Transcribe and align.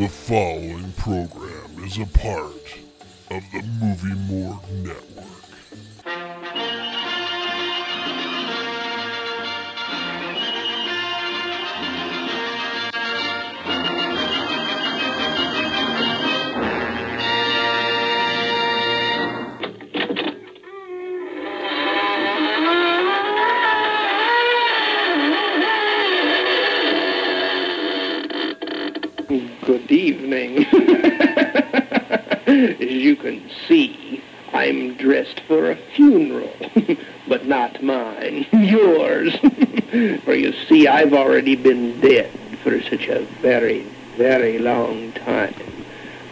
The 0.00 0.08
following 0.08 0.92
program 0.92 1.84
is 1.84 1.98
a 1.98 2.06
part 2.06 2.78
of 3.30 3.42
the 3.52 3.62
Movie 3.82 4.14
Morgue 4.32 4.64
Network. 4.82 5.19
For 35.50 35.72
a 35.72 35.76
funeral, 35.96 36.54
but 37.28 37.44
not 37.44 37.82
mine, 37.82 38.46
yours. 38.52 39.34
for 40.24 40.32
you 40.32 40.52
see, 40.68 40.86
I've 40.86 41.12
already 41.12 41.56
been 41.56 42.00
dead 42.00 42.30
for 42.62 42.80
such 42.82 43.08
a 43.08 43.24
very, 43.42 43.80
very 44.16 44.60
long 44.60 45.10
time. 45.10 45.52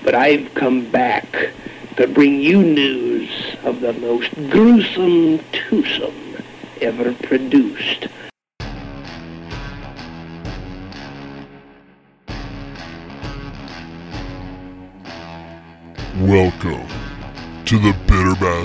But 0.05 0.15
I've 0.15 0.55
come 0.55 0.89
back 0.93 1.51
to 1.97 2.07
bring 2.07 2.41
you 2.41 2.63
news 2.63 3.57
of 3.65 3.81
the 3.81 3.93
most 3.95 4.33
gruesome 4.51 5.41
twosome 5.51 6.37
ever 6.81 7.13
produced. 7.15 8.07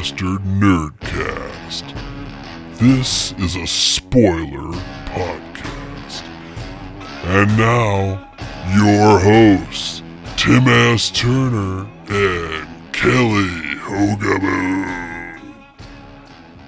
Bastard 0.04 0.42
Nerdcast. 0.42 1.96
This 2.78 3.32
is 3.40 3.56
a 3.56 3.66
spoiler 3.66 4.74
podcast. 5.06 6.26
And 7.24 7.58
now, 7.58 8.30
your 8.76 9.18
hosts, 9.18 10.04
Tim 10.36 10.68
S. 10.68 11.10
Turner 11.10 11.88
and 12.10 12.68
Kelly 12.92 13.78
Hogaboom. 13.80 15.03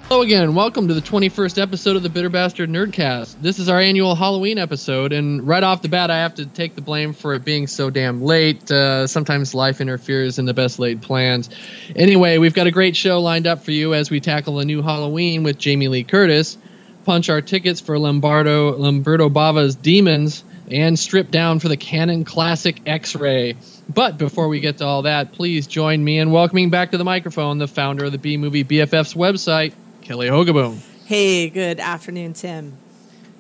Hello 0.07 0.21
again. 0.21 0.53
Welcome 0.53 0.87
to 0.89 0.93
the 0.93 1.01
21st 1.01 1.59
episode 1.59 1.95
of 1.95 2.03
the 2.03 2.09
Bitter 2.09 2.29
Bastard 2.29 2.69
Nerdcast. 2.69 3.41
This 3.41 3.57
is 3.57 3.69
our 3.69 3.79
annual 3.79 4.13
Halloween 4.13 4.59
episode, 4.59 5.11
and 5.11 5.47
right 5.47 5.63
off 5.63 5.81
the 5.81 5.89
bat, 5.89 6.11
I 6.11 6.17
have 6.19 6.35
to 6.35 6.45
take 6.45 6.75
the 6.75 6.81
blame 6.81 7.13
for 7.13 7.33
it 7.33 7.43
being 7.43 7.65
so 7.65 7.89
damn 7.89 8.21
late. 8.21 8.69
Uh, 8.69 9.07
sometimes 9.07 9.55
life 9.55 9.81
interferes 9.81 10.37
in 10.37 10.45
the 10.45 10.53
best 10.53 10.77
laid 10.77 11.01
plans. 11.01 11.49
Anyway, 11.95 12.37
we've 12.37 12.53
got 12.53 12.67
a 12.67 12.71
great 12.71 12.95
show 12.95 13.19
lined 13.19 13.47
up 13.47 13.63
for 13.63 13.71
you 13.71 13.95
as 13.95 14.11
we 14.11 14.19
tackle 14.19 14.59
a 14.59 14.65
new 14.65 14.83
Halloween 14.83 15.41
with 15.41 15.57
Jamie 15.57 15.87
Lee 15.87 16.03
Curtis, 16.03 16.55
punch 17.03 17.31
our 17.31 17.41
tickets 17.41 17.81
for 17.81 17.97
Lombardo 17.97 18.77
Lamberto 18.77 19.27
Bava's 19.27 19.73
Demons, 19.73 20.43
and 20.69 20.99
strip 20.99 21.31
down 21.31 21.57
for 21.57 21.67
the 21.67 21.77
Cannon 21.77 22.25
Classic 22.25 22.79
X-Ray. 22.85 23.55
But 23.91 24.19
before 24.19 24.49
we 24.49 24.59
get 24.59 24.77
to 24.77 24.85
all 24.85 25.01
that, 25.01 25.31
please 25.31 25.65
join 25.65 26.03
me 26.03 26.19
in 26.19 26.29
welcoming 26.29 26.69
back 26.69 26.91
to 26.91 26.99
the 26.99 27.03
microphone 27.03 27.57
the 27.57 27.67
founder 27.67 28.05
of 28.05 28.11
the 28.11 28.19
B 28.19 28.37
Movie 28.37 28.63
BFF's 28.63 29.15
website, 29.15 29.73
Kelly 30.05 30.27
Hogaboom. 30.27 30.77
Hey, 31.05 31.49
good 31.49 31.79
afternoon, 31.79 32.33
Tim. 32.33 32.77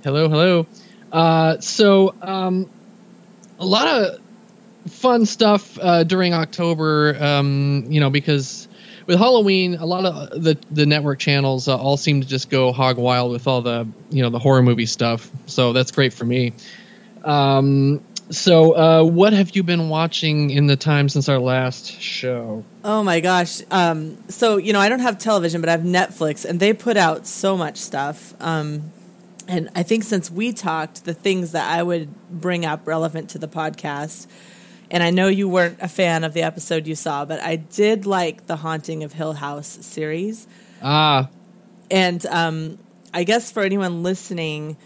Hello, 0.03 0.27
hello. 0.27 0.65
Uh, 1.11 1.59
so, 1.59 2.15
um, 2.23 2.67
a 3.59 3.65
lot 3.65 3.87
of 3.87 4.19
fun 4.91 5.27
stuff 5.27 5.77
uh, 5.79 6.03
during 6.03 6.33
October, 6.33 7.15
um, 7.23 7.85
you 7.87 7.99
know, 7.99 8.09
because 8.09 8.67
with 9.05 9.19
Halloween, 9.19 9.75
a 9.75 9.85
lot 9.85 10.05
of 10.05 10.41
the 10.41 10.57
the 10.71 10.87
network 10.87 11.19
channels 11.19 11.67
uh, 11.67 11.77
all 11.77 11.97
seem 11.97 12.21
to 12.21 12.27
just 12.27 12.49
go 12.49 12.71
hog 12.71 12.97
wild 12.97 13.31
with 13.31 13.45
all 13.45 13.61
the 13.61 13.87
you 14.09 14.23
know 14.23 14.31
the 14.31 14.39
horror 14.39 14.63
movie 14.63 14.87
stuff. 14.87 15.29
So 15.45 15.71
that's 15.71 15.91
great 15.91 16.13
for 16.13 16.25
me. 16.25 16.53
Um, 17.23 18.01
so, 18.31 18.75
uh, 18.75 19.03
what 19.03 19.33
have 19.33 19.55
you 19.55 19.63
been 19.63 19.89
watching 19.89 20.49
in 20.49 20.65
the 20.65 20.75
time 20.75 21.09
since 21.09 21.29
our 21.29 21.39
last 21.39 21.99
show? 22.01 22.63
Oh 22.83 23.03
my 23.03 23.19
gosh. 23.19 23.61
Um, 23.69 24.17
so, 24.29 24.57
you 24.57 24.73
know, 24.73 24.79
I 24.79 24.89
don't 24.89 24.99
have 24.99 25.19
television, 25.19 25.61
but 25.61 25.69
I 25.69 25.73
have 25.73 25.81
Netflix, 25.81 26.43
and 26.43 26.59
they 26.59 26.73
put 26.73 26.97
out 26.97 27.27
so 27.27 27.55
much 27.55 27.77
stuff. 27.77 28.33
Um, 28.39 28.91
and 29.47 29.69
I 29.75 29.83
think 29.83 30.03
since 30.03 30.31
we 30.31 30.53
talked, 30.53 31.05
the 31.05 31.13
things 31.13 31.51
that 31.51 31.69
I 31.69 31.83
would 31.83 32.09
bring 32.31 32.65
up 32.65 32.87
relevant 32.87 33.29
to 33.31 33.37
the 33.37 33.47
podcast, 33.47 34.27
and 34.89 35.03
I 35.03 35.11
know 35.11 35.27
you 35.27 35.47
weren't 35.47 35.77
a 35.79 35.87
fan 35.87 36.23
of 36.23 36.33
the 36.33 36.41
episode 36.41 36.87
you 36.87 36.95
saw, 36.95 37.25
but 37.25 37.39
I 37.41 37.55
did 37.57 38.05
like 38.05 38.47
the 38.47 38.57
Haunting 38.57 39.03
of 39.03 39.13
Hill 39.13 39.33
House 39.33 39.67
series. 39.85 40.47
Ah, 40.81 41.29
and 41.91 42.25
um, 42.27 42.79
I 43.13 43.23
guess 43.23 43.51
for 43.51 43.61
anyone 43.61 44.01
listening, 44.01 44.77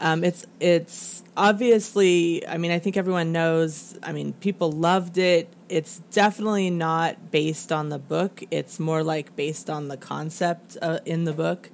um, 0.00 0.22
it's 0.22 0.46
it's 0.60 1.22
obviously. 1.36 2.46
I 2.46 2.56
mean, 2.58 2.70
I 2.70 2.78
think 2.78 2.96
everyone 2.96 3.32
knows. 3.32 3.98
I 4.02 4.12
mean, 4.12 4.32
people 4.34 4.70
loved 4.70 5.18
it. 5.18 5.48
It's 5.68 5.98
definitely 6.12 6.70
not 6.70 7.30
based 7.30 7.72
on 7.72 7.88
the 7.88 7.98
book. 7.98 8.42
It's 8.50 8.78
more 8.78 9.02
like 9.02 9.34
based 9.34 9.68
on 9.68 9.88
the 9.88 9.96
concept 9.96 10.76
uh, 10.80 11.00
in 11.04 11.24
the 11.24 11.32
book. 11.32 11.70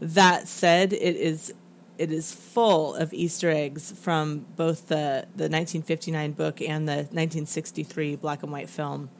That 0.00 0.48
said, 0.48 0.92
it 0.92 1.16
is 1.16 1.52
it 1.98 2.10
is 2.10 2.34
full 2.34 2.94
of 2.94 3.12
Easter 3.12 3.50
eggs 3.50 3.92
from 3.92 4.46
both 4.56 4.88
the 4.88 5.26
the 5.36 5.48
1959 5.48 6.32
book 6.32 6.60
and 6.60 6.88
the 6.88 7.06
1963 7.12 8.16
black 8.16 8.42
and 8.42 8.50
white 8.50 8.70
film 8.70 9.10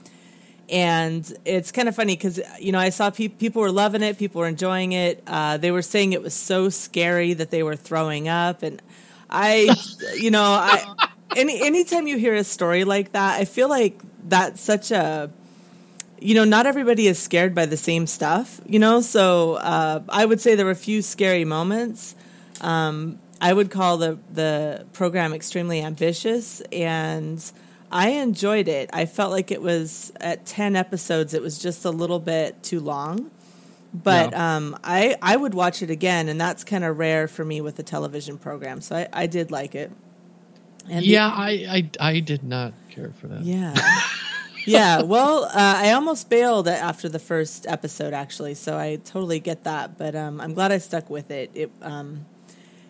and 0.70 1.32
it's 1.44 1.72
kind 1.72 1.88
of 1.88 1.97
funny 1.97 2.14
because 2.14 2.41
you 2.60 2.72
know 2.72 2.78
I 2.78 2.91
saw 2.91 3.10
pe- 3.10 3.28
people 3.28 3.60
were 3.60 3.72
loving 3.72 4.03
it, 4.03 4.19
people 4.19 4.41
were 4.41 4.47
enjoying 4.47 4.92
it. 4.92 5.22
Uh, 5.26 5.56
they 5.56 5.70
were 5.70 5.82
saying 5.82 6.12
it 6.12 6.22
was 6.22 6.34
so 6.34 6.69
scary 6.69 7.32
that 7.34 7.50
they 7.50 7.62
were 7.62 7.76
throwing 7.76 8.28
up, 8.28 8.62
and 8.62 8.81
I, 9.28 9.75
you 10.16 10.31
know, 10.31 10.42
I 10.42 10.84
any 11.36 11.60
anytime 11.60 12.06
you 12.06 12.19
hear 12.19 12.34
a 12.34 12.44
story 12.44 12.84
like 12.84 13.12
that, 13.12 13.41
I 13.41 13.44
feel 13.44 13.69
like 13.69 14.00
that's 14.28 14.60
such 14.60 14.91
a 14.91 15.31
you 16.22 16.34
know, 16.34 16.44
not 16.44 16.66
everybody 16.66 17.06
is 17.06 17.19
scared 17.19 17.54
by 17.54 17.64
the 17.64 17.78
same 17.78 18.06
stuff, 18.06 18.60
you 18.66 18.78
know. 18.78 19.00
So 19.00 19.54
uh, 19.54 20.02
I 20.08 20.26
would 20.26 20.41
say 20.41 20.54
there 20.54 20.66
were 20.66 20.72
a 20.72 20.76
few 20.76 21.02
scary 21.02 21.47
moments. 21.47 22.14
Um, 22.60 23.19
I 23.41 23.52
would 23.54 23.70
call 23.70 23.97
the 23.97 24.19
the 24.32 24.87
program 24.92 25.32
extremely 25.32 25.82
ambitious 25.82 26.60
and. 26.72 27.42
I 27.92 28.10
enjoyed 28.10 28.68
it. 28.68 28.88
I 28.92 29.06
felt 29.06 29.30
like 29.32 29.50
it 29.50 29.62
was 29.62 30.12
at 30.20 30.46
10 30.46 30.76
episodes, 30.76 31.34
it 31.34 31.42
was 31.42 31.58
just 31.58 31.84
a 31.84 31.90
little 31.90 32.20
bit 32.20 32.62
too 32.62 32.80
long. 32.80 33.30
But 33.92 34.30
Yeah. 34.30 34.56
um, 34.56 34.78
I, 34.84 35.16
I 35.20 35.36
would 35.36 35.52
watch 35.54 35.82
it 35.82 35.90
again, 35.90 36.28
and 36.28 36.40
that's 36.40 36.62
kind 36.62 36.84
of 36.84 36.98
rare 36.98 37.26
for 37.26 37.44
me 37.44 37.60
with 37.60 37.76
a 37.80 37.82
television 37.82 38.38
program. 38.38 38.80
So 38.80 38.96
I, 38.96 39.08
I 39.12 39.26
did 39.26 39.50
like 39.50 39.74
it. 39.74 39.90
And 40.88 41.00
the- 41.04 41.08
yeah, 41.08 41.26
I, 41.26 41.50
I 42.00 42.08
I 42.12 42.20
did 42.20 42.44
not 42.44 42.72
care 42.90 43.10
for 43.20 43.26
that. 43.28 43.42
yeah. 43.42 43.74
yeah. 44.66 45.02
Well, 45.02 45.44
uh, 45.44 45.50
I 45.54 45.90
almost 45.92 46.30
bailed 46.30 46.68
after 46.68 47.08
the 47.08 47.18
first 47.18 47.66
episode, 47.66 48.12
actually. 48.14 48.54
So 48.54 48.78
I 48.78 48.96
totally 49.04 49.40
get 49.40 49.64
that. 49.64 49.98
But 49.98 50.14
um, 50.14 50.40
I'm 50.40 50.54
glad 50.54 50.70
I 50.70 50.78
stuck 50.78 51.10
with 51.10 51.30
it. 51.32 51.50
it 51.54 51.70
um, 51.82 52.26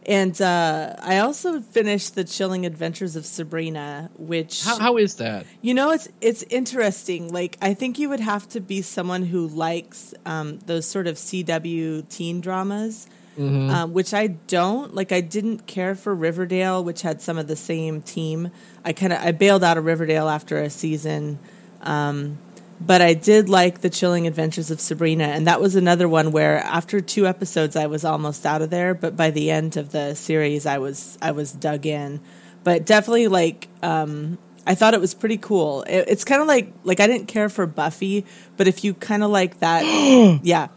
and 0.06 0.40
uh, 0.40 0.94
I 0.98 1.18
also 1.18 1.60
finished 1.60 2.14
the 2.14 2.24
Chilling 2.24 2.64
Adventures 2.66 3.16
of 3.16 3.26
Sabrina, 3.26 4.10
which 4.16 4.64
How, 4.64 4.78
how 4.78 4.96
is 4.96 5.16
that? 5.16 5.46
you 5.60 5.74
know, 5.74 5.90
it's 5.90 6.08
it's 6.20 6.42
interesting. 6.44 7.32
Like 7.32 7.56
I 7.60 7.74
think 7.74 7.98
you 7.98 8.08
would 8.08 8.20
have 8.20 8.48
to 8.50 8.60
be 8.60 8.82
someone 8.82 9.24
who 9.26 9.46
likes 9.46 10.14
um, 10.24 10.58
those 10.66 10.86
sort 10.86 11.06
of 11.06 11.16
CW 11.16 12.08
teen 12.08 12.40
dramas, 12.40 13.06
um, 13.38 13.92
which 13.94 14.12
I 14.12 14.26
don't. 14.26 14.94
Like 14.94 15.12
I 15.12 15.20
didn't 15.20 15.66
care 15.66 15.94
for 15.94 16.14
Riverdale, 16.14 16.82
which 16.84 17.02
had 17.02 17.22
some 17.22 17.38
of 17.38 17.46
the 17.46 17.56
same 17.56 18.02
team. 18.02 18.50
I 18.84 18.92
kind 18.92 19.12
of 19.12 19.20
I 19.20 19.32
bailed 19.32 19.64
out 19.64 19.78
of 19.78 19.84
Riverdale 19.84 20.28
after 20.28 20.58
a 20.58 20.68
season, 20.70 21.38
um, 21.82 22.38
but 22.80 23.02
I 23.02 23.12
did 23.12 23.48
like 23.48 23.82
the 23.82 23.90
Chilling 23.90 24.26
Adventures 24.26 24.70
of 24.70 24.80
Sabrina, 24.80 25.24
and 25.24 25.46
that 25.46 25.60
was 25.60 25.76
another 25.76 26.08
one 26.08 26.32
where 26.32 26.58
after 26.58 27.00
two 27.00 27.26
episodes 27.26 27.76
I 27.76 27.86
was 27.86 28.04
almost 28.04 28.46
out 28.46 28.62
of 28.62 28.70
there, 28.70 28.94
but 28.94 29.16
by 29.16 29.30
the 29.30 29.50
end 29.50 29.76
of 29.76 29.92
the 29.92 30.14
series 30.14 30.64
I 30.64 30.78
was 30.78 31.18
I 31.20 31.32
was 31.32 31.52
dug 31.52 31.84
in. 31.84 32.20
But 32.64 32.86
definitely 32.86 33.28
like 33.28 33.68
um, 33.82 34.38
I 34.66 34.74
thought 34.74 34.94
it 34.94 35.00
was 35.00 35.12
pretty 35.12 35.36
cool. 35.36 35.82
It, 35.82 36.06
it's 36.08 36.24
kind 36.24 36.40
of 36.40 36.48
like 36.48 36.72
like 36.82 37.00
I 37.00 37.06
didn't 37.06 37.26
care 37.26 37.50
for 37.50 37.66
Buffy, 37.66 38.24
but 38.56 38.66
if 38.66 38.82
you 38.82 38.94
kind 38.94 39.22
of 39.22 39.30
like 39.30 39.60
that, 39.60 39.84
yeah. 40.42 40.68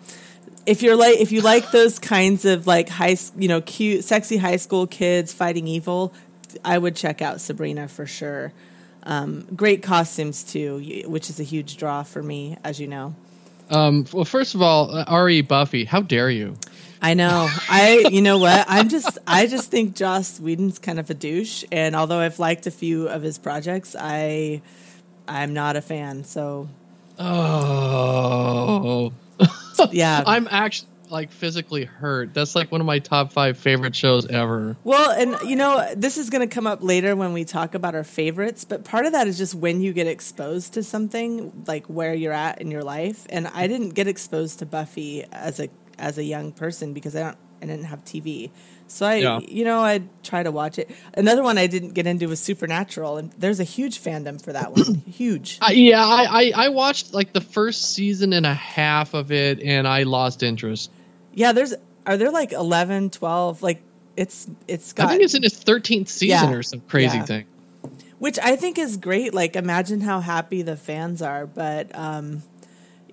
If 0.65 0.81
you're 0.81 0.95
like 0.95 1.19
if 1.19 1.31
you 1.31 1.41
like 1.41 1.71
those 1.71 1.99
kinds 1.99 2.43
of 2.45 2.67
like 2.67 2.89
high 2.89 3.17
you 3.37 3.47
know 3.47 3.61
cute 3.61 4.03
sexy 4.03 4.37
high 4.37 4.57
school 4.57 4.87
kids 4.87 5.31
fighting 5.31 5.67
evil, 5.67 6.13
I 6.65 6.77
would 6.77 6.95
check 6.95 7.21
out 7.21 7.39
Sabrina 7.39 7.87
for 7.87 8.05
sure. 8.05 8.51
Um, 9.05 9.45
great 9.55 9.83
costumes 9.83 10.43
too, 10.43 11.03
which 11.07 11.29
is 11.29 11.39
a 11.39 11.43
huge 11.43 11.77
draw 11.77 12.03
for 12.03 12.23
me, 12.23 12.57
as 12.63 12.79
you 12.79 12.87
know. 12.87 13.15
Um, 13.69 14.05
well, 14.13 14.25
first 14.25 14.55
of 14.55 14.61
all, 14.61 14.95
uh, 14.95 15.23
Re 15.23 15.41
Buffy, 15.41 15.85
how 15.85 16.01
dare 16.01 16.29
you? 16.29 16.55
I 17.01 17.13
know. 17.15 17.49
I 17.69 18.05
you 18.09 18.21
know 18.21 18.37
what? 18.37 18.65
I'm 18.69 18.87
just 18.87 19.17
I 19.27 19.45
just 19.47 19.69
think 19.69 19.95
Joss 19.95 20.39
Whedon's 20.39 20.79
kind 20.79 20.99
of 20.99 21.09
a 21.09 21.13
douche, 21.13 21.65
and 21.71 21.95
although 21.95 22.19
I've 22.19 22.39
liked 22.39 22.65
a 22.65 22.71
few 22.71 23.09
of 23.09 23.21
his 23.21 23.37
projects, 23.37 23.95
I 23.99 24.61
I'm 25.27 25.53
not 25.53 25.75
a 25.75 25.81
fan. 25.81 26.23
So 26.23 26.69
Oh, 27.19 29.11
yeah. 29.91 30.23
I'm 30.25 30.47
actually 30.49 30.89
like 31.13 31.31
physically 31.31 31.85
hurt. 31.85 32.33
That's 32.33 32.55
like 32.55 32.71
one 32.71 32.81
of 32.81 32.87
my 32.87 32.99
top 32.99 33.31
five 33.31 33.57
favorite 33.57 33.95
shows 33.95 34.27
ever. 34.27 34.75
Well, 34.83 35.11
and 35.11 35.49
you 35.49 35.55
know, 35.55 35.87
this 35.95 36.17
is 36.17 36.29
going 36.29 36.47
to 36.47 36.53
come 36.53 36.67
up 36.67 36.83
later 36.83 37.15
when 37.15 37.31
we 37.31 37.45
talk 37.45 37.75
about 37.75 37.95
our 37.95 38.03
favorites, 38.03 38.65
but 38.65 38.83
part 38.83 39.05
of 39.05 39.13
that 39.13 39.27
is 39.27 39.37
just 39.37 39.55
when 39.55 39.79
you 39.79 39.93
get 39.93 40.07
exposed 40.07 40.73
to 40.73 40.83
something, 40.83 41.63
like 41.67 41.85
where 41.87 42.13
you're 42.13 42.33
at 42.33 42.59
in 42.59 42.69
your 42.71 42.83
life. 42.83 43.25
And 43.29 43.47
I 43.47 43.67
didn't 43.67 43.91
get 43.91 44.07
exposed 44.07 44.59
to 44.59 44.65
Buffy 44.65 45.23
as 45.31 45.59
a 45.61 45.69
as 45.97 46.17
a 46.17 46.23
young 46.23 46.51
person 46.51 46.93
because 46.93 47.15
I 47.15 47.21
don't 47.21 47.37
I 47.61 47.65
didn't 47.67 47.85
have 47.85 48.03
TV. 48.03 48.51
So 48.87 49.05
I, 49.05 49.15
Yeah. 49.15 49.39
you 49.39 49.63
know, 49.63 49.79
I 49.79 50.01
try 50.21 50.43
to 50.43 50.51
watch 50.51 50.77
it. 50.77 50.91
Another 51.13 51.41
one 51.41 51.57
I 51.57 51.67
didn't 51.67 51.93
get 51.93 52.05
into 52.05 52.27
was 52.27 52.41
Supernatural, 52.41 53.17
and 53.17 53.31
there's 53.37 53.59
a 53.61 53.63
huge 53.63 54.01
fandom 54.03 54.43
for 54.43 54.51
that 54.51 54.73
one. 54.73 54.95
huge. 55.09 55.57
I, 55.61 55.71
yeah, 55.71 56.05
I, 56.05 56.25
I 56.41 56.51
I 56.65 56.69
watched 56.69 57.13
like 57.13 57.31
the 57.31 57.39
first 57.41 57.93
season 57.95 58.33
and 58.33 58.45
a 58.45 58.53
half 58.53 59.13
of 59.13 59.31
it, 59.31 59.61
and 59.61 59.87
I 59.87 60.03
lost 60.03 60.43
interest. 60.43 60.91
Yeah, 61.33 61.51
there's 61.51 61.73
are 62.05 62.17
there 62.17 62.31
like 62.31 62.51
11, 62.51 63.09
12, 63.11 63.61
like 63.63 63.81
it's 64.15 64.47
it's 64.67 64.93
got 64.93 65.07
I 65.07 65.09
think 65.11 65.23
it's 65.23 65.33
in 65.33 65.43
its 65.43 65.57
thirteenth 65.57 66.07
season 66.09 66.49
Yeah. 66.51 66.55
or 66.57 66.63
some 66.63 66.81
crazy 66.81 67.17
Yeah. 67.17 67.25
thing. 67.25 67.45
which 68.19 68.39
I 68.39 68.55
think 68.55 68.77
is 68.77 68.95
great. 68.97 69.33
Like, 69.33 69.55
imagine 69.57 69.99
how 70.01 70.21
happy 70.21 70.61
the 70.61 70.77
fans 70.77 71.21
are. 71.21 71.45
But, 71.45 71.93
um, 71.93 72.43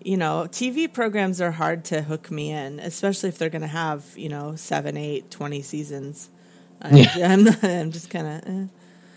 you 0.05 0.17
know, 0.17 0.47
TV 0.49 0.87
programs 0.93 1.41
are 1.41 1.51
hard 1.51 1.85
to 1.87 2.03
hook 2.03 2.31
me 2.31 2.51
in, 2.53 2.79
especially 2.79 3.29
if 3.31 3.37
they're 3.39 3.49
going 3.51 3.63
to 3.63 3.67
have, 3.69 4.05
you 4.17 4.29
know, 4.29 4.55
seven, 4.55 4.97
eight, 4.97 5.29
20 5.31 5.63
seasons. 5.63 6.29
I'm, 6.81 6.95
I'm, 7.17 7.49
I'm 7.63 7.91
just 7.91 8.09
kind 8.11 8.27
of, 8.29 8.49
eh. 8.49 8.67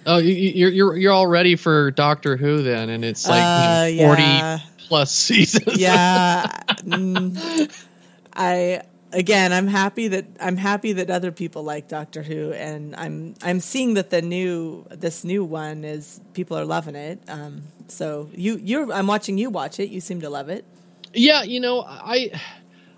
Oh, 0.08 0.18
you, 0.18 0.34
you- 0.34 0.52
you're 0.56 0.70
you're 0.72 0.98
you're 0.98 1.12
all 1.14 1.28
ready 1.28 1.56
for 1.56 1.92
Doctor 1.92 2.38
Who 2.38 2.62
then, 2.64 2.90
and 2.90 3.06
it's 3.06 3.28
like 3.30 3.42
Uh, 3.44 3.86
you 3.86 4.02
know, 4.02 4.08
forty 4.08 4.22
yeah. 4.24 4.60
plus 4.80 5.12
seasons. 5.28 5.78
yeah. 5.80 6.48
mm, 6.82 7.86
I 8.36 8.82
again, 9.14 9.54
I'm 9.54 9.68
happy 9.68 10.10
that 10.10 10.26
I'm 10.40 10.58
happy 10.58 10.94
that 10.94 11.10
other 11.10 11.32
people 11.32 11.64
like 11.64 11.88
Doctor 11.88 12.24
Who, 12.24 12.52
and 12.52 12.96
I'm 12.96 13.36
I'm 13.42 13.60
seeing 13.60 13.94
that 13.94 14.10
the 14.10 14.22
new 14.22 14.86
this 14.90 15.24
new 15.24 15.44
one 15.44 15.84
is 15.84 16.20
people 16.34 16.58
are 16.58 16.66
loving 16.66 16.96
it. 16.96 17.22
Um, 17.28 17.64
so 17.88 18.30
you 18.34 18.58
you're 18.58 18.92
I'm 18.92 19.08
watching 19.08 19.38
you 19.38 19.50
watch 19.50 19.80
it. 19.80 19.90
You 19.90 20.02
seem 20.02 20.22
to 20.22 20.30
love 20.30 20.50
it. 20.50 20.66
Yeah, 21.14 21.44
you 21.44 21.60
know, 21.60 21.84
I 21.88 22.32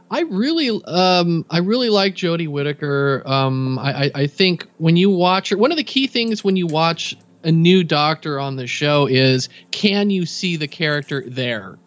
I 0.10 0.22
really 0.22 0.70
um 0.86 1.46
I 1.50 1.60
really 1.60 1.90
like 1.90 2.16
Jodie 2.16 2.48
Whittaker. 2.48 3.22
Um 3.26 3.78
I, 3.78 4.06
I 4.06 4.12
I 4.16 4.28
think 4.28 4.68
when 4.78 4.96
you 4.96 5.10
watch 5.10 5.50
her 5.50 5.58
one 5.58 5.72
of 5.72 5.78
the 5.78 5.84
key 5.84 6.08
things 6.08 6.44
when 6.44 6.56
you 6.56 6.68
watch 6.68 7.16
a 7.44 7.52
new 7.52 7.84
doctor 7.84 8.40
on 8.40 8.56
the 8.56 8.66
show 8.66 9.06
is 9.06 9.50
can 9.72 10.10
you 10.10 10.26
see 10.26 10.56
the 10.56 10.68
character 10.68 11.24
there? 11.28 11.78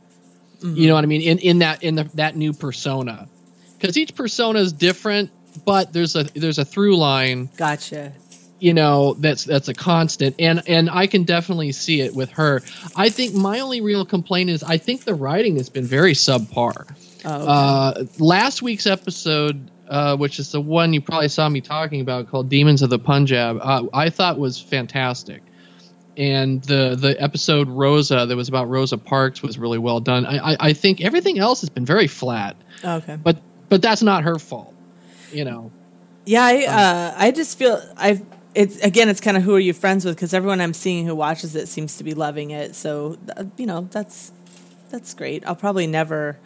You 0.60 0.88
know 0.88 0.94
what 0.94 1.04
I 1.04 1.06
mean? 1.06 1.22
In 1.22 1.38
in 1.38 1.58
that 1.60 1.82
in 1.84 1.94
the, 1.94 2.04
that 2.14 2.36
new 2.36 2.52
persona. 2.52 3.28
Cuz 3.80 3.96
each 3.96 4.14
persona 4.14 4.58
is 4.60 4.72
different, 4.72 5.30
but 5.64 5.92
there's 5.92 6.16
a 6.16 6.24
there's 6.24 6.58
a 6.58 6.64
through 6.64 6.96
line 6.96 7.48
Gotcha. 7.56 8.12
you 8.60 8.74
know 8.74 9.14
that's 9.14 9.44
that's 9.44 9.68
a 9.68 9.74
constant 9.74 10.34
and 10.38 10.62
and 10.68 10.88
i 10.90 11.06
can 11.06 11.24
definitely 11.24 11.72
see 11.72 12.00
it 12.00 12.14
with 12.14 12.30
her 12.30 12.60
i 12.96 13.08
think 13.08 13.34
my 13.34 13.58
only 13.60 13.80
real 13.80 14.04
complaint 14.04 14.50
is 14.50 14.62
i 14.62 14.76
think 14.78 15.04
the 15.04 15.14
writing 15.14 15.56
has 15.56 15.68
been 15.68 15.84
very 15.84 16.12
subpar 16.12 16.94
Oh, 17.24 17.34
okay. 17.34 17.44
uh 17.48 18.04
last 18.18 18.62
week's 18.62 18.86
episode 18.86 19.70
uh 19.88 20.16
which 20.16 20.38
is 20.38 20.52
the 20.52 20.60
one 20.60 20.92
you 20.92 21.00
probably 21.00 21.28
saw 21.28 21.48
me 21.48 21.60
talking 21.60 22.00
about 22.00 22.28
called 22.28 22.48
demons 22.48 22.82
of 22.82 22.90
the 22.90 22.98
punjab 22.98 23.58
uh, 23.60 23.82
i 23.94 24.10
thought 24.10 24.38
was 24.38 24.60
fantastic 24.60 25.42
and 26.16 26.62
the 26.64 26.96
the 26.98 27.20
episode 27.20 27.68
rosa 27.68 28.26
that 28.26 28.36
was 28.36 28.48
about 28.48 28.68
rosa 28.68 28.98
parks 28.98 29.42
was 29.42 29.58
really 29.58 29.78
well 29.78 29.98
done 30.00 30.26
i 30.26 30.52
i, 30.52 30.56
I 30.68 30.72
think 30.72 31.00
everything 31.00 31.38
else 31.38 31.60
has 31.62 31.70
been 31.70 31.84
very 31.86 32.06
flat 32.06 32.56
okay. 32.84 33.16
but 33.22 33.38
but 33.68 33.82
that's 33.82 34.02
not 34.02 34.24
her 34.24 34.38
fault 34.38 34.74
you 35.32 35.44
know 35.44 35.70
Yeah, 36.26 36.44
I 36.44 36.64
Um, 36.64 36.74
uh, 36.78 37.14
I 37.16 37.30
just 37.30 37.58
feel 37.58 37.80
I've 37.96 38.22
it's 38.54 38.76
again 38.78 39.08
it's 39.08 39.20
kind 39.20 39.36
of 39.36 39.42
who 39.42 39.54
are 39.54 39.60
you 39.60 39.72
friends 39.72 40.04
with 40.04 40.16
because 40.16 40.34
everyone 40.34 40.60
I'm 40.60 40.74
seeing 40.74 41.06
who 41.06 41.14
watches 41.14 41.54
it 41.54 41.68
seems 41.68 41.96
to 41.98 42.04
be 42.04 42.14
loving 42.14 42.50
it. 42.50 42.74
So 42.74 43.16
you 43.56 43.66
know 43.66 43.82
that's 43.90 44.32
that's 44.90 45.14
great. 45.14 45.46
I'll 45.46 45.54
probably 45.56 45.86
never. 45.86 46.38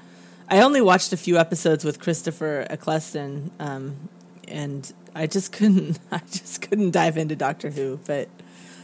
I 0.49 0.61
only 0.61 0.81
watched 0.81 1.13
a 1.13 1.17
few 1.17 1.39
episodes 1.39 1.85
with 1.85 1.99
Christopher 2.01 2.67
Eccleston, 2.69 3.51
um, 3.61 4.09
and 4.49 4.93
I 5.15 5.27
just 5.29 5.53
couldn't. 5.53 5.99
I 6.13 6.19
just 6.31 6.61
couldn't 6.63 6.91
dive 6.91 7.17
into 7.17 7.37
Doctor 7.37 7.71
Who. 7.71 7.99
But 8.07 8.29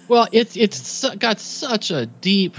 Well, 0.08 0.28
it's 0.32 0.56
it's 0.56 0.78
su- 0.86 1.16
got 1.16 1.40
such 1.40 1.90
a 1.90 2.06
deep, 2.06 2.56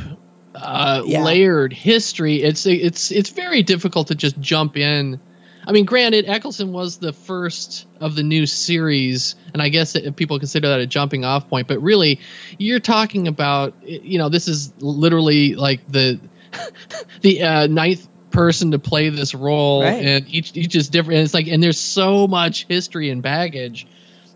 uh, 0.54 1.02
Yeah. 1.06 1.24
layered 1.24 1.74
history. 1.74 2.44
It's 2.44 2.66
it's 2.66 3.12
it's 3.12 3.30
very 3.32 3.64
difficult 3.64 4.08
to 4.10 4.16
just 4.16 4.40
jump 4.40 4.76
in. 4.78 5.20
I 5.68 5.72
mean, 5.72 5.86
granted, 5.86 6.26
Eccleston 6.28 6.72
was 6.72 6.98
the 6.98 7.14
first 7.14 7.86
of 8.00 8.16
the 8.16 8.24
new 8.24 8.46
series, 8.46 9.36
and 9.54 9.62
I 9.62 9.70
guess 9.70 9.94
that 9.94 10.16
people 10.16 10.40
consider 10.40 10.70
that 10.70 10.80
a 10.80 10.88
jumping 10.88 11.26
off 11.26 11.48
point. 11.50 11.68
But 11.68 11.82
really, 11.82 12.20
you're 12.58 12.80
talking 12.80 13.28
about 13.28 13.74
you 13.84 14.18
know 14.18 14.30
this 14.30 14.48
is 14.48 14.74
literally 14.80 15.56
like 15.56 15.82
the 15.88 16.20
the 17.22 17.44
uh, 17.44 17.68
ninth 17.68 18.08
person 18.32 18.72
to 18.72 18.80
play 18.80 19.10
this 19.10 19.36
role, 19.36 19.84
Right. 19.84 20.04
and 20.06 20.28
each 20.30 20.56
each 20.56 20.76
is 20.76 20.90
different. 20.90 21.18
And 21.20 21.26
it's 21.26 21.34
like, 21.34 21.48
and 21.48 21.62
there's 21.62 21.80
so 21.80 22.28
much 22.28 22.66
history 22.66 23.10
and 23.10 23.22
baggage 23.22 23.86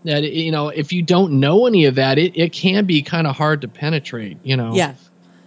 that 0.04 0.22
you 0.22 0.52
know 0.52 0.68
if 0.68 0.92
you 0.92 1.02
don't 1.02 1.40
know 1.40 1.66
any 1.66 1.86
of 1.86 1.94
that 1.94 2.18
it, 2.18 2.36
it 2.36 2.52
can 2.52 2.84
be 2.84 3.00
kind 3.02 3.26
of 3.26 3.34
hard 3.34 3.62
to 3.62 3.68
penetrate 3.68 4.36
you 4.44 4.54
know 4.54 4.74
yeah, 4.74 4.92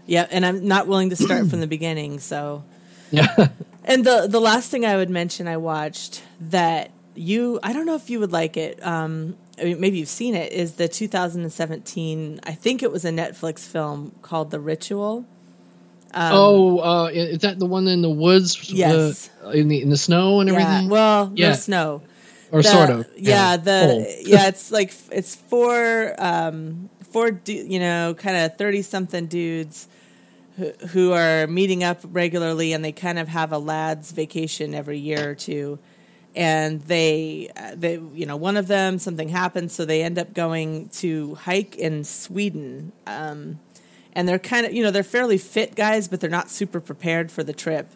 yeah, 0.07 0.25
and 0.31 0.43
I'm 0.43 0.67
not 0.67 0.87
willing 0.87 1.11
to 1.11 1.15
start 1.15 1.47
from 1.47 1.59
the 1.61 1.67
beginning. 1.67 2.19
So 2.19 2.63
yeah 3.11 3.49
And 3.87 4.05
the 4.05 4.27
the 4.29 4.39
last 4.41 4.69
thing 4.69 4.85
I 4.85 4.95
would 4.97 5.09
mention 5.09 5.47
I 5.47 5.57
watched 5.57 6.21
that 6.39 6.91
you 7.15 7.59
I 7.63 7.73
don't 7.73 7.85
know 7.85 7.95
if 7.95 8.09
you 8.09 8.19
would 8.19 8.31
like 8.33 8.57
it. 8.57 8.85
Um, 8.85 9.37
I 9.59 9.63
mean, 9.63 9.79
maybe 9.79 9.97
you've 9.97 10.09
seen 10.09 10.35
it. 10.35 10.51
Is 10.51 10.73
the 10.73 10.87
2017? 10.87 12.41
I 12.43 12.51
think 12.51 12.83
it 12.83 12.91
was 12.91 13.05
a 13.05 13.09
Netflix 13.09 13.65
film 13.67 14.11
called 14.21 14.51
The 14.51 14.59
Ritual. 14.59 15.25
oh 16.13 16.79
uh 16.79 17.07
is 17.07 17.39
that 17.39 17.59
the 17.59 17.65
one 17.65 17.87
in 17.87 18.01
the 18.01 18.09
woods 18.09 18.71
Yes. 18.71 19.29
uh, 19.45 19.49
in 19.49 19.67
the 19.67 19.81
in 19.81 19.89
the 19.89 19.97
snow 19.97 20.39
and 20.39 20.49
Yeah. 20.49 20.55
everything 20.55 20.89
Well, 20.89 21.31
Yeah. 21.35 21.49
no 21.49 21.55
snow. 21.55 22.01
or 22.51 22.61
The- 22.61 22.69
sort 22.69 22.89
of 22.89 23.05
Yeah. 23.17 23.57
The 23.57 23.79
Cold. 23.87 24.07
yeah. 24.27 24.47
It's 24.47 24.71
like 24.71 24.93
it's 25.11 25.35
four 25.35 26.15
um 26.17 26.89
four 27.11 27.31
du- 27.31 27.65
you 27.73 27.79
know 27.79 28.13
kind 28.17 28.37
of 28.37 28.57
thirty 28.57 28.81
something 28.81 29.25
dudes. 29.27 29.87
Who- 30.57 30.73
Who 30.89 31.11
are 31.13 31.47
meeting 31.47 31.83
up 31.83 31.99
regularly, 32.03 32.73
and 32.73 32.83
they 32.83 32.91
kind 32.91 33.19
of 33.19 33.27
have 33.27 33.51
a 33.51 33.57
lads' 33.59 34.11
vacation 34.11 34.73
every 34.75 34.97
year 34.99 35.29
or 35.31 35.35
two. 35.35 35.79
and 36.35 36.81
they 36.83 37.49
uh, 37.57 37.71
they 37.75 37.93
you 38.13 38.25
know 38.25 38.35
one 38.35 38.57
of 38.57 38.67
them 38.67 38.99
something 38.99 39.29
happens 39.29 39.73
so 39.73 39.85
they 39.85 40.03
end 40.03 40.19
up 40.19 40.33
going 40.35 40.87
to 40.89 41.33
hike 41.35 41.75
in 41.75 42.03
Sweden. 42.03 42.91
Um, 43.07 43.59
and 44.13 44.27
they're 44.27 44.37
kind 44.39 44.65
of 44.65 44.73
you 44.73 44.83
know 44.83 44.91
they're 44.91 45.03
fairly 45.03 45.37
fit 45.39 45.75
guys 45.75 46.07
but 46.07 46.19
they're 46.19 46.29
not 46.29 46.49
super 46.51 46.79
prepared 46.79 47.31
for 47.31 47.43
the 47.43 47.53
trip. 47.53 47.87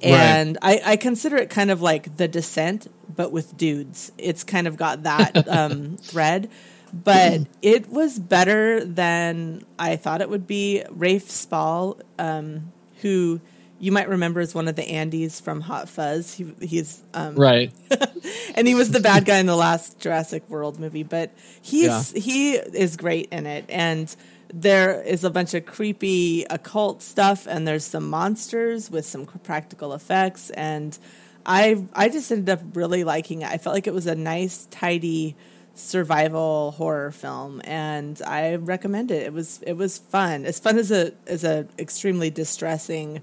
And 0.00 0.58
I, 0.62 0.80
I 0.84 0.96
consider 0.96 1.36
it 1.38 1.50
kind 1.50 1.72
of 1.72 1.82
like 1.82 2.16
the 2.18 2.28
descent 2.28 2.86
but 3.16 3.32
with 3.32 3.56
dudes. 3.56 4.12
It's 4.16 4.44
kind 4.44 4.68
of 4.68 4.76
got 4.76 5.02
that 5.02 5.48
um, 5.58 5.96
thread 5.96 6.48
but 6.92 7.42
it 7.62 7.88
was 7.88 8.18
better 8.18 8.84
than 8.84 9.64
I 9.78 9.96
thought 9.96 10.20
it 10.20 10.30
would 10.30 10.46
be 10.46 10.84
Rafe 10.90 11.30
Spall 11.30 11.98
um, 12.18 12.72
who 13.02 13.40
you 13.80 13.92
might 13.92 14.08
remember 14.08 14.40
as 14.40 14.54
one 14.54 14.66
of 14.66 14.76
the 14.76 14.82
Andys 14.82 15.40
from 15.40 15.62
Hot 15.62 15.88
Fuzz. 15.88 16.34
He, 16.34 16.52
he's 16.60 17.02
um, 17.14 17.36
right 17.36 17.72
and 18.54 18.66
he 18.66 18.74
was 18.74 18.90
the 18.90 19.00
bad 19.00 19.24
guy 19.24 19.38
in 19.38 19.46
the 19.46 19.56
last 19.56 20.00
Jurassic 20.00 20.48
World 20.48 20.80
movie, 20.80 21.04
but 21.04 21.32
he's 21.62 22.10
he 22.12 22.54
is 22.54 22.96
great 22.96 23.28
in 23.30 23.46
it. 23.46 23.64
And 23.68 24.14
there 24.52 25.00
is 25.02 25.24
a 25.24 25.30
bunch 25.30 25.54
of 25.54 25.66
creepy 25.66 26.44
occult 26.50 27.02
stuff, 27.02 27.46
and 27.46 27.68
there's 27.68 27.84
some 27.84 28.08
monsters 28.08 28.90
with 28.90 29.04
some 29.04 29.26
practical 29.26 29.92
effects, 29.92 30.50
and 30.50 30.98
I 31.46 31.86
I 31.94 32.08
just 32.08 32.30
ended 32.32 32.50
up 32.50 32.60
really 32.74 33.04
liking 33.04 33.42
it. 33.42 33.48
I 33.48 33.58
felt 33.58 33.74
like 33.74 33.86
it 33.86 33.94
was 33.94 34.06
a 34.06 34.14
nice, 34.14 34.66
tidy 34.70 35.36
survival 35.78 36.72
horror 36.72 37.10
film 37.12 37.60
and 37.64 38.20
I 38.26 38.56
recommend 38.56 39.10
it. 39.10 39.22
It 39.22 39.32
was 39.32 39.60
it 39.66 39.74
was 39.74 39.98
fun. 39.98 40.44
As 40.44 40.58
fun 40.58 40.76
as 40.78 40.90
a 40.90 41.12
as 41.26 41.44
a 41.44 41.66
extremely 41.78 42.30
distressing 42.30 43.22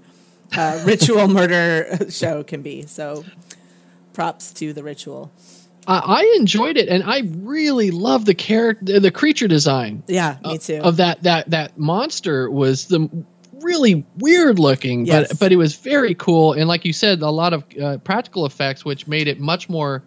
uh, 0.56 0.82
ritual 0.86 1.28
murder 1.28 1.98
show 2.10 2.42
can 2.42 2.62
be. 2.62 2.82
So 2.86 3.24
props 4.12 4.52
to 4.54 4.72
the 4.72 4.82
ritual. 4.82 5.30
I, 5.86 5.98
I 5.98 6.34
enjoyed 6.40 6.76
it 6.76 6.88
and 6.88 7.04
i 7.04 7.22
really 7.36 7.92
love 7.92 8.24
the 8.24 8.34
character 8.34 8.98
the 8.98 9.12
creature 9.12 9.46
design 9.46 10.02
Yeah, 10.08 10.36
me 10.42 10.58
too. 10.58 10.80
of 10.82 10.96
that 10.96 11.22
that 11.22 11.50
that 11.50 11.78
monster 11.78 12.50
was 12.50 12.86
the 12.86 13.08
really 13.60 14.04
weird 14.16 14.58
looking 14.58 15.06
Yes. 15.06 15.28
but 15.28 15.38
but 15.38 15.52
it 15.52 15.56
was 15.56 15.76
very 15.76 16.14
cool 16.16 16.54
and 16.54 16.66
like 16.66 16.84
you 16.84 16.92
said 16.92 17.22
a 17.22 17.30
lot 17.30 17.52
of 17.52 17.64
uh, 17.80 17.98
practical 17.98 18.46
effects 18.46 18.84
which 18.84 19.06
made 19.06 19.28
it 19.28 19.38
much 19.38 19.68
more 19.68 20.02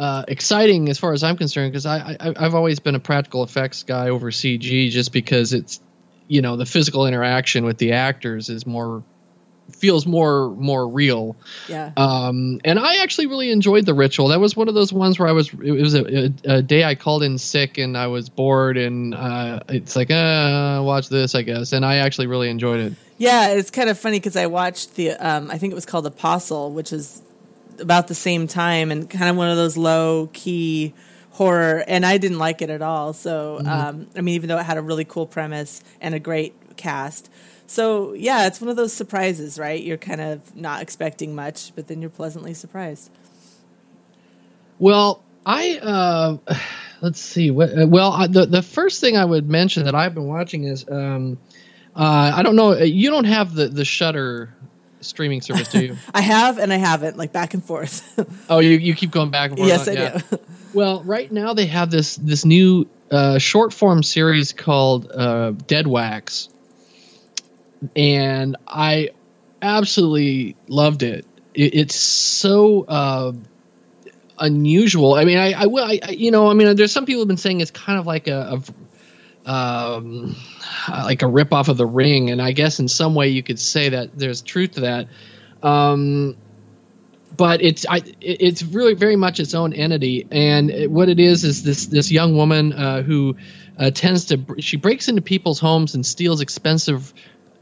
uh, 0.00 0.24
exciting 0.28 0.88
as 0.88 0.98
far 0.98 1.12
as 1.12 1.22
I'm 1.22 1.36
concerned 1.36 1.72
because 1.72 1.84
I, 1.84 2.16
I 2.18 2.32
I've 2.34 2.54
always 2.54 2.80
been 2.80 2.94
a 2.94 3.00
practical 3.00 3.44
effects 3.44 3.82
guy 3.82 4.08
over 4.08 4.30
CG 4.30 4.90
just 4.90 5.12
because 5.12 5.52
it's 5.52 5.78
you 6.26 6.40
know 6.40 6.56
the 6.56 6.64
physical 6.64 7.06
interaction 7.06 7.66
with 7.66 7.76
the 7.76 7.92
actors 7.92 8.48
is 8.48 8.66
more 8.66 9.02
feels 9.76 10.06
more 10.06 10.48
more 10.52 10.88
real. 10.88 11.36
Yeah. 11.68 11.92
Um, 11.98 12.62
and 12.64 12.78
I 12.78 13.02
actually 13.02 13.26
really 13.26 13.50
enjoyed 13.50 13.84
the 13.84 13.92
ritual. 13.92 14.28
That 14.28 14.40
was 14.40 14.56
one 14.56 14.68
of 14.68 14.74
those 14.74 14.90
ones 14.90 15.18
where 15.18 15.28
I 15.28 15.32
was. 15.32 15.52
It 15.52 15.70
was 15.70 15.94
a, 15.94 16.06
a, 16.06 16.32
a 16.46 16.62
day 16.62 16.82
I 16.82 16.94
called 16.94 17.22
in 17.22 17.36
sick 17.36 17.76
and 17.76 17.94
I 17.94 18.06
was 18.06 18.30
bored, 18.30 18.78
and 18.78 19.14
uh, 19.14 19.60
it's 19.68 19.96
like, 19.96 20.10
uh, 20.10 20.80
watch 20.82 21.10
this, 21.10 21.34
I 21.34 21.42
guess. 21.42 21.72
And 21.72 21.84
I 21.84 21.96
actually 21.96 22.26
really 22.26 22.48
enjoyed 22.48 22.80
it. 22.80 22.94
Yeah, 23.18 23.48
it's 23.48 23.70
kind 23.70 23.90
of 23.90 23.98
funny 23.98 24.18
because 24.18 24.36
I 24.36 24.46
watched 24.46 24.94
the. 24.94 25.10
Um, 25.10 25.50
I 25.50 25.58
think 25.58 25.72
it 25.72 25.74
was 25.74 25.84
called 25.84 26.06
Apostle, 26.06 26.72
which 26.72 26.90
is 26.90 27.20
about 27.80 28.08
the 28.08 28.14
same 28.14 28.46
time 28.46 28.90
and 28.90 29.08
kind 29.10 29.30
of 29.30 29.36
one 29.36 29.48
of 29.48 29.56
those 29.56 29.76
low 29.76 30.28
key 30.32 30.94
horror, 31.32 31.84
and 31.88 32.04
I 32.04 32.18
didn't 32.18 32.38
like 32.38 32.62
it 32.62 32.70
at 32.70 32.82
all. 32.82 33.12
So, 33.12 33.60
Mm-hmm. 33.60 33.68
um, 33.68 34.06
I 34.16 34.20
mean, 34.20 34.34
even 34.34 34.48
though 34.48 34.58
it 34.58 34.64
had 34.64 34.78
a 34.78 34.82
really 34.82 35.04
cool 35.04 35.26
premise 35.26 35.82
and 36.00 36.14
a 36.14 36.20
great 36.20 36.76
cast. 36.76 37.30
So, 37.66 38.14
yeah, 38.14 38.46
it's 38.46 38.60
one 38.60 38.68
of 38.68 38.76
those 38.76 38.92
surprises, 38.92 39.58
right? 39.58 39.80
You're 39.82 39.96
kind 39.96 40.20
of 40.20 40.56
not 40.56 40.82
expecting 40.82 41.34
much, 41.34 41.74
but 41.76 41.86
then 41.88 42.00
you're 42.00 42.10
pleasantly 42.10 42.52
surprised. 42.54 43.10
Well, 44.78 45.22
I 45.46 45.78
uh, 45.78 46.36
let's 47.00 47.20
see. 47.20 47.50
Uh, 47.50 47.86
well, 47.86 48.12
I, 48.12 48.26
the 48.26 48.46
the 48.46 48.62
first 48.62 49.00
thing 49.00 49.16
I 49.16 49.24
would 49.24 49.48
mention 49.48 49.84
that 49.84 49.94
I've 49.94 50.14
been 50.14 50.26
watching 50.28 50.64
is 50.64 50.84
um, 50.88 51.38
uh, 51.94 52.32
I 52.34 52.42
don't 52.42 52.56
know. 52.56 52.76
You 52.76 53.10
don't 53.10 53.24
have 53.24 53.54
the 53.54 53.68
the 53.68 53.84
Shutter 53.84 54.54
streaming 55.00 55.40
service, 55.42 55.68
do 55.68 55.84
you? 55.84 55.96
I 56.14 56.20
have 56.20 56.58
and 56.58 56.72
I 56.72 56.76
haven't, 56.76 57.16
like 57.16 57.32
back 57.32 57.54
and 57.54 57.64
forth. 57.64 58.02
oh, 58.50 58.58
you 58.58 58.70
you 58.70 58.94
keep 58.94 59.10
going 59.10 59.30
back 59.30 59.50
and 59.50 59.58
forth. 59.58 59.68
yes, 59.68 59.88
on- 59.88 59.96
I 59.96 60.00
yeah. 60.00 60.18
do. 60.30 60.38
Well, 60.72 61.02
right 61.02 61.30
now 61.30 61.54
they 61.54 61.66
have 61.66 61.90
this 61.90 62.16
this 62.16 62.44
new 62.44 62.88
uh, 63.10 63.38
short 63.38 63.72
form 63.72 64.02
series 64.02 64.52
called 64.52 65.10
uh, 65.10 65.50
Dead 65.52 65.86
Wax, 65.86 66.48
and 67.96 68.56
I 68.66 69.10
absolutely 69.62 70.56
loved 70.68 71.02
it. 71.02 71.24
it 71.54 71.74
it's 71.74 71.96
so 71.96 72.82
uh, 72.84 73.32
unusual. 74.38 75.14
I 75.14 75.24
mean, 75.24 75.38
I, 75.38 75.52
I 75.52 75.66
will, 75.66 75.84
I, 75.84 75.98
I- 76.02 76.10
you 76.10 76.30
know, 76.30 76.48
I 76.48 76.54
mean, 76.54 76.76
there's 76.76 76.92
some 76.92 77.06
people 77.06 77.22
have 77.22 77.28
been 77.28 77.36
saying 77.36 77.60
it's 77.60 77.70
kind 77.70 77.98
of 77.98 78.06
like 78.06 78.28
a. 78.28 78.58
a 78.58 78.62
um, 79.46 80.36
like 80.88 81.22
a 81.22 81.26
rip 81.26 81.52
off 81.52 81.68
of 81.68 81.76
the 81.76 81.86
ring, 81.86 82.30
and 82.30 82.40
I 82.40 82.52
guess 82.52 82.80
in 82.80 82.88
some 82.88 83.14
way 83.14 83.28
you 83.28 83.42
could 83.42 83.58
say 83.58 83.90
that 83.90 84.16
there's 84.16 84.42
truth 84.42 84.72
to 84.72 84.80
that. 84.82 85.08
Um, 85.62 86.36
but 87.36 87.62
it's 87.62 87.86
I, 87.88 88.02
it's 88.20 88.62
really 88.62 88.94
very 88.94 89.16
much 89.16 89.40
its 89.40 89.54
own 89.54 89.72
entity, 89.72 90.26
and 90.30 90.70
it, 90.70 90.90
what 90.90 91.08
it 91.08 91.20
is 91.20 91.44
is 91.44 91.62
this 91.62 91.86
this 91.86 92.10
young 92.10 92.36
woman 92.36 92.72
uh, 92.72 93.02
who 93.02 93.36
uh, 93.78 93.90
tends 93.90 94.26
to 94.26 94.44
she 94.58 94.76
breaks 94.76 95.08
into 95.08 95.22
people's 95.22 95.58
homes 95.58 95.94
and 95.94 96.04
steals 96.04 96.40
expensive 96.40 97.14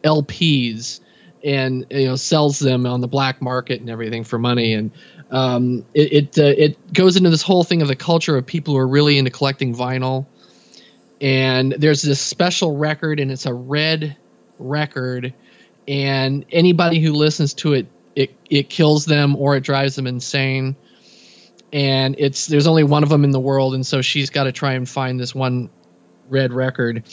LPs 0.02 1.00
and 1.44 1.87
you 1.90 2.06
know 2.06 2.16
sells 2.16 2.58
them 2.58 2.87
on 2.87 3.00
the 3.00 3.08
black 3.08 3.40
market 3.40 3.80
and 3.80 3.90
everything 3.90 4.25
for 4.25 4.38
money. 4.38 4.75
And 4.75 4.90
um, 5.30 5.85
it 5.94 6.12
it, 6.12 6.38
uh, 6.38 6.54
it 6.56 6.92
goes 6.92 7.16
into 7.16 7.30
this 7.30 7.42
whole 7.42 7.62
thing 7.62 7.82
of 7.82 7.88
the 7.88 7.97
culture 7.97 8.37
of 8.37 8.47
people 8.47 8.75
who 8.75 8.80
are 8.80 8.88
really 8.88 9.18
into 9.18 9.30
collecting 9.30 9.75
vinyl 9.75 10.26
and 11.20 11.72
there's 11.72 12.02
this 12.02 12.20
special 12.20 12.76
record 12.76 13.20
and 13.20 13.30
it's 13.30 13.46
a 13.46 13.54
red 13.54 14.16
record. 14.58 15.34
And 15.87 16.44
anybody 16.52 17.00
who 17.00 17.12
listens 17.12 17.54
to 17.54 17.72
it 17.75 17.87
it 18.14 18.34
it 18.50 18.68
kills 18.68 19.04
them 19.04 19.37
or 19.37 19.56
it 19.56 19.62
drives 19.62 19.96
them 19.96 20.06
insane. 20.06 20.76
And 21.72 22.16
it's 22.18 22.46
there's 22.46 22.66
only 22.66 22.84
one 22.84 23.02
of 23.02 23.08
them 23.08 23.25
in 23.25 23.30
the 23.30 23.40
world 23.40 23.75
and 23.75 23.87
so 23.87 24.02
she's 24.02 24.30
got 24.30 24.44
to 24.44 24.52
try 24.52 24.72
and 24.72 24.88
find 24.88 25.18
this 25.18 25.34
one 25.34 25.70
red 26.28 26.52
record. 26.52 27.04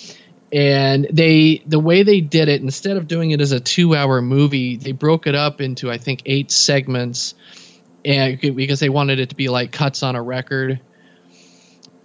And 0.54 1.08
they 1.12 1.64
the 1.66 1.80
way 1.80 2.04
they 2.04 2.22
did 2.22 2.48
it 2.48 2.62
instead 2.62 2.98
of 2.98 3.08
doing 3.08 3.32
it 3.32 3.42
as 3.42 3.52
a 3.52 3.60
2 3.60 3.96
hour 3.96 4.22
movie 4.22 4.78
they 4.78 4.92
broke 4.92 5.26
it 5.26 5.36
up 5.36 5.60
into 5.60 5.92
i 5.92 5.98
think 5.98 6.22
8 6.26 6.52
segments. 6.52 7.34
And 8.04 8.40
because 8.40 8.80
they 8.80 8.90
wanted 8.90 9.20
it 9.20 9.30
to 9.30 9.36
be 9.36 9.50
like 9.50 9.72
cuts 9.72 10.04
on 10.04 10.16
a 10.16 10.22
record 10.22 10.80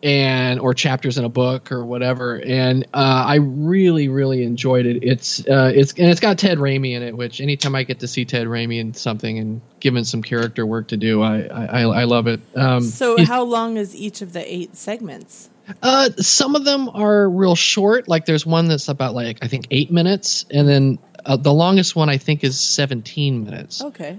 and 0.03 0.61
or 0.61 0.73
chapters 0.73 1.19
in 1.19 1.25
a 1.25 1.29
book 1.29 1.73
or 1.73 1.85
whatever 1.85 2.37
and 2.37 2.85
uh, 2.95 3.25
i 3.27 3.35
really 3.37 4.09
really 4.09 4.43
enjoyed 4.43 4.87
it 4.87 5.03
it's 5.03 5.41
uh, 5.47 5.71
it's 5.75 5.93
and 5.93 6.09
it's 6.11 6.21
got 6.21 6.39
ted 6.39 6.57
Raimi 6.59 6.95
in 6.95 7.03
it 7.03 7.17
which 7.17 7.41
anytime 7.41 7.75
i 7.75 7.83
get 7.83 8.01
to 8.01 8.09
see 8.09 8.25
ted 8.25 8.47
Raimi 8.47 8.81
in 8.81 8.95
something 8.95 9.39
and 9.39 9.61
given 9.79 10.05
some 10.05 10.23
character 10.23 10.65
work 10.65 10.89
to 10.89 10.97
do 10.97 11.23
i 11.23 11.43
i, 11.43 11.83
I 11.83 12.05
love 12.05 12.27
it 12.29 12.41
um, 12.57 12.81
So, 12.83 13.23
how 13.25 13.43
long 13.43 13.77
is 13.77 13.95
each 13.95 14.23
of 14.23 14.33
the 14.33 14.53
eight 14.53 14.75
segments? 14.77 15.51
uh, 15.83 16.11
some 16.17 16.57
of 16.57 16.65
them 16.65 16.89
are 16.89 17.29
real 17.29 17.55
short 17.55 18.09
like 18.09 18.25
there's 18.25 18.47
one 18.47 18.69
that's 18.69 18.89
about 18.89 19.15
like 19.15 19.39
i 19.43 19.49
think 19.49 19.67
eight 19.71 19.91
minutes 19.91 20.47
and 20.51 20.67
then 20.67 20.99
uh, 21.27 21.37
the 21.37 21.53
longest 21.53 21.95
one 21.95 22.09
i 22.09 22.17
think 22.17 22.43
is 22.43 22.59
17 22.59 23.45
minutes 23.45 23.83
Okay. 23.83 24.19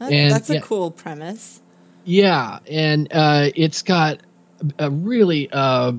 That, 0.00 0.12
And, 0.12 0.32
that's 0.32 0.50
a 0.50 0.54
yeah. 0.54 0.60
cool 0.60 0.90
premise. 0.90 1.60
Yeah, 2.04 2.60
and 2.70 3.08
uh, 3.12 3.50
it's 3.54 3.82
got 3.82 4.20
a 4.78 4.90
really 4.90 5.48
uh, 5.52 5.92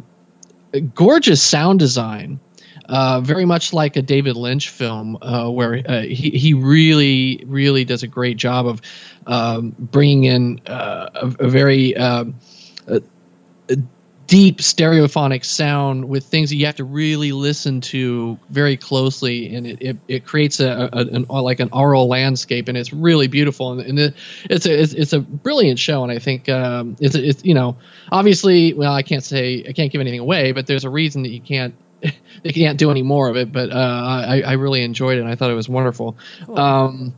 gorgeous 0.94 1.42
sound 1.42 1.80
design, 1.80 2.40
uh, 2.86 3.22
very 3.22 3.46
much 3.46 3.74
like 3.74 3.96
a 3.96 4.02
David 4.02 4.36
Lynch 4.36 4.70
film, 4.70 5.18
uh, 5.22 5.50
where 5.50 5.84
uh, 5.88 6.02
he 6.02 6.32
he 6.32 6.54
really 6.54 7.44
really 7.48 7.86
does 7.86 8.04
a 8.04 8.08
great 8.08 8.38
job 8.38 8.68
of 8.68 8.82
um, 9.28 9.76
bringing 9.78 10.24
in 10.26 10.62
uh, 10.68 11.10
a, 11.14 11.46
a 11.46 11.48
very 11.48 11.96
um, 11.96 12.36
deep 14.30 14.60
stereophonic 14.60 15.44
sound 15.44 16.08
with 16.08 16.24
things 16.24 16.52
that 16.52 16.56
you 16.56 16.68
have 16.68 16.76
to 16.76 16.84
really 16.84 17.32
listen 17.32 17.82
to 17.82 18.38
very 18.52 18.78
closely, 18.78 19.56
and 19.56 19.66
it, 19.66 19.82
it, 19.82 19.98
it 20.08 20.26
creates 20.26 20.60
a, 20.60 20.88
a 20.94 21.00
an 21.00 21.26
like 21.30 21.60
an 21.60 21.70
aural 21.72 22.08
landscape, 22.08 22.68
and 22.68 22.78
it's 22.78 22.94
really 22.94 23.28
beautiful, 23.28 23.72
and, 23.72 23.82
and 23.82 24.00
it, 24.00 24.14
it's 24.44 24.68
a 24.68 24.82
it's, 24.82 24.94
it's 24.94 25.14
a 25.14 25.20
brilliant 25.20 25.80
show, 25.80 26.04
and 26.04 26.12
I 26.12 26.20
think 26.20 26.48
um, 26.48 26.96
it's 27.00 27.16
it's 27.16 27.44
you 27.44 27.56
know 27.56 27.78
obviously 28.12 28.74
well 28.74 28.94
I 28.94 29.02
can't 29.02 29.24
say 29.24 29.66
I 29.68 29.74
can't 29.74 29.92
give 29.92 30.00
anything 30.00 30.20
away, 30.20 30.52
but 30.52 30.68
there's 30.68 30.86
a 30.86 30.90
reason 30.90 31.24
that 31.24 31.30
you 31.30 31.42
can't. 31.42 31.76
They 32.42 32.54
can't 32.54 32.80
do 32.80 32.90
any 32.90 33.04
more 33.04 33.28
of 33.28 33.36
it, 33.36 33.52
but 33.52 33.70
uh, 33.70 33.76
I, 33.76 34.42
I 34.46 34.54
really 34.54 34.82
enjoyed 34.82 35.18
it. 35.18 35.22
and 35.22 35.30
I 35.30 35.36
thought 35.36 35.52
it 35.52 35.56
was 35.56 35.68
wonderful. 35.68 36.16
Um, 36.48 37.14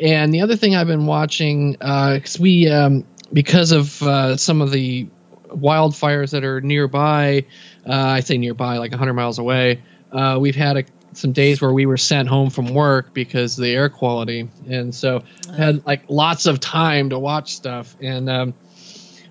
and 0.00 0.32
the 0.32 0.40
other 0.40 0.56
thing 0.56 0.74
I've 0.74 0.86
been 0.86 1.04
watching, 1.04 1.72
because 1.72 2.40
we, 2.40 2.70
um, 2.70 3.04
because 3.30 3.72
of 3.72 4.02
uh, 4.02 4.38
some 4.38 4.62
of 4.62 4.70
the 4.70 5.06
wildfires 5.54 6.30
that 6.30 6.44
are 6.44 6.60
nearby, 6.60 7.46
uh, 7.86 7.92
I 7.92 8.20
say 8.20 8.38
nearby, 8.38 8.78
like 8.78 8.92
100 8.92 9.12
miles 9.14 9.38
away, 9.38 9.82
uh, 10.12 10.38
we've 10.40 10.56
had 10.56 10.76
a, 10.76 10.84
some 11.12 11.32
days 11.32 11.60
where 11.60 11.72
we 11.72 11.86
were 11.86 11.96
sent 11.96 12.28
home 12.28 12.50
from 12.50 12.74
work 12.74 13.12
because 13.14 13.58
of 13.58 13.64
the 13.64 13.70
air 13.70 13.88
quality. 13.88 14.48
And 14.68 14.94
so 14.94 15.22
had 15.56 15.86
like 15.86 16.04
lots 16.08 16.46
of 16.46 16.60
time 16.60 17.10
to 17.10 17.18
watch 17.18 17.54
stuff. 17.54 17.96
And 18.00 18.28
um, 18.28 18.54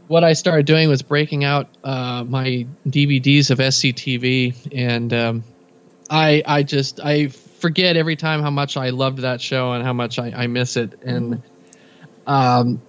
what 0.08 0.24
I 0.24 0.34
started 0.34 0.66
doing 0.66 0.90
was 0.90 1.02
breaking 1.02 1.44
out 1.44 1.70
uh, 1.84 2.24
my 2.28 2.68
DVDs 2.88 3.52
of 3.52 3.60
SCTV. 3.60 4.74
And 4.74 5.14
um, 5.14 5.44
I, 6.10 6.44
I 6.46 6.64
just, 6.64 7.00
I 7.00 7.28
forget 7.28 7.98
every 7.98 8.16
time 8.16 8.42
how 8.42 8.52
much 8.52 8.78
I 8.78 8.90
loved 8.90 9.20
that 9.20 9.42
show 9.42 9.74
and 9.74 9.84
how 9.84 9.94
much 9.94 10.20
I, 10.20 10.32
I 10.32 10.48
miss 10.48 10.78
it. 10.78 11.00
And, 11.04 11.42
um, 12.28 12.82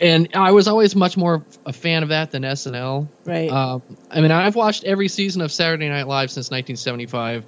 and 0.00 0.28
I 0.34 0.52
was 0.52 0.68
always 0.68 0.96
much 0.96 1.16
more 1.16 1.44
a 1.64 1.72
fan 1.72 2.02
of 2.02 2.08
that 2.10 2.30
than 2.30 2.42
SNL. 2.42 3.08
Right. 3.24 3.50
Um, 3.50 3.82
I 4.10 4.20
mean, 4.20 4.30
I've 4.30 4.56
watched 4.56 4.84
every 4.84 5.08
season 5.08 5.42
of 5.42 5.52
Saturday 5.52 5.88
Night 5.88 6.06
Live 6.08 6.30
since 6.30 6.50
1975, 6.50 7.44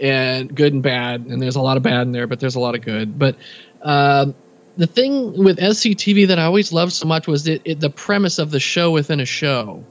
and 0.00 0.54
good 0.54 0.72
and 0.72 0.82
bad. 0.82 1.26
And 1.26 1.40
there's 1.40 1.56
a 1.56 1.60
lot 1.60 1.76
of 1.76 1.82
bad 1.82 2.02
in 2.02 2.12
there, 2.12 2.26
but 2.26 2.40
there's 2.40 2.56
a 2.56 2.60
lot 2.60 2.74
of 2.74 2.82
good. 2.82 3.18
But 3.18 3.36
um, 3.82 4.34
the 4.76 4.86
thing 4.86 5.44
with 5.44 5.58
SCTV 5.58 6.28
that 6.28 6.38
I 6.38 6.44
always 6.44 6.72
loved 6.72 6.92
so 6.92 7.06
much 7.06 7.26
was 7.26 7.46
it, 7.46 7.62
it 7.64 7.80
the 7.80 7.90
premise 7.90 8.38
of 8.38 8.50
the 8.50 8.60
show 8.60 8.90
within 8.90 9.20
a 9.20 9.26
show. 9.26 9.84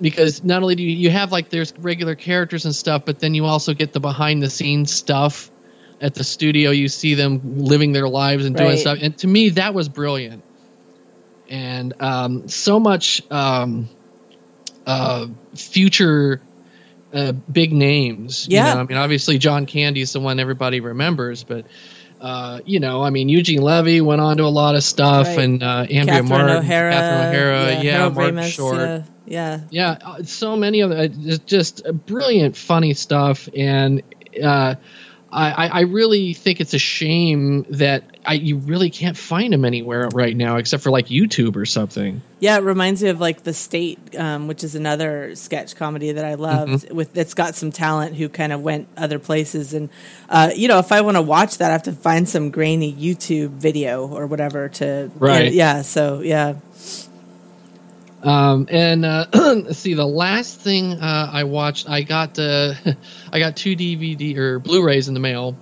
Because 0.00 0.42
not 0.42 0.62
only 0.62 0.76
do 0.76 0.82
you, 0.82 0.96
you 0.96 1.10
have 1.10 1.30
like 1.30 1.50
there's 1.50 1.74
regular 1.78 2.14
characters 2.14 2.64
and 2.64 2.74
stuff, 2.74 3.04
but 3.04 3.20
then 3.20 3.34
you 3.34 3.44
also 3.44 3.74
get 3.74 3.92
the 3.92 4.00
behind 4.00 4.42
the 4.42 4.48
scenes 4.48 4.90
stuff 4.92 5.50
at 6.00 6.14
the 6.14 6.24
studio. 6.24 6.70
You 6.70 6.88
see 6.88 7.12
them 7.12 7.58
living 7.58 7.92
their 7.92 8.08
lives 8.08 8.46
and 8.46 8.56
doing 8.56 8.70
Right. 8.70 8.78
stuff, 8.78 8.98
and 9.02 9.16
to 9.18 9.26
me 9.26 9.50
that 9.50 9.74
was 9.74 9.90
brilliant. 9.90 10.42
And 11.50 12.00
um, 12.00 12.48
so 12.48 12.78
much 12.80 13.22
um, 13.30 13.88
uh, 14.86 15.26
future 15.54 16.40
uh, 17.12 17.32
big 17.32 17.72
names. 17.72 18.46
you 18.48 18.56
Yeah. 18.56 18.74
know? 18.74 18.80
I 18.80 18.84
mean, 18.84 18.96
obviously 18.98 19.38
John 19.38 19.66
Candy 19.66 20.00
is 20.00 20.12
the 20.12 20.20
one 20.20 20.38
everybody 20.38 20.80
remembers, 20.80 21.42
but 21.44 21.66
uh, 22.20 22.60
you 22.66 22.80
know, 22.80 23.02
I 23.02 23.08
mean, 23.10 23.28
Eugene 23.30 23.62
Levy 23.62 24.00
went 24.02 24.20
on 24.20 24.36
to 24.36 24.44
a 24.44 24.46
lot 24.46 24.74
of 24.74 24.84
stuff, 24.84 25.26
Right. 25.26 25.38
and 25.38 25.62
uh, 25.62 25.86
Andrea 25.90 26.04
Catherine 26.04 26.28
Martin, 26.28 26.56
O'Hara. 26.58 26.92
Catherine 26.92 27.34
O'Hara, 27.34 27.82
yeah, 27.82 28.10
Ramis, 28.10 28.52
Short, 28.52 28.78
Yeah. 28.78 29.02
yeah. 29.26 29.60
yeah, 29.70 29.96
uh, 30.04 30.22
so 30.22 30.54
many 30.54 30.80
of 30.80 30.90
it, 30.90 31.18
just, 31.18 31.46
just 31.46 31.86
uh, 31.86 31.92
brilliant, 31.92 32.58
funny 32.58 32.92
stuff, 32.92 33.48
and 33.56 34.02
uh, 34.40 34.74
I 35.32 35.68
I 35.68 35.80
really 35.82 36.34
think 36.34 36.60
it's 36.60 36.74
a 36.74 36.78
shame 36.78 37.64
that 37.70 38.04
I 38.30 38.34
you 38.34 38.58
really 38.58 38.90
can't 38.90 39.16
find 39.16 39.52
them 39.52 39.64
anywhere 39.64 40.08
right 40.14 40.36
now 40.36 40.58
except 40.58 40.84
for 40.84 40.90
like 40.90 41.06
YouTube 41.06 41.56
or 41.56 41.66
something. 41.66 42.22
Yeah, 42.38 42.58
it 42.58 42.62
reminds 42.62 43.02
me 43.02 43.08
of 43.08 43.18
like 43.18 43.42
The 43.42 43.52
State, 43.52 44.14
um, 44.16 44.46
which 44.46 44.62
is 44.62 44.76
another 44.76 45.34
sketch 45.34 45.74
comedy 45.74 46.12
that 46.12 46.24
I 46.24 46.34
loved. 46.34 46.70
Mm-hmm. 46.70 46.94
With 46.94 47.18
it's 47.18 47.34
got 47.34 47.56
some 47.56 47.72
talent 47.72 48.14
who 48.14 48.28
kind 48.28 48.52
of 48.52 48.60
went 48.60 48.86
other 48.96 49.18
places, 49.18 49.74
and 49.74 49.90
uh, 50.28 50.52
you 50.54 50.68
know, 50.68 50.78
if 50.78 50.92
I 50.92 51.00
want 51.00 51.16
to 51.16 51.22
watch 51.22 51.58
that, 51.58 51.70
I 51.70 51.72
have 51.72 51.82
to 51.84 51.92
find 51.92 52.28
some 52.28 52.52
grainy 52.52 52.92
YouTube 52.92 53.50
video 53.50 54.06
or 54.06 54.28
whatever 54.28 54.68
to. 54.68 55.10
Right. 55.16 55.52
Yeah. 55.52 55.82
So 55.82 56.20
yeah. 56.20 56.54
Um, 58.22 58.68
and 58.70 59.04
uh, 59.04 59.72
see, 59.72 59.94
the 59.94 60.06
last 60.06 60.60
thing 60.60 60.92
uh, 60.92 61.30
I 61.32 61.42
watched, 61.44 61.90
I 61.90 62.02
got 62.02 62.38
uh, 62.38 62.74
I 63.32 63.40
got 63.40 63.56
two 63.56 63.74
DVD 63.74 64.36
or 64.36 64.60
Blu-rays 64.60 65.08
in 65.08 65.14
the 65.14 65.20
mail, 65.20 65.56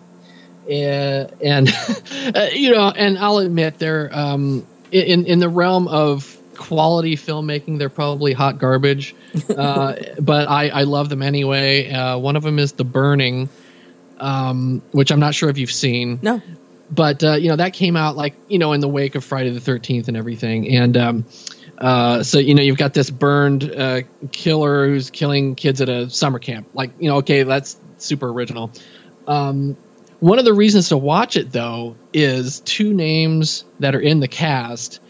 and, 0.69 1.33
and 1.43 1.69
uh, 2.35 2.47
you 2.53 2.73
know, 2.73 2.89
and 2.95 3.19
I'll 3.19 3.39
admit 3.39 3.79
they're 3.79 4.11
um, 4.13 4.67
in 4.93 5.27
in 5.27 5.39
the 5.39 5.49
realm 5.49 5.89
of 5.89 6.37
quality 6.57 7.17
filmmaking, 7.17 7.79
they're 7.79 7.89
probably 7.89 8.33
hot 8.33 8.59
garbage, 8.59 9.15
uh, 9.57 9.95
but 10.21 10.49
I, 10.49 10.69
I 10.69 10.83
love 10.83 11.09
them 11.09 11.23
anyway. 11.23 11.91
Uh, 11.91 12.19
one 12.19 12.37
of 12.37 12.43
them 12.43 12.59
is 12.59 12.73
The 12.73 12.85
Burning, 12.85 13.49
um, 14.19 14.83
which 14.91 15.13
I'm 15.13 15.21
not 15.21 15.35
sure 15.35 15.49
if 15.51 15.59
you've 15.59 15.71
seen 15.71 16.19
No. 16.21 16.43
but 16.91 17.23
uh, 17.23 17.35
you 17.35 17.49
know 17.49 17.57
that 17.57 17.75
came 17.75 17.97
out 17.97 18.17
like 18.17 18.35
you 18.49 18.59
know 18.59 18.73
in 18.73 18.81
the 18.81 18.89
wake 18.89 19.15
of 19.15 19.25
Friday 19.25 19.51
the 19.51 19.61
Thirteenth 19.61 20.09
and 20.09 20.17
everything, 20.17 20.69
and 20.75 20.97
um, 20.97 21.25
uh, 21.79 22.23
so 22.25 22.39
you 22.39 22.55
know 22.55 22.63
you've 22.63 22.79
got 22.79 22.93
this 22.93 23.09
burned 23.09 23.71
uh, 23.71 24.01
killer 24.33 24.89
who's 24.89 25.11
killing 25.11 25.55
kids 25.55 25.81
at 25.81 25.89
a 25.89 26.11
summer 26.11 26.41
camp. 26.41 26.69
Like 26.75 26.91
you 26.99 27.09
know, 27.09 27.19
okay, 27.19 27.45
that's 27.45 27.77
super 27.99 28.29
original. 28.29 28.73
Um, 29.29 29.77
one 30.21 30.39
of 30.39 30.45
the 30.45 30.53
reasons 30.55 30.89
to 30.89 30.97
watch 30.97 31.37
it 31.37 31.53
though 31.53 31.97
is 32.13 32.61
two 32.61 32.93
names 32.93 33.65
that 33.81 33.95
are 33.95 34.01
in 34.01 34.21
the 34.21 34.29
cast, 34.29 35.01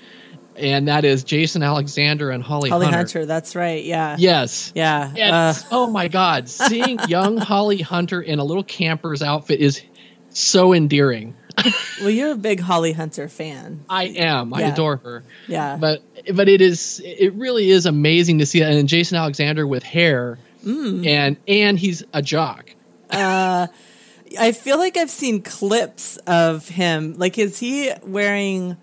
and 0.57 0.89
that 0.89 1.05
is 1.05 1.25
Jason 1.25 1.63
Alexander 1.63 2.31
and 2.31 2.43
Holly, 2.43 2.71
Holly 2.71 2.87
Hunter. 2.87 2.99
Hunter. 2.99 3.27
That's 3.27 3.55
right. 3.57 3.85
Yeah. 3.85 4.17
Yes. 4.19 4.73
Yeah. 4.75 5.11
Uh, 5.17 5.55
oh 5.71 5.87
my 5.91 6.09
God, 6.09 6.49
seeing 6.49 6.99
young 7.09 7.39
Holly 7.39 7.79
Hunter 7.81 8.21
in 8.21 8.39
a 8.39 8.45
little 8.45 8.65
camper's 8.65 9.23
outfit 9.23 9.61
is 9.61 9.83
so 10.31 10.73
endearing. 10.75 11.35
well, 12.01 12.11
you're 12.11 12.33
a 12.33 12.37
big 12.37 12.61
Holly 12.61 12.93
Hunter 12.93 13.29
fan. 13.29 13.85
I 13.89 14.05
am. 14.05 14.53
I 14.55 14.61
Yeah. 14.61 14.73
adore 14.73 14.97
her. 14.99 15.25
Yeah. 15.49 15.77
But 15.77 16.03
but 16.35 16.49
it 16.49 16.61
is 16.61 17.01
it 17.05 17.33
really 17.35 17.71
is 17.71 17.87
amazing 17.87 18.39
to 18.41 18.47
see 18.47 18.61
that. 18.61 18.73
And 18.73 18.89
Jason 18.89 19.17
Alexander 19.17 19.67
with 19.67 19.83
hair, 19.83 20.39
Mm. 20.65 21.07
and 21.07 21.37
and 21.49 21.79
he's 21.79 22.03
a 22.13 22.21
jock. 22.21 22.71
I 24.39 24.53
feel 24.53 24.79
like 24.79 24.97
I've 24.97 25.11
seen 25.11 25.43
clips 25.43 26.17
of 26.27 26.69
him. 26.69 27.15
Like, 27.19 27.39
is 27.39 27.59
he 27.59 27.93
wearing 28.03 28.77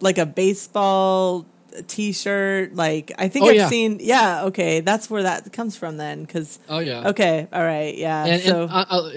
like 0.00 0.18
a 0.18 0.26
baseball 0.26 1.46
t-shirt? 1.86 2.74
Like, 2.74 3.12
I 3.18 3.28
think 3.28 3.46
Oh, 3.46 3.48
I've 3.48 3.56
yeah. 3.56 3.68
seen. 3.68 3.98
Yeah, 4.00 4.44
okay, 4.44 4.80
that's 4.80 5.08
where 5.08 5.22
that 5.22 5.52
comes 5.52 5.76
from 5.76 5.96
then. 5.96 6.22
Because 6.22 6.58
Oh 6.68 6.78
yeah. 6.80 7.08
okay, 7.10 7.48
all 7.52 7.62
right, 7.62 7.96
yeah. 7.96 8.24
And, 8.26 8.42
so, 8.42 8.62
and, 8.64 8.72
uh, 8.90 9.10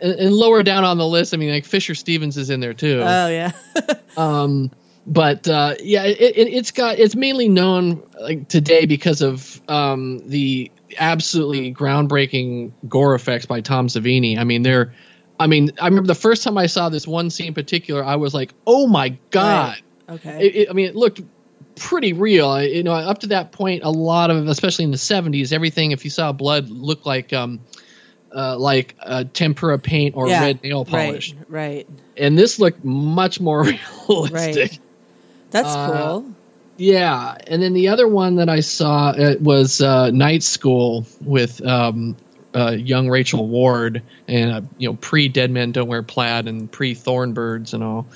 and, 0.00 0.32
lower 0.32 0.62
down 0.62 0.84
on 0.84 0.98
the 0.98 1.06
list, 1.06 1.34
I 1.34 1.36
mean, 1.36 1.50
like 1.50 1.64
Fisher 1.64 1.94
Stevens 1.94 2.36
is 2.36 2.50
in 2.50 2.60
there 2.60 2.74
too. 2.74 3.00
oh 3.02 3.28
yeah, 3.28 3.52
um, 4.16 4.70
but 5.06 5.46
uh, 5.48 5.74
yeah, 5.80 6.04
it, 6.04 6.20
it, 6.20 6.48
it's 6.48 6.70
got 6.72 6.98
it's 6.98 7.16
mainly 7.16 7.48
known 7.48 8.02
like 8.20 8.48
today 8.48 8.84
because 8.86 9.22
of 9.22 9.60
um, 9.68 10.18
the 10.28 10.70
absolutely 10.98 11.72
groundbreaking 11.74 12.72
gore 12.88 13.14
effects 13.14 13.46
by 13.46 13.60
Tom 13.60 13.88
Savini. 13.88 14.38
I 14.38 14.44
mean, 14.44 14.62
they're, 14.62 14.94
I 15.40 15.46
mean, 15.46 15.70
I 15.80 15.86
remember 15.86 16.06
the 16.08 16.14
first 16.14 16.42
time 16.42 16.56
I 16.58 16.66
saw 16.66 16.88
this 16.88 17.06
one 17.06 17.30
scene 17.30 17.48
in 17.48 17.54
particular, 17.54 18.04
I 18.04 18.16
was 18.16 18.34
like, 18.34 18.52
oh 18.66 18.86
my 18.86 19.10
god. 19.30 19.76
Right. 20.08 20.14
okay, 20.16 20.46
It, 20.46 20.56
it- 20.56 20.70
I 20.70 20.72
mean, 20.72 20.86
it 20.86 20.96
looked 20.96 21.20
pretty 21.76 22.12
real. 22.12 22.48
I- 22.48 22.62
You 22.64 22.82
know, 22.82 22.92
up 22.92 23.18
to 23.20 23.28
that 23.28 23.52
point, 23.52 23.82
a 23.84 23.90
lot 23.90 24.30
of, 24.30 24.48
especially 24.48 24.84
in 24.84 24.90
the 24.90 24.96
'70s, 24.96 25.52
everything 25.52 25.92
if 25.92 26.04
you 26.04 26.10
saw 26.10 26.32
blood 26.32 26.68
looked 26.70 27.06
like. 27.06 27.32
Um, 27.32 27.60
uh, 28.30 28.58
like 28.58 28.94
uh, 29.02 29.24
tempera 29.32 29.78
paint 29.78 30.14
or 30.14 30.28
yeah, 30.28 30.42
red 30.42 30.62
nail 30.62 30.84
polish, 30.84 31.32
Right, 31.48 31.86
right. 31.86 31.88
and 32.14 32.36
this 32.38 32.58
looked 32.58 32.84
much 32.84 33.40
more 33.40 33.62
realistic. 34.08 34.30
Right. 34.70 34.78
That's 35.50 35.68
Uh, 35.74 35.90
cool. 36.20 36.34
Yeah, 36.78 37.36
and 37.48 37.60
then 37.60 37.72
the 37.72 37.88
other 37.88 38.06
one 38.06 38.36
that 38.36 38.48
I 38.48 38.60
saw 38.60 39.12
was 39.40 39.80
uh, 39.80 40.10
Night 40.12 40.44
School 40.44 41.04
with 41.20 41.64
um, 41.66 42.16
uh, 42.54 42.70
young 42.70 43.08
Rachel 43.08 43.48
Ward 43.48 44.02
and 44.28 44.50
uh, 44.52 44.60
you 44.78 44.88
know 44.88 44.96
pre 45.00 45.28
Dead 45.28 45.50
Men 45.50 45.72
Don't 45.72 45.88
Wear 45.88 46.04
Plaid 46.04 46.46
and 46.46 46.70
pre 46.70 46.94
Thornbirds 46.94 47.74
and 47.74 47.82
all. 47.82 48.06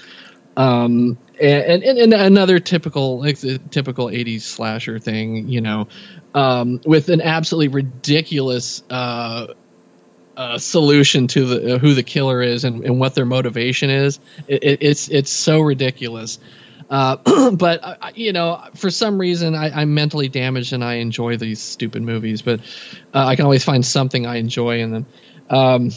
Um, 0.56 1.18
and, 1.40 1.82
and, 1.82 1.98
and 1.98 2.14
another 2.14 2.60
typical 2.60 3.18
like 3.20 3.38
typical 3.70 4.06
80s 4.06 4.42
slasher 4.42 4.98
thing, 5.00 5.48
you 5.48 5.60
know, 5.60 5.88
um, 6.34 6.80
with 6.84 7.08
an 7.08 7.20
absolutely 7.20 7.68
ridiculous 7.68 8.84
uh, 8.90 9.48
uh, 10.36 10.58
solution 10.58 11.26
to 11.28 11.46
the 11.46 11.74
uh, 11.74 11.78
who 11.78 11.94
the 11.94 12.02
killer 12.02 12.42
is 12.42 12.64
and, 12.64 12.84
and 12.84 13.00
what 13.00 13.14
their 13.14 13.26
motivation 13.26 13.90
is. 13.90 14.20
It, 14.46 14.62
it, 14.62 14.78
it's 14.82 15.08
it's 15.08 15.30
so 15.30 15.60
ridiculous. 15.60 16.38
Uh, 16.92 17.50
but 17.56 17.82
I- 17.82 17.96
I- 18.02 18.12
you 18.14 18.32
know, 18.34 18.62
for 18.74 18.90
some 18.90 19.16
reason, 19.18 19.54
I, 19.54 19.70
I'm 19.80 19.94
mentally 19.94 20.28
damaged 20.28 20.74
and 20.74 20.84
I 20.84 20.94
enjoy 20.96 21.38
these 21.38 21.58
stupid 21.60 22.02
movies. 22.02 22.42
But 22.42 22.60
uh, 23.14 23.24
I 23.26 23.34
can 23.34 23.46
always 23.46 23.64
find 23.64 23.84
something 23.84 24.26
I 24.26 24.36
enjoy 24.36 24.80
in 24.80 24.90
them. 24.90 25.06
Um, 25.48 25.90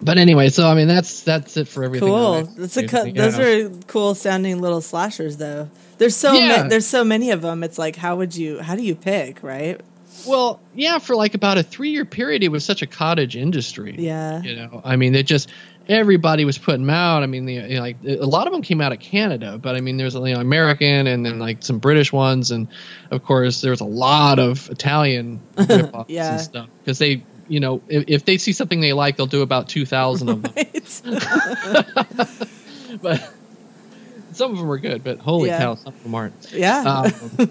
but 0.00 0.18
anyway, 0.18 0.48
so 0.50 0.68
I 0.68 0.74
mean, 0.74 0.86
that's 0.86 1.22
that's 1.22 1.56
it 1.56 1.66
for 1.66 1.82
everything. 1.82 2.08
Cool. 2.08 2.44
That's 2.56 2.76
a 2.76 2.84
everything, 2.84 3.14
those 3.14 3.38
are 3.38 3.70
cool 3.88 4.14
sounding 4.14 4.60
little 4.60 4.80
slashers, 4.80 5.38
though. 5.38 5.70
There's 5.96 6.14
so 6.14 6.34
Yeah. 6.34 6.62
ma- 6.64 6.68
there's 6.68 6.86
so 6.86 7.02
many 7.02 7.30
of 7.30 7.40
them. 7.42 7.64
It's 7.64 7.78
like, 7.78 7.96
how 7.96 8.16
would 8.16 8.36
you? 8.36 8.60
How 8.60 8.76
do 8.76 8.82
you 8.84 8.94
pick? 8.94 9.42
Right? 9.42 9.80
Well, 10.26 10.60
yeah, 10.74 10.98
for 10.98 11.16
like 11.16 11.34
about 11.34 11.58
a 11.58 11.62
three 11.62 11.90
year 11.90 12.04
period, 12.04 12.44
it 12.44 12.48
was 12.48 12.64
such 12.64 12.82
a 12.82 12.86
cottage 12.86 13.34
industry. 13.34 13.96
Yeah. 13.98 14.40
You 14.42 14.56
know, 14.56 14.82
I 14.84 14.96
mean, 14.96 15.14
it 15.16 15.26
just 15.26 15.50
everybody 15.88 16.44
was 16.44 16.58
putting 16.58 16.82
them 16.82 16.90
out. 16.90 17.22
I 17.22 17.26
mean, 17.26 17.46
the, 17.46 17.54
you 17.54 17.74
know, 17.76 17.80
like 17.80 17.96
a 18.04 18.26
lot 18.26 18.46
of 18.46 18.52
them 18.52 18.62
came 18.62 18.80
out 18.80 18.92
of 18.92 19.00
Canada, 19.00 19.58
but 19.58 19.74
I 19.76 19.80
mean, 19.80 19.96
there's 19.96 20.14
you 20.14 20.20
know 20.34 20.40
American 20.40 21.06
and 21.06 21.24
then 21.24 21.38
like 21.38 21.62
some 21.62 21.78
British 21.78 22.12
ones, 22.12 22.50
and 22.50 22.68
of 23.10 23.24
course 23.24 23.60
there's 23.60 23.80
a 23.80 23.84
lot 23.86 24.38
of 24.38 24.68
Italian 24.70 25.40
Yeah. 26.08 26.32
and 26.32 26.40
stuff 26.40 26.68
because 26.84 26.98
they, 26.98 27.22
you 27.48 27.60
know, 27.60 27.80
if, 27.88 28.04
if 28.08 28.24
they 28.24 28.36
see 28.38 28.52
something 28.52 28.80
they 28.80 28.92
like, 28.92 29.16
they'll 29.16 29.26
do 29.26 29.42
about 29.42 29.68
two 29.68 29.86
thousand 29.86 30.28
of 30.28 30.42
them. 30.42 30.52
But 33.02 33.32
some 34.32 34.52
of 34.52 34.58
them 34.58 34.70
are 34.70 34.78
good, 34.78 35.04
but 35.04 35.18
holy 35.18 35.48
Yeah. 35.50 35.58
cow, 35.58 35.74
some 35.76 35.94
of 35.94 36.02
them 36.02 36.14
aren't. 36.14 36.52
yeah. 36.52 37.02
Um, 37.38 37.50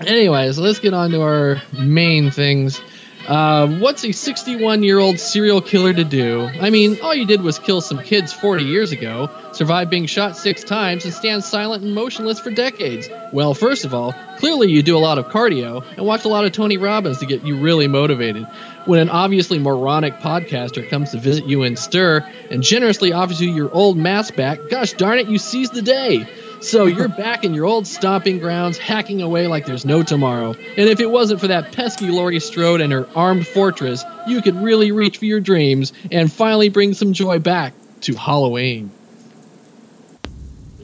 anyways, 0.06 0.58
let's 0.58 0.78
get 0.78 0.92
on 0.94 1.10
to 1.12 1.22
our 1.22 1.62
main 1.72 2.30
things. 2.30 2.80
Uh, 3.26 3.66
what's 3.78 4.04
a 4.04 4.12
61 4.12 4.82
year 4.82 4.98
old 4.98 5.18
serial 5.18 5.62
killer 5.62 5.94
to 5.94 6.04
do? 6.04 6.46
I 6.60 6.68
mean, 6.68 7.00
all 7.00 7.14
you 7.14 7.26
did 7.26 7.40
was 7.40 7.58
kill 7.58 7.80
some 7.80 7.98
kids 7.98 8.34
40 8.34 8.64
years 8.64 8.92
ago, 8.92 9.30
survive 9.52 9.88
being 9.88 10.04
shot 10.04 10.36
six 10.36 10.62
times, 10.62 11.06
and 11.06 11.14
stand 11.14 11.42
silent 11.42 11.82
and 11.82 11.94
motionless 11.94 12.38
for 12.38 12.50
decades. 12.50 13.08
Well, 13.32 13.54
first 13.54 13.86
of 13.86 13.94
all, 13.94 14.14
clearly 14.38 14.70
you 14.70 14.82
do 14.82 14.96
a 14.96 14.98
lot 14.98 15.18
of 15.18 15.28
cardio 15.28 15.82
and 15.96 16.04
watch 16.04 16.26
a 16.26 16.28
lot 16.28 16.44
of 16.44 16.52
Tony 16.52 16.76
Robbins 16.76 17.18
to 17.18 17.26
get 17.26 17.44
you 17.44 17.56
really 17.56 17.86
motivated. 17.86 18.46
When 18.84 19.00
an 19.00 19.08
obviously 19.08 19.58
moronic 19.58 20.18
podcaster 20.18 20.86
comes 20.86 21.12
to 21.12 21.18
visit 21.18 21.46
you 21.46 21.62
in 21.62 21.76
stir 21.76 22.30
and 22.50 22.62
generously 22.62 23.12
offers 23.12 23.40
you 23.40 23.50
your 23.50 23.72
old 23.72 23.96
mask 23.96 24.36
back, 24.36 24.58
gosh 24.68 24.92
darn 24.92 25.18
it, 25.18 25.28
you 25.28 25.38
seize 25.38 25.70
the 25.70 25.80
day. 25.80 26.28
So 26.64 26.86
you're 26.86 27.08
back 27.08 27.44
in 27.44 27.52
your 27.52 27.66
old 27.66 27.86
stomping 27.86 28.38
grounds, 28.38 28.78
hacking 28.78 29.20
away 29.20 29.48
like 29.48 29.66
there's 29.66 29.84
no 29.84 30.02
tomorrow. 30.02 30.54
And 30.54 30.88
if 30.88 30.98
it 30.98 31.10
wasn't 31.10 31.40
for 31.40 31.48
that 31.48 31.72
pesky 31.72 32.08
Laurie 32.08 32.40
Strode 32.40 32.80
and 32.80 32.90
her 32.90 33.06
armed 33.14 33.46
fortress, 33.46 34.02
you 34.26 34.40
could 34.40 34.56
really 34.56 34.90
reach 34.90 35.18
for 35.18 35.26
your 35.26 35.40
dreams 35.40 35.92
and 36.10 36.32
finally 36.32 36.70
bring 36.70 36.94
some 36.94 37.12
joy 37.12 37.38
back 37.38 37.74
to 38.00 38.14
Halloween. 38.14 38.90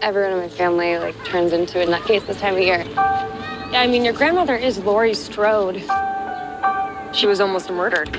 Everyone 0.04 0.34
in 0.34 0.40
my 0.40 0.50
family 0.50 0.98
like 0.98 1.16
turns 1.24 1.54
into 1.54 1.82
a 1.82 1.86
nutcase 1.86 2.28
this 2.28 2.38
time 2.42 2.56
of 2.56 2.60
year. 2.60 2.84
Yeah, 3.72 3.80
I 3.80 3.88
mean, 3.88 4.04
your 4.04 4.14
grandmother 4.14 4.56
is 4.56 4.78
Laurie 4.80 5.14
Strode. 5.14 5.82
She 7.14 7.26
was 7.26 7.40
almost 7.40 7.72
murdered. 7.72 8.16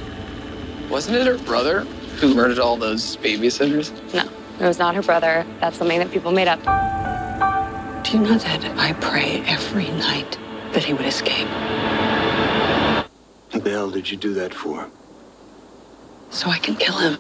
Wasn't 0.89 1.15
it 1.15 1.27
her 1.27 1.37
brother 1.45 1.81
who 2.21 2.35
murdered 2.35 2.59
all 2.59 2.79
those 2.79 3.19
babysitters? 3.19 3.93
No, 4.15 4.27
it 4.59 4.67
was 4.67 4.79
not 4.79 4.95
her 4.95 5.03
brother. 5.03 5.45
That's 5.61 5.77
something 5.77 5.99
that 5.99 6.11
people 6.11 6.33
made 6.33 6.49
up. 6.49 6.61
Do 8.03 8.17
you 8.17 8.25
know 8.25 8.39
that 8.39 8.65
I 8.79 8.95
pray 8.95 9.43
every 9.47 9.91
night 9.91 10.39
that 10.73 10.85
he 10.85 10.95
would 10.95 11.07
escape? 11.07 11.49
What 13.53 13.63
the 13.63 13.71
hell 13.71 13.91
did 13.91 14.11
you 14.11 14.17
do 14.17 14.33
that 14.35 14.55
for? 14.55 14.89
So 16.31 16.49
I 16.49 16.59
can 16.59 16.77
kill 16.77 16.97
him. 16.97 17.19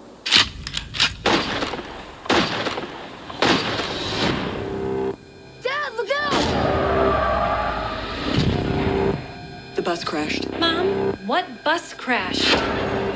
Bus 9.84 10.02
crashed. 10.02 10.50
Mom, 10.58 11.12
what 11.26 11.62
bus 11.62 11.92
crashed? 11.92 12.56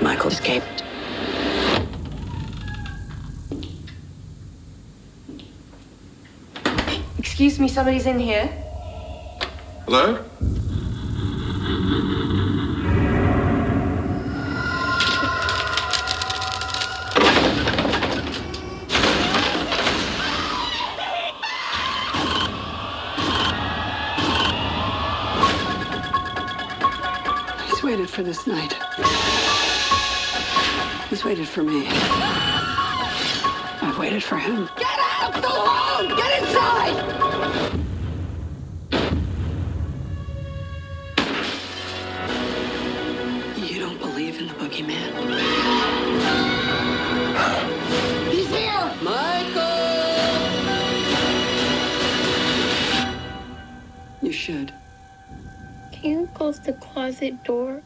Michael 0.02 0.31
escaped. 0.31 0.85
Excuse 7.18 7.59
me, 7.59 7.68
somebody's 7.68 8.04
in 8.04 8.18
here. 8.18 8.46
Hello? 9.87 10.22
Waited 27.88 28.11
for 28.11 28.22
this 28.22 28.46
night. 28.46 28.74
He's 31.09 31.24
waited 31.24 31.48
for 31.48 31.62
me. 31.62 31.87
I've 33.81 33.96
waited 33.98 34.22
for 34.22 34.37
him. 34.37 34.68
Get 34.77 34.98
out! 34.98 35.35
of 35.35 35.40
the 35.40 35.48
home! 35.48 36.09
Get 36.14 36.42
inside! 36.42 36.96
You 43.57 43.81
don't 43.81 43.98
believe 43.98 44.38
in 44.38 44.48
the 44.48 44.55
boogeyman? 44.61 45.11
He's 48.31 48.48
here! 48.48 48.92
Michael! 49.01 49.64
You 54.20 54.33
should. 54.33 54.78
Can 56.09 56.21
you 56.21 56.27
close 56.33 56.59
the 56.61 56.73
closet 56.73 57.44
door? 57.44 57.83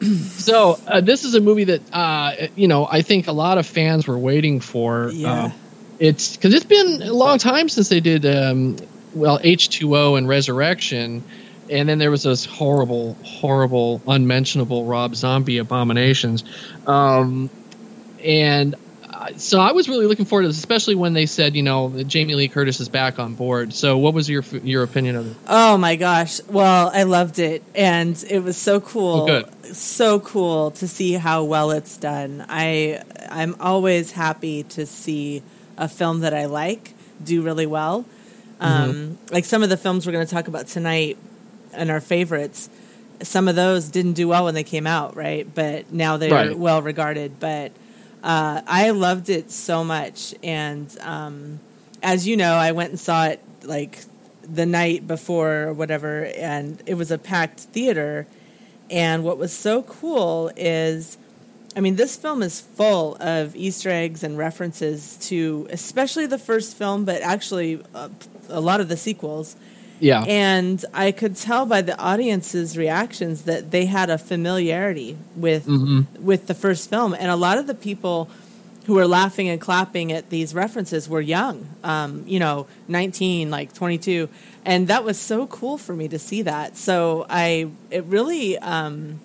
So 0.38 0.78
uh, 0.86 1.00
this 1.00 1.24
is 1.24 1.34
a 1.34 1.40
movie 1.40 1.64
that 1.64 1.80
uh, 1.94 2.32
you 2.56 2.68
know 2.68 2.86
I 2.86 3.00
think 3.00 3.26
a 3.26 3.32
lot 3.32 3.56
of 3.56 3.66
fans 3.66 4.06
were 4.06 4.18
waiting 4.18 4.60
for. 4.60 5.10
Yeah. 5.10 5.32
Uh, 5.32 5.50
it's 5.98 6.36
because 6.36 6.52
it's 6.52 6.66
been 6.66 7.00
a 7.02 7.12
long 7.12 7.38
time 7.38 7.70
since 7.70 7.88
they 7.88 8.00
did 8.00 8.26
um, 8.26 8.76
well 9.14 9.40
H 9.42 9.70
two 9.70 9.96
O 9.96 10.16
and 10.16 10.28
Resurrection, 10.28 11.24
and 11.70 11.88
then 11.88 11.98
there 11.98 12.10
was 12.10 12.22
those 12.22 12.44
horrible, 12.44 13.14
horrible, 13.24 14.02
unmentionable 14.06 14.84
Rob 14.84 15.14
Zombie 15.14 15.58
abominations, 15.58 16.44
um, 16.86 17.50
and 18.22 18.74
so 19.36 19.60
I 19.60 19.72
was 19.72 19.88
really 19.88 20.06
looking 20.06 20.24
forward 20.24 20.42
to 20.42 20.48
this, 20.48 20.58
especially 20.58 20.94
when 20.94 21.12
they 21.12 21.26
said 21.26 21.56
you 21.56 21.62
know 21.62 21.88
that 21.90 22.04
Jamie 22.04 22.34
Lee 22.34 22.48
Curtis 22.48 22.80
is 22.80 22.88
back 22.88 23.18
on 23.18 23.34
board. 23.34 23.72
So 23.72 23.98
what 23.98 24.14
was 24.14 24.28
your 24.28 24.42
your 24.62 24.82
opinion 24.82 25.16
of 25.16 25.30
it? 25.30 25.36
Oh 25.46 25.76
my 25.76 25.96
gosh. 25.96 26.40
Well, 26.48 26.90
I 26.94 27.02
loved 27.02 27.38
it 27.38 27.62
and 27.74 28.22
it 28.28 28.40
was 28.40 28.56
so 28.56 28.80
cool. 28.80 29.42
So 29.72 30.20
cool 30.20 30.70
to 30.72 30.88
see 30.88 31.14
how 31.14 31.44
well 31.44 31.70
it's 31.70 31.96
done. 31.96 32.44
I 32.48 33.02
I'm 33.28 33.56
always 33.60 34.12
happy 34.12 34.62
to 34.64 34.86
see 34.86 35.42
a 35.76 35.88
film 35.88 36.20
that 36.20 36.34
I 36.34 36.46
like 36.46 36.94
do 37.22 37.42
really 37.42 37.66
well. 37.66 38.04
Um, 38.60 39.18
like 39.30 39.44
some 39.44 39.62
of 39.62 39.68
the 39.68 39.76
films 39.76 40.04
we're 40.04 40.12
going 40.12 40.26
to 40.26 40.34
talk 40.34 40.48
about 40.48 40.66
tonight 40.66 41.16
and 41.72 41.90
our 41.90 42.00
favorites, 42.00 42.68
some 43.22 43.48
of 43.48 43.56
those 43.56 43.88
didn't 43.88 44.12
do 44.14 44.28
well 44.28 44.44
when 44.44 44.54
they 44.54 44.64
came 44.64 44.86
out, 44.86 45.16
right? 45.16 45.46
But 45.54 45.92
now 45.92 46.16
they're 46.16 46.30
Right. 46.32 46.58
well 46.58 46.82
regarded. 46.82 47.40
But 47.40 47.72
uh, 48.22 48.62
I 48.66 48.90
loved 48.90 49.28
it 49.28 49.50
so 49.50 49.84
much, 49.84 50.34
and 50.42 50.94
um, 51.00 51.60
as 52.02 52.26
you 52.26 52.36
know, 52.36 52.54
I 52.54 52.72
went 52.72 52.90
and 52.90 52.98
saw 53.00 53.26
it 53.26 53.40
like 53.64 54.00
the 54.42 54.66
night 54.66 55.06
before 55.06 55.64
or 55.64 55.72
whatever, 55.72 56.24
and 56.36 56.82
it 56.86 56.94
was 56.94 57.10
a 57.10 57.18
packed 57.18 57.60
theater. 57.60 58.26
And 58.90 59.22
what 59.22 59.36
was 59.36 59.52
so 59.52 59.82
cool 59.82 60.50
is, 60.56 61.18
I 61.76 61.80
mean, 61.80 61.96
this 61.96 62.16
film 62.16 62.42
is 62.42 62.60
full 62.60 63.16
of 63.20 63.54
Easter 63.54 63.90
eggs 63.90 64.24
and 64.24 64.38
references 64.38 65.16
to, 65.28 65.66
especially 65.70 66.24
the 66.26 66.38
first 66.38 66.76
film, 66.76 67.04
but 67.04 67.20
actually 67.20 67.82
uh, 67.94 68.08
a 68.48 68.60
lot 68.60 68.80
of 68.80 68.88
the 68.88 68.96
sequels. 68.96 69.56
Yeah, 70.00 70.24
And 70.26 70.84
I 70.94 71.12
could 71.12 71.36
tell 71.36 71.66
by 71.66 71.82
the 71.82 71.98
audience's 71.98 72.76
reactions 72.76 73.42
that 73.42 73.70
they 73.70 73.86
had 73.86 74.10
a 74.10 74.18
familiarity 74.18 75.16
with 75.36 75.66
with 76.20 76.46
the 76.46 76.54
first 76.54 76.88
film, 76.90 77.14
and 77.14 77.30
a 77.30 77.36
lot 77.36 77.58
of 77.58 77.66
the 77.66 77.74
people 77.74 78.30
who 78.86 78.94
were 78.94 79.06
laughing 79.06 79.48
and 79.48 79.60
clapping 79.60 80.12
at 80.12 80.30
these 80.30 80.54
references 80.54 81.08
were 81.08 81.20
young, 81.20 81.66
um, 81.84 82.24
you 82.26 82.38
know, 82.38 82.66
nineteen, 82.86 83.50
like 83.50 83.74
twenty 83.74 83.98
two, 83.98 84.28
and 84.64 84.88
that 84.88 85.04
was 85.04 85.18
so 85.18 85.46
cool 85.46 85.76
for 85.78 85.94
me 85.94 86.08
to 86.08 86.18
see 86.18 86.42
that. 86.42 86.76
So 86.76 87.26
I, 87.28 87.68
it 87.90 88.04
really. 88.04 88.58
Um, 88.58 89.20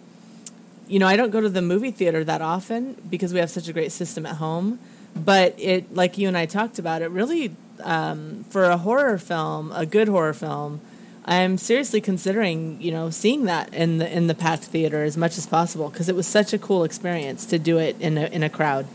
you 0.85 0.99
know, 0.99 1.07
I 1.07 1.15
don't 1.15 1.31
go 1.31 1.39
to 1.39 1.49
the 1.49 1.61
movie 1.61 1.91
theater 1.91 2.23
that 2.25 2.41
often 2.41 2.95
because 3.09 3.33
we 3.33 3.39
have 3.39 3.49
such 3.49 3.67
a 3.69 3.73
great 3.73 3.91
system 3.91 4.25
at 4.25 4.35
home. 4.35 4.79
But 5.15 5.55
it, 5.57 5.95
like 5.95 6.17
you 6.17 6.27
and 6.27 6.37
I 6.37 6.45
talked 6.45 6.77
about, 6.77 7.01
it 7.01 7.09
really 7.09 7.55
um, 7.81 8.45
for 8.49 8.65
a 8.65 8.77
horror 8.77 9.17
film, 9.17 9.71
a 9.73 9.85
good 9.85 10.07
horror 10.07 10.33
film, 10.33 10.81
I'm 11.25 11.57
seriously 11.57 12.01
considering, 12.01 12.81
you 12.81 12.91
know, 12.91 13.09
seeing 13.09 13.45
that 13.45 13.73
in 13.73 13.97
the 13.97 14.15
in 14.15 14.27
the 14.27 14.35
packed 14.35 14.63
theater 14.63 15.03
as 15.03 15.15
much 15.15 15.37
as 15.37 15.45
possible 15.45 15.89
because 15.89 16.09
it 16.09 16.15
was 16.15 16.27
such 16.27 16.53
a 16.53 16.59
cool 16.59 16.83
experience 16.83 17.45
to 17.47 17.59
do 17.59 17.77
it 17.77 17.95
in 17.99 18.17
a 18.17 18.25
in 18.25 18.43
a 18.43 18.49
crowd. 18.49 18.87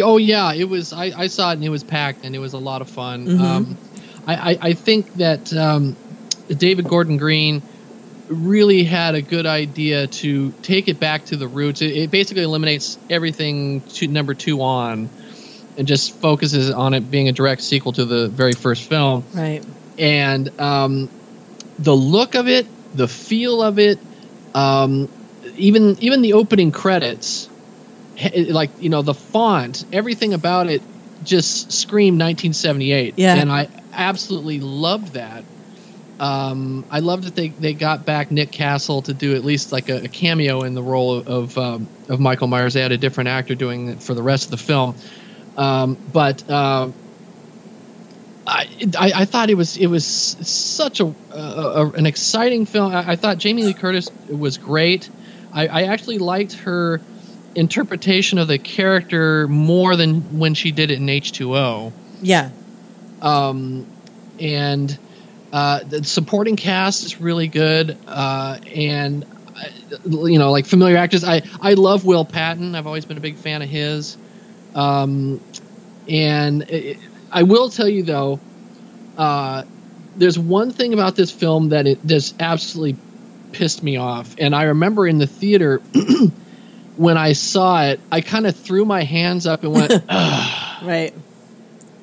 Oh 0.00 0.18
yeah, 0.18 0.52
it 0.52 0.68
was. 0.68 0.92
I, 0.92 1.06
I 1.16 1.26
saw 1.26 1.50
it 1.50 1.54
and 1.54 1.64
it 1.64 1.68
was 1.68 1.84
packed 1.84 2.24
and 2.24 2.34
it 2.34 2.38
was 2.38 2.52
a 2.52 2.58
lot 2.58 2.80
of 2.80 2.88
fun. 2.88 3.26
Mm-hmm. 3.26 3.44
Um, 3.44 3.78
I, 4.26 4.34
I, 4.34 4.58
I 4.60 4.72
think 4.74 5.14
that 5.14 5.52
um, 5.52 5.96
David 6.48 6.88
Gordon 6.88 7.16
Green 7.16 7.60
really 8.28 8.84
had 8.84 9.14
a 9.14 9.22
good 9.22 9.46
idea 9.46 10.06
to 10.06 10.52
take 10.62 10.88
it 10.88 10.98
back 10.98 11.26
to 11.26 11.36
the 11.36 11.48
roots. 11.48 11.82
It, 11.82 11.96
it 11.96 12.10
basically 12.10 12.44
eliminates 12.44 12.98
everything 13.10 13.82
to 13.82 14.06
number 14.06 14.34
two 14.34 14.62
on, 14.62 15.10
and 15.76 15.86
just 15.86 16.14
focuses 16.16 16.70
on 16.70 16.94
it 16.94 17.10
being 17.10 17.28
a 17.28 17.32
direct 17.32 17.62
sequel 17.62 17.92
to 17.92 18.04
the 18.04 18.28
very 18.28 18.52
first 18.52 18.88
film. 18.88 19.24
Right. 19.34 19.64
And 19.98 20.60
um, 20.60 21.08
the 21.78 21.94
look 21.94 22.34
of 22.34 22.48
it, 22.48 22.66
the 22.94 23.08
feel 23.08 23.62
of 23.62 23.78
it, 23.78 23.98
um, 24.54 25.08
even 25.56 25.96
even 26.00 26.22
the 26.22 26.34
opening 26.34 26.72
credits, 26.72 27.48
like 28.48 28.70
you 28.80 28.90
know 28.90 29.02
the 29.02 29.14
font, 29.14 29.84
everything 29.92 30.34
about 30.34 30.68
it 30.68 30.82
just 31.24 31.72
screamed 31.72 32.16
1978. 32.20 33.14
Yeah. 33.16 33.36
and 33.36 33.50
I 33.50 33.68
absolutely 33.92 34.60
loved 34.60 35.14
that. 35.14 35.44
Um, 36.20 36.84
I 36.90 37.00
loved 37.00 37.24
that 37.24 37.34
they, 37.34 37.48
they 37.48 37.74
got 37.74 38.06
back 38.06 38.30
Nick 38.30 38.52
Castle 38.52 39.02
to 39.02 39.14
do 39.14 39.34
at 39.34 39.44
least 39.44 39.72
like 39.72 39.88
a, 39.88 40.04
a 40.04 40.08
cameo 40.08 40.62
in 40.62 40.74
the 40.74 40.82
role 40.82 41.14
of 41.14 41.28
of, 41.28 41.58
um, 41.58 41.88
of 42.08 42.20
Michael 42.20 42.46
Myers. 42.46 42.74
They 42.74 42.82
had 42.82 42.92
a 42.92 42.98
different 42.98 43.28
actor 43.28 43.54
doing 43.54 43.88
it 43.88 44.02
for 44.02 44.14
the 44.14 44.22
rest 44.22 44.44
of 44.44 44.50
the 44.52 44.56
film, 44.56 44.94
um, 45.56 45.96
but. 46.12 46.48
Um, 46.50 46.94
I, 48.44 48.66
I, 48.98 49.12
I 49.14 49.24
thought 49.24 49.50
it 49.50 49.54
was 49.54 49.76
it 49.76 49.86
was 49.86 50.04
such 50.04 50.98
a, 50.98 51.14
a, 51.32 51.38
a 51.38 51.90
an 51.90 52.06
exciting 52.06 52.66
film. 52.66 52.92
I, 52.92 53.12
I 53.12 53.16
thought 53.16 53.38
Jamie 53.38 53.62
Lee 53.62 53.72
Curtis 53.72 54.10
was 54.28 54.58
great. 54.58 55.08
I, 55.52 55.68
I 55.68 55.82
actually 55.84 56.18
liked 56.18 56.54
her 56.54 57.00
interpretation 57.54 58.38
of 58.38 58.48
the 58.48 58.58
character 58.58 59.46
more 59.46 59.94
than 59.94 60.40
when 60.40 60.54
she 60.54 60.72
did 60.72 60.90
it 60.90 60.98
in 60.98 61.08
H 61.08 61.30
two 61.30 61.56
O. 61.56 61.92
Yeah. 62.20 62.50
Um, 63.20 63.86
and 64.40 64.98
uh, 65.52 65.84
the 65.84 66.02
supporting 66.02 66.56
cast 66.56 67.04
is 67.04 67.20
really 67.20 67.46
good. 67.46 67.96
Uh, 68.08 68.58
and 68.74 69.24
uh, 69.56 69.68
you 70.04 70.40
know, 70.40 70.50
like 70.50 70.66
familiar 70.66 70.96
actors. 70.96 71.22
I 71.22 71.42
I 71.60 71.74
love 71.74 72.04
Will 72.04 72.24
Patton. 72.24 72.74
I've 72.74 72.88
always 72.88 73.04
been 73.04 73.18
a 73.18 73.20
big 73.20 73.36
fan 73.36 73.62
of 73.62 73.68
his. 73.68 74.16
Um, 74.74 75.40
and 76.08 76.62
it, 76.62 76.98
I 77.30 77.42
will 77.42 77.68
tell 77.68 77.88
you 77.88 78.02
though, 78.02 78.40
uh, 79.16 79.64
there's 80.16 80.38
one 80.38 80.70
thing 80.70 80.92
about 80.92 81.16
this 81.16 81.30
film 81.30 81.70
that 81.70 81.86
it 81.86 82.04
just 82.06 82.40
absolutely 82.40 82.96
pissed 83.52 83.82
me 83.82 83.96
off, 83.96 84.34
and 84.38 84.54
I 84.54 84.64
remember 84.64 85.06
in 85.06 85.18
the 85.18 85.26
theater 85.26 85.78
when 86.96 87.16
I 87.16 87.32
saw 87.32 87.84
it, 87.84 88.00
I 88.10 88.20
kind 88.20 88.46
of 88.46 88.56
threw 88.56 88.84
my 88.84 89.02
hands 89.02 89.46
up 89.46 89.62
and 89.64 89.72
went, 89.72 89.92
Right. 90.82 91.12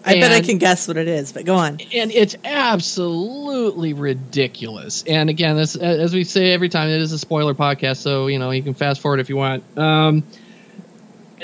I 0.05 0.13
bet 0.13 0.31
I 0.31 0.41
can 0.41 0.57
guess 0.57 0.87
what 0.87 0.97
it 0.97 1.07
is, 1.07 1.33
but 1.33 1.45
go 1.45 1.55
on. 1.55 1.79
and 1.93 2.11
it's 2.11 2.35
absolutely 2.43 3.93
ridiculous. 3.93 5.03
And 5.03 5.29
again, 5.29 5.57
this, 5.57 5.75
as 5.75 6.13
we 6.13 6.23
say 6.23 6.53
every 6.53 6.69
time, 6.69 6.89
it 6.89 7.01
is 7.01 7.11
a 7.11 7.19
spoiler 7.19 7.53
podcast, 7.53 7.97
so 7.97 8.27
you 8.27 8.39
know 8.39 8.51
you 8.51 8.63
can 8.63 8.73
fast 8.73 9.01
forward 9.01 9.19
if 9.19 9.29
you 9.29 9.35
want. 9.35 9.63
Um, 9.77 10.23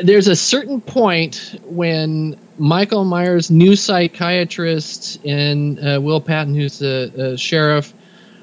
there's 0.02 0.28
a 0.28 0.36
certain 0.36 0.82
point 0.82 1.60
when 1.64 2.40
Michael 2.58 3.06
Myers' 3.06 3.52
new 3.52 3.76
psychiatrist 3.76 5.24
and 5.26 5.80
uh, 5.80 6.00
Will 6.02 6.22
Patton, 6.22 6.56
who's 6.56 6.80
the, 6.80 7.12
the 7.14 7.38
sheriff, 7.38 7.94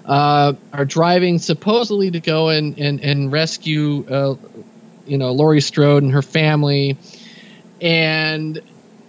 uh, 0.04 0.54
are 0.72 0.84
driving 0.84 1.38
supposedly 1.38 2.10
to 2.10 2.20
go 2.20 2.48
and 2.48 2.78
and, 2.78 3.00
and 3.00 3.30
rescue, 3.32 4.04
uh, 4.08 4.34
you 5.06 5.18
know, 5.18 5.32
Laurie 5.32 5.60
Strode 5.60 6.02
and 6.02 6.12
her 6.12 6.22
family, 6.22 6.98
and 7.80 8.60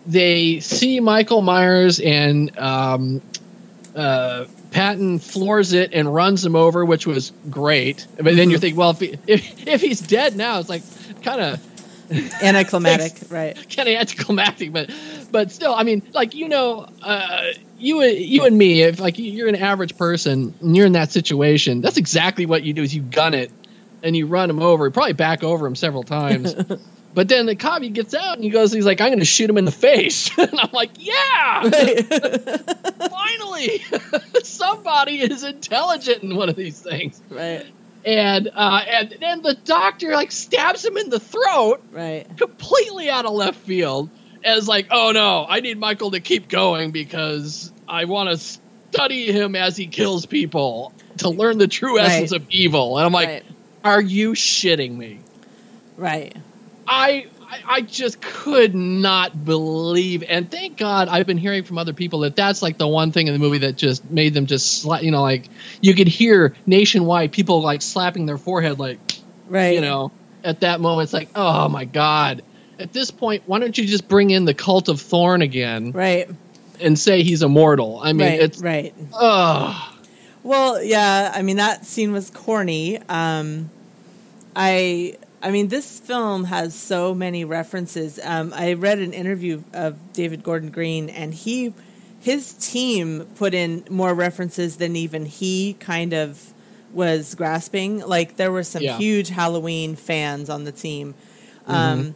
they 0.05 0.59
see 0.59 0.99
Michael 0.99 1.41
Myers 1.41 1.99
and 1.99 2.55
um, 2.59 3.21
uh, 3.95 4.45
Patton 4.71 5.19
floors 5.19 5.73
it 5.73 5.93
and 5.93 6.13
runs 6.13 6.45
him 6.45 6.55
over, 6.55 6.85
which 6.85 7.07
was 7.07 7.31
great. 7.49 8.05
But 8.17 8.35
then 8.35 8.49
you 8.49 8.57
think, 8.57 8.77
well, 8.77 8.91
if, 8.91 8.99
he, 8.99 9.17
if 9.27 9.67
if 9.67 9.81
he's 9.81 10.01
dead 10.01 10.35
now, 10.35 10.59
it's 10.59 10.69
like 10.69 10.83
kind 11.23 11.41
of 11.41 11.72
Anticlimactic, 12.41 13.31
right. 13.31 13.55
kind 13.75 13.89
of 13.89 13.95
anticlimactic, 13.95 14.71
but 14.71 14.89
but 15.31 15.51
still, 15.51 15.73
I 15.73 15.83
mean, 15.83 16.01
like 16.13 16.33
you 16.35 16.49
know, 16.49 16.87
uh, 17.01 17.51
you 17.77 18.03
you 18.03 18.45
and 18.45 18.57
me, 18.57 18.81
if 18.83 18.99
like 18.99 19.17
you're 19.17 19.47
an 19.47 19.55
average 19.55 19.97
person 19.97 20.53
and 20.61 20.75
you're 20.75 20.85
in 20.85 20.93
that 20.93 21.11
situation, 21.11 21.81
that's 21.81 21.97
exactly 21.97 22.45
what 22.45 22.63
you 22.63 22.73
do: 22.73 22.83
is 22.83 22.93
you 22.93 23.01
gun 23.01 23.33
it 23.33 23.51
and 24.03 24.15
you 24.15 24.27
run 24.27 24.49
him 24.49 24.61
over, 24.61 24.89
probably 24.91 25.13
back 25.13 25.43
over 25.43 25.65
him 25.65 25.75
several 25.75 26.03
times. 26.03 26.53
But 27.13 27.27
then 27.27 27.45
the 27.45 27.55
cop 27.55 27.81
he 27.81 27.89
gets 27.89 28.13
out 28.13 28.35
and 28.35 28.43
he 28.43 28.49
goes, 28.49 28.71
he's 28.71 28.85
like, 28.85 28.99
I'm 28.99 29.09
going 29.09 29.19
to 29.19 29.25
shoot 29.25 29.49
him 29.49 29.57
in 29.57 29.65
the 29.65 29.71
face, 29.71 30.35
and 30.37 30.59
I'm 30.59 30.71
like, 30.71 30.91
yeah, 30.97 31.69
finally, 33.07 33.83
somebody 34.43 35.21
is 35.21 35.43
intelligent 35.43 36.23
in 36.23 36.35
one 36.35 36.49
of 36.49 36.55
these 36.55 36.81
things. 36.81 37.21
Right. 37.29 37.65
And 38.05 38.49
uh, 38.53 38.81
and 38.87 39.15
then 39.19 39.41
the 39.41 39.55
doctor 39.65 40.11
like 40.13 40.31
stabs 40.31 40.83
him 40.83 40.97
in 40.97 41.09
the 41.09 41.19
throat, 41.19 41.81
Right. 41.91 42.25
completely 42.37 43.09
out 43.09 43.25
of 43.25 43.31
left 43.33 43.59
field 43.59 44.09
as 44.43 44.67
like, 44.67 44.87
oh 44.91 45.11
no, 45.13 45.45
I 45.47 45.61
need 45.61 45.77
Michael 45.79 46.11
to 46.11 46.19
keep 46.19 46.49
going 46.49 46.91
because 46.91 47.71
I 47.87 48.05
want 48.05 48.29
to 48.29 48.37
study 48.37 49.31
him 49.31 49.55
as 49.55 49.77
he 49.77 49.87
kills 49.87 50.25
people 50.25 50.93
to 51.19 51.29
learn 51.29 51.57
the 51.57 51.67
true 51.67 51.97
Right. 51.97 52.05
essence 52.11 52.31
of 52.33 52.45
evil. 52.51 52.97
And 52.97 53.05
I'm 53.05 53.13
like, 53.13 53.27
Right. 53.29 53.43
are 53.83 54.01
you 54.01 54.33
shitting 54.33 54.95
me? 54.97 55.21
Right. 55.95 56.35
I, 56.87 57.27
I 57.53 57.75
I 57.75 57.81
just 57.81 58.21
could 58.21 58.73
not 58.75 59.45
believe, 59.45 60.23
and 60.27 60.49
thank 60.49 60.77
God 60.77 61.07
I've 61.07 61.27
been 61.27 61.37
hearing 61.37 61.63
from 61.63 61.77
other 61.77 61.93
people 61.93 62.19
that 62.21 62.35
that's 62.35 62.61
like 62.61 62.77
the 62.77 62.87
one 62.87 63.11
thing 63.11 63.27
in 63.27 63.33
the 63.33 63.39
movie 63.39 63.59
that 63.59 63.77
just 63.77 64.09
made 64.09 64.33
them 64.33 64.45
just 64.45 64.83
sla- 64.85 65.01
you 65.03 65.11
know 65.11 65.21
like 65.21 65.49
you 65.81 65.93
could 65.93 66.07
hear 66.07 66.55
nationwide 66.65 67.31
people 67.31 67.61
like 67.61 67.81
slapping 67.81 68.25
their 68.25 68.37
forehead 68.37 68.79
like 68.79 68.99
Right. 69.47 69.75
you 69.75 69.81
know 69.81 70.11
at 70.43 70.61
that 70.61 70.79
moment 70.81 71.05
it's 71.07 71.13
like 71.13 71.29
oh 71.35 71.69
my 71.69 71.85
God 71.85 72.41
at 72.79 72.91
this 72.93 73.11
point 73.11 73.43
why 73.45 73.59
don't 73.59 73.77
you 73.77 73.85
just 73.85 74.07
bring 74.07 74.31
in 74.31 74.45
the 74.45 74.53
cult 74.53 74.89
of 74.89 74.99
Thorn 75.01 75.41
again 75.41 75.91
Right. 75.91 76.27
and 76.79 76.97
say 76.97 77.23
he's 77.23 77.43
immortal 77.43 77.99
I 78.01 78.13
mean 78.13 78.27
right. 78.27 78.39
it's 78.41 78.59
right. 78.61 78.93
oh 79.13 79.89
Well, 80.43 80.81
yeah, 80.83 81.31
I 81.35 81.41
mean 81.43 81.57
that 81.57 81.85
scene 81.85 82.11
was 82.11 82.29
corny. 82.29 82.97
Um, 83.09 83.69
I 84.55 85.17
I 85.43 85.51
mean 85.51 85.67
this 85.67 85.99
film 85.99 86.45
has 86.45 86.73
so 86.73 87.13
many 87.13 87.43
references. 87.45 88.19
Um, 88.23 88.53
I 88.55 88.73
read 88.73 88.99
an 88.99 89.13
interview 89.13 89.61
of 89.73 90.13
David 90.13 90.41
Gordon 90.43 90.71
Green, 90.71 91.09
and 91.09 91.33
he 91.33 91.73
his 92.21 92.53
team 92.53 93.27
put 93.35 93.53
in 93.53 93.83
more 93.89 94.13
references 94.13 94.77
than 94.77 94.95
even 94.95 95.25
he 95.25 95.73
kind 95.79 96.13
of 96.13 96.53
was 96.93 97.35
grasping. 97.35 97.99
Like 97.99 98.37
there 98.37 98.51
were 98.51 98.63
some 98.63 98.81
Yeah. 98.81 98.97
huge 98.97 99.29
Halloween 99.29 99.95
fans 99.97 100.49
on 100.49 100.63
the 100.63 100.71
team. 100.71 101.13
Um, 101.67 102.15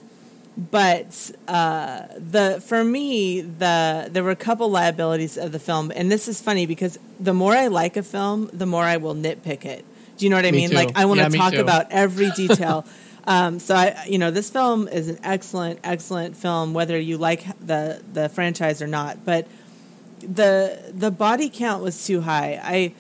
but 0.58 1.32
uh, 1.48 2.04
the 2.18 2.64
for 2.66 2.84
me 2.84 3.42
the 3.42 4.08
there 4.10 4.24
were 4.24 4.32
a 4.32 4.36
couple 4.36 4.70
liabilities 4.70 5.38
of 5.38 5.52
the 5.52 5.60
film 5.60 5.92
and 5.96 6.12
this 6.12 6.28
is 6.28 6.42
funny 6.42 6.66
because 6.66 6.98
the 7.20 7.34
more 7.34 7.54
i 7.54 7.68
like 7.68 7.96
a 7.96 8.02
film 8.02 8.50
the 8.54 8.66
more 8.66 8.84
i 8.84 8.98
will 8.98 9.14
nitpick 9.14 9.66
it 9.66 9.86
do 10.18 10.26
you 10.26 10.32
know 10.32 10.36
what 10.36 10.46
i 10.48 10.52
Me 10.52 10.58
mean 10.58 10.70
too. 10.72 10.76
like 10.76 10.90
i 10.96 11.06
want 11.06 11.20
to 11.20 11.30
me 11.30 11.38
talk 11.38 11.54
about 11.54 11.86
every 11.92 12.32
detail 12.32 12.86
um, 13.28 13.60
so 13.60 13.76
i 13.76 14.06
you 14.08 14.18
know 14.18 14.32
this 14.32 14.50
film 14.50 14.88
is 14.88 15.08
an 15.10 15.20
excellent 15.24 15.80
excellent 15.84 16.36
film 16.36 16.74
whether 16.74 16.98
you 16.98 17.18
like 17.18 17.46
the 17.60 18.02
the 18.14 18.30
franchise 18.30 18.82
or 18.82 18.88
not. 18.88 19.24
But 19.26 19.48
the 20.20 20.92
the 20.94 21.12
body 21.12 21.50
count 21.50 21.84
was 21.84 22.06
too 22.06 22.22
high. 22.22 22.60
I 22.64 22.94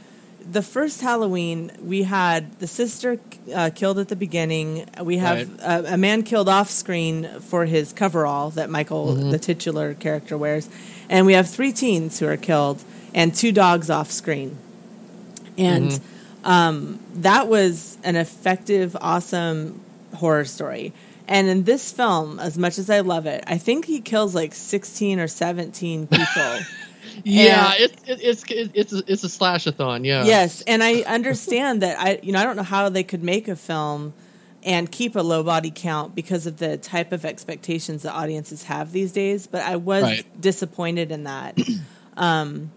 the 0.49 0.61
first 0.61 1.01
Halloween, 1.01 1.71
we 1.81 2.03
had 2.03 2.59
the 2.59 2.67
sister 2.67 3.19
uh, 3.53 3.69
killed 3.75 3.99
at 3.99 4.07
the 4.07 4.15
beginning. 4.15 4.87
We 5.01 5.17
have 5.17 5.59
a, 5.59 5.93
a 5.93 5.97
man 5.97 6.23
killed 6.23 6.47
off 6.47 6.69
screen 6.69 7.27
for 7.41 7.65
his 7.65 7.91
coverall 7.91 8.51
that 8.51 8.69
Michael, 8.69 9.13
the 9.15 9.39
titular 9.39 9.93
character, 9.93 10.37
wears, 10.37 10.69
and 11.09 11.25
we 11.25 11.33
have 11.33 11.49
three 11.49 11.73
teens 11.73 12.19
who 12.19 12.27
are 12.27 12.37
killed 12.37 12.81
and 13.13 13.35
two 13.35 13.51
dogs 13.51 13.89
off 13.89 14.09
screen. 14.09 14.57
And 15.57 15.99
um, 16.45 16.99
that 17.15 17.47
was 17.49 17.97
an 18.03 18.15
effective, 18.15 18.95
awesome 19.01 19.81
horror 20.17 20.45
story. 20.45 20.93
And 21.29 21.47
in 21.47 21.63
this 21.65 21.91
film, 21.91 22.39
as 22.39 22.57
much 22.57 22.77
as 22.77 22.89
I 22.89 23.01
love 23.01 23.25
it, 23.25 23.43
I 23.47 23.57
think 23.57 23.85
he 23.85 23.99
kills 24.01 24.33
like 24.35 24.53
sixteen 24.53 25.19
or 25.19 25.27
seventeen 25.27 26.07
people. 26.17 26.59
yeah 27.23 27.71
And- 27.73 27.81
it, 27.83 27.91
it, 28.07 28.19
it's 28.21 28.43
it, 28.51 28.71
it's 28.73 28.93
a, 28.93 29.03
it's 29.07 29.23
a 29.23 29.27
slashathon 29.27 30.05
yeah 30.05 30.23
Yes, 30.25 30.61
and 30.67 30.83
I 30.83 31.01
understand 31.01 31.81
that. 31.81 31.99
I 31.99 32.19
you 32.23 32.31
know 32.31 32.39
I 32.39 32.43
don't 32.43 32.55
know 32.55 32.63
how 32.63 32.89
they 32.89 33.03
could 33.03 33.23
make 33.23 33.47
a 33.47 33.55
film 33.55 34.13
and 34.63 34.91
keep 34.91 35.15
a 35.15 35.21
low 35.21 35.43
body 35.43 35.71
count 35.73 36.15
because 36.15 36.45
of 36.47 36.57
the 36.57 36.77
type 36.77 37.11
of 37.11 37.23
expectations 37.25 38.03
the 38.03 38.11
audiences 38.11 38.63
have 38.63 38.91
these 38.91 39.11
days. 39.11 39.47
But 39.47 39.61
I 39.63 39.75
was 39.77 40.03
Right. 40.03 40.41
disappointed 40.41 41.11
in 41.11 41.23
that. 41.23 41.57
um, 42.17 42.71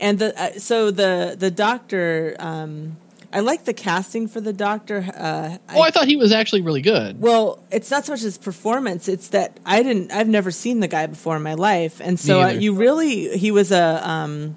and 0.00 0.18
the 0.18 0.28
uh, 0.40 0.58
so 0.58 0.90
the 0.90 1.36
the 1.38 1.50
doctor. 1.50 2.36
Um, 2.38 2.96
I 3.34 3.40
like 3.40 3.64
the 3.64 3.74
casting 3.74 4.28
for 4.28 4.40
the 4.40 4.52
doctor. 4.52 5.04
Uh, 5.14 5.58
oh 5.70 5.82
I 5.82 5.90
thought 5.90 6.06
he 6.06 6.16
was 6.16 6.32
actually 6.32 6.62
really 6.62 6.82
good 6.82 7.20
well, 7.20 7.62
it's 7.70 7.90
not 7.90 8.04
so 8.04 8.12
much 8.12 8.22
his 8.22 8.38
performance; 8.38 9.08
it's 9.08 9.28
that 9.28 9.58
I 9.66 9.82
didn't. 9.82 10.12
I've 10.12 10.28
never 10.28 10.50
seen 10.50 10.80
the 10.80 10.88
guy 10.88 11.06
before 11.06 11.36
in 11.36 11.42
my 11.42 11.54
life, 11.54 12.00
and 12.00 12.18
so 12.18 12.42
uh, 12.42 12.48
you 12.48 12.74
really 12.74 13.36
he 13.36 13.50
was 13.50 13.72
a. 13.72 14.08
Um, 14.08 14.56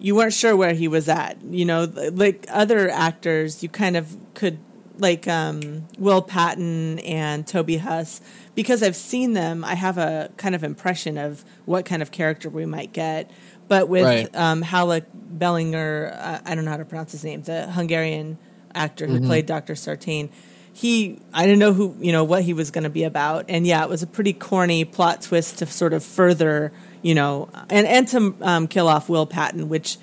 you 0.00 0.14
weren't 0.14 0.32
sure 0.32 0.56
where 0.56 0.74
he 0.74 0.88
was 0.88 1.08
at. 1.08 1.42
You 1.42 1.64
know, 1.64 1.92
like 2.12 2.46
other 2.48 2.88
actors, 2.88 3.62
you 3.62 3.68
kind 3.68 3.96
of 3.96 4.16
could 4.34 4.58
like 4.98 5.28
um, 5.28 5.86
Will 5.98 6.22
Patton 6.22 6.98
and 7.00 7.46
Toby 7.46 7.78
Huss 7.78 8.20
because 8.54 8.82
I've 8.82 8.96
seen 8.96 9.32
them. 9.32 9.64
I 9.64 9.74
have 9.74 9.98
a 9.98 10.30
kind 10.36 10.54
of 10.54 10.64
impression 10.64 11.18
of 11.18 11.44
what 11.64 11.84
kind 11.84 12.02
of 12.02 12.10
character 12.10 12.48
we 12.48 12.66
might 12.66 12.92
get. 12.92 13.30
But 13.68 13.88
with 13.88 14.04
Right. 14.04 14.34
um, 14.34 14.62
Halleck 14.62 15.04
Bellinger, 15.12 16.12
uh, 16.18 16.38
I 16.44 16.54
don't 16.54 16.64
know 16.64 16.70
how 16.70 16.78
to 16.78 16.84
pronounce 16.84 17.12
his 17.12 17.22
name, 17.24 17.42
the 17.42 17.66
Hungarian 17.70 18.38
actor 18.74 19.06
who 19.06 19.20
played 19.20 19.46
Dr. 19.46 19.74
Sartain. 19.74 20.30
He, 20.72 21.18
I 21.34 21.44
didn't 21.44 21.58
know 21.58 21.72
who, 21.72 21.96
you 22.00 22.12
know, 22.12 22.22
what 22.24 22.42
he 22.42 22.52
was 22.52 22.70
going 22.70 22.84
to 22.84 22.90
be 22.90 23.02
about, 23.04 23.46
and 23.48 23.66
yeah, 23.66 23.82
it 23.82 23.88
was 23.90 24.02
a 24.02 24.06
pretty 24.06 24.32
corny 24.32 24.84
plot 24.84 25.22
twist 25.22 25.58
to 25.58 25.66
sort 25.66 25.92
of 25.92 26.04
further, 26.04 26.70
you 27.02 27.14
know, 27.16 27.48
and 27.68 27.84
and 27.86 28.06
to 28.08 28.34
um, 28.42 28.68
kill 28.68 28.86
off 28.86 29.08
Will 29.08 29.26
Patton, 29.26 29.68
which 29.68 29.96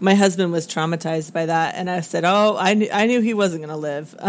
my 0.00 0.14
husband 0.14 0.52
was 0.52 0.66
traumatized 0.66 1.32
by 1.32 1.46
that, 1.46 1.74
and 1.76 1.90
I 1.90 2.00
said, 2.00 2.24
"Oh, 2.24 2.56
I 2.58 2.74
knew, 2.74 2.88
I 2.92 3.06
knew 3.06 3.20
he 3.20 3.34
wasn't 3.34 3.62
going 3.64 3.74
to 3.74 3.76
live." 3.76 4.14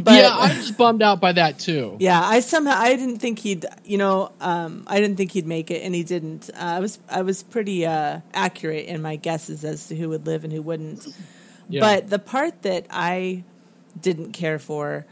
but 0.00 0.14
yeah 0.14 0.36
I 0.36 0.56
was 0.56 0.72
bummed 0.72 1.02
out 1.02 1.20
by 1.20 1.32
that 1.32 1.58
too 1.58 1.96
yeah, 1.98 2.20
I 2.20 2.40
somehow 2.40 2.74
I 2.76 2.96
didn't 2.96 3.18
think 3.18 3.38
he'd, 3.38 3.64
you 3.84 3.96
know, 3.96 4.32
um, 4.40 4.84
I 4.88 5.00
didn't 5.00 5.16
think 5.16 5.32
he'd 5.32 5.46
make 5.46 5.70
it, 5.70 5.82
and 5.82 5.94
he 5.94 6.02
didn't. 6.02 6.50
Uh, 6.52 6.58
I 6.58 6.80
was 6.80 6.98
I 7.08 7.22
was 7.22 7.42
pretty 7.42 7.86
uh, 7.86 8.20
accurate 8.34 8.86
in 8.86 9.00
my 9.02 9.16
guesses 9.16 9.64
as 9.64 9.86
to 9.88 9.96
who 9.96 10.08
would 10.08 10.26
live 10.26 10.44
and 10.44 10.52
who 10.52 10.62
wouldn't. 10.62 11.06
Yeah. 11.68 11.80
But 11.80 12.10
the 12.10 12.18
part 12.18 12.62
that 12.62 12.86
I 12.90 13.44
didn't 14.00 14.32
care 14.32 14.58
for, 14.58 15.06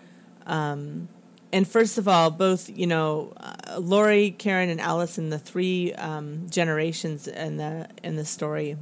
um, 0.46 1.08
and 1.52 1.66
first 1.66 1.96
of 1.96 2.08
all, 2.08 2.30
both 2.30 2.68
you 2.68 2.88
know, 2.88 3.32
uh, 3.36 3.78
Laurie, 3.78 4.32
Karen, 4.32 4.68
and 4.68 4.80
Allison, 4.80 5.30
the 5.30 5.38
three 5.38 5.92
um, 5.94 6.48
generations 6.50 7.28
in 7.28 7.56
the 7.56 7.88
in 8.02 8.16
the 8.16 8.24
story, 8.24 8.76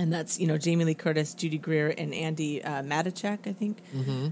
and 0.00 0.10
that's 0.10 0.40
you 0.40 0.46
know 0.46 0.56
Jamie 0.56 0.86
Lee 0.86 0.94
Curtis, 0.94 1.34
Judy 1.34 1.58
Greer, 1.58 1.88
and 1.96 2.14
Andi 2.14 2.64
uh, 2.64 2.82
Matichak, 2.82 3.46
I 3.46 3.52
think. 3.52 3.78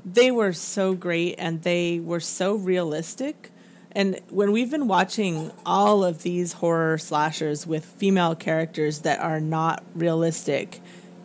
They 0.05 0.31
were 0.31 0.55
so 0.55 0.95
great, 0.95 1.35
and 1.39 1.63
they 1.63 2.01
were 2.01 2.21
so 2.21 2.55
realistic. 2.55 3.51
And 3.93 4.19
when 4.31 4.51
we've 4.53 4.71
been 4.71 4.89
watching 4.89 5.51
all 5.67 6.05
of 6.05 6.23
these 6.23 6.55
horror 6.55 6.97
slashers 6.99 7.67
with 7.67 7.85
female 7.85 8.35
characters 8.35 9.01
that 9.01 9.21
are 9.21 9.41
not 9.41 9.85
realistic 9.95 10.81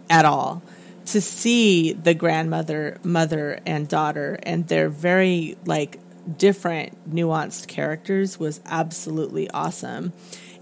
at 0.09 0.25
all, 0.25 0.61
to 1.05 1.21
see 1.21 1.93
the 1.93 2.13
grandmother, 2.13 2.99
mother, 3.03 3.59
and 3.65 3.87
daughter, 3.87 4.39
and 4.43 4.67
they're 4.67 4.89
very 4.89 5.57
like 5.65 5.99
different, 6.37 7.09
nuanced 7.09 7.67
characters 7.67 8.39
was 8.39 8.59
absolutely 8.65 9.49
awesome. 9.51 10.11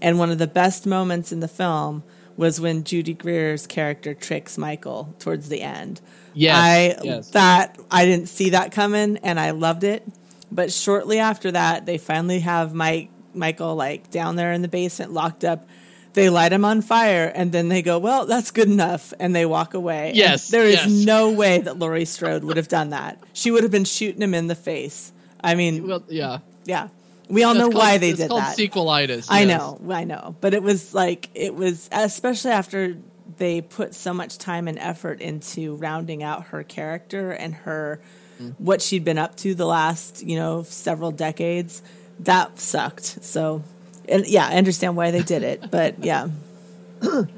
And 0.00 0.18
one 0.18 0.30
of 0.30 0.38
the 0.38 0.46
best 0.46 0.86
moments 0.86 1.32
in 1.32 1.40
the 1.40 1.48
film 1.48 2.04
was 2.36 2.60
when 2.60 2.84
Judy 2.84 3.14
Greer's 3.14 3.66
character 3.66 4.14
tricks 4.14 4.56
Michael 4.58 5.14
towards 5.18 5.48
the 5.48 5.62
end. 5.62 6.00
Yes, 6.34 6.56
I 6.56 7.04
yes. 7.04 7.30
that 7.30 7.78
I 7.90 8.04
didn't 8.06 8.28
see 8.28 8.50
that 8.50 8.72
coming 8.72 9.18
and 9.18 9.38
I 9.38 9.50
loved 9.50 9.84
it. 9.84 10.06
But 10.50 10.72
shortly 10.72 11.18
after 11.18 11.50
that, 11.52 11.86
they 11.86 11.98
finally 11.98 12.40
have 12.40 12.74
Mike 12.74 13.10
Michael 13.34 13.74
like 13.74 14.10
down 14.10 14.36
there 14.36 14.52
in 14.52 14.62
the 14.62 14.68
basement 14.68 15.12
locked 15.12 15.44
up. 15.44 15.66
They 16.14 16.28
light 16.28 16.52
him 16.52 16.64
on 16.64 16.82
fire 16.82 17.32
and 17.34 17.52
then 17.52 17.68
they 17.68 17.80
go, 17.80 17.98
"Well, 17.98 18.26
that's 18.26 18.50
good 18.50 18.68
enough." 18.68 19.14
And 19.18 19.34
they 19.34 19.46
walk 19.46 19.72
away. 19.72 20.08
And 20.08 20.16
Yes, 20.16 20.48
there 20.48 20.64
is 20.64 20.74
yes. 20.74 20.90
no 20.90 21.30
way 21.30 21.58
that 21.58 21.78
Laurie 21.78 22.04
Strode 22.04 22.44
would 22.44 22.58
have 22.58 22.68
done 22.68 22.90
that. 22.90 23.18
She 23.32 23.50
would 23.50 23.62
have 23.62 23.72
been 23.72 23.84
shooting 23.86 24.20
him 24.20 24.34
in 24.34 24.46
the 24.46 24.54
face. 24.54 25.12
I 25.42 25.54
mean, 25.54 25.86
Well, 25.86 26.04
yeah. 26.08 26.38
yeah. 26.66 26.88
We 27.32 27.44
all 27.44 27.54
know 27.54 27.62
called- 27.70 27.74
why 27.74 27.98
they 27.98 28.10
it's 28.10 28.18
did 28.20 28.28
called 28.28 28.42
that. 28.42 28.56
sequelitis. 28.56 29.26
I 29.28 29.42
yes. 29.42 29.48
know, 29.58 29.80
I 29.90 30.04
know. 30.04 30.36
But 30.40 30.54
it 30.54 30.62
was 30.62 30.94
like 30.94 31.28
it 31.34 31.54
was 31.54 31.88
especially 31.92 32.50
after 32.52 32.96
they 33.38 33.60
put 33.62 33.94
so 33.94 34.12
much 34.12 34.36
time 34.38 34.68
and 34.68 34.78
effort 34.78 35.20
into 35.20 35.74
rounding 35.76 36.22
out 36.22 36.46
her 36.48 36.62
character 36.62 37.30
and 37.32 37.54
her 37.54 38.00
Mm. 38.40 38.54
what 38.58 38.80
she'd 38.80 39.04
been 39.04 39.18
up 39.18 39.36
to 39.36 39.54
the 39.54 39.66
last, 39.66 40.22
you 40.24 40.36
know, 40.36 40.62
several 40.62 41.10
decades. 41.10 41.82
That 42.20 42.58
sucked. 42.58 43.22
So 43.24 43.62
and 44.08 44.26
yeah, 44.26 44.46
I 44.48 44.56
understand 44.56 44.96
why 44.96 45.10
they 45.10 45.22
did 45.22 45.42
it, 45.42 45.70
but 45.70 46.02
yeah. 46.04 46.28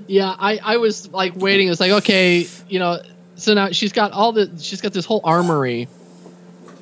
Yeah, 0.07 0.35
I, 0.39 0.59
I 0.63 0.77
was 0.77 1.09
like 1.11 1.35
waiting. 1.37 1.69
It's 1.69 1.81
like 1.81 1.91
okay, 1.93 2.47
you 2.69 2.79
know. 2.79 3.01
So 3.37 3.55
now 3.55 3.71
she's 3.71 3.93
got 3.93 4.13
all 4.13 4.33
the 4.33 4.51
she's 4.61 4.81
got 4.83 4.93
this 4.93 5.05
whole 5.07 5.21
armory, 5.25 5.89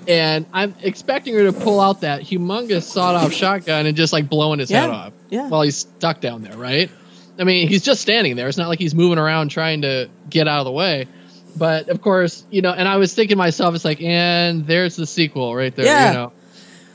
and 0.09 0.47
I'm 0.53 0.75
expecting 0.83 1.35
her 1.35 1.45
to 1.45 1.53
pull 1.53 1.81
out 1.81 2.03
that 2.03 2.23
humongous 2.23 2.83
sawed 2.83 3.15
off 3.15 3.33
shotgun 3.33 3.87
and 3.87 3.97
just 3.97 4.13
like 4.13 4.29
blowing 4.29 4.59
his 4.59 4.71
head 4.71 4.91
off 4.91 5.13
yeah. 5.31 5.49
while 5.49 5.63
he's 5.63 5.77
stuck 5.77 6.21
down 6.21 6.43
there, 6.43 6.57
right? 6.57 6.91
I 7.39 7.45
mean, 7.45 7.69
he's 7.69 7.83
just 7.83 8.01
standing 8.03 8.37
there. 8.37 8.49
It's 8.49 8.59
not 8.59 8.69
like 8.69 8.79
he's 8.79 8.95
moving 8.95 9.19
around 9.19 9.51
trying 9.51 9.83
to 9.83 10.11
get 10.29 10.49
out 10.49 10.61
of 10.61 10.65
the 10.67 10.73
way. 10.73 11.09
But 11.57 11.89
of 11.89 12.01
course, 12.01 12.45
you 12.51 12.63
know, 12.63 12.73
and 12.73 12.89
I 12.89 12.97
was 12.97 13.15
thinking 13.15 13.37
to 13.37 13.39
myself, 13.39 13.75
it's 13.75 13.85
like, 13.85 14.01
and 14.01 14.67
there's 14.67 14.97
the 14.97 15.07
sequel 15.07 15.55
right 15.55 15.75
there, 15.75 15.87
Yeah. 15.87 16.09
you 16.09 16.15
know. 16.15 16.33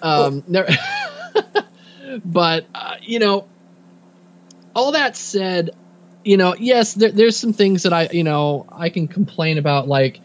Um, 0.02 0.44
there, 0.48 0.68
but 2.26 2.66
uh, 2.74 2.96
you 3.02 3.20
know, 3.20 3.48
all 4.76 4.92
that 4.92 5.16
said, 5.16 5.72
you 6.24 6.38
know, 6.38 6.56
yes, 6.56 6.94
there, 6.94 7.12
there's 7.12 7.36
some 7.38 7.54
things 7.54 7.84
that 7.84 7.94
I, 7.94 8.10
you 8.12 8.24
know, 8.24 8.68
I 8.72 8.90
can 8.90 9.08
complain 9.08 9.58
about, 9.58 9.88
like, 9.88 10.20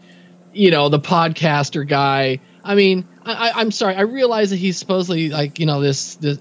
you 0.53 0.69
know, 0.69 0.89
the 0.89 0.99
podcaster 0.99 1.87
guy. 1.87 2.39
I 2.63 2.75
mean, 2.75 3.07
I, 3.23 3.49
I, 3.49 3.59
I'm 3.59 3.71
sorry, 3.71 3.95
I 3.95 4.01
realize 4.01 4.51
that 4.51 4.57
he's 4.57 4.77
supposedly 4.77 5.29
like, 5.29 5.59
you 5.59 5.65
know, 5.65 5.81
this, 5.81 6.15
this, 6.15 6.39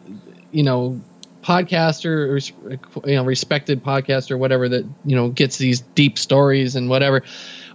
you 0.50 0.62
know, 0.62 1.00
podcaster 1.42 2.28
or 2.28 3.08
you 3.08 3.16
know, 3.16 3.24
respected 3.24 3.82
podcaster, 3.84 4.38
whatever 4.38 4.68
that 4.68 4.86
you 5.04 5.16
know 5.16 5.28
gets 5.28 5.58
these 5.58 5.80
deep 5.80 6.18
stories 6.18 6.76
and 6.76 6.88
whatever. 6.88 7.22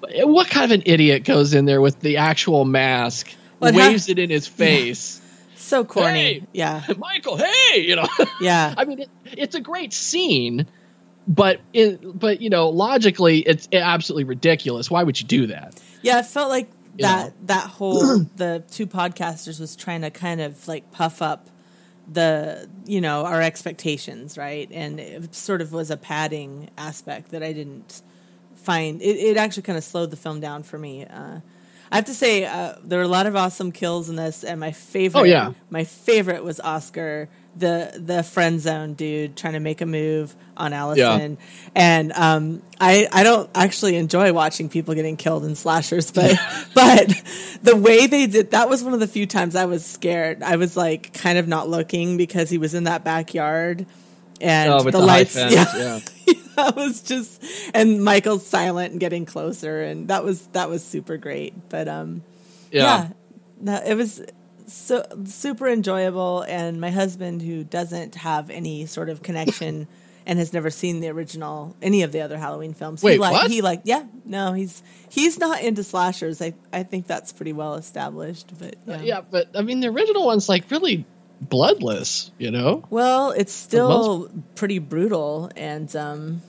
What 0.01 0.49
kind 0.49 0.71
of 0.71 0.71
an 0.71 0.83
idiot 0.86 1.23
goes 1.23 1.53
in 1.53 1.65
there 1.65 1.81
with 1.81 1.99
the 1.99 2.17
actual 2.17 2.65
mask, 2.65 3.33
Well, 3.60 3.73
waves 3.73 4.07
ha- 4.07 4.12
it 4.12 4.19
in 4.19 4.29
his 4.29 4.47
face? 4.47 5.21
So 5.55 5.83
corny. 5.83 6.19
Hey! 6.19 6.43
Yeah. 6.53 6.83
Michael, 6.97 7.38
hey, 7.38 7.81
you 7.81 7.95
know. 7.95 8.07
Yeah. 8.39 8.73
I 8.77 8.86
mean, 8.86 8.99
it, 8.99 9.10
it's 9.25 9.55
a 9.55 9.60
great 9.60 9.91
scene, 9.91 10.67
but 11.27 11.60
it, 11.73 11.99
but 12.17 12.41
you 12.41 12.49
know, 12.51 12.69
logically, 12.69 13.39
it's 13.39 13.67
absolutely 13.73 14.25
ridiculous. 14.25 14.91
Why 14.91 15.03
would 15.03 15.19
you 15.19 15.27
do 15.27 15.47
that? 15.47 15.75
Yeah, 16.03 16.19
it 16.19 16.27
felt 16.27 16.49
like 16.49 16.69
that 16.99 17.27
know. 17.27 17.33
that 17.45 17.67
whole 17.69 18.19
the 18.36 18.63
two 18.71 18.88
podcasters 18.88 19.60
was 19.60 19.75
trying 19.75 20.01
to 20.01 20.10
kind 20.10 20.41
of 20.41 20.67
like 20.67 20.91
puff 20.91 21.21
up 21.21 21.47
the 22.12 22.69
you 22.86 23.01
know 23.01 23.25
our 23.25 23.41
expectations, 23.41 24.38
right? 24.38 24.69
And 24.71 24.99
it 24.99 25.36
sort 25.36 25.62
of 25.62 25.71
was 25.73 25.91
a 25.91 25.97
padding 25.97 26.69
aspect 26.77 27.31
that 27.31 27.43
I 27.43 27.53
didn't 27.53 28.01
find. 28.55 29.01
It, 29.01 29.17
it 29.17 29.38
actually 29.38 29.63
kind 29.63 29.77
of 29.77 29.83
slowed 29.83 30.12
the 30.12 30.17
film 30.17 30.39
down 30.39 30.63
for 30.63 30.77
me. 30.77 31.05
Uh, 31.05 31.41
I 31.91 31.95
have 31.95 32.05
to 32.05 32.13
say 32.13 32.45
uh, 32.45 32.75
there 32.83 32.99
were 32.99 33.05
a 33.05 33.10
lot 33.10 33.27
of 33.27 33.36
awesome 33.36 33.71
kills 33.71 34.10
in 34.10 34.17
this, 34.17 34.43
and 34.43 34.60
my 34.60 34.71
favorite, 34.73 35.21
Oh, 35.21 35.23
yeah. 35.23 35.53
my 35.69 35.86
favorite 35.86 36.43
was 36.43 36.60
Oscar, 36.60 37.29
the 37.58 37.91
the 37.96 38.24
friend 38.24 38.60
zone 38.62 38.93
dude 38.93 39.36
trying 39.36 39.54
to 39.54 39.60
make 39.60 39.82
a 39.82 39.86
move 39.86 40.36
on 40.56 40.74
Allison, 40.74 41.38
and 41.76 42.12
um, 42.13 42.62
I 42.80 43.08
I 43.12 43.24
don't 43.24 43.50
actually 43.56 43.96
enjoy 43.96 44.32
watching 44.34 44.70
people 44.70 44.93
getting 44.96 45.17
killed 45.17 45.46
in 45.46 45.56
slashers, 45.56 46.12
but 46.12 46.36
but 46.76 47.13
the 47.63 47.76
way 47.76 48.08
they 48.08 48.28
did 48.28 48.52
that 48.52 48.70
was 48.70 48.84
one 48.84 48.93
of 48.93 49.00
the 49.00 49.08
few 49.08 49.26
times 49.26 49.56
I 49.56 49.65
was 49.65 49.86
scared. 49.86 50.43
I 50.43 50.56
was 50.58 50.78
like 50.78 51.13
kind 51.13 51.38
of 51.38 51.48
not 51.48 51.70
looking 51.70 52.17
because 52.17 52.50
he 52.50 52.58
was 52.58 52.74
in 52.74 52.86
that 52.86 53.04
backyard. 53.04 53.86
And 54.39 54.72
Oh, 54.72 54.84
the, 54.84 54.91
the 54.91 55.00
lights, 55.00 55.34
fence, 55.34 55.52
yeah, 55.52 55.65
yeah. 55.76 56.00
that 56.58 56.76
was 56.76 57.02
just, 57.02 57.43
and 57.74 58.04
Michael's 58.04 58.46
silent 58.46 58.91
and 58.91 59.00
getting 59.00 59.26
closer, 59.26 59.82
and 59.82 60.10
that 60.10 60.24
was 60.24 60.46
that 60.50 60.70
was 60.70 60.84
super 60.84 61.17
great. 61.17 61.70
But 61.70 61.88
um, 61.88 62.22
Yeah. 62.72 62.84
yeah, 62.84 63.10
no, 63.60 63.82
it 63.84 63.96
was 63.96 64.22
so 64.67 65.06
super 65.25 65.67
enjoyable. 65.67 66.43
And 66.43 66.80
my 66.80 66.91
husband, 66.91 67.41
who 67.41 67.63
doesn't 67.63 68.15
have 68.15 68.49
any 68.49 68.86
sort 68.86 69.10
of 69.10 69.23
connection 69.23 69.88
and 70.25 70.39
has 70.39 70.53
never 70.53 70.69
seen 70.69 70.99
the 70.99 71.10
original, 71.10 71.75
any 71.82 72.03
of 72.03 72.12
the 72.12 72.21
other 72.21 72.38
Halloween 72.38 72.73
films, 72.73 73.01
he 73.01 73.08
Wait, 73.08 73.19
like 73.19 73.34
what? 73.34 73.49
he 73.49 73.62
like 73.62 73.82
yeah, 73.86 74.06
no, 74.25 74.53
he's 74.53 74.84
he's 75.10 75.39
not 75.39 75.62
into 75.62 75.84
slashers. 75.84 76.41
I 76.41 76.53
I 76.71 76.84
think 76.84 77.08
that's 77.08 77.32
pretty 77.32 77.53
well 77.53 77.75
established. 77.75 78.51
But 78.60 78.75
yeah, 78.86 79.01
Yeah, 79.01 79.21
but 79.30 79.47
I 79.56 79.62
mean, 79.62 79.80
the 79.80 79.88
original 79.88 80.25
one's 80.25 80.49
like 80.49 80.69
really 80.69 81.06
bloodless, 81.41 82.32
you 82.38 82.51
know. 82.51 82.84
Well, 82.89 83.32
it's 83.32 83.53
still 83.53 84.30
pretty 84.56 84.80
brutal, 84.80 85.49
and 85.56 85.93
um, 85.95 86.41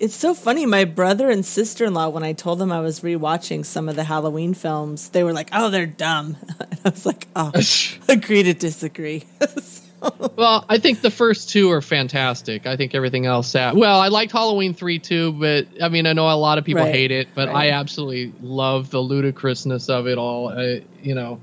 it's 0.00 0.16
so 0.16 0.34
funny. 0.34 0.66
My 0.66 0.84
brother 0.84 1.30
and 1.30 1.44
sister 1.46 1.84
in 1.84 1.94
law, 1.94 2.08
when 2.08 2.24
I 2.24 2.32
told 2.32 2.58
them 2.58 2.72
I 2.72 2.80
was 2.80 3.00
rewatching 3.00 3.64
some 3.64 3.88
of 3.88 3.94
the 3.94 4.04
Halloween 4.04 4.54
films, 4.54 5.10
they 5.10 5.22
were 5.22 5.32
like, 5.32 5.50
"Oh, 5.52 5.70
they're 5.70 5.86
dumb." 5.86 6.36
And 6.70 6.80
I 6.84 6.88
was 6.90 7.04
like, 7.06 7.26
"Oh, 7.36 7.52
agree 8.08 8.42
to 8.42 8.54
disagree." 8.54 9.24
Well, 10.34 10.64
I 10.66 10.78
think 10.78 11.02
the 11.02 11.10
first 11.10 11.50
two 11.50 11.70
are 11.72 11.82
fantastic. 11.82 12.66
I 12.66 12.78
think 12.78 12.94
everything 12.94 13.26
else. 13.26 13.54
Uh, 13.54 13.72
well, 13.74 14.00
I 14.00 14.08
liked 14.08 14.32
Halloween 14.32 14.72
three 14.72 14.98
too, 14.98 15.32
but 15.32 15.66
I 15.82 15.90
mean, 15.90 16.06
I 16.06 16.14
know 16.14 16.26
a 16.30 16.32
lot 16.40 16.56
of 16.56 16.64
people 16.64 16.84
Right, 16.84 16.94
hate 16.94 17.10
it, 17.10 17.28
but 17.34 17.48
right. 17.48 17.68
I 17.68 17.70
absolutely 17.72 18.32
love 18.40 18.88
the 18.90 19.02
ludicrousness 19.02 19.90
of 19.90 20.06
it 20.06 20.16
all. 20.16 20.48
I, 20.48 20.84
you 21.02 21.14
know, 21.14 21.42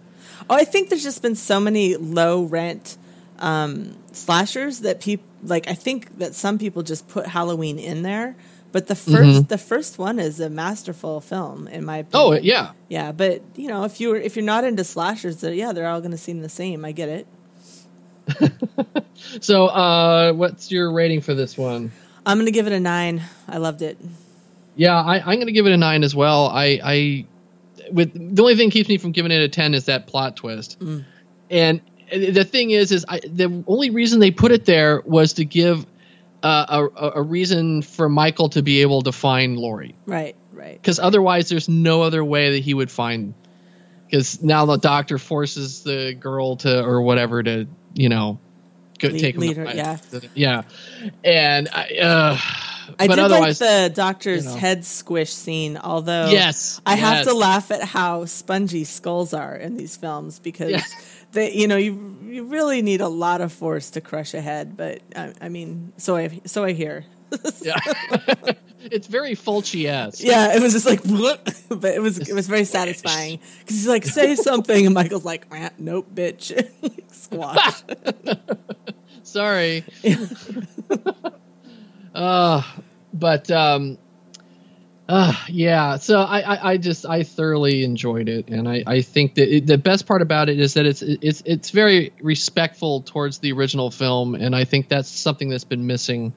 Oh, 0.50 0.56
I 0.56 0.64
think 0.64 0.90
there's 0.90 1.04
just 1.04 1.22
been 1.22 1.36
so 1.36 1.60
many 1.60 1.98
low 1.98 2.46
rent 2.46 2.98
um, 3.38 3.96
slashers 4.12 4.80
that 4.80 5.02
people 5.02 5.27
like. 5.44 5.68
I 5.68 5.74
think 5.74 6.20
that 6.20 6.36
some 6.36 6.58
people 6.58 6.84
just 6.84 7.08
put 7.08 7.28
Halloween 7.28 7.80
in 7.80 8.02
there, 8.04 8.36
but 8.72 8.88
the 8.88 8.94
1st 8.94 9.48
the 9.48 9.58
first 9.58 9.98
one 9.98 10.20
is 10.20 10.40
a 10.40 10.50
masterful 10.50 11.22
film 11.22 11.68
in 11.68 11.86
my 11.86 11.98
opinion. 11.98 12.28
oh 12.28 12.34
yeah, 12.34 12.72
Yeah, 12.90 13.12
but 13.12 13.42
you 13.56 13.68
know, 13.68 13.84
if 13.84 14.00
you're 14.00 14.18
if 14.18 14.36
you're 14.36 14.46
not 14.46 14.64
into 14.64 14.84
slashers, 14.84 15.42
then 15.42 15.54
yeah, 15.54 15.72
they're 15.74 15.88
all 15.88 16.02
going 16.02 16.12
to 16.12 16.18
seem 16.18 16.42
the 16.42 16.50
same. 16.50 16.84
I 16.86 16.92
get 16.92 17.10
it. 17.10 17.28
So, 19.42 19.66
uh, 19.68 20.34
what's 20.34 20.72
your 20.72 20.92
rating 20.92 21.22
for 21.22 21.34
this 21.34 21.58
one? 21.58 21.92
I'm 22.26 22.38
going 22.38 22.46
to 22.46 22.52
give 22.52 22.68
it 22.68 22.74
a 22.74 22.80
nine. 22.80 23.24
I 23.48 23.58
loved 23.58 23.82
it. 23.82 23.98
Yeah, 24.76 24.96
I, 24.96 25.20
I'm 25.20 25.36
going 25.38 25.48
to 25.48 25.52
give 25.52 25.66
it 25.66 25.72
a 25.72 25.78
nine 25.78 26.04
as 26.04 26.16
well. 26.16 26.48
I, 26.48 26.80
I, 26.84 27.26
with 27.92 28.14
the 28.14 28.42
only 28.42 28.56
thing 28.56 28.70
keeps 28.70 28.90
me 28.90 28.98
from 28.98 29.12
giving 29.12 29.32
it 29.32 29.42
a 29.42 29.50
ten 29.50 29.74
is 29.74 29.86
that 29.86 30.08
plot 30.08 30.36
twist. 30.36 30.78
And 31.50 31.82
the 32.12 32.44
thing 32.44 32.72
is, 32.72 32.92
is 32.92 33.06
I, 33.08 33.20
the 33.20 33.64
only 33.68 33.90
reason 33.90 34.20
they 34.20 34.32
put 34.32 34.52
it 34.52 34.66
there 34.66 35.02
was 35.06 35.34
to 35.34 35.46
give 35.46 35.86
uh, 36.44 36.90
a, 36.96 37.12
a 37.16 37.22
reason 37.22 37.82
for 37.82 38.10
Michael 38.10 38.50
to 38.50 38.62
be 38.62 38.82
able 38.82 39.02
to 39.04 39.12
find 39.12 39.58
Laurie. 39.58 39.96
Right, 40.06 40.36
right. 40.54 40.80
Because 40.82 41.00
otherwise, 41.00 41.50
there's 41.50 41.68
no 41.68 42.02
other 42.02 42.24
way 42.24 42.54
that 42.54 42.64
he 42.64 42.74
would 42.74 42.92
find. 42.92 43.34
Because 44.06 44.42
now 44.42 44.66
the 44.66 44.78
doctor 44.78 45.18
forces 45.18 45.84
the 45.84 46.14
girl 46.14 46.56
to 46.58 46.84
or 46.84 47.02
whatever 47.02 47.44
to 47.44 47.68
you 47.94 48.10
know 48.10 48.40
go 49.00 49.08
Lead- 49.10 49.20
take 49.20 49.36
him 49.36 49.42
lead 49.42 49.56
to- 49.56 49.74
yeah. 49.76 49.98
yeah, 50.36 50.64
and 51.24 51.70
I, 51.74 51.84
uh, 52.02 52.38
I 53.00 53.08
but 53.08 53.16
did 53.16 53.28
like 53.32 53.58
the 53.58 53.92
doctor's 53.94 54.46
you 54.46 54.52
know. 54.52 54.58
head 54.58 54.86
squish 54.86 55.32
scene, 55.34 55.78
although 55.78 56.30
Yes, 56.30 56.80
I 56.86 56.96
have 56.96 57.26
to 57.26 57.34
laugh 57.34 57.70
at 57.72 57.84
how 57.84 58.26
spongy 58.26 58.84
skulls 58.86 59.34
are 59.34 59.56
in 59.56 59.78
these 59.78 59.98
films 59.98 60.40
because 60.40 60.72
Yeah. 60.72 60.82
they, 61.34 61.52
you 61.54 61.68
know, 61.68 61.78
you 61.78 62.18
you 62.24 62.44
really 62.46 62.82
need 62.82 63.02
a 63.02 63.08
lot 63.10 63.42
of 63.42 63.52
force 63.52 63.90
to 63.92 64.02
crush 64.02 64.34
a 64.34 64.42
head. 64.42 64.78
But 64.78 65.02
I, 65.16 65.34
I 65.42 65.50
mean, 65.50 65.92
so 65.98 66.16
I 66.16 66.40
so 66.46 66.64
I 66.64 66.72
hear. 66.74 67.06
yeah. 67.62 67.76
it's 68.90 69.08
very 69.08 69.36
Fulci-esque. 69.36 70.24
Yeah, 70.24 70.56
it 70.56 70.62
was 70.62 70.72
just 70.72 70.86
like, 70.86 71.02
but 71.04 71.94
it 71.94 72.02
was 72.02 72.20
it 72.20 72.34
was 72.34 72.48
very 72.48 72.64
satisfying 72.64 73.40
because 73.60 73.76
he's 73.76 73.88
like, 73.88 74.06
say 74.06 74.36
something, 74.36 74.86
and 74.86 74.96
Michael's 74.96 75.26
like, 75.26 75.46
"Ah, 75.52 75.72
nope, 75.78 76.08
bitch, 76.16 76.54
squash. 77.28 77.84
Sorry. 79.24 79.84
uh, 82.16 82.64
but 83.14 83.52
um, 83.52 83.98
uh, 85.10 85.34
yeah. 85.50 85.98
So 85.98 86.20
I, 86.20 86.40
I, 86.40 86.72
I 86.72 86.78
just 86.78 87.06
I 87.06 87.24
thoroughly 87.24 87.84
enjoyed 87.84 88.30
it, 88.30 88.50
and 88.50 88.68
I, 88.68 88.84
I 88.86 89.02
think 89.02 89.36
that 89.36 89.54
it, 89.54 89.68
the 89.68 89.78
best 89.78 90.06
part 90.06 90.22
about 90.22 90.50
it 90.50 90.60
is 90.60 90.76
that 90.76 90.86
it's 90.86 91.02
it's 91.02 91.44
it's 91.46 91.70
very 91.72 92.14
respectful 92.22 93.02
towards 93.02 93.40
the 93.40 93.52
original 93.52 93.92
film, 93.92 94.36
and 94.36 94.56
I 94.56 94.64
think 94.64 94.90
that's 94.90 95.10
something 95.10 95.50
that's 95.50 95.64
been 95.64 95.88
missing 95.88 96.34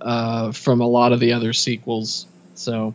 uh, 0.00 0.52
from 0.52 0.80
a 0.80 0.86
lot 0.86 1.12
of 1.12 1.20
the 1.20 1.32
other 1.32 1.52
sequels. 1.52 2.26
So 2.54 2.94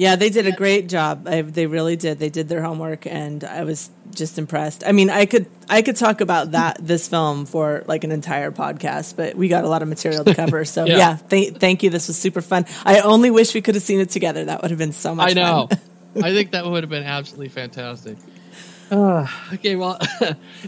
Yeah, 0.00 0.16
they 0.16 0.30
did 0.30 0.46
a 0.46 0.52
great 0.52 0.88
job. 0.88 1.28
I, 1.28 1.42
they 1.42 1.66
really 1.66 1.94
did. 1.94 2.18
They 2.18 2.30
did 2.30 2.48
their 2.48 2.62
homework, 2.62 3.06
and 3.06 3.44
I 3.44 3.64
was 3.64 3.90
just 4.14 4.38
impressed. 4.38 4.82
I 4.86 4.92
mean, 4.92 5.10
I 5.10 5.26
could 5.26 5.44
I 5.68 5.82
could 5.82 5.96
talk 5.96 6.22
about 6.22 6.52
that 6.52 6.78
this 6.80 7.06
film 7.06 7.44
for 7.44 7.84
like 7.86 8.02
an 8.02 8.10
entire 8.10 8.50
podcast, 8.50 9.16
but 9.16 9.34
we 9.36 9.48
got 9.48 9.64
a 9.64 9.68
lot 9.68 9.82
of 9.82 9.88
material 9.88 10.24
to 10.24 10.34
cover. 10.34 10.64
So 10.64 10.84
Yeah. 10.86 10.96
yeah, 10.96 11.16
th- 11.28 11.56
thank 11.58 11.82
you. 11.82 11.90
This 11.90 12.08
was 12.08 12.16
super 12.16 12.40
fun. 12.40 12.64
I 12.86 13.00
only 13.00 13.30
wish 13.30 13.52
we 13.52 13.60
could 13.60 13.74
have 13.74 13.84
seen 13.84 14.00
it 14.00 14.08
together. 14.08 14.46
That 14.46 14.62
would 14.62 14.70
have 14.70 14.78
been 14.78 14.92
so 14.92 15.14
much. 15.14 15.32
I 15.32 15.34
know. 15.34 15.68
I 16.16 16.32
think 16.32 16.52
that 16.52 16.64
would 16.64 16.82
have 16.82 16.88
been 16.90 17.04
absolutely 17.04 17.50
fantastic. 17.50 18.16
Uh, 18.90 19.26
okay, 19.52 19.76
well, 19.76 19.98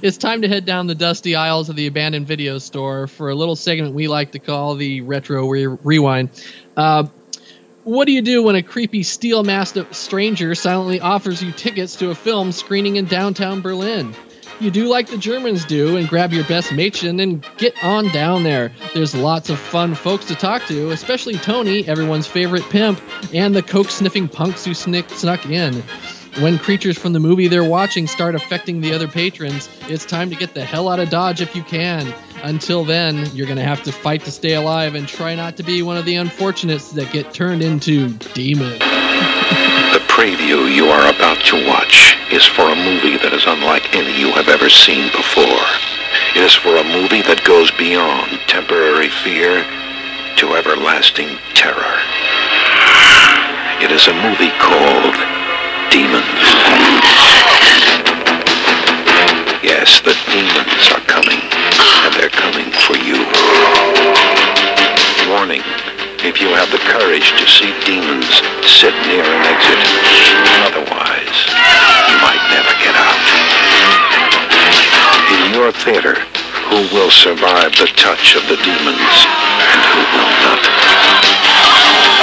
it's 0.03 0.19
time 0.19 0.43
to 0.43 0.49
head 0.49 0.67
down 0.67 0.89
the 0.89 0.95
dusty 0.95 1.37
aisles 1.37 1.71
of 1.71 1.77
the 1.77 1.87
abandoned 1.87 2.27
video 2.27 2.59
store 2.59 3.07
for 3.07 3.31
a 3.31 3.35
little 3.35 3.57
segment 3.57 3.95
we 3.95 4.09
like 4.09 4.33
to 4.33 4.39
call 4.39 4.75
the 4.75 5.01
Retro 5.01 5.49
re- 5.49 5.67
Rewind. 5.67 6.29
Uh, 6.77 7.07
what 7.85 8.07
do 8.07 8.13
you 8.13 8.23
do 8.23 8.43
when 8.43 8.55
a 8.55 8.63
creepy 8.63 9.03
steel 9.03 9.43
masked 9.43 9.95
stranger 9.95 10.55
silently 10.55 11.01
offers 11.01 11.43
you 11.43 11.53
tickets 11.53 11.97
to 11.97 12.11
a 12.11 12.15
film 12.15 12.53
screening 12.53 12.97
in 12.97 13.07
downtown 13.07 13.61
Berlin? 13.61 14.15
You 14.61 14.71
do 14.71 14.87
like 14.87 15.09
the 15.09 15.19
Germans 15.19 15.65
do 15.65 15.97
and 15.97 16.09
grab 16.09 16.33
your 16.33 16.45
best 16.45 16.69
Mädchen 16.69 17.21
and 17.21 17.45
get 17.57 17.75
on 17.83 18.09
down 18.11 18.45
there. 18.45 18.71
There's 18.95 19.15
lots 19.15 19.51
of 19.51 19.59
fun 19.59 19.97
folks 19.97 20.27
to 20.27 20.37
talk 20.37 20.67
to, 20.67 20.91
especially 20.91 21.35
Tony, 21.35 21.87
everyone's 21.89 22.29
favorite 22.29 22.63
pimp, 22.71 23.01
and 23.35 23.55
the 23.57 23.63
coke 23.63 23.91
sniffing 23.91 24.29
punks 24.29 24.65
who 24.65 24.75
snick, 24.75 25.09
snuck 25.11 25.45
in. 25.47 25.83
When 26.39 26.59
creatures 26.59 26.97
from 26.97 27.13
the 27.13 27.21
movie 27.21 27.49
they're 27.49 27.65
watching 27.65 28.07
start 28.07 28.37
affecting 28.37 28.81
the 28.81 28.95
other 28.95 29.09
patrons, 29.09 29.69
it's 29.89 30.07
time 30.07 30.31
to 30.31 30.37
get 30.37 30.55
the 30.55 30.65
hell 30.65 30.89
out 30.89 31.01
of 31.01 31.11
Dodge 31.11 31.41
if 31.41 31.57
you 31.57 31.65
can. 31.65 32.15
Until 32.43 32.85
then, 32.85 33.31
you're 33.35 33.47
going 33.47 33.59
to 33.59 33.65
have 33.65 33.85
to 33.85 33.93
fight 33.93 34.25
to 34.25 34.33
stay 34.33 34.55
alive 34.55 34.97
and 34.97 35.07
try 35.07 35.35
not 35.37 35.57
to 35.59 35.63
be 35.63 35.83
one 35.83 35.97
of 35.97 36.05
the 36.05 36.17
unfortunates 36.17 36.91
that 36.93 37.13
get 37.13 37.33
turned 37.33 37.63
into 37.63 38.13
demons. 38.35 38.81
The 38.81 40.03
preview 40.11 40.67
you 40.75 40.87
are 40.87 41.09
about 41.15 41.39
to 41.47 41.67
watch 41.69 42.17
is 42.33 42.45
for 42.45 42.63
a 42.63 42.75
movie 42.75 43.17
that 43.19 43.33
is 43.33 43.45
unlike 43.47 43.95
any 43.95 44.19
you 44.19 44.33
have 44.33 44.49
ever 44.49 44.69
seen 44.69 45.07
before. 45.13 45.67
It 46.35 46.43
is 46.43 46.55
for 46.55 46.77
a 46.79 46.85
movie 46.85 47.23
that 47.23 47.45
goes 47.45 47.71
beyond 47.79 48.41
temporary 48.49 49.11
fear 49.23 49.63
to 50.43 50.57
everlasting 50.57 51.39
terror. 51.55 51.95
It 53.79 53.91
is 53.91 54.09
a 54.11 54.15
movie 54.19 54.51
called 54.59 55.15
Demons. 55.95 56.43
Yes, 59.63 60.01
the 60.03 60.15
demons 60.31 60.91
are 60.91 61.05
coming, 61.07 61.42
and 62.05 62.13
they're 62.15 62.33
coming 62.33 62.71
for 62.87 62.97
you. 62.99 63.19
Warning, 65.31 65.63
if 66.23 66.41
you 66.41 66.55
have 66.55 66.71
the 66.71 66.83
courage 66.87 67.35
to 67.35 67.47
see 67.51 67.75
demons, 67.83 68.43
sit 68.63 68.95
near 69.11 69.27
an 69.27 69.43
exit. 69.47 69.81
Otherwise, 70.71 71.39
you 72.07 72.17
might 72.23 72.43
never 72.55 72.73
get 72.79 72.95
out. 72.95 73.27
In 75.33 75.55
your 75.55 75.73
theater, 75.73 76.15
who 76.71 76.87
will 76.95 77.11
survive 77.11 77.73
the 77.77 77.91
touch 77.97 78.37
of 78.37 78.47
the 78.47 78.57
demons, 78.63 79.17
and 79.67 79.81
who 79.91 80.01
will 80.15 80.33
not? 80.47 80.63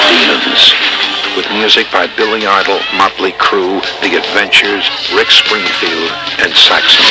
Demons. 0.07 0.74
With 1.36 1.51
music 1.51 1.88
by 1.91 2.07
Billy 2.18 2.47
Idol, 2.47 2.80
Motley 2.97 3.34
Crue, 3.34 3.82
The 4.01 4.18
Adventures, 4.18 4.89
Rick 5.14 5.30
Springfield, 5.30 6.12
and 6.39 6.51
Saxon. 6.55 7.05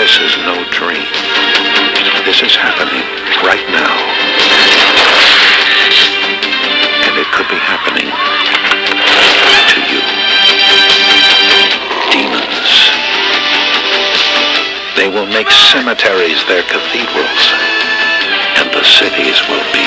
This 0.00 0.16
is 0.16 0.34
no 0.48 0.56
dream. 0.72 1.04
This 2.24 2.40
is 2.40 2.56
happening 2.56 3.04
right 3.44 3.60
now. 3.68 3.92
And 7.04 7.20
it 7.20 7.28
could 7.36 7.44
be 7.52 7.60
happening 7.60 8.08
to 9.68 9.78
you. 9.92 10.00
Demons. 12.16 12.72
They 14.96 15.12
will 15.12 15.28
make 15.28 15.50
cemeteries 15.50 16.40
their 16.48 16.62
cathedrals, 16.62 17.44
and 18.56 18.72
the 18.72 18.80
cities 18.80 19.36
will 19.52 19.68
be 19.76 19.84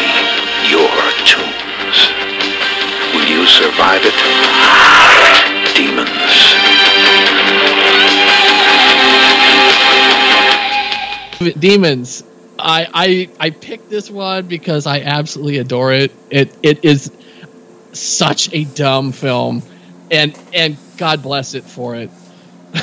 your 0.69 0.93
tombs. 1.25 2.13
Will 3.17 3.25
you 3.25 3.47
survive 3.47 4.05
it? 4.05 4.13
Demons. 5.73 6.53
Demons. 11.51 12.23
I, 12.59 12.87
I 12.93 13.29
I 13.47 13.49
picked 13.51 13.89
this 13.89 14.09
one 14.09 14.47
because 14.47 14.85
I 14.87 15.01
absolutely 15.01 15.57
adore 15.57 15.91
it. 15.93 16.11
It 16.29 16.55
it 16.63 16.85
is 16.85 17.11
such 17.93 18.53
a 18.53 18.63
dumb 18.65 19.11
film, 19.11 19.63
and 20.11 20.37
and 20.53 20.77
God 20.97 21.21
bless 21.23 21.53
it 21.55 21.63
for 21.63 21.95
it. 21.95 22.09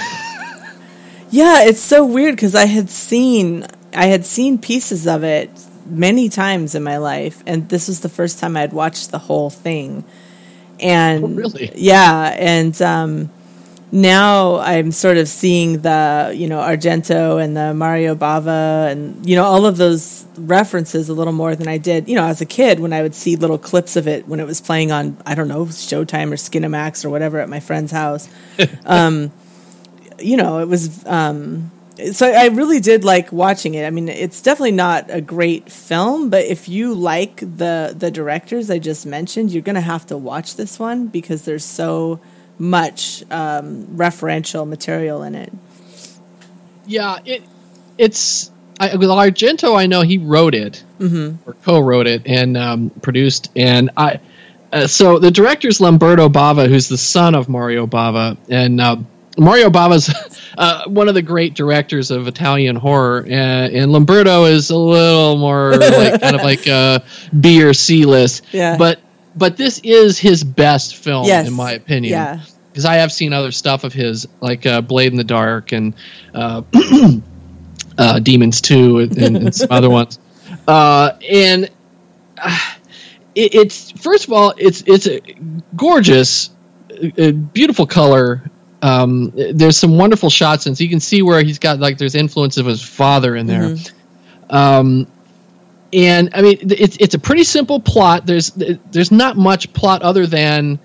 Yeah, 1.30 1.62
it's 1.64 1.80
so 1.80 2.04
weird 2.04 2.34
because 2.34 2.54
I 2.54 2.66
had 2.66 2.90
seen 2.90 3.66
I 3.94 4.06
had 4.06 4.24
seen 4.26 4.58
pieces 4.58 5.06
of 5.06 5.22
it 5.24 5.50
many 5.86 6.28
times 6.28 6.74
in 6.74 6.82
my 6.82 6.96
life, 6.96 7.42
and 7.46 7.68
this 7.68 7.88
was 7.88 8.00
the 8.00 8.08
first 8.08 8.38
time 8.38 8.56
I'd 8.56 8.72
watched 8.72 9.10
the 9.12 9.18
whole 9.18 9.50
thing. 9.50 10.04
And 10.80 11.24
Oh, 11.24 11.28
really? 11.28 11.70
yeah, 11.74 12.34
and 12.36 12.80
um, 12.82 13.30
now 13.92 14.56
I'm 14.56 14.92
sort 14.92 15.16
of 15.16 15.28
seeing 15.28 15.80
the 15.80 16.32
you 16.34 16.48
know 16.48 16.58
Argento 16.58 17.42
and 17.42 17.56
the 17.56 17.74
Mario 17.74 18.14
Bava 18.14 18.90
and 18.90 19.28
you 19.28 19.36
know 19.36 19.44
all 19.44 19.66
of 19.66 19.76
those 19.76 20.26
references 20.36 21.08
a 21.08 21.14
little 21.14 21.32
more 21.32 21.56
than 21.56 21.68
I 21.68 21.78
did 21.78 22.08
you 22.08 22.14
know 22.14 22.26
as 22.26 22.40
a 22.40 22.46
kid 22.46 22.80
when 22.80 22.92
I 22.92 23.02
would 23.02 23.14
see 23.14 23.36
little 23.36 23.58
clips 23.58 23.96
of 23.96 24.06
it 24.06 24.28
when 24.28 24.40
it 24.40 24.46
was 24.46 24.60
playing 24.60 24.92
on 24.92 25.16
I 25.26 25.34
don't 25.34 25.48
know 25.48 25.64
Showtime 25.66 26.32
or 26.32 26.36
Skinemax 26.36 27.04
or 27.04 27.10
whatever 27.10 27.40
at 27.40 27.48
my 27.48 27.60
friend's 27.60 27.92
house. 27.92 28.28
um, 28.86 29.32
you 30.22 30.36
know, 30.36 30.58
it 30.58 30.68
was. 30.68 31.04
Um, 31.06 31.70
so 32.12 32.30
I 32.30 32.46
really 32.46 32.80
did 32.80 33.04
like 33.04 33.30
watching 33.30 33.74
it. 33.74 33.86
I 33.86 33.90
mean, 33.90 34.08
it's 34.08 34.40
definitely 34.40 34.72
not 34.72 35.06
a 35.10 35.20
great 35.20 35.70
film, 35.70 36.30
but 36.30 36.44
if 36.46 36.68
you 36.68 36.94
like 36.94 37.36
the 37.40 37.94
the 37.96 38.10
directors 38.10 38.70
I 38.70 38.78
just 38.78 39.04
mentioned, 39.04 39.50
you're 39.50 39.62
gonna 39.62 39.80
have 39.80 40.06
to 40.06 40.16
watch 40.16 40.56
this 40.56 40.78
one 40.78 41.08
because 41.08 41.44
there's 41.44 41.64
so 41.64 42.20
much 42.60 43.24
um, 43.30 43.86
referential 43.96 44.68
material 44.68 45.22
in 45.24 45.34
it. 45.34 45.52
Yeah, 46.86 47.18
it 47.24 47.42
it's 47.98 48.50
I, 48.78 48.96
well, 48.96 49.16
Argento. 49.16 49.76
I 49.78 49.86
know 49.86 50.02
he 50.02 50.18
wrote 50.18 50.54
it 50.54 50.84
Mm-hmm. 51.00 51.48
or 51.48 51.54
co-wrote 51.64 52.06
it 52.06 52.22
and 52.26 52.56
um, 52.58 52.90
produced, 53.02 53.50
and 53.56 53.90
I. 53.96 54.20
Uh, 54.72 54.86
so 54.86 55.18
the 55.18 55.30
director 55.30 55.66
is 55.66 55.80
Lamberto 55.80 56.28
Bava, 56.28 56.68
who's 56.68 56.88
the 56.88 56.98
son 56.98 57.34
of 57.34 57.48
Mario 57.48 57.86
Bava, 57.86 58.36
and 58.50 58.80
uh, 58.80 58.96
Mario 59.38 59.70
Bava's 59.70 60.10
uh, 60.58 60.84
one 60.88 61.08
of 61.08 61.14
the 61.14 61.22
great 61.22 61.54
directors 61.54 62.10
of 62.10 62.28
Italian 62.28 62.76
horror, 62.76 63.20
and, 63.28 63.74
and 63.74 63.92
Lamberto 63.92 64.44
is 64.44 64.68
a 64.70 64.76
little 64.76 65.38
more 65.38 65.74
like 65.76 66.20
kind 66.20 66.36
of 66.36 66.42
like 66.42 66.66
a 66.66 67.02
B 67.40 67.62
or 67.64 67.72
C 67.72 68.04
list. 68.04 68.44
Yeah. 68.52 68.76
But 68.76 69.00
but 69.34 69.56
this 69.56 69.78
is 69.82 70.18
his 70.18 70.44
best 70.44 70.96
film, 70.96 71.24
Yes. 71.24 71.48
in 71.48 71.54
my 71.54 71.72
opinion 71.72 72.12
Yeah. 72.12 72.40
Because 72.70 72.84
I 72.84 72.96
have 72.96 73.12
seen 73.12 73.32
other 73.32 73.52
stuff 73.52 73.84
of 73.84 73.92
his, 73.92 74.28
like 74.40 74.64
uh, 74.66 74.80
Blade 74.80 75.10
in 75.12 75.16
the 75.16 75.24
Dark 75.24 75.72
and 75.72 75.94
uh, 76.34 76.62
uh, 77.98 78.20
Demons 78.20 78.60
Two 78.60 79.00
and, 79.00 79.18
and 79.18 79.54
some 79.54 79.68
other 79.70 79.90
ones. 79.90 80.18
Uh, 80.68 81.16
and 81.28 81.70
uh, 82.36 82.74
it, 83.34 83.54
it's 83.54 83.90
first 83.92 84.26
of 84.26 84.32
all, 84.32 84.52
it's 84.56 84.82
it's 84.86 85.06
a 85.06 85.20
gorgeous, 85.74 86.50
uh, 87.18 87.30
beautiful 87.30 87.86
color. 87.86 88.42
Um, 88.82 89.32
there's 89.34 89.76
some 89.76 89.96
wonderful 89.96 90.30
shots, 90.30 90.66
and 90.66 90.76
so 90.76 90.84
you 90.84 90.90
can 90.90 91.00
see 91.00 91.22
where 91.22 91.42
he's 91.42 91.58
got 91.58 91.80
like 91.80 91.98
there's 91.98 92.14
influence 92.14 92.56
of 92.56 92.66
his 92.66 92.82
father 92.82 93.34
in 93.36 93.46
there. 93.46 93.76
Um, 94.48 95.06
and 95.92 96.30
I 96.34 96.42
mean, 96.42 96.58
it's 96.62 96.96
it's 96.98 97.14
a 97.14 97.18
pretty 97.18 97.44
simple 97.44 97.80
plot. 97.80 98.26
There's 98.26 98.50
there's 98.50 99.10
not 99.10 99.36
much 99.36 99.72
plot 99.72 100.02
other 100.02 100.26
than 100.26 100.78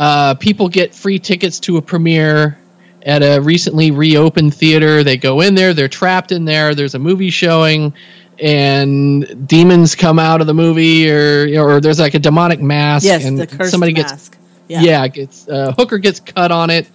uh, 0.00 0.34
people 0.34 0.66
get 0.70 0.94
free 0.94 1.18
tickets 1.18 1.60
to 1.60 1.76
a 1.76 1.82
premiere 1.82 2.58
at 3.02 3.22
a 3.22 3.38
recently 3.38 3.90
reopened 3.90 4.54
theater. 4.54 5.04
They 5.04 5.18
go 5.18 5.42
in 5.42 5.54
there, 5.54 5.74
they're 5.74 5.88
trapped 5.88 6.32
in 6.32 6.46
there. 6.46 6.74
There's 6.74 6.94
a 6.94 6.98
movie 6.98 7.28
showing, 7.28 7.92
and 8.38 9.46
demons 9.46 9.94
come 9.94 10.18
out 10.18 10.40
of 10.40 10.46
the 10.46 10.54
movie, 10.54 11.10
or 11.10 11.62
or 11.62 11.80
there's 11.80 12.00
like 12.00 12.14
a 12.14 12.18
demonic 12.18 12.62
mask, 12.62 13.04
Yes, 13.04 13.26
and 13.26 13.38
the 13.38 13.46
cursed 13.46 13.72
somebody 13.72 13.92
mask. 13.92 14.32
gets 14.32 14.40
yeah, 14.68 15.06
gets 15.08 15.46
uh, 15.46 15.74
Hooker 15.76 15.98
gets 15.98 16.18
cut 16.18 16.50
on 16.50 16.70
it, 16.70 16.88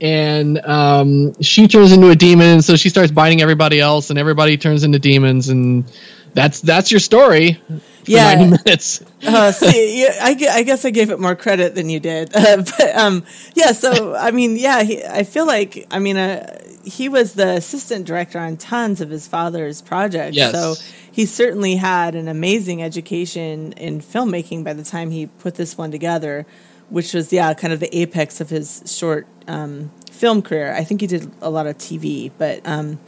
and 0.00 0.58
um, 0.64 1.40
she 1.42 1.66
turns 1.66 1.90
into 1.90 2.10
a 2.10 2.14
demon, 2.14 2.46
and 2.46 2.64
so 2.64 2.76
she 2.76 2.88
starts 2.88 3.10
biting 3.10 3.42
everybody 3.42 3.80
else, 3.80 4.10
and 4.10 4.18
everybody 4.18 4.56
turns 4.56 4.84
into 4.84 5.00
demons, 5.00 5.48
and 5.48 5.84
that's 6.34 6.60
that's 6.60 6.92
your 6.92 7.00
story. 7.00 7.60
Yeah. 8.06 8.34
90 8.34 8.62
minutes. 8.64 9.02
uh, 9.26 9.52
see, 9.52 10.02
yeah, 10.02 10.16
I, 10.20 10.36
I 10.50 10.62
guess 10.62 10.84
I 10.84 10.90
gave 10.90 11.10
it 11.10 11.20
more 11.20 11.34
credit 11.34 11.74
than 11.74 11.88
you 11.88 12.00
did. 12.00 12.32
Uh, 12.44 12.58
but 12.58 12.94
um, 12.96 13.24
yeah, 13.54 13.72
so 13.72 14.14
I 14.14 14.30
mean, 14.30 14.56
yeah, 14.56 14.82
he, 14.82 15.02
I 15.02 15.22
feel 15.22 15.46
like 15.46 15.86
I 15.90 15.98
mean, 15.98 16.18
uh, 16.18 16.58
he 16.84 17.08
was 17.08 17.34
the 17.34 17.56
assistant 17.56 18.06
director 18.06 18.38
on 18.38 18.58
tons 18.58 19.00
of 19.00 19.08
his 19.08 19.26
father's 19.26 19.80
projects. 19.80 20.36
Yes. 20.36 20.52
So 20.52 20.74
he 21.10 21.24
certainly 21.24 21.76
had 21.76 22.14
an 22.14 22.28
amazing 22.28 22.82
education 22.82 23.72
in 23.72 24.00
filmmaking 24.00 24.62
by 24.62 24.74
the 24.74 24.84
time 24.84 25.10
he 25.10 25.26
put 25.26 25.54
this 25.54 25.78
one 25.78 25.90
together, 25.90 26.44
which 26.90 27.14
was 27.14 27.32
yeah, 27.32 27.54
kind 27.54 27.72
of 27.72 27.80
the 27.80 27.96
apex 27.96 28.42
of 28.42 28.50
his 28.50 28.82
short 28.86 29.26
um, 29.48 29.90
film 30.10 30.42
career. 30.42 30.74
I 30.74 30.84
think 30.84 31.00
he 31.00 31.06
did 31.06 31.30
a 31.40 31.48
lot 31.48 31.66
of 31.66 31.78
TV, 31.78 32.30
but. 32.36 32.60
Um, 32.66 32.98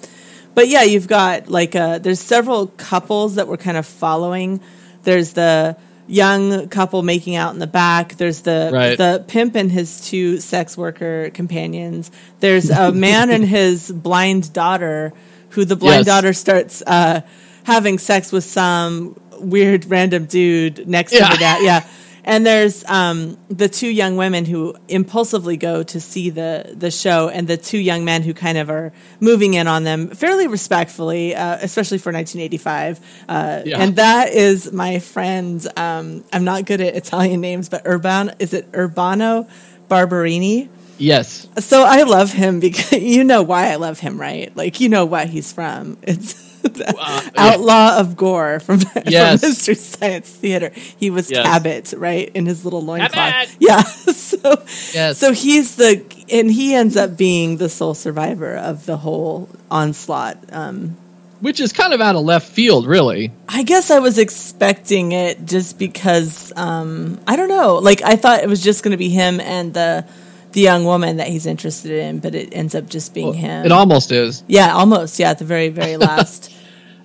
but 0.57 0.69
yeah, 0.69 0.85
you've 0.85 1.07
got 1.07 1.51
like 1.51 1.77
uh, 1.77 1.99
there's 1.99 2.19
several 2.19 2.69
couples 2.69 3.35
that 3.35 3.47
we're 3.47 3.59
kind 3.59 3.77
of 3.77 3.85
following. 3.85 4.63
There's 5.07 5.33
the 5.33 5.77
young 6.09 6.69
couple 6.69 7.03
making 7.03 7.35
out 7.35 7.53
in 7.55 7.59
the 7.59 7.67
back. 7.67 8.17
There's 8.17 8.43
the 8.43 8.71
Right. 8.73 8.97
the 8.99 9.25
pimp 9.27 9.57
and 9.57 9.73
his 9.73 10.01
two 10.09 10.39
sex 10.39 10.77
worker 10.77 11.31
companions. 11.33 12.11
There's 12.41 12.71
a 12.71 12.93
man 12.93 13.31
and 13.31 13.45
his 13.45 13.91
blind 13.91 14.53
daughter, 14.53 15.13
who 15.51 15.65
the 15.65 15.75
blind 15.77 16.01
Yes. 16.01 16.07
daughter 16.07 16.33
starts 16.33 16.83
uh, 16.87 17.23
having 17.65 17.99
sex 17.99 18.31
with 18.31 18.45
some 18.45 19.17
weird 19.41 19.87
random 19.91 20.27
dude 20.27 20.87
next 20.87 21.13
Yeah. 21.13 21.27
to 21.29 21.33
the 21.35 21.39
dad. 21.39 21.59
Yeah. 21.63 21.83
And 22.27 22.45
there's 22.45 22.85
um, 22.87 23.39
the 23.49 23.69
two 23.69 23.89
young 23.89 24.17
women 24.17 24.45
who 24.47 24.75
impulsively 24.89 25.57
go 25.57 25.85
to 25.85 26.01
see 26.01 26.29
the 26.29 26.75
the 26.77 26.91
show, 26.91 27.29
and 27.29 27.47
the 27.47 27.57
two 27.57 27.79
young 27.79 28.05
men 28.05 28.23
who 28.23 28.35
kind 28.35 28.59
of 28.59 28.69
are 28.69 28.93
moving 29.21 29.55
in 29.55 29.69
on 29.69 29.85
them 29.85 30.09
fairly 30.09 30.49
respectfully, 30.49 31.35
uh, 31.37 31.59
especially 31.63 31.99
for 31.99 32.13
1985. 32.13 33.01
Uh, 33.29 33.63
Yeah. 33.65 33.81
And 33.81 33.97
that 33.97 34.31
is 34.31 34.73
my 34.73 34.99
friend. 34.99 35.65
Um, 35.77 36.25
I'm 36.33 36.45
not 36.45 36.65
good 36.67 36.81
at 36.81 36.97
Italian 36.97 37.41
names, 37.41 37.69
but 37.69 37.83
Urban 37.85 38.33
is 38.41 38.53
it 38.53 38.71
Urbano 38.73 39.49
Barberini? 39.89 40.69
Yes. 40.99 41.47
So 41.59 41.83
I 41.83 42.03
love 42.05 42.33
him 42.33 42.59
because 42.59 42.93
you 43.17 43.23
know 43.23 43.43
why 43.43 43.71
I 43.71 43.77
love 43.77 44.01
him, 44.01 44.21
right? 44.21 44.55
Like 44.57 44.81
you 44.81 44.89
know 44.89 45.05
what 45.05 45.29
he's 45.29 45.53
from. 45.53 45.99
It's 46.03 46.35
the 46.75 47.33
Outlaw 47.37 47.99
of 47.99 48.17
Gor 48.17 48.61
from, 48.61 48.81
Yes. 49.07 49.41
from 49.41 49.49
Mystery 49.51 49.75
Science 49.75 50.31
Theater. 50.31 50.71
He 50.75 51.11
was 51.11 51.31
Yes. 51.31 51.47
Cabot, 51.47 51.95
right, 51.97 52.31
in 52.35 52.47
his 52.47 52.65
little 52.65 52.83
loincloth. 52.83 53.57
Yeah. 53.61 53.83
So 54.17 54.63
Yes. 54.93 55.19
so 55.19 55.33
he's 55.33 55.77
the 55.77 56.03
and 56.33 56.51
he 56.51 56.75
ends 56.75 56.97
up 56.97 57.17
being 57.17 57.59
the 57.59 57.69
sole 57.69 57.95
survivor 57.95 58.57
of 58.57 58.87
the 58.87 58.97
whole 58.99 59.49
onslaught. 59.71 60.39
Um, 60.53 60.97
Which 61.41 61.61
is 61.61 61.73
kind 61.73 61.93
of 61.93 62.01
out 62.01 62.17
of 62.17 62.23
left 62.25 62.49
field, 62.49 62.87
really. 62.87 63.31
I 63.49 63.63
guess 63.63 63.91
I 63.91 63.99
was 64.01 64.19
expecting 64.19 65.13
it 65.13 65.45
just 65.47 65.79
because 65.79 66.53
um, 66.57 67.21
I 67.27 67.37
don't 67.37 67.49
know. 67.49 67.77
Like 67.77 68.03
I 68.03 68.17
thought 68.17 68.43
it 68.43 68.49
was 68.49 68.63
just 68.63 68.83
going 68.83 68.93
to 68.93 68.97
be 68.99 69.11
him 69.11 69.39
and 69.41 69.73
the 69.75 70.05
the 70.53 70.61
young 70.63 70.85
woman 70.85 71.19
that 71.19 71.29
he's 71.29 71.45
interested 71.45 71.91
in, 71.93 72.19
but 72.19 72.35
it 72.35 72.49
ends 72.53 72.75
up 72.75 72.89
just 72.89 73.13
being 73.13 73.35
him. 73.35 73.67
It 73.67 73.73
almost 73.73 74.11
is. 74.11 74.43
Yeah, 74.49 74.73
almost. 74.75 75.19
Yeah, 75.19 75.31
at 75.31 75.39
the 75.39 75.45
very, 75.45 75.69
very 75.69 75.99
last. 75.99 76.51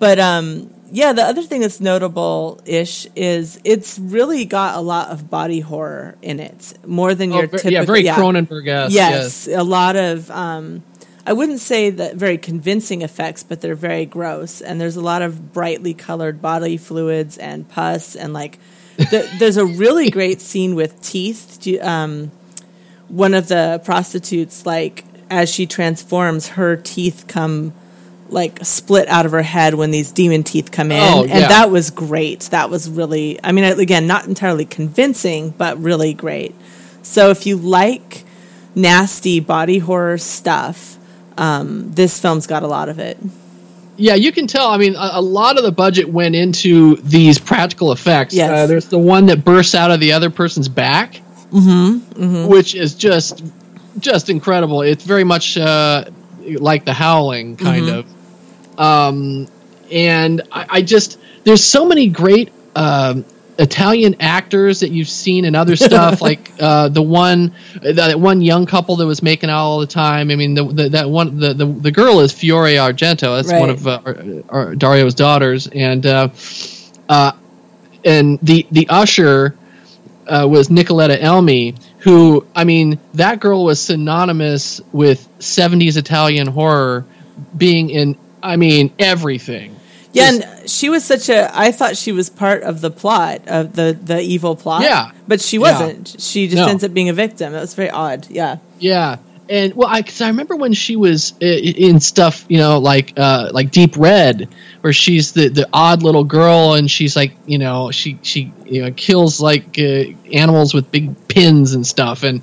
But 0.02 0.20
um, 0.20 0.74
yeah, 0.91 1.14
the 1.14 1.22
other 1.24 1.43
thing 1.43 1.62
that's 1.62 1.80
notable 1.80 2.60
ish 2.66 3.08
is 3.16 3.60
it's 3.64 3.97
really 3.99 4.43
got 4.45 4.76
a 4.76 4.82
lot 4.82 5.10
of 5.10 5.30
body 5.30 5.60
horror 5.62 6.16
in 6.22 6.39
it, 6.41 6.74
more 6.86 7.14
than 7.16 7.32
Oh, 7.32 7.38
your 7.38 7.47
typical. 7.47 7.72
yeah, 7.72 7.86
very 7.86 8.04
Cronenberg-esque, 8.04 8.93
Yes, 8.93 9.47
a 9.47 9.64
lot 9.64 9.95
of. 9.95 10.30
Um, 10.32 10.84
I 11.26 11.34
wouldn't 11.34 11.60
say 11.60 11.91
that 11.91 12.16
very 12.16 12.39
convincing 12.39 13.04
effects, 13.04 13.43
but 13.43 13.62
they're 13.62 13.76
very 13.76 14.08
gross. 14.08 14.60
And 14.60 14.82
there's 14.82 14.95
a 14.95 15.02
lot 15.02 15.22
of 15.22 15.54
brightly 15.54 15.93
colored 15.93 16.41
body 16.41 16.78
fluids 16.78 17.38
and 17.38 17.70
pus, 17.70 18.16
and 18.16 18.34
like 18.34 18.58
th- 18.97 19.30
there's 19.39 19.58
a 19.58 19.66
really 19.66 20.10
great 20.10 20.41
scene 20.41 20.74
with 20.76 20.99
teeth. 21.02 21.66
Um, 21.80 22.32
one 23.08 23.34
of 23.36 23.49
the 23.49 23.80
prostitutes, 23.86 24.66
like 24.66 25.06
as 25.30 25.49
she 25.54 25.66
transforms, 25.68 26.49
her 26.49 26.76
teeth 26.76 27.26
come 27.28 27.74
like 28.32 28.59
split 28.65 29.07
out 29.09 29.25
of 29.25 29.32
her 29.34 29.41
head 29.43 29.73
when 29.75 29.91
these 29.91 30.11
demon 30.11 30.43
teeth 30.43 30.71
come 30.71 30.91
in, 30.91 31.01
Oh, 31.01 31.21
and 31.23 31.29
that 31.43 31.69
was 31.69 31.89
great. 31.91 32.41
That 32.51 32.69
was 32.69 32.89
really, 32.89 33.39
I 33.43 33.51
mean, 33.51 33.63
again, 33.65 34.07
not 34.07 34.25
entirely 34.25 34.65
convincing, 34.65 35.51
but 35.51 35.77
really 35.77 36.13
great. 36.13 36.55
So 37.03 37.29
if 37.29 37.45
you 37.45 37.57
like 37.57 38.23
nasty 38.73 39.39
body 39.39 39.79
horror 39.79 40.17
stuff, 40.17 40.97
um, 41.38 41.91
this 41.93 42.19
film's 42.19 42.47
got 42.47 42.63
a 42.63 42.67
lot 42.67 42.89
of 42.89 42.99
it. 42.99 43.17
Yeah, 43.97 44.15
you 44.15 44.32
can 44.32 44.47
tell. 44.47 44.69
I 44.69 44.77
mean, 44.77 44.95
a, 44.95 45.09
a 45.13 45.21
lot 45.21 45.57
of 45.57 45.63
the 45.63 45.71
budget 45.71 46.07
went 46.09 46.36
into 46.36 46.95
these 46.97 47.38
practical 47.38 47.91
effects. 47.91 48.34
Yes. 48.34 48.49
Uh, 48.49 48.65
there's 48.67 48.88
the 48.88 48.97
one 48.97 49.25
that 49.27 49.43
bursts 49.43 49.75
out 49.75 49.91
of 49.91 49.99
the 49.99 50.13
other 50.13 50.29
person's 50.29 50.69
back, 50.69 51.21
Mm-hmm. 51.51 52.47
which 52.47 52.75
is 52.75 52.95
just 52.95 53.43
just 53.99 54.29
incredible. 54.29 54.82
It's 54.84 55.03
very 55.03 55.25
much 55.25 55.57
uh, 55.57 56.05
like 56.39 56.86
the 56.86 56.93
Howling, 56.93 57.57
kind 57.57 57.86
Mhm. 57.88 57.99
of. 57.99 58.05
Um, 58.82 59.47
and 59.91 60.41
I, 60.51 60.65
I 60.69 60.82
just 60.82 61.19
there's 61.43 61.63
so 61.63 61.86
many 61.86 62.07
great 62.07 62.51
um, 62.75 63.25
Italian 63.59 64.15
actors 64.19 64.79
that 64.79 64.89
you've 64.89 65.09
seen 65.09 65.45
in 65.45 65.53
other 65.53 65.75
stuff, 65.75 66.19
like 66.29 66.51
uh, 66.59 66.89
the 66.89 67.01
one 67.01 67.53
that 67.82 68.19
one 68.19 68.41
young 68.41 68.65
couple 68.65 68.95
that 68.95 69.05
was 69.05 69.21
making 69.21 69.51
out 69.51 69.59
all 69.59 69.79
the 69.79 69.86
time. 69.88 70.32
I 70.32 70.36
mean, 70.36 70.55
the, 70.55 70.65
the 70.65 70.89
that 70.89 71.09
one 71.09 71.38
the, 71.38 71.53
the 71.53 71.65
the 71.65 71.91
girl 71.91 72.21
is 72.21 72.34
Fiore 72.34 72.73
Argento. 72.73 73.38
That's 73.38 73.51
one 73.51 73.69
of 73.69 73.86
uh, 73.86 74.01
our, 74.03 74.15
our 74.49 74.75
Dario's 74.75 75.13
daughters, 75.13 75.67
and 75.67 76.03
uh, 76.05 76.29
uh, 77.07 77.34
and 78.03 78.39
the 78.41 78.65
the 78.71 78.88
usher 78.89 79.55
uh, 80.25 80.47
was 80.49 80.69
Nicoletta 80.69 81.19
Elmi, 81.19 81.77
who 81.99 82.47
I 82.55 82.63
mean 82.63 82.99
that 83.13 83.39
girl 83.39 83.63
was 83.63 83.79
synonymous 83.79 84.82
with 84.91 85.27
'70s 85.38 85.97
Italian 85.97 86.47
horror, 86.47 87.05
being 87.55 87.91
in 87.91 88.17
I 88.44 88.56
mean 88.58 88.92
everything. 89.00 89.76
Yeah, 90.14 90.30
and 90.30 90.70
she 90.70 90.89
was 90.89 91.06
such 91.06 91.30
a. 91.30 91.50
I 91.58 91.72
thought 91.72 91.96
she 91.96 92.12
was 92.12 92.30
part 92.30 92.64
of 92.64 92.82
the 92.82 92.92
plot 92.92 93.48
of 93.48 93.76
the 93.78 93.98
the 94.02 94.20
evil 94.20 94.56
plot. 94.58 94.82
Yeah. 94.84 95.12
but 95.28 95.39
she 95.39 95.58
wasn't. 95.58 96.16
She 96.20 96.48
just 96.48 96.58
No. 96.58 96.68
ends 96.68 96.84
up 96.84 96.94
being 96.94 97.08
a 97.10 97.14
victim. 97.14 97.54
It 97.56 97.62
was 97.62 97.74
very 97.76 97.89
odd. 97.89 98.28
Yeah, 98.30 98.58
Yeah, 98.80 99.18
and 99.50 99.74
well, 99.74 99.88
I 99.89 100.02
cause 100.02 100.20
I 100.20 100.28
remember 100.28 100.58
when 100.58 100.74
she 100.74 100.98
was 100.98 101.34
in 101.39 102.02
stuff, 102.02 102.44
you 102.50 102.58
know, 102.58 102.78
like 102.80 103.14
uh, 103.16 103.52
like 103.54 103.72
Deep 103.72 103.96
Red, 103.96 104.50
where 104.82 104.92
she's 104.92 105.32
the 105.32 105.48
the 105.48 105.70
odd 105.72 106.04
little 106.04 106.26
girl, 106.26 106.74
and 106.74 106.92
she's 106.92 107.16
like, 107.16 107.32
you 107.46 107.58
know, 107.58 107.89
she 107.92 108.20
she 108.22 108.52
you 108.66 108.82
know 108.84 108.92
kills 108.92 109.39
like 109.39 109.80
uh, 109.80 110.04
animals 110.34 110.74
with 110.74 110.92
big 110.92 111.16
pins 111.30 111.74
and 111.74 111.88
stuff, 111.88 112.24
and. 112.24 112.42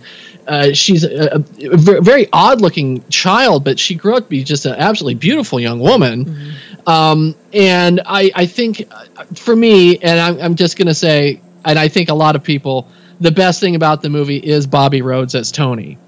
Uh, 0.48 0.72
she's 0.72 1.04
a, 1.04 1.36
a 1.36 1.76
very 1.76 2.26
odd 2.32 2.60
looking 2.62 3.06
child, 3.10 3.64
but 3.64 3.78
she 3.78 3.94
grew 3.94 4.16
up 4.16 4.24
to 4.24 4.28
be 4.30 4.42
just 4.42 4.64
an 4.64 4.74
absolutely 4.74 5.14
beautiful 5.14 5.60
young 5.60 5.78
woman. 5.78 6.54
Um, 6.86 7.34
and 7.52 8.00
I, 8.06 8.30
I 8.34 8.46
think 8.46 8.88
uh, 8.90 9.24
for 9.34 9.54
me, 9.54 9.98
and 9.98 10.18
I'm, 10.18 10.40
I'm 10.40 10.54
just 10.54 10.78
going 10.78 10.88
to 10.88 10.94
say, 10.94 11.42
and 11.64 11.78
I 11.78 11.88
think 11.88 12.08
a 12.08 12.14
lot 12.14 12.34
of 12.34 12.42
people, 12.42 12.88
the 13.20 13.30
best 13.30 13.60
thing 13.60 13.74
about 13.74 14.00
the 14.00 14.08
movie 14.08 14.38
is 14.38 14.66
Bobby 14.66 15.02
Rhodes 15.02 15.34
as 15.34 15.52
Tony 15.52 15.98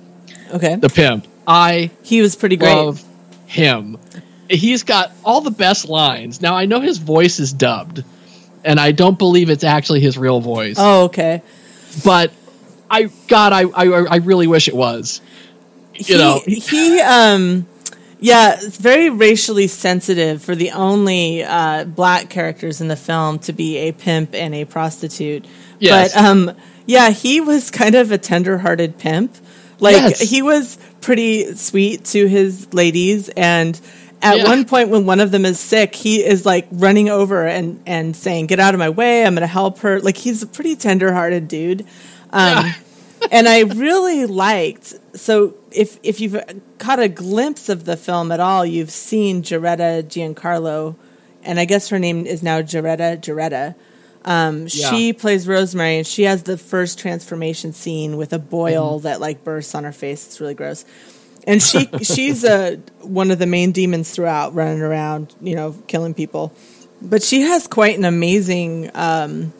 okay. 0.55 0.77
the 0.77 0.89
pimp. 0.89 1.27
I 1.47 1.91
he 2.03 2.23
was 2.23 2.37
pretty 2.37 2.57
great. 2.57 2.75
love 2.75 3.03
him. 3.47 3.99
He's 4.49 4.83
got 4.83 5.13
all 5.25 5.41
the 5.41 5.51
best 5.51 5.89
lines. 5.89 6.41
Now 6.41 6.55
I 6.57 6.67
know 6.67 6.81
his 6.81 6.99
voice 6.99 7.39
is 7.39 7.53
dubbed, 7.53 8.05
and 8.65 8.81
I 8.81 8.93
don't 8.93 9.19
believe 9.19 9.51
it's 9.51 9.65
actually 9.65 10.01
his 10.01 10.19
real 10.19 10.41
voice. 10.41 10.77
Oh, 10.79 11.05
okay. 11.05 11.43
But 12.05 12.33
I 12.91 13.05
God, 13.29 13.53
I 13.53 13.63
I, 13.63 13.87
I 14.05 14.17
really 14.17 14.47
wish 14.47 14.69
it 14.69 14.75
was. 14.75 15.21
You 15.95 16.05
he, 16.05 16.19
know, 16.19 16.41
he 16.47 17.01
um 17.01 17.67
yeah 18.19 18.57
it's 18.61 18.77
very 18.79 19.11
racially 19.11 19.67
sensitive 19.67 20.43
for 20.43 20.55
the 20.55 20.71
only 20.73 21.43
uh, 21.43 21.85
black 21.85 22.29
characters 22.31 22.81
in 22.81 22.89
the 22.89 22.97
film 22.97 23.39
to 23.41 23.53
be 23.53 23.77
a 23.79 23.93
pimp 23.93 24.35
and 24.35 24.55
a 24.55 24.65
prostitute 24.65 25.47
Yes. 25.79 26.15
but 26.15 26.23
um 26.25 26.53
yeah 26.87 27.11
he 27.11 27.41
was 27.41 27.71
kind 27.71 27.95
of 27.95 28.13
a 28.13 28.19
tender-hearted 28.19 28.99
pimp 28.99 29.35
like 29.79 29.95
Yes. 29.97 30.21
he 30.21 30.43
was 30.43 30.79
pretty 31.01 31.55
sweet 31.55 32.05
to 32.07 32.27
his 32.29 32.73
ladies 32.75 33.29
and 33.31 33.79
at 34.23 34.37
Yeah. 34.39 34.45
one 34.45 34.65
point 34.67 34.91
when 34.91 35.07
one 35.07 35.21
of 35.21 35.31
them 35.31 35.45
is 35.47 35.59
sick 35.59 35.95
he 35.95 36.23
is 36.25 36.45
like 36.45 36.67
running 36.71 37.09
over 37.09 37.47
and 37.47 37.81
and 37.87 38.15
saying 38.15 38.47
get 38.49 38.61
out 38.61 38.75
of 38.75 38.79
my 38.79 38.91
way 38.91 39.25
i'm 39.25 39.35
gonna 39.35 39.47
help 39.47 39.79
her 39.81 39.99
like 40.01 40.19
he's 40.19 40.43
a 40.43 40.47
pretty 40.47 40.77
tender-hearted 40.77 41.49
dude 41.49 41.87
um 42.33 42.75
and 43.31 43.49
I 43.49 43.61
really 43.61 44.27
liked. 44.27 44.95
So 45.15 45.55
if 45.71 45.99
if 46.03 46.21
you've 46.21 46.41
caught 46.79 46.99
a 47.01 47.09
glimpse 47.09 47.69
of 47.69 47.85
the 47.85 47.97
film 47.97 48.33
at 48.33 48.41
all, 48.41 48.65
you've 48.65 48.91
seen 48.91 49.43
Geretta 49.43 50.03
Giancarlo 50.05 50.97
and 51.43 51.59
I 51.59 51.65
guess 51.65 51.89
her 51.89 51.99
name 51.99 52.27
is 52.27 52.43
now 52.43 52.61
Geretta 52.63 53.19
Geretta. 53.21 53.75
Um, 54.25 54.63
Yeah. 54.71 54.91
She 54.91 55.13
plays 55.15 55.49
Rosemary, 55.49 55.97
and 55.99 56.07
she 56.07 56.25
has 56.25 56.43
the 56.43 56.59
first 56.59 56.99
transformation 56.99 57.73
scene 57.73 58.19
with 58.19 58.33
a 58.35 58.39
boil 58.39 58.99
Mm-hmm. 58.99 59.05
that 59.05 59.21
like 59.21 59.43
bursts 59.45 59.75
on 59.75 59.85
her 59.85 59.93
face. 59.93 60.27
It's 60.27 60.41
really 60.41 60.55
gross. 60.55 60.85
And 61.47 61.63
she 61.63 61.89
she's 62.03 62.45
uh, 62.45 62.77
one 63.01 63.31
of 63.31 63.39
the 63.39 63.47
main 63.47 63.73
demons 63.73 64.11
throughout, 64.11 64.55
running 64.55 64.83
around, 64.83 65.35
you 65.41 65.57
know, 65.57 65.75
killing 65.87 66.13
people. 66.13 66.53
But 67.01 67.23
she 67.23 67.41
has 67.41 67.67
quite 67.67 67.97
an 67.97 68.05
amazing 68.05 68.91
um, 68.95 69.55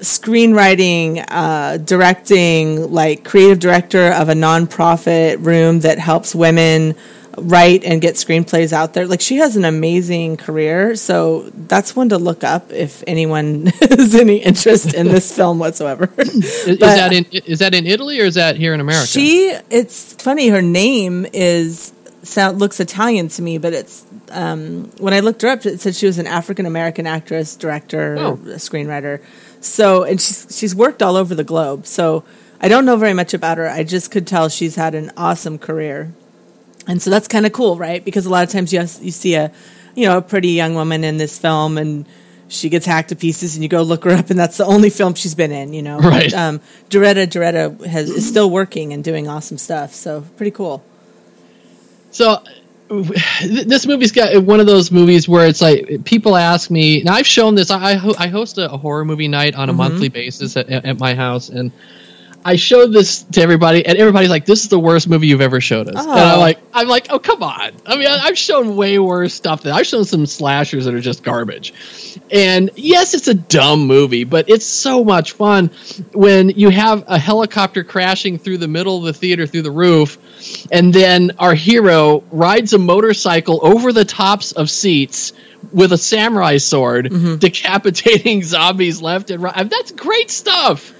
screenwriting, 0.00 1.24
uh, 1.28 1.76
directing, 1.78 2.90
like 2.92 3.24
creative 3.24 3.58
director 3.58 4.12
of 4.12 4.28
a 4.28 4.34
nonprofit 4.34 5.44
room 5.44 5.80
that 5.80 5.98
helps 5.98 6.34
women 6.34 6.94
write 7.38 7.84
and 7.84 8.00
get 8.00 8.16
screenplays 8.16 8.72
out 8.72 8.92
there. 8.92 9.06
Like 9.06 9.20
she 9.20 9.36
has 9.36 9.56
an 9.56 9.64
amazing 9.64 10.36
career, 10.36 10.96
so 10.96 11.50
that's 11.54 11.94
one 11.94 12.08
to 12.10 12.18
look 12.18 12.42
up 12.44 12.72
if 12.72 13.02
anyone 13.06 13.66
has 13.80 14.14
any 14.14 14.38
interest 14.38 14.94
in 14.94 15.08
this 15.08 15.34
film 15.36 15.58
whatsoever. 15.58 16.10
Is, 16.18 16.66
is 16.66 16.78
that 16.78 17.12
in 17.12 17.24
is 17.32 17.60
that 17.60 17.74
in 17.74 17.86
Italy 17.86 18.20
or 18.20 18.24
is 18.24 18.34
that 18.34 18.56
here 18.56 18.74
in 18.74 18.80
America? 18.80 19.06
she, 19.06 19.54
it's 19.70 20.14
funny. 20.14 20.48
Her 20.48 20.62
name 20.62 21.26
is 21.32 21.92
sound 22.22 22.58
looks 22.58 22.80
Italian 22.80 23.28
to 23.28 23.42
me, 23.42 23.56
but 23.58 23.72
it's 23.72 24.04
um, 24.30 24.90
when 24.98 25.14
I 25.14 25.20
looked 25.20 25.42
her 25.42 25.48
up, 25.48 25.64
it 25.64 25.80
said 25.80 25.94
she 25.94 26.06
was 26.06 26.18
an 26.18 26.26
African 26.26 26.66
American 26.66 27.06
actress, 27.06 27.56
director, 27.56 28.16
Oh. 28.18 28.36
screenwriter. 28.56 29.22
So, 29.60 30.04
and 30.04 30.20
she's 30.20 30.46
she's 30.50 30.74
worked 30.74 31.02
all 31.02 31.16
over 31.16 31.34
the 31.34 31.44
globe. 31.44 31.86
So, 31.86 32.24
I 32.60 32.68
don't 32.68 32.84
know 32.84 32.96
very 32.96 33.14
much 33.14 33.34
about 33.34 33.58
her. 33.58 33.68
I 33.68 33.84
just 33.84 34.10
could 34.10 34.26
tell 34.26 34.48
she's 34.48 34.76
had 34.76 34.94
an 34.94 35.12
awesome 35.16 35.58
career, 35.58 36.12
and 36.86 37.00
so 37.00 37.10
that's 37.10 37.28
kind 37.28 37.46
of 37.46 37.52
cool, 37.52 37.76
right? 37.76 38.04
Because 38.04 38.26
a 38.26 38.30
lot 38.30 38.42
of 38.44 38.50
times 38.50 38.72
you 38.72 38.80
you 38.80 39.10
see 39.10 39.34
a 39.34 39.52
you 39.94 40.06
know 40.06 40.18
a 40.18 40.22
pretty 40.22 40.48
young 40.50 40.74
woman 40.74 41.04
in 41.04 41.16
this 41.18 41.38
film 41.38 41.78
and. 41.78 42.06
She 42.52 42.68
gets 42.68 42.84
hacked 42.84 43.10
to 43.10 43.14
pieces, 43.14 43.54
and 43.54 43.62
you 43.62 43.68
go 43.68 43.80
look 43.82 44.02
her 44.02 44.10
up, 44.10 44.28
and 44.28 44.36
that's 44.36 44.56
the 44.56 44.64
only 44.64 44.90
film 44.90 45.14
she's 45.14 45.36
been 45.36 45.52
in. 45.52 45.72
You 45.72 45.82
know, 45.82 45.98
Right. 46.00 46.32
But, 46.32 46.34
um, 46.34 46.60
Doretta 46.88 47.28
Doretta 47.28 47.86
has 47.86 48.10
is 48.10 48.28
still 48.28 48.50
working 48.50 48.92
and 48.92 49.04
doing 49.04 49.28
awesome 49.28 49.56
stuff. 49.56 49.94
So 49.94 50.22
pretty 50.36 50.50
cool. 50.50 50.82
So 52.10 52.42
th- 52.44 52.59
this 53.44 53.86
movie's 53.86 54.12
got 54.12 54.42
one 54.42 54.58
of 54.60 54.66
those 54.66 54.90
movies 54.90 55.28
where 55.28 55.46
it's 55.46 55.60
like 55.62 56.04
people 56.04 56.36
ask 56.36 56.70
me. 56.70 57.02
Now 57.02 57.14
I've 57.14 57.26
shown 57.26 57.54
this. 57.54 57.70
I 57.70 57.92
I, 58.18 58.26
host 58.28 58.58
a, 58.58 58.68
horror 58.68 59.04
movie 59.04 59.28
night 59.28 59.54
on 59.54 59.68
a 59.68 59.72
Mhm. 59.72 59.76
monthly 59.76 60.08
basis 60.08 60.56
at, 60.56 60.68
at 60.68 60.98
my 60.98 61.14
house, 61.14 61.48
and 61.50 61.70
I 62.44 62.56
showed 62.56 62.92
this 62.92 63.22
to 63.32 63.42
everybody, 63.42 63.84
and 63.86 63.96
everybody's 63.98 64.30
like, 64.30 64.44
"This 64.46 64.62
is 64.62 64.70
the 64.70 64.78
worst 64.78 65.08
movie 65.08 65.26
you've 65.28 65.40
ever 65.42 65.60
showed 65.60 65.86
us." 65.88 66.02
And 66.04 66.10
I'm 66.12 66.38
Oh. 66.38 66.40
like, 66.40 66.58
"I'm 66.74 66.88
like, 66.88 67.06
oh 67.10 67.18
come 67.20 67.42
on! 67.44 67.70
I 67.86 67.96
mean, 67.96 68.06
I, 68.08 68.18
I've 68.24 68.38
shown 68.38 68.74
way 68.76 68.98
worse 68.98 69.34
stuff. 69.34 69.62
That 69.62 69.74
I've 69.74 69.86
shown 69.86 70.04
some 70.04 70.26
slashers 70.26 70.84
that 70.86 70.94
are 70.94 71.00
just 71.00 71.22
garbage." 71.22 71.72
And 72.32 72.70
yes, 72.74 73.14
it's 73.14 73.28
a 73.28 73.34
dumb 73.34 73.86
movie, 73.86 74.24
but 74.24 74.48
it's 74.48 74.66
so 74.66 75.04
much 75.04 75.32
fun 75.32 75.70
when 76.12 76.48
you 76.50 76.70
have 76.70 77.04
a 77.06 77.18
helicopter 77.18 77.84
crashing 77.84 78.36
through 78.38 78.58
the 78.58 78.68
middle 78.68 78.96
of 78.98 79.04
the 79.04 79.12
theater 79.12 79.46
through 79.46 79.62
the 79.62 79.70
roof, 79.70 80.18
and 80.70 80.92
then 80.92 81.32
our 81.38 81.54
hero 81.54 82.22
rides 82.30 82.72
a 82.72 82.78
motorcycle 82.78 83.60
over 83.62 83.92
the 83.92 84.04
tops 84.04 84.52
of 84.52 84.70
seats 84.70 85.32
with 85.72 85.92
a 85.92 85.98
samurai 85.98 86.56
sword, 86.56 87.10
decapitating 87.38 88.42
zombies 88.54 89.02
left 89.02 89.30
and 89.30 89.42
right. 89.42 89.68
That's 89.68 89.92
great 89.92 90.30
stuff. 90.30 90.94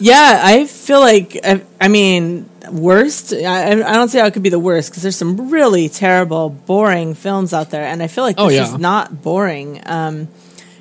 Yeah, 0.00 0.40
I 0.44 0.66
feel 0.66 1.00
like 1.00 1.38
I, 1.42 1.62
I 1.80 1.88
mean 1.88 2.48
worst. 2.70 3.32
I, 3.32 3.70
I 3.72 3.74
don't 3.94 4.08
see 4.08 4.18
how 4.18 4.26
it 4.26 4.32
could 4.32 4.42
be 4.44 4.48
the 4.48 4.58
worst 4.58 4.90
because 4.90 5.02
there's 5.02 5.16
some 5.16 5.50
really 5.50 5.88
terrible, 5.88 6.50
boring 6.50 7.14
films 7.14 7.52
out 7.52 7.70
there, 7.70 7.84
and 7.84 8.02
I 8.02 8.06
feel 8.06 8.22
like 8.24 8.36
Oh, 8.38 8.46
this 8.48 8.56
yeah. 8.56 8.64
is 8.74 8.78
not 8.78 9.22
boring. 9.22 9.80
Um, 9.86 10.28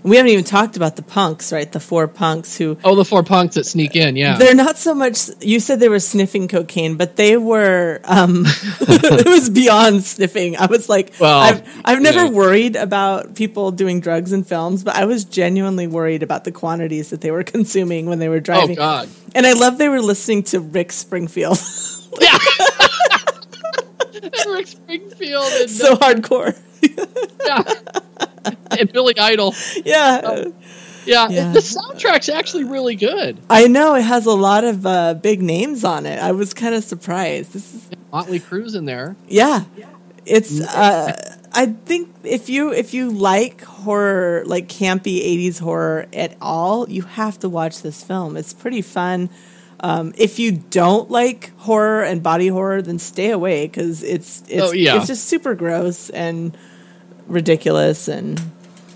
we 0.07 0.15
haven't 0.17 0.31
even 0.31 0.45
talked 0.45 0.77
about 0.77 0.95
the 0.95 1.01
punks, 1.01 1.51
right? 1.51 1.71
The 1.71 1.79
four 1.79 2.07
punks 2.07 2.57
who 2.57 2.77
Oh, 2.83 2.95
the 2.95 3.05
four 3.05 3.23
punks 3.23 3.55
that 3.55 3.65
sneak 3.65 3.95
in, 3.95 4.15
yeah. 4.15 4.37
they're 4.37 4.55
not 4.55 4.77
so 4.77 4.95
much. 4.95 5.29
You 5.41 5.59
said 5.59 5.79
they 5.79 5.89
were 5.89 5.99
sniffing 5.99 6.47
cocaine, 6.47 6.95
but 6.95 7.15
they 7.17 7.35
were. 7.37 7.99
Um, 8.05 8.43
it 8.81 9.27
was 9.27 9.49
beyond 9.49 10.03
sniffing. 10.03 10.55
I 10.57 10.67
was 10.67 10.87
like, 10.89 11.13
Well, 11.19 11.39
I've, 11.39 11.81
I've 11.83 12.01
never 12.01 12.27
worried 12.27 12.75
about 12.75 13.35
people 13.35 13.71
doing 13.71 13.99
drugs 13.99 14.31
in 14.33 14.43
films, 14.43 14.83
but 14.83 14.95
I 14.95 15.05
was 15.05 15.25
genuinely 15.25 15.87
worried 15.87 16.23
about 16.23 16.43
the 16.45 16.51
quantities 16.51 17.09
that 17.09 17.21
they 17.21 17.31
were 17.31 17.43
consuming 17.57 18.05
when 18.05 18.19
they 18.19 18.29
were 18.29 18.39
driving. 18.39 18.77
Oh. 18.77 19.03
God. 19.03 19.09
And 19.35 19.45
I 19.45 19.53
love 19.53 19.77
they 19.77 19.89
were 19.89 20.01
listening 20.01 20.43
to 20.43 20.59
Rick 20.59 20.91
Springfield. 20.91 21.59
Yeah. 22.19 22.37
Rick 24.47 24.67
Springfield 24.67 25.51
and, 25.59 25.69
so 25.69 25.95
hardcore. 25.97 26.57
yeah. 27.45 28.26
and 28.79 28.91
Billy 28.91 29.17
Idol. 29.17 29.53
Yeah. 29.85 30.45
Yeah, 31.05 31.29
Yeah. 31.29 31.51
the 31.53 31.59
soundtrack's 31.59 32.27
actually 32.29 32.65
really 32.65 32.95
good. 32.95 33.37
I 33.49 33.67
know 33.67 33.95
it 33.95 34.01
has 34.03 34.25
a 34.25 34.33
lot 34.33 34.63
of 34.65 34.85
uh, 34.85 35.13
big 35.13 35.41
names 35.41 35.83
on 35.85 36.05
it. 36.05 36.19
I 36.19 36.33
was 36.33 36.53
kind 36.53 36.75
of 36.75 36.83
surprised. 36.83 37.53
This 37.53 37.73
is 37.73 37.89
Motley 38.11 38.39
Crue's 38.39 38.75
in 38.75 38.85
there. 38.85 39.15
yeah. 39.27 39.63
It's 40.25 40.59
uh 40.59 41.35
I 41.53 41.67
think 41.85 42.13
if 42.25 42.49
you 42.49 42.73
if 42.73 42.93
you 42.93 43.09
like 43.09 43.61
horror 43.63 44.43
like 44.45 44.67
campy 44.67 45.21
80s 45.23 45.61
horror 45.61 46.07
at 46.11 46.35
all, 46.41 46.89
you 46.89 47.03
have 47.03 47.39
to 47.39 47.47
watch 47.47 47.81
this 47.81 48.03
film. 48.03 48.35
It's 48.35 48.53
pretty 48.53 48.81
fun. 48.81 49.29
Um, 49.79 50.11
if 50.17 50.37
you 50.37 50.51
don't 50.51 51.09
like 51.09 51.55
horror 51.59 52.03
and 52.03 52.21
body 52.21 52.49
horror, 52.49 52.81
then 52.81 52.99
stay 52.99 53.29
away 53.31 53.67
because 53.67 54.03
it's 54.03 54.43
it's 54.49 54.61
Oh, 54.63 54.73
yeah. 54.73 54.97
it's 54.97 55.07
just 55.07 55.27
super 55.27 55.55
gross 55.55 56.09
and 56.09 56.57
ridiculous 57.27 58.07
and 58.07 58.41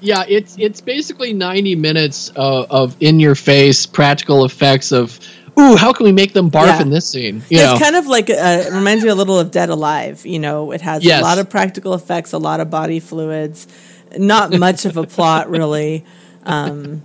Yeah, 0.02 0.24
it's 0.28 0.56
it's 0.58 0.82
basically 0.82 1.34
ninety 1.34 1.76
minutes 1.76 2.30
of, 2.36 2.70
of 2.72 2.96
in 3.00 3.20
your 3.20 3.36
face 3.36 3.86
practical 3.86 4.46
effects 4.46 4.92
of 4.92 5.20
ooh, 5.60 5.76
how 5.76 5.92
can 5.94 6.06
we 6.06 6.12
make 6.12 6.34
them 6.34 6.50
barf 6.50 6.66
Yeah. 6.68 6.82
in 6.82 6.90
this 6.90 7.08
scene? 7.10 7.44
You 7.50 7.58
know, 7.58 7.74
It's 7.74 7.82
kind 7.84 7.96
of 7.96 8.08
like 8.08 8.30
uh, 8.30 8.34
it 8.68 8.74
reminds 8.74 9.04
me 9.04 9.10
a 9.10 9.16
little 9.16 9.38
of 9.38 9.52
Dead 9.52 9.70
Alive. 9.70 10.26
You 10.26 10.40
know, 10.40 10.72
it 10.72 10.82
has 10.82 11.04
Yes. 11.04 11.22
a 11.22 11.24
lot 11.24 11.38
of 11.40 11.50
practical 11.50 11.94
effects, 11.94 12.34
a 12.34 12.38
lot 12.40 12.60
of 12.62 12.70
body 12.70 13.00
fluids, 13.00 13.68
not 14.18 14.52
much 14.58 14.86
of 14.86 14.98
a 14.98 15.04
plot 15.06 15.50
really. 15.58 16.04
Um, 16.46 17.04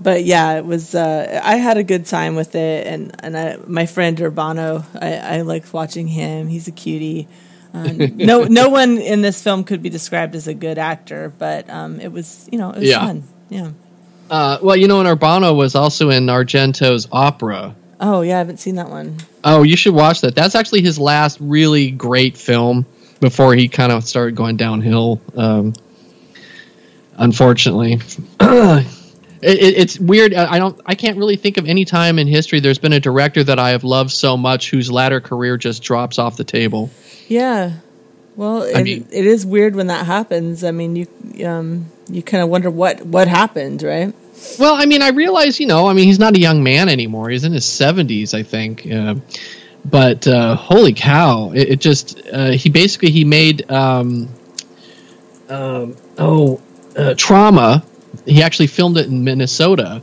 but 0.00 0.24
yeah, 0.24 0.54
it 0.58 0.64
was. 0.64 0.94
Uh, 0.94 1.40
I 1.42 1.56
had 1.56 1.76
a 1.76 1.82
good 1.82 2.06
time 2.06 2.36
with 2.36 2.54
it, 2.54 2.86
and 2.86 3.12
and 3.18 3.36
I, 3.36 3.56
my 3.66 3.84
friend 3.84 4.16
Urbano, 4.16 4.84
I, 4.94 5.38
I 5.38 5.40
liked 5.42 5.72
watching 5.72 6.06
him. 6.06 6.46
He's 6.48 6.68
a 6.68 6.70
cutie. 6.72 7.26
Uh, 7.74 7.92
no, 8.14 8.44
no 8.44 8.68
one 8.70 8.98
in 8.98 9.20
this 9.22 9.42
film 9.42 9.62
could 9.64 9.82
be 9.82 9.90
described 9.90 10.34
as 10.34 10.48
a 10.48 10.54
good 10.54 10.78
actor, 10.78 11.32
but 11.38 11.68
um, 11.68 12.00
it 12.00 12.10
was, 12.10 12.48
you 12.50 12.58
know, 12.58 12.70
it 12.70 12.78
was 12.80 12.88
Yeah. 12.88 13.00
fun. 13.00 13.24
Yeah. 13.50 13.70
uh, 14.30 14.58
well, 14.62 14.76
you 14.76 14.88
know, 14.88 15.00
and 15.00 15.20
Urbano 15.20 15.54
was 15.56 15.74
also 15.74 16.10
in 16.10 16.26
Argento's 16.26 17.08
opera. 17.12 17.74
Oh 18.00 18.22
yeah, 18.22 18.36
I 18.36 18.38
haven't 18.38 18.58
seen 18.58 18.76
that 18.76 18.88
one. 18.90 19.16
Oh, 19.44 19.62
you 19.64 19.76
should 19.76 19.94
watch 19.94 20.20
that. 20.22 20.34
That's 20.34 20.54
actually 20.54 20.82
his 20.82 20.98
last 20.98 21.38
really 21.40 21.90
great 21.90 22.36
film 22.36 22.86
before 23.20 23.54
he 23.54 23.68
kind 23.68 23.90
of 23.90 24.04
started 24.04 24.36
going 24.36 24.56
downhill. 24.56 25.20
Um, 25.36 25.72
unfortunately, 27.16 27.94
it, 28.40 28.86
it, 29.42 29.76
it's 29.78 29.98
weird. 29.98 30.34
I 30.34 30.54
I 30.54 30.58
don't. 30.58 30.80
I 30.86 30.94
can't 30.94 31.16
really 31.18 31.36
think 31.36 31.56
of 31.56 31.66
any 31.66 31.84
time 31.84 32.18
in 32.18 32.26
history 32.28 32.60
there's 32.60 32.78
been 32.78 32.92
a 32.92 33.00
director 33.00 33.42
that 33.44 33.58
I 33.58 33.70
have 33.70 33.84
loved 33.84 34.10
so 34.10 34.36
much 34.36 34.70
whose 34.70 34.90
latter 34.90 35.20
career 35.20 35.56
just 35.56 35.82
drops 35.82 36.18
off 36.18 36.36
the 36.36 36.44
table. 36.44 36.90
Yeah. 37.28 37.74
Well, 38.36 38.62
it, 38.62 38.82
mean- 38.82 39.08
it 39.10 39.26
is 39.26 39.44
weird 39.44 39.76
when 39.76 39.88
that 39.88 40.06
happens. 40.06 40.64
I 40.64 40.70
mean, 40.70 40.96
you 40.96 41.46
um, 41.46 41.86
you 42.08 42.22
kind 42.22 42.42
of 42.42 42.48
wonder 42.48 42.70
what 42.70 43.04
what 43.04 43.28
happened, 43.28 43.82
right? 43.82 44.14
Well, 44.58 44.74
I 44.74 44.86
mean, 44.86 45.02
I 45.02 45.08
realize, 45.08 45.58
you 45.58 45.66
know, 45.66 45.88
I 45.88 45.92
mean, 45.92 46.06
he's 46.06 46.20
not 46.20 46.36
a 46.36 46.40
young 46.40 46.62
man 46.62 46.88
anymore. 46.88 47.28
He's 47.28 47.44
in 47.44 47.52
his 47.52 47.64
seventies, 47.64 48.34
I 48.34 48.44
think. 48.44 48.86
Uh, 48.90 49.16
but 49.84 50.26
uh, 50.26 50.54
holy 50.54 50.92
cow! 50.92 51.50
It, 51.52 51.70
it 51.70 51.80
just 51.80 52.20
uh, 52.32 52.50
he 52.50 52.68
basically 52.70 53.10
he 53.10 53.24
made 53.24 53.70
um, 53.70 54.28
um, 55.48 55.96
oh 56.18 56.60
uh, 56.96 57.14
trauma. 57.14 57.84
He 58.24 58.42
actually 58.42 58.68
filmed 58.68 58.96
it 58.98 59.06
in 59.06 59.24
Minnesota, 59.24 60.02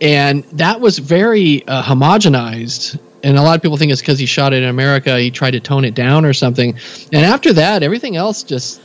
and 0.00 0.44
that 0.52 0.80
was 0.80 0.98
very 0.98 1.66
uh, 1.66 1.82
homogenized. 1.82 2.98
And 3.24 3.38
a 3.38 3.42
lot 3.42 3.56
of 3.56 3.62
people 3.62 3.76
think 3.76 3.92
it's 3.92 4.00
because 4.00 4.18
he 4.18 4.26
shot 4.26 4.52
it 4.52 4.62
in 4.62 4.68
America. 4.68 5.18
He 5.18 5.30
tried 5.30 5.52
to 5.52 5.60
tone 5.60 5.84
it 5.84 5.94
down 5.94 6.24
or 6.24 6.32
something. 6.32 6.76
And 7.12 7.24
after 7.24 7.52
that, 7.52 7.82
everything 7.82 8.16
else 8.16 8.42
just 8.42 8.80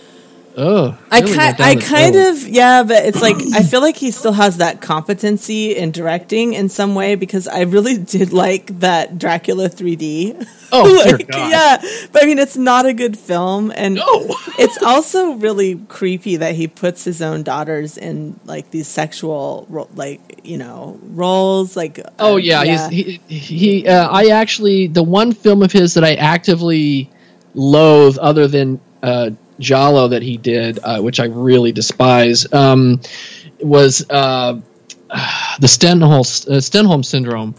oh. 0.58 0.98
I 1.12 1.20
really 1.20 1.32
ki- 1.32 1.38
went 1.38 1.58
down 1.58 1.68
I 1.68 1.76
kind 1.76 2.14
toilet. 2.14 2.30
of 2.32 2.48
yeah, 2.48 2.84
but 2.84 3.06
it's 3.06 3.22
like 3.22 3.38
I 3.54 3.64
feel 3.64 3.82
like 3.82 3.98
he 3.98 4.12
still 4.12 4.34
has 4.34 4.58
that 4.58 4.82
competency 4.82 5.76
in 5.76 5.92
directing 5.92 6.54
in 6.54 6.68
some 6.70 6.96
way 6.96 7.16
because 7.16 7.48
I 7.48 7.62
really 7.62 7.98
did 7.98 8.34
like 8.34 8.80
that 8.80 9.18
Dracula 9.18 9.70
3D. 9.70 10.48
Oh, 10.72 11.04
dear 11.06 11.18
Like, 11.18 11.28
God. 11.30 11.50
yeah, 11.52 11.78
but 12.12 12.24
I 12.24 12.26
mean 12.26 12.40
it's 12.40 12.58
not 12.58 12.86
a 12.86 12.94
good 12.94 13.18
film, 13.18 13.72
and 13.76 13.96
No. 13.96 14.06
it's 14.60 14.82
also 14.84 15.34
really 15.34 15.76
creepy 15.88 16.36
that 16.38 16.56
he 16.56 16.68
puts 16.68 17.04
his 17.06 17.22
own 17.22 17.44
daughters 17.44 17.98
in 17.98 18.40
like 18.46 18.72
these 18.72 18.88
sexual 18.88 19.66
ro- 19.70 19.88
like 19.96 20.20
you 20.44 20.58
know 20.58 21.00
roles 21.04 21.78
like 21.78 22.00
Oh 22.20 22.34
uh, 22.34 22.38
yeah, 22.38 22.64
he's 22.66 23.20
he, 23.28 23.36
he 23.38 23.88
uh, 23.88 24.10
I 24.10 24.28
actually 24.28 24.88
the 24.88 25.04
one 25.04 25.32
film 25.34 25.62
of 25.64 25.72
his 25.72 25.94
that 25.94 26.04
I 26.04 26.16
actively 26.16 27.10
loathe 27.54 28.18
other 28.20 28.48
than 28.48 28.80
uh, 29.04 29.30
Giallo 29.60 30.10
that 30.10 30.22
he 30.22 30.38
did, 30.38 30.80
uh, 30.84 31.02
which 31.02 31.20
I 31.20 31.26
really 31.26 31.72
despise, 31.72 32.52
um, 32.54 33.02
was 33.60 34.06
uh, 34.10 34.54
the 35.60 35.68
Stenholm, 35.68 36.48
uh, 36.48 36.60
Stenholm 36.60 37.04
syndrome, 37.04 37.56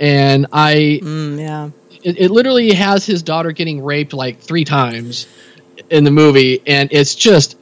and 0.00 0.46
I 0.52 1.00
Mm, 1.02 1.38
yeah. 1.38 1.70
it, 2.02 2.18
it 2.18 2.30
literally 2.30 2.72
has 2.72 3.06
his 3.06 3.22
daughter 3.22 3.52
getting 3.52 3.82
raped 3.82 4.12
like 4.12 4.40
three 4.40 4.64
times 4.64 5.26
in 5.90 6.04
the 6.04 6.10
movie, 6.10 6.62
and 6.66 6.92
it's 6.92 7.14
just 7.14 7.56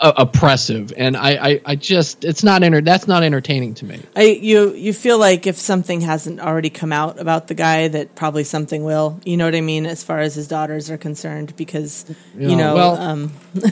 uh, 0.00 0.12
oppressive. 0.16 0.92
And 0.96 1.16
I, 1.16 1.30
I, 1.50 1.60
I 1.66 1.74
just 1.76 2.24
it's 2.24 2.42
not 2.42 2.62
enter- 2.62 2.80
that's 2.80 3.06
not 3.08 3.22
entertaining 3.22 3.74
to 3.74 3.84
me. 3.84 4.00
I 4.16 4.22
you 4.24 4.72
you 4.74 4.92
feel 4.92 5.18
like 5.18 5.46
if 5.46 5.56
something 5.56 6.00
hasn't 6.00 6.40
already 6.40 6.70
come 6.70 6.92
out 6.92 7.18
about 7.20 7.48
the 7.48 7.54
guy, 7.54 7.88
that 7.88 8.14
probably 8.14 8.44
something 8.44 8.84
will. 8.84 9.20
You 9.24 9.36
know 9.36 9.44
what 9.44 9.54
I 9.54 9.60
mean, 9.60 9.86
as 9.86 10.02
far 10.04 10.20
as 10.20 10.34
his 10.34 10.48
daughters 10.48 10.90
are 10.90 10.98
concerned, 10.98 11.54
because 11.56 12.04
you 12.36 12.56
know, 12.56 12.74
well, 12.74 12.96
um, 12.96 13.32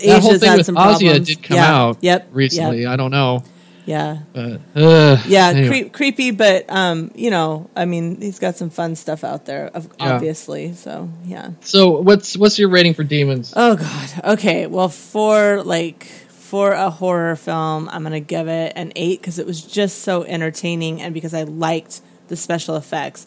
Asia's 0.00 0.42
had 0.44 0.64
some 0.64 0.76
Ozia 0.76 0.98
problems. 0.98 1.26
did 1.28 1.42
come 1.42 1.56
Yeah. 1.56 1.74
out 1.76 1.98
Yep. 2.00 2.28
recently. 2.32 2.82
Yep. 2.82 2.90
I 2.90 2.96
don't 2.96 3.10
know. 3.10 3.42
Yeah. 3.88 4.18
But, 4.34 4.60
uh, 4.76 5.16
Yeah, 5.26 5.48
anyway. 5.48 5.68
creep, 5.68 5.92
creepy, 5.94 6.30
but 6.30 6.66
um, 6.68 7.10
you 7.14 7.30
know, 7.30 7.70
I 7.74 7.86
mean, 7.86 8.20
he's 8.20 8.38
got 8.38 8.54
some 8.56 8.68
fun 8.68 8.96
stuff 8.96 9.24
out 9.24 9.46
there, 9.46 9.70
of- 9.72 9.88
Yeah. 9.98 10.12
obviously. 10.14 10.74
So 10.74 11.08
yeah. 11.24 11.52
So 11.62 12.02
what's 12.02 12.36
what's 12.36 12.58
your 12.58 12.68
rating 12.68 12.92
for 12.92 13.02
Demons? 13.02 13.54
Oh 13.56 13.76
God. 13.76 14.10
Okay. 14.34 14.66
Well, 14.66 14.90
for 14.90 15.62
like 15.62 16.04
for 16.28 16.72
a 16.72 16.90
horror 16.90 17.34
film, 17.34 17.88
I'm 17.90 18.02
gonna 18.02 18.20
give 18.20 18.46
it 18.46 18.74
an 18.76 18.92
eight 18.94 19.20
because 19.22 19.38
it 19.38 19.46
was 19.46 19.62
just 19.62 20.02
so 20.02 20.22
entertaining 20.24 21.00
and 21.00 21.14
because 21.14 21.32
I 21.32 21.44
liked 21.44 22.02
the 22.28 22.36
special 22.36 22.76
effects. 22.76 23.26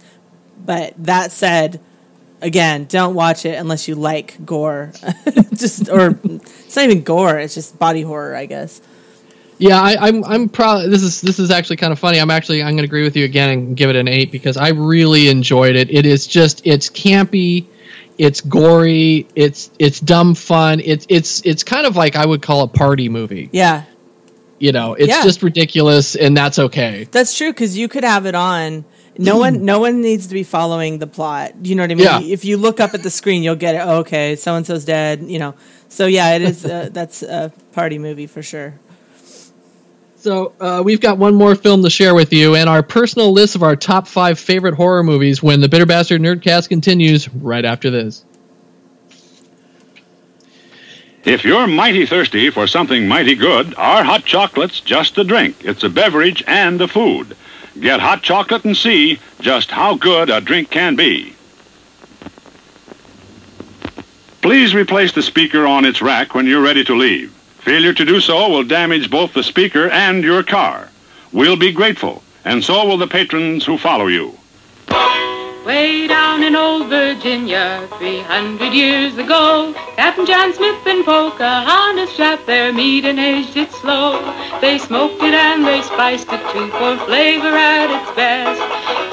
But 0.64 0.94
that 1.06 1.32
said, 1.32 1.80
again, 2.40 2.86
don't 2.86 3.16
watch 3.16 3.46
it 3.48 3.56
unless 3.56 3.88
you 3.88 3.96
like 3.96 4.46
gore. 4.46 4.92
just 5.56 5.90
or 5.90 6.20
it's 6.24 6.76
not 6.76 6.86
even 6.86 7.02
gore; 7.02 7.40
it's 7.40 7.56
just 7.56 7.80
body 7.80 8.04
horror, 8.04 8.36
I 8.36 8.46
guess. 8.46 8.80
Yeah, 9.62 9.80
I, 9.80 9.96
I'm 10.08 10.24
I'm 10.26 10.50
proud. 10.50 10.90
This 10.90 11.04
is 11.04 11.22
this 11.22 11.38
is 11.38 11.52
actually 11.52 11.76
kind 11.78 11.94
of 11.94 12.00
funny. 12.00 12.20
I'm 12.20 12.32
actually 12.32 12.62
I'm 12.64 12.70
going 12.72 12.78
to 12.80 12.84
agree 12.86 13.04
with 13.04 13.16
you 13.16 13.26
again 13.26 13.50
and 13.50 13.78
give 13.78 13.90
it 13.92 13.96
an 13.96 14.08
eight 14.08 14.32
because 14.32 14.58
I 14.58 14.70
really 14.70 15.30
enjoyed 15.30 15.76
it. 15.76 15.92
It 15.92 16.06
is 16.08 16.26
just 16.26 16.66
it's 16.66 16.90
campy, 16.90 17.68
it's 18.18 18.42
gory, 18.42 19.28
it's 19.36 19.70
it's 19.78 20.00
dumb 20.00 20.34
fun. 20.34 20.80
It's 20.84 21.06
it's 21.10 21.42
it's 21.46 21.64
kind 21.64 21.86
of 21.86 21.96
like 21.96 22.16
I 22.16 22.26
would 22.26 22.42
call 22.42 22.64
a 22.64 22.68
party 22.68 23.08
movie. 23.08 23.50
Yeah, 23.52 23.84
You 24.58 24.72
know, 24.72 24.96
it's 24.96 25.10
Yeah. 25.10 25.24
just 25.24 25.44
ridiculous 25.44 26.16
and 26.16 26.36
that's 26.36 26.58
okay. 26.58 27.08
That's 27.12 27.38
true 27.38 27.52
because 27.52 27.78
you 27.78 27.88
could 27.88 28.04
have 28.04 28.26
it 28.26 28.34
on. 28.36 28.84
No 29.18 29.38
one, 29.38 29.64
no 29.66 29.80
one 29.80 30.02
needs 30.02 30.26
to 30.28 30.34
be 30.34 30.42
following 30.42 30.98
the 30.98 31.06
plot. 31.06 31.54
You 31.64 31.76
know 31.76 31.84
what 31.84 31.92
I 31.92 31.96
mean? 31.96 32.06
Yeah. 32.06 32.22
If 32.22 32.46
you 32.46 32.58
look 32.58 32.80
up 32.80 32.96
at 32.96 33.04
the 33.04 33.10
screen, 33.12 33.44
you'll 33.44 33.58
get 33.58 33.76
it. 33.76 33.80
Oh, 33.80 33.98
okay, 33.98 34.36
so 34.36 34.56
and 34.56 34.66
so's 34.66 34.86
dead. 34.86 35.22
You 35.28 35.38
know. 35.38 35.54
So 35.90 36.08
yeah, 36.08 36.34
it 36.36 36.42
is. 36.42 36.66
Uh, 36.66 36.90
that's 36.92 37.22
a 37.22 37.52
party 37.74 38.00
movie 38.00 38.26
for 38.26 38.42
sure. 38.42 38.80
So 40.22 40.54
uh, 40.60 40.84
we've 40.86 41.02
got 41.02 41.18
one 41.18 41.34
more 41.34 41.56
film 41.56 41.82
to 41.82 41.90
share 41.90 42.14
with 42.14 42.32
you, 42.32 42.56
and 42.56 42.70
our 42.70 42.84
personal 42.84 43.32
list 43.32 43.56
of 43.56 43.64
our 43.64 43.76
top 43.76 44.08
five 44.08 44.38
favorite 44.38 44.76
horror 44.76 45.02
movies. 45.02 45.42
When 45.42 45.62
the 45.62 45.68
Bitter 45.68 45.88
Bastard 45.88 46.22
Nerdcast 46.22 46.70
continues 46.70 47.28
right 47.28 47.66
after 47.66 47.90
this. 47.90 48.24
If 51.24 51.44
you're 51.44 51.66
mighty 51.66 52.06
thirsty 52.06 52.52
for 52.52 52.68
something 52.68 53.08
mighty 53.08 53.34
good, 53.34 53.74
our 53.78 54.04
hot 54.04 54.24
chocolate's 54.24 54.80
just 54.80 55.18
a 55.18 55.24
drink. 55.24 55.66
It's 55.66 55.84
a 55.84 55.90
beverage 55.90 56.44
and 56.46 56.80
a 56.82 56.88
food. 56.88 57.36
Get 57.80 58.00
hot 58.00 58.22
chocolate 58.22 58.64
and 58.64 58.78
see 58.78 59.20
just 59.40 59.72
how 59.72 59.96
good 59.96 60.30
a 60.30 60.40
drink 60.40 60.70
can 60.70 60.96
be. 60.96 61.36
Please 64.44 64.76
replace 64.76 65.14
the 65.14 65.24
speaker 65.24 65.66
on 65.66 65.84
its 65.84 66.00
rack 66.00 66.36
when 66.36 66.46
you're 66.46 66.62
ready 66.62 66.84
to 66.84 66.96
leave. 66.96 67.36
Failure 67.64 67.94
to 67.94 68.06
do 68.06 68.20
so 68.20 68.50
will 68.50 68.64
damage 68.64 69.12
both 69.12 69.34
the 69.34 69.44
speaker 69.44 69.88
and 69.90 70.24
your 70.24 70.42
car. 70.42 70.90
We'll 71.32 71.58
be 71.58 71.72
grateful, 71.72 72.24
and 72.44 72.64
so 72.64 72.88
will 72.88 72.98
the 72.98 73.08
patrons 73.08 73.66
who 73.66 73.78
follow 73.78 74.08
you. 74.08 74.36
Way 75.66 76.08
down 76.08 76.42
in 76.42 76.56
old 76.56 76.88
Virginia, 76.88 77.88
300 78.00 78.74
years 78.74 79.16
ago, 79.20 79.76
Captain 79.96 80.26
John 80.26 80.52
Smith 80.56 80.88
and 80.88 81.06
Pocahontas 81.06 82.12
shot 82.14 82.48
their 82.48 82.74
meat 82.74 83.06
and 83.06 83.20
aged 83.20 83.56
it 83.56 83.72
slow. 83.72 84.20
They 84.60 84.80
smoked 84.80 85.22
it 85.22 85.36
and 85.36 85.64
they 85.64 85.84
spiced 85.84 86.30
it 86.32 86.42
too 86.52 86.68
for 86.72 86.98
flavor 87.06 87.54
at 87.54 87.94
its 87.94 88.16
best. 88.16 88.60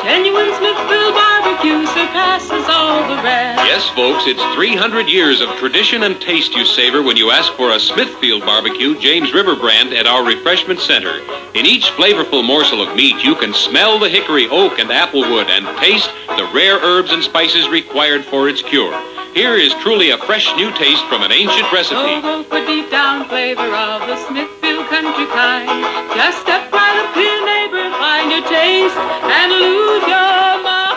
Genuine 0.02 0.54
Smithfield 0.56 1.12
barbecue 1.12 1.84
surpasses 1.84 2.64
all 2.70 3.02
the 3.14 3.22
rest. 3.22 3.60
Yes, 3.66 3.86
folks, 3.90 4.24
it's 4.26 4.42
300 4.54 5.06
years 5.06 5.42
of 5.42 5.50
tradition 5.56 6.04
and 6.04 6.18
taste 6.18 6.54
you 6.54 6.64
savor 6.64 7.02
when 7.02 7.18
you 7.18 7.30
ask 7.30 7.52
for 7.54 7.72
a 7.72 7.80
Smithfield 7.80 8.40
barbecue 8.46 8.98
James 8.98 9.34
River 9.34 9.54
brand 9.54 9.92
at 9.92 10.06
our 10.06 10.24
refreshment 10.24 10.80
center. 10.80 11.20
In 11.54 11.66
each 11.66 11.84
flavorful 11.98 12.42
morsel 12.42 12.80
of 12.80 12.96
meat, 12.96 13.22
you 13.22 13.34
can 13.34 13.52
smell 13.52 13.98
the 13.98 14.08
hickory, 14.08 14.48
oak, 14.48 14.78
and 14.78 14.88
applewood 14.88 15.46
and 15.50 15.66
taste 15.78 16.10
the 16.38 16.44
rare 16.54 16.78
herbs 16.78 17.10
and 17.10 17.22
spices 17.24 17.68
required 17.68 18.24
for 18.24 18.48
its 18.48 18.62
cure. 18.62 18.94
Here 19.34 19.56
is 19.56 19.74
truly 19.82 20.10
a 20.10 20.18
fresh 20.18 20.46
new 20.54 20.70
taste 20.78 21.04
from 21.06 21.22
an 21.24 21.32
ancient 21.32 21.66
So 21.66 21.74
recipe. 21.74 21.96
Oh, 21.96 22.20
oh, 22.22 22.42
go 22.42 22.44
for 22.44 22.64
deep 22.64 22.88
down 22.92 23.28
flavor 23.28 23.66
of 23.66 24.06
the 24.06 24.16
Smithfield 24.28 24.86
country 24.86 25.26
kind. 25.26 25.68
Just 26.14 26.40
step 26.40 26.70
right 26.70 26.96
up 27.02 27.12
to 27.14 27.20
your 27.20 27.44
neighbor, 27.44 27.90
find 27.98 28.30
your 28.30 28.46
taste, 28.46 28.96
and 28.96 29.50
lose 29.50 30.06
your 30.06 30.62
mind. 30.62 30.96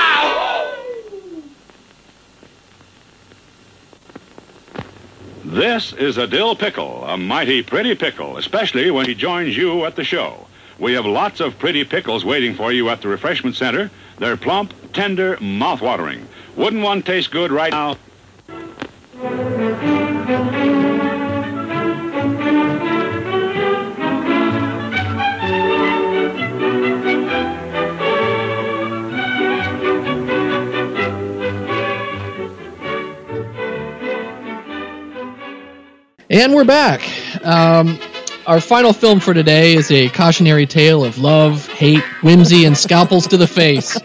This 5.43 5.91
is 5.91 6.17
a 6.17 6.27
dill 6.27 6.55
pickle, 6.55 7.03
a 7.03 7.17
mighty 7.17 7.61
pretty 7.61 7.93
pickle, 7.93 8.37
especially 8.37 8.89
when 8.89 9.05
he 9.05 9.15
joins 9.15 9.57
you 9.57 9.83
at 9.83 9.97
the 9.97 10.05
show. 10.05 10.47
We 10.79 10.93
have 10.93 11.05
lots 11.05 11.41
of 11.41 11.59
pretty 11.59 11.83
pickles 11.83 12.23
waiting 12.23 12.55
for 12.55 12.71
you 12.71 12.87
at 12.87 13.01
the 13.01 13.09
refreshment 13.09 13.57
center. 13.57 13.91
They're 14.19 14.35
plump, 14.35 14.73
tender, 14.91 15.37
mouth-watering. 15.39 16.27
Wouldn't 16.57 16.83
one 16.83 17.01
taste 17.03 17.31
good 17.31 17.53
right 17.53 17.71
now? 17.71 17.95
And 36.31 36.53
we're 36.53 36.65
back. 36.65 37.01
Um, 37.45 37.97
our 38.45 38.59
final 38.59 38.91
film 38.93 39.19
for 39.19 39.33
today 39.33 39.75
is 39.75 39.89
a 39.91 40.09
cautionary 40.09 40.65
tale 40.65 41.05
of 41.05 41.17
love, 41.17 41.67
hate, 41.67 42.03
whimsy, 42.21 42.65
and 42.65 42.77
scalpels 42.77 43.27
to 43.27 43.37
the 43.37 43.47
face. 43.47 43.97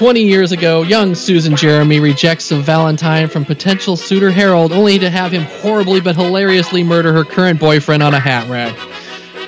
20 0.00 0.22
years 0.22 0.50
ago, 0.50 0.80
young 0.80 1.14
Susan 1.14 1.54
Jeremy 1.54 2.00
rejects 2.00 2.50
a 2.52 2.56
Valentine 2.56 3.28
from 3.28 3.44
potential 3.44 3.98
suitor 3.98 4.30
Harold 4.30 4.72
only 4.72 4.98
to 4.98 5.10
have 5.10 5.30
him 5.30 5.42
horribly 5.42 6.00
but 6.00 6.16
hilariously 6.16 6.82
murder 6.82 7.12
her 7.12 7.22
current 7.22 7.60
boyfriend 7.60 8.02
on 8.02 8.14
a 8.14 8.18
hat 8.18 8.48
rack. 8.48 8.74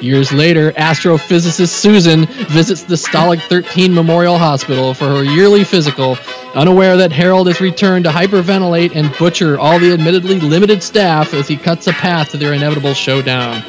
Years 0.02 0.30
later, 0.30 0.72
astrophysicist 0.72 1.70
Susan 1.70 2.26
visits 2.26 2.82
the 2.82 2.96
Stalag 2.96 3.40
13 3.40 3.94
Memorial 3.94 4.36
Hospital 4.36 4.92
for 4.92 5.06
her 5.06 5.24
yearly 5.24 5.64
physical, 5.64 6.18
unaware 6.54 6.98
that 6.98 7.12
Harold 7.12 7.46
has 7.46 7.62
returned 7.62 8.04
to 8.04 8.10
hyperventilate 8.10 8.94
and 8.94 9.10
butcher 9.16 9.58
all 9.58 9.78
the 9.78 9.94
admittedly 9.94 10.38
limited 10.38 10.82
staff 10.82 11.32
as 11.32 11.48
he 11.48 11.56
cuts 11.56 11.86
a 11.86 11.94
path 11.94 12.32
to 12.32 12.36
their 12.36 12.52
inevitable 12.52 12.92
showdown. 12.92 13.62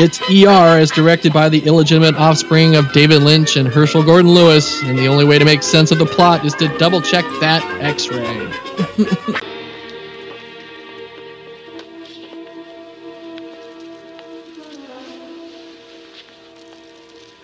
It's 0.00 0.20
ER 0.30 0.78
as 0.78 0.92
directed 0.92 1.32
by 1.32 1.48
the 1.48 1.58
illegitimate 1.66 2.14
offspring 2.14 2.76
of 2.76 2.92
David 2.92 3.20
Lynch 3.20 3.56
and 3.56 3.66
Herschell 3.66 4.04
Gordon 4.04 4.30
Lewis, 4.30 4.80
and 4.84 4.96
the 4.96 5.08
only 5.08 5.24
way 5.24 5.40
to 5.40 5.44
make 5.44 5.60
sense 5.60 5.90
of 5.90 5.98
the 5.98 6.06
plot 6.06 6.44
is 6.44 6.54
to 6.54 6.68
double 6.78 7.00
check 7.00 7.24
that 7.40 7.64
x 7.82 8.06
ray. 8.08 8.52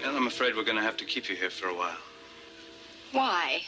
Well, 0.03 0.17
I'm 0.17 0.27
afraid 0.27 0.55
we're 0.55 0.65
going 0.65 0.77
to 0.77 0.83
have 0.83 0.97
to 0.99 1.05
keep 1.05 1.29
you 1.29 1.37
here 1.37 1.51
for 1.51 1.69
a 1.69 1.75
while. 1.75 1.97
Why? 3.13 3.63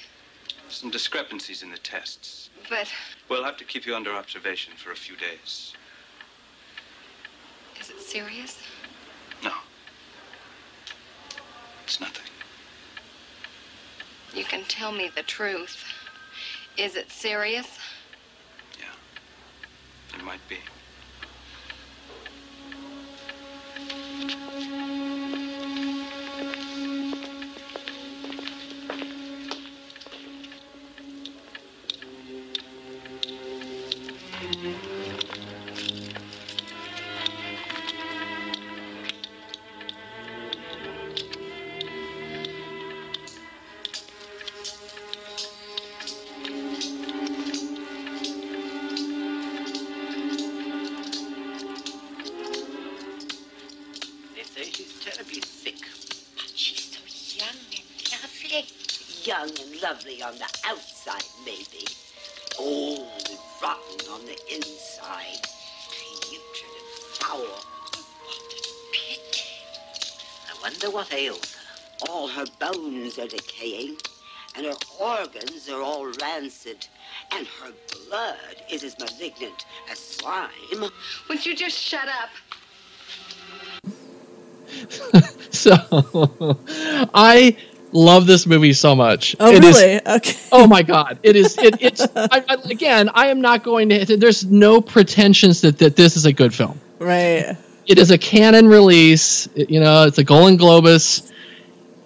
Some 0.69 0.91
discrepancies 0.91 1.63
in 1.63 1.71
the 1.71 1.79
tests. 1.79 2.51
But 2.69 2.89
We'll 3.29 3.45
have 3.45 3.57
to 3.59 3.65
keep 3.65 3.87
you 3.87 3.95
under 3.95 4.13
observation 4.13 4.75
for 4.77 4.93
a 4.93 4.97
few 4.97 5.17
days. 5.17 5.73
is 7.81 7.91
it 7.91 8.01
serious? 8.01 8.61
No. 9.43 9.53
It's 11.87 12.01
nothing. 12.01 12.27
You 14.35 14.45
can 14.45 14.65
tell 14.65 14.91
me 14.91 15.09
the 15.15 15.23
truth. 15.23 15.85
Is 16.77 16.97
it 16.97 17.13
serious? 17.13 17.79
Yeah. 18.77 20.19
It 20.19 20.25
might 20.25 20.41
be. 20.49 20.57
Organs 75.47 75.69
are 75.69 75.81
all 75.83 76.07
rancid, 76.21 76.89
and 77.33 77.47
her 77.47 77.71
blood 78.09 78.37
is 78.69 78.83
as 78.83 78.99
malignant 78.99 79.65
as 79.89 79.99
slime. 79.99 80.51
Would 81.29 81.47
you 81.47 81.55
just 81.55 81.79
shut 81.79 82.09
up? 82.09 82.31
so 85.51 86.59
I 87.15 87.57
love 87.93 88.27
this 88.27 88.45
movie 88.47 88.73
so 88.73 88.97
much. 88.97 89.37
Oh, 89.39 89.53
It 89.55 89.63
is- 89.63 89.77
really? 89.77 90.01
Okay. 90.17 90.37
Oh 90.51 90.67
my 90.67 90.83
god! 90.83 91.21
It 91.23 91.37
is. 91.37 91.57
It, 91.59 91.77
it's 91.81 92.01
I, 92.17 92.45
I, 92.49 92.57
again. 92.69 93.09
I 93.15 93.29
am 93.29 93.41
not 93.41 93.63
going 93.63 93.89
to. 93.91 94.17
There's 94.17 94.45
no 94.45 94.81
pretensions 94.81 95.61
that 95.61 95.79
that 95.79 95.95
this 95.95 96.17
is 96.17 96.27
a 96.27 96.33
good 96.33 96.53
film. 96.53 96.81
Right. 96.99 97.57
It 97.87 97.99
is 97.99 98.11
a 98.11 98.19
Cannon 98.19 98.67
release. 98.67 99.47
It- 99.55 99.71
you 99.71 99.79
know, 99.79 100.05
it's 100.07 100.19
a 100.19 100.25
Golan-Globus. 100.25 101.31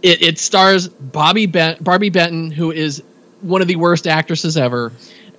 It, 0.02 0.22
it 0.22 0.38
stars 0.38 0.88
Bobby 0.88 1.44
ben, 1.46 1.76
Barbi 1.82 2.08
Benton, 2.08 2.50
who 2.50 2.70
is 2.72 3.02
one 3.40 3.62
of 3.62 3.68
the 3.68 3.76
worst 3.76 4.06
actresses 4.06 4.56
ever, 4.56 4.92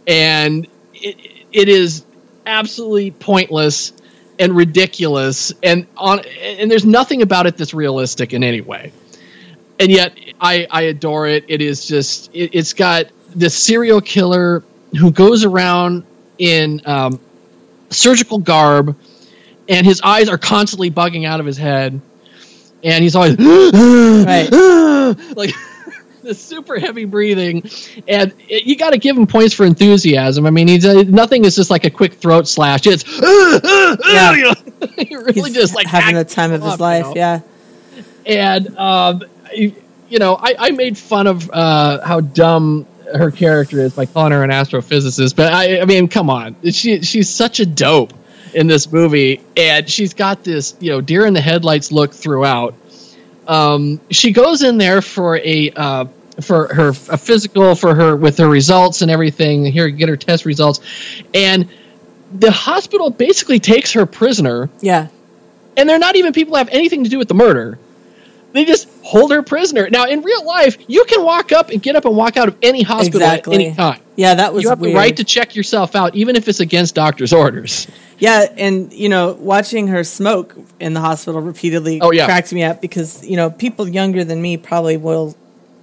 and 0.08 0.68
it, 0.94 1.18
it 1.52 1.70
is 1.70 2.06
absolutely 2.46 3.12
pointless 3.12 3.94
and 4.40 4.56
ridiculous, 4.56 5.54
and 5.62 5.86
on 5.98 6.20
and 6.42 6.70
there's 6.70 6.86
nothing 6.86 7.22
about 7.22 7.46
it 7.46 7.58
that's 7.58 7.74
realistic 7.74 8.34
in 8.34 8.44
any 8.44 8.62
way. 8.62 8.92
And 9.80 9.92
yet, 9.92 10.18
I 10.40 10.68
I 10.70 10.84
adore 10.84 11.28
it. 11.28 11.46
It 11.48 11.62
is 11.62 11.86
just 11.86 12.34
it, 12.34 12.52
it's 12.54 12.74
got 12.74 13.06
this 13.36 13.58
serial 13.58 14.02
killer 14.02 14.64
who 15.00 15.12
goes 15.12 15.46
around 15.46 16.04
in 16.38 16.82
um, 16.86 17.20
surgical 17.90 18.40
garb, 18.40 18.98
and 19.70 19.86
his 19.86 20.02
eyes 20.02 20.28
are 20.28 20.38
constantly 20.38 20.90
bugging 20.90 21.26
out 21.26 21.40
of 21.40 21.46
his 21.46 21.58
head, 21.58 22.02
and 22.84 23.04
he's 23.04 23.16
always 23.16 23.38
like 25.36 25.54
the 26.24 26.34
super 26.34 26.80
heavy 26.80 27.06
breathing, 27.06 27.70
and 28.08 28.34
it, 28.48 28.64
you 28.66 28.76
got 28.76 28.92
to 28.92 28.98
give 28.98 29.18
him 29.18 29.28
points 29.28 29.54
for 29.54 29.66
enthusiasm. 29.66 30.46
I 30.46 30.50
mean, 30.50 30.68
he's 30.68 30.86
uh, 30.86 31.04
nothing 31.08 31.46
is 31.46 31.56
just 31.56 31.70
like 31.70 31.86
a 31.86 31.90
quick 31.90 32.14
throat 32.16 32.48
slash. 32.48 32.82
It's 32.86 33.04
Yeah. 33.20 34.34
you 34.36 34.44
know, 34.44 34.54
he 34.98 35.16
really 35.16 35.34
He's 35.34 35.54
just 35.54 35.76
like 35.76 35.88
having 35.88 36.16
the 36.16 36.26
time 36.26 36.52
of 36.52 36.62
his 36.62 36.74
up, 36.74 36.80
you 36.80 36.84
life. 36.84 37.06
know? 37.06 37.14
Yeah. 37.16 37.40
and 38.26 38.78
um, 38.78 39.24
you, 39.54 39.74
you 40.10 40.20
know, 40.20 40.36
I, 40.36 40.56
I 40.60 40.72
made 40.72 40.98
fun 40.98 41.28
of 41.28 41.50
uh, 41.52 42.06
how 42.06 42.22
dumb 42.22 42.86
her 43.16 43.32
character 43.32 43.80
is 43.80 43.94
by 43.94 44.06
calling 44.06 44.32
her 44.32 44.44
an 44.44 44.52
astrophysicist, 44.52 45.36
but 45.36 45.52
I, 45.54 45.82
I 45.82 45.86
mean, 45.86 46.08
come 46.08 46.30
on, 46.30 46.56
she 46.72 47.02
she's 47.02 47.30
such 47.30 47.60
a 47.60 47.66
dope 47.66 48.14
in 48.54 48.68
this 48.68 48.92
movie, 48.92 49.42
and 49.58 49.90
she's 49.90 50.14
got 50.14 50.44
this 50.44 50.76
you 50.80 50.92
know 50.92 51.02
deer 51.02 51.26
in 51.26 51.34
the 51.34 51.42
headlights 51.42 51.92
look 51.92 52.14
throughout. 52.14 52.76
Um, 53.52 54.00
she 54.10 54.32
goes 54.32 54.64
in 54.64 54.78
there 54.78 55.02
for 55.02 55.38
a 55.38 55.72
uh, 55.76 56.06
for 56.42 56.74
her 56.74 56.90
a 56.90 57.18
physical 57.18 57.76
for 57.76 57.94
her 57.94 58.16
with 58.16 58.38
her 58.38 58.48
results 58.48 59.02
and 59.02 59.12
everything. 59.12 59.66
Here, 59.66 59.90
get 59.90 60.08
her 60.10 60.18
test 60.18 60.46
results, 60.46 60.80
and 61.34 61.68
the 62.34 62.52
hospital 62.52 63.10
basically 63.10 63.60
takes 63.60 63.92
her 63.92 64.06
prisoner 64.06 64.70
Yeah. 64.80 65.10
and 65.76 65.90
they're 65.90 66.00
not 66.00 66.16
even 66.16 66.32
people 66.32 66.54
who 66.54 66.58
have 66.60 66.70
anything 66.70 67.04
to 67.04 67.10
do 67.10 67.18
with 67.18 67.28
the 67.28 67.34
murder. 67.34 67.78
They 68.54 68.64
just 68.64 68.88
hold 69.04 69.32
her 69.32 69.42
prisoner. 69.44 69.90
Now, 69.90 70.06
in 70.06 70.22
real 70.22 70.46
life, 70.46 70.78
you 70.88 71.04
can 71.06 71.24
walk 71.24 71.52
up 71.52 71.70
and 71.70 71.82
get 71.82 71.96
up 71.96 72.06
and 72.06 72.16
walk 72.16 72.38
out 72.38 72.48
of 72.48 72.58
any 72.62 72.84
hospital 72.84 73.22
Exactly. 73.22 73.56
at 73.56 73.62
any 73.62 73.76
time. 73.76 74.00
Yeah, 74.16 74.36
that 74.36 74.54
was 74.54 74.64
you 74.64 74.70
have 74.70 74.80
weird. 74.80 74.94
the 74.94 74.98
right 74.98 75.18
to 75.18 75.24
check 75.24 75.56
yourself 75.56 75.96
out, 75.96 76.16
even 76.16 76.36
if 76.36 76.48
it's 76.48 76.60
against 76.60 76.96
doctor's 76.96 77.34
orders. 77.34 77.88
Yeah, 78.20 78.46
and 78.58 78.94
you 78.94 79.10
know, 79.10 79.34
watching 79.40 79.88
her 79.88 80.04
smoke 80.04 80.56
in 80.80 80.94
the 80.94 81.00
hospital 81.00 81.42
repeatedly 81.42 82.00
Oh, 82.02 82.12
yeah. 82.12 82.26
cracked 82.26 82.54
me 82.54 82.64
up 82.64 82.82
because 82.82 83.26
you 83.28 83.36
know 83.36 83.50
people 83.50 83.88
younger 83.88 84.24
than 84.24 84.42
me 84.42 84.58
probably 84.58 84.98
will 84.98 85.36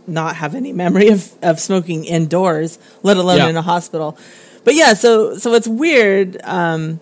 not 0.06 0.36
have 0.36 0.54
any 0.54 0.72
memory 0.72 1.08
of, 1.08 1.32
of 1.42 1.58
smoking 1.60 2.04
indoors, 2.04 2.78
let 3.02 3.16
alone 3.16 3.38
Yeah. 3.38 3.48
in 3.48 3.56
a 3.56 3.62
hospital. 3.62 4.16
But 4.64 4.74
yeah, 4.74 4.94
so 4.94 5.36
so 5.36 5.54
it's 5.54 5.66
weird 5.66 6.40
um, 6.44 7.00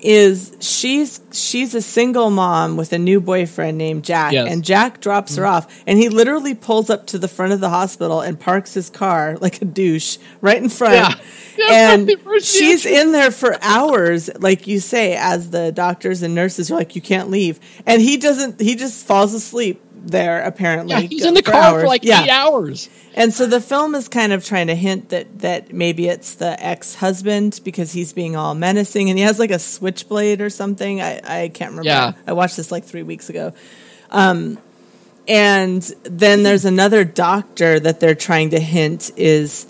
is 0.00 0.56
she's 0.60 1.20
she's 1.32 1.74
a 1.74 1.82
single 1.82 2.30
mom 2.30 2.76
with 2.76 2.92
a 2.92 2.98
new 2.98 3.20
boyfriend 3.20 3.76
named 3.78 4.04
Jack, 4.04 4.32
Yes. 4.32 4.44
Mm-hmm. 4.44 4.52
and 4.52 4.64
Jack 4.64 5.00
drops 5.00 5.36
her 5.36 5.44
off, 5.46 5.82
and 5.86 5.98
he 5.98 6.08
literally 6.08 6.54
pulls 6.54 6.88
up 6.90 7.06
to 7.08 7.18
the 7.18 7.28
front 7.28 7.52
of 7.52 7.60
the 7.60 7.68
hospital 7.68 8.20
and 8.20 8.38
parks 8.38 8.74
his 8.74 8.90
car 8.90 9.36
like 9.40 9.60
a 9.60 9.64
douche 9.64 10.18
right 10.40 10.62
in 10.62 10.68
front. 10.68 10.94
Yeah. 10.94 11.14
Yeah, 11.58 11.92
and 11.94 12.08
she's 12.40 12.86
in 12.86 13.10
there 13.10 13.32
for 13.32 13.58
hours, 13.60 14.30
like 14.38 14.68
you 14.68 14.78
say, 14.78 15.16
as 15.16 15.50
the 15.50 15.72
doctors 15.72 16.22
and 16.22 16.32
nurses 16.32 16.70
are 16.70 16.76
like, 16.76 16.94
you 16.94 17.02
can't 17.02 17.30
leave, 17.30 17.58
and 17.84 18.00
he 18.00 18.16
doesn't. 18.16 18.60
He 18.60 18.76
just 18.76 19.04
falls 19.04 19.34
asleep 19.34 19.82
there. 20.06 20.42
Apparently, 20.42 20.92
Yeah, 20.94 21.00
he's 21.00 21.24
in 21.24 21.34
the 21.34 21.42
car 21.42 21.80
for 21.80 21.86
like 21.86 22.04
eight 22.04 22.28
hours. 22.28 22.88
and 23.14 23.32
so 23.32 23.46
the 23.46 23.60
film 23.60 23.94
is 23.94 24.08
kind 24.08 24.32
of 24.32 24.44
trying 24.44 24.66
to 24.68 24.74
hint 24.74 25.08
that 25.10 25.40
that 25.40 25.72
maybe 25.72 26.08
it's 26.08 26.34
the 26.34 26.62
ex 26.64 26.96
husband 26.96 27.60
because 27.64 27.92
he's 27.92 28.12
being 28.12 28.36
all 28.36 28.54
menacing 28.54 29.08
and 29.10 29.18
he 29.18 29.24
has 29.24 29.38
like 29.38 29.50
a 29.50 29.58
switchblade 29.58 30.40
or 30.40 30.50
something. 30.50 31.00
I, 31.00 31.20
I 31.24 31.48
can't 31.48 31.70
remember. 31.72 31.88
Yeah. 31.88 32.12
I 32.26 32.32
watched 32.32 32.56
this 32.56 32.70
like 32.72 32.84
three 32.84 33.02
weeks 33.02 33.28
ago. 33.28 33.52
Um, 34.10 34.58
and 35.26 35.82
then 36.04 36.42
there's 36.42 36.64
another 36.64 37.04
doctor 37.04 37.78
that 37.78 38.00
they're 38.00 38.14
trying 38.14 38.50
to 38.50 38.60
hint 38.60 39.10
is 39.16 39.66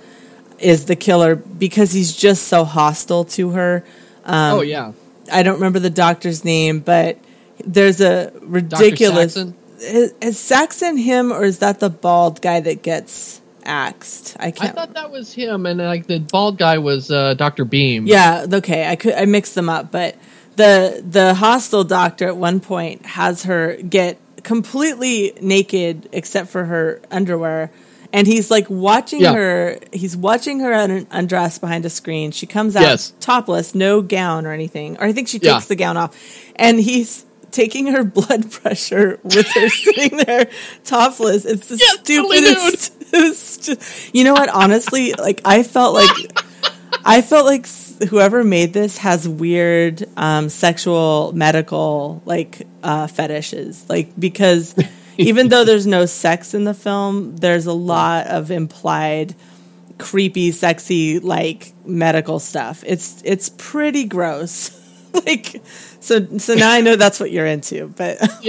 is 0.59 0.87
the 0.87 0.97
killer 0.97 1.37
because 1.37 1.93
he's 1.93 2.17
just 2.17 2.45
so 2.45 2.65
hostile 2.65 3.25
to 3.25 3.51
her. 3.51 3.85
Um, 4.25 4.59
oh 4.59 4.61
yeah, 4.63 4.93
I 5.33 5.43
don't 5.43 5.55
remember 5.55 5.79
the 5.79 5.91
doctor's 5.91 6.45
name, 6.45 6.81
but 6.81 7.19
there's 7.65 8.01
a 8.01 8.33
ridiculous. 8.41 9.35
Saxon? 9.35 9.55
Is, 9.81 10.13
is 10.21 10.39
Saxon 10.39 10.97
him 10.97 11.33
or 11.33 11.45
is 11.45 11.59
that 11.61 11.81
the 11.81 11.91
bald 11.91 12.41
guy 12.43 12.61
that 12.61 12.83
gets 12.83 13.41
axed? 13.65 14.37
I 14.41 14.47
I 14.47 14.51
can't. 14.51 14.75
thought 14.75 14.95
that 14.95 15.11
was 15.11 15.33
him, 15.33 15.67
and 15.67 15.79
like 15.79 16.07
the 16.07 16.19
bald 16.21 16.59
guy 16.59 16.79
was 16.79 17.11
uh, 17.11 17.35
Doctor 17.35 17.65
Beam. 17.65 18.07
yeah, 18.07 18.47
okay. 18.53 18.89
I 18.89 18.97
could 18.97 19.15
I 19.15 19.25
mixed 19.25 19.55
them 19.55 19.69
up, 19.69 19.91
but 19.93 20.17
the 20.57 21.03
the 21.09 21.35
hostile 21.35 21.85
doctor 21.85 22.27
at 22.27 22.37
one 22.37 22.61
point 22.61 23.07
has 23.07 23.45
her 23.45 23.77
get 23.77 24.19
completely 24.43 25.33
naked 25.41 26.09
except 26.13 26.49
for 26.49 26.65
her 26.65 27.01
underwear. 27.11 27.71
And 28.11 28.27
he's 28.27 28.51
like 28.51 28.67
watching 28.71 29.21
Yeah. 29.21 29.35
her. 29.35 29.79
He's 29.93 30.17
watching 30.17 30.61
her 30.61 30.73
un- 30.73 31.07
undress 31.11 31.59
behind 31.61 31.85
a 31.85 31.91
screen. 31.91 32.31
She 32.31 32.47
comes 32.47 32.75
out 32.75 32.83
Yes. 32.83 33.13
topless, 33.21 33.75
no 33.75 34.01
gown 34.01 34.47
or 34.47 34.53
anything. 34.53 34.97
Or 34.97 35.05
I 35.05 35.13
think 35.13 35.29
she 35.29 35.39
takes 35.39 35.65
Yeah. 35.65 35.69
the 35.69 35.77
gown 35.77 35.97
off, 35.99 36.17
and 36.57 36.81
he's 36.81 37.27
taking 37.51 37.89
her 37.89 38.05
blood 38.05 38.51
pressure 38.51 39.19
with 39.23 39.47
her 39.53 39.69
sitting 39.69 40.19
there 40.19 40.51
topless. 40.85 41.45
It's 41.45 41.69
the 41.69 41.79
totally 41.79 42.39
stupidest. 42.39 42.95
It's 43.11 43.57
just, 43.57 44.15
you 44.15 44.23
know 44.23 44.35
what? 44.35 44.51
Honestly, 44.51 45.15
like 45.15 45.41
I 45.43 45.63
felt 45.63 45.95
like 45.95 46.11
I 47.07 47.23
felt 47.23 47.47
like 47.47 47.67
whoever 48.11 48.45
made 48.45 48.75
this 48.75 48.99
has 48.99 49.27
weird 49.27 50.05
um, 50.15 50.51
sexual 50.51 51.33
medical 51.33 52.23
like 52.27 52.67
uh, 52.83 53.07
fetishes, 53.07 53.89
like 53.89 54.11
because 54.21 54.75
even 55.17 55.49
though 55.49 55.65
there's 55.65 55.87
no 55.87 56.05
sex 56.05 56.53
in 56.53 56.65
the 56.65 56.75
film, 56.75 57.37
there's 57.37 57.65
a 57.65 57.73
lot 57.73 58.27
of 58.27 58.51
implied 58.51 59.35
creepy, 59.99 60.53
sexy 60.53 61.19
like 61.19 61.73
medical 61.85 62.39
stuff. 62.39 62.85
It's 62.87 63.21
it's 63.25 63.49
pretty 63.49 64.05
gross. 64.05 64.71
like 65.27 65.63
so 66.01 66.27
so 66.39 66.55
now 66.55 66.71
I 66.73 66.81
know 66.81 66.97
that's 66.97 67.19
what 67.21 67.31
you're 67.31 67.47
into, 67.47 67.89
but 67.97 68.19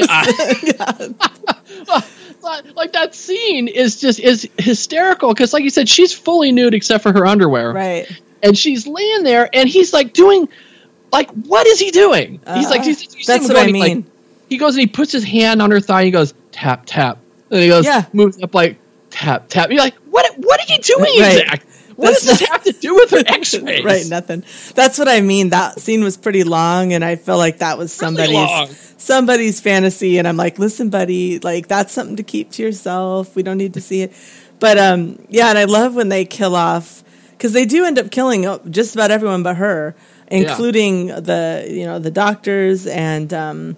But, 2.42 2.66
like 2.76 2.94
that 2.94 3.14
scene 3.16 3.68
is 3.68 4.00
just 4.00 4.20
is 4.20 4.48
hysterical 4.58 5.34
because, 5.34 5.54
like 5.54 5.64
you 5.64 5.70
said, 5.70 5.90
she's 5.90 6.14
fully 6.14 6.52
nude 6.52 6.74
except 6.74 7.04
for 7.04 7.12
her 7.14 7.26
underwear, 7.26 7.72
right? 7.72 8.08
And 8.42 8.58
she's 8.58 8.88
laying 8.88 9.24
there, 9.24 9.50
and 9.54 9.68
he's 9.68 9.92
like 9.94 10.14
doing, 10.14 10.48
like, 11.12 11.30
what 11.32 11.68
is 11.68 11.80
he 11.80 11.92
doing? 11.92 12.40
he's 12.54 12.70
like, 12.70 12.82
Uh, 12.82 12.86
he's, 12.86 13.26
that's 13.26 13.44
him 13.44 13.50
what 13.50 13.58
I 13.58 13.64
going, 13.66 13.76
he, 13.76 13.82
like, 13.82 13.94
mean. 13.96 14.06
he 14.50 14.58
goes 14.58 14.76
and 14.76 14.82
he 14.82 14.88
puts 14.88 15.12
his 15.12 15.24
hand 15.26 15.62
on 15.62 15.72
her 15.72 15.80
thigh. 15.82 16.00
And 16.02 16.06
he 16.06 16.12
goes 16.12 16.34
tap 16.52 16.84
tap, 16.86 17.18
and 17.52 17.60
he 17.62 17.68
goes 17.68 17.86
Yeah. 17.86 18.06
moves 18.14 18.42
up 18.42 18.54
like 18.56 18.78
tap 19.10 19.50
tap. 19.50 19.70
You're 19.70 19.80
like, 19.80 19.96
what? 20.10 20.34
What 20.38 20.60
are 20.62 20.74
you 20.74 20.80
doing, 20.80 21.20
Right. 21.20 21.46
Zach? 21.48 21.66
What 22.00 22.14
does 22.14 22.24
this 22.24 22.48
have 22.50 22.64
to 22.64 22.72
do 22.72 22.96
with 22.96 23.12
her 23.12 23.24
X-rays? 23.28 23.84
right, 23.84 24.06
nothing. 24.10 24.44
That's 24.74 24.98
what 24.98 25.08
I 25.08 25.22
mean. 25.22 25.50
That 25.50 25.80
scene 25.80 26.04
was 26.04 26.18
pretty 26.18 26.44
long, 26.44 26.94
and 26.94 27.04
I 27.04 27.16
feel 27.18 27.38
like 27.38 27.60
that 27.60 27.78
was 27.78 27.92
somebody's 27.92 28.34
long. 28.36 28.70
somebody's 28.98 29.60
fantasy. 29.60 30.18
And 30.18 30.28
I'm 30.28 30.38
like, 30.38 30.58
listen, 30.60 30.90
buddy, 30.90 31.40
like 31.40 31.68
that's 31.68 31.92
something 31.94 32.16
to 32.16 32.24
keep 32.24 32.52
to 32.54 32.64
yourself. 32.64 33.36
We 33.36 33.44
don't 33.44 33.58
need 33.58 33.74
to 33.74 33.82
see 33.82 34.02
it. 34.02 34.14
But 34.60 34.78
um, 34.78 35.20
yeah, 35.30 35.50
and 35.50 35.58
I 35.58 35.66
love 35.66 35.96
when 35.96 36.10
they 36.10 36.26
kill 36.26 36.56
off 36.56 37.04
because 37.32 37.54
they 37.54 37.66
do 37.66 37.86
end 37.86 37.98
up 38.00 38.12
killing 38.12 38.46
uh, 38.46 38.60
just 38.70 38.96
about 38.96 39.12
everyone 39.12 39.44
but 39.44 39.58
her, 39.58 39.96
including 40.28 41.08
the 41.08 41.66
you 41.70 41.86
know 41.86 42.00
the 42.00 42.12
doctors 42.12 42.88
and 42.88 43.34
um, 43.34 43.78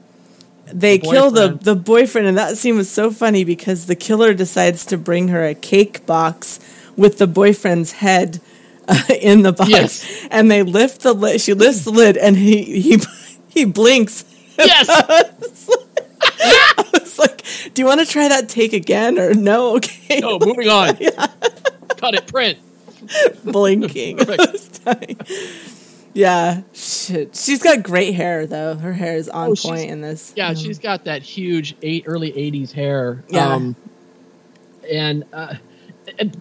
they 0.65 0.97
The 0.97 1.07
kill 1.07 1.32
the 1.32 1.49
the 1.49 1.76
boyfriend. 1.76 2.28
And 2.28 2.38
that 2.38 2.57
scene 2.57 2.76
was 2.76 2.89
so 2.89 3.11
funny 3.11 3.43
because 3.43 3.86
the 3.88 3.95
killer 3.95 4.34
decides 4.34 4.86
to 4.86 4.97
bring 4.97 5.28
her 5.30 5.45
a 5.45 5.53
cake 5.55 6.05
box 6.05 6.59
with 6.97 7.17
the 7.17 7.27
boyfriend's 7.27 7.93
head 7.93 8.39
uh, 8.87 9.01
in 9.21 9.41
the 9.43 9.51
box, 9.53 9.69
Yes. 9.69 10.27
and 10.31 10.49
they 10.51 10.63
lift 10.63 11.01
the 11.01 11.13
lid. 11.13 11.41
She 11.41 11.53
lifts 11.53 11.83
the 11.85 11.91
lid, 11.91 12.17
and 12.17 12.35
he 12.35 12.81
he 12.81 12.99
he 13.49 13.65
blinks. 13.65 14.25
Yes. 14.57 14.87
I 14.89 16.83
was 16.93 17.17
like, 17.19 17.43
"Do 17.73 17.81
you 17.81 17.85
want 17.87 17.99
to 18.01 18.05
try 18.05 18.27
that 18.27 18.47
take 18.49 18.73
again 18.73 19.17
or 19.17 19.33
no?" 19.33 19.75
Okay, 19.77 20.19
No, 20.19 20.37
moving 20.39 20.67
on. 20.69 20.95
Cut 21.97 22.13
it. 22.15 22.27
Print. 22.27 22.59
blinking. 23.43 24.19
I 24.21 24.25
was 24.51 24.67
dying. 24.79 25.17
yeah, 26.13 26.61
shit. 26.73 27.35
She's 27.35 27.63
got 27.63 27.81
great 27.83 28.13
hair 28.13 28.45
though. 28.45 28.75
Her 28.75 28.93
hair 28.93 29.15
is 29.15 29.29
on 29.29 29.51
Oh, 29.51 29.55
point 29.55 29.89
in 29.89 30.01
this. 30.01 30.33
Yeah, 30.35 30.53
she's 30.53 30.77
got 30.79 31.05
that 31.05 31.23
huge 31.23 31.75
eight 31.81 32.03
early 32.05 32.31
'80s 32.31 32.71
hair. 32.71 33.23
Yeah. 33.29 33.53
Um, 33.53 33.75
and 34.91 35.23
uh, 35.33 35.55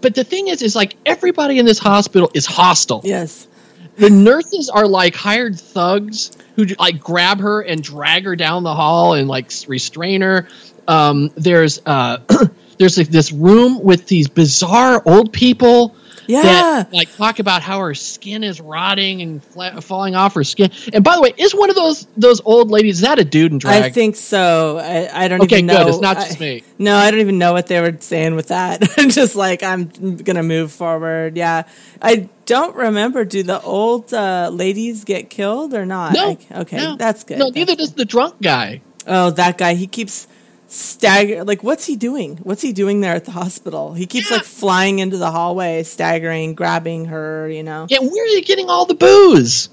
but 0.01 0.15
the 0.15 0.25
thing 0.25 0.49
is, 0.49 0.63
is 0.63 0.75
like 0.75 0.97
everybody 1.07 1.59
in 1.59 1.67
this 1.67 1.79
hospital 1.79 2.31
is 2.35 2.47
hostile. 2.47 3.01
Yes. 3.05 3.49
The 3.97 4.11
nurses 4.11 4.71
are 4.71 4.87
like 4.87 5.15
hired 5.15 5.59
thugs 5.59 6.31
who 6.57 6.65
like 6.79 7.01
grab 7.01 7.41
her 7.41 7.61
and 7.61 7.83
drag 7.83 8.25
her 8.25 8.37
down 8.37 8.63
the 8.63 8.75
hall 8.75 9.15
and 9.15 9.29
like 9.29 9.51
restrain 9.69 10.23
her. 10.23 10.49
Um, 10.89 11.31
there's 11.37 11.81
uh, 11.85 12.19
there's 12.79 12.97
like 12.97 13.09
this 13.09 13.33
room 13.33 13.83
with 13.83 14.07
these 14.07 14.29
bizarre 14.29 15.03
old 15.05 15.33
people. 15.33 15.95
Yeah. 16.31 16.43
That, 16.43 16.93
like 16.93 17.15
talk 17.17 17.39
about 17.39 17.63
how 17.63 17.79
her 17.81 17.95
skin 17.95 18.45
is 18.45 18.61
rotting 18.61 19.23
and 19.23 19.43
fla- 19.43 19.81
falling 19.81 20.15
off 20.15 20.35
her 20.35 20.45
skin. 20.45 20.71
And 20.93 21.03
by 21.05 21.17
the 21.17 21.23
way, 21.23 21.33
is 21.37 21.55
one 21.55 21.71
of 21.71 21.77
those 21.77 22.07
those 22.17 22.41
old 22.45 22.71
ladies 22.71 22.97
is 22.97 23.01
that 23.03 23.19
a 23.19 23.25
dude 23.25 23.53
in 23.53 23.59
drag? 23.59 23.83
I 23.85 23.91
think 23.91 24.17
so. 24.17 24.79
I, 24.79 25.25
I 25.25 25.29
don't 25.29 25.43
Okay, 25.43 25.57
even 25.59 25.67
good. 25.69 25.75
know. 25.75 25.89
It's 25.89 26.01
not 26.01 26.17
just 26.17 26.37
I- 26.37 26.41
me. 26.41 26.63
No, 26.79 26.97
I 26.97 27.11
don't 27.11 27.21
even 27.21 27.39
know 27.39 27.53
what 27.53 27.67
they 27.67 27.81
were 27.81 27.97
saying 28.01 28.35
with 28.35 28.49
that. 28.49 28.83
I'm 28.99 29.11
just 29.11 29.37
like 29.37 29.63
I'm 29.63 29.87
gonna 30.17 30.43
move 30.43 30.73
forward. 30.73 31.37
Yeah, 31.37 31.65
I 32.01 32.29
don't 32.47 32.75
remember. 32.77 33.25
Do 33.25 33.43
the 33.43 33.61
old 33.61 34.13
uh, 34.15 34.51
ladies 34.53 35.05
get 35.05 35.31
killed 35.31 35.75
or 35.75 35.85
not? 35.87 36.15
No. 36.15 36.31
I- 36.51 36.61
okay, 36.63 36.77
No. 36.79 36.97
that's 36.97 37.25
good. 37.25 37.39
No, 37.39 37.49
neither 37.51 37.77
does 37.77 37.93
the 37.95 38.05
drunk 38.05 38.41
guy. 38.43 38.83
Oh, 39.07 39.31
that 39.31 39.57
guy. 39.59 39.75
He 39.75 39.87
keeps 39.87 40.27
stagger. 40.71 41.45
Like, 41.45 41.63
what's 41.63 41.85
he 41.85 41.97
doing? 41.97 42.39
What's 42.39 42.63
he 42.63 42.73
doing 42.73 43.01
there 43.01 43.15
at 43.15 43.25
the 43.27 43.33
hospital? 43.33 43.93
He 43.95 44.07
keeps 44.07 44.31
like 44.31 44.45
flying 44.45 45.01
into 45.01 45.19
the 45.19 45.31
hallway, 45.31 45.83
staggering, 45.83 46.55
grabbing 46.55 47.07
her. 47.07 47.49
You 47.49 47.63
know. 47.63 47.87
Yeah, 47.91 47.99
where 48.01 48.25
are 48.25 48.29
you 48.29 48.43
getting 48.43 48.71
all 48.71 48.87
the 48.87 48.95
booze? 48.95 49.69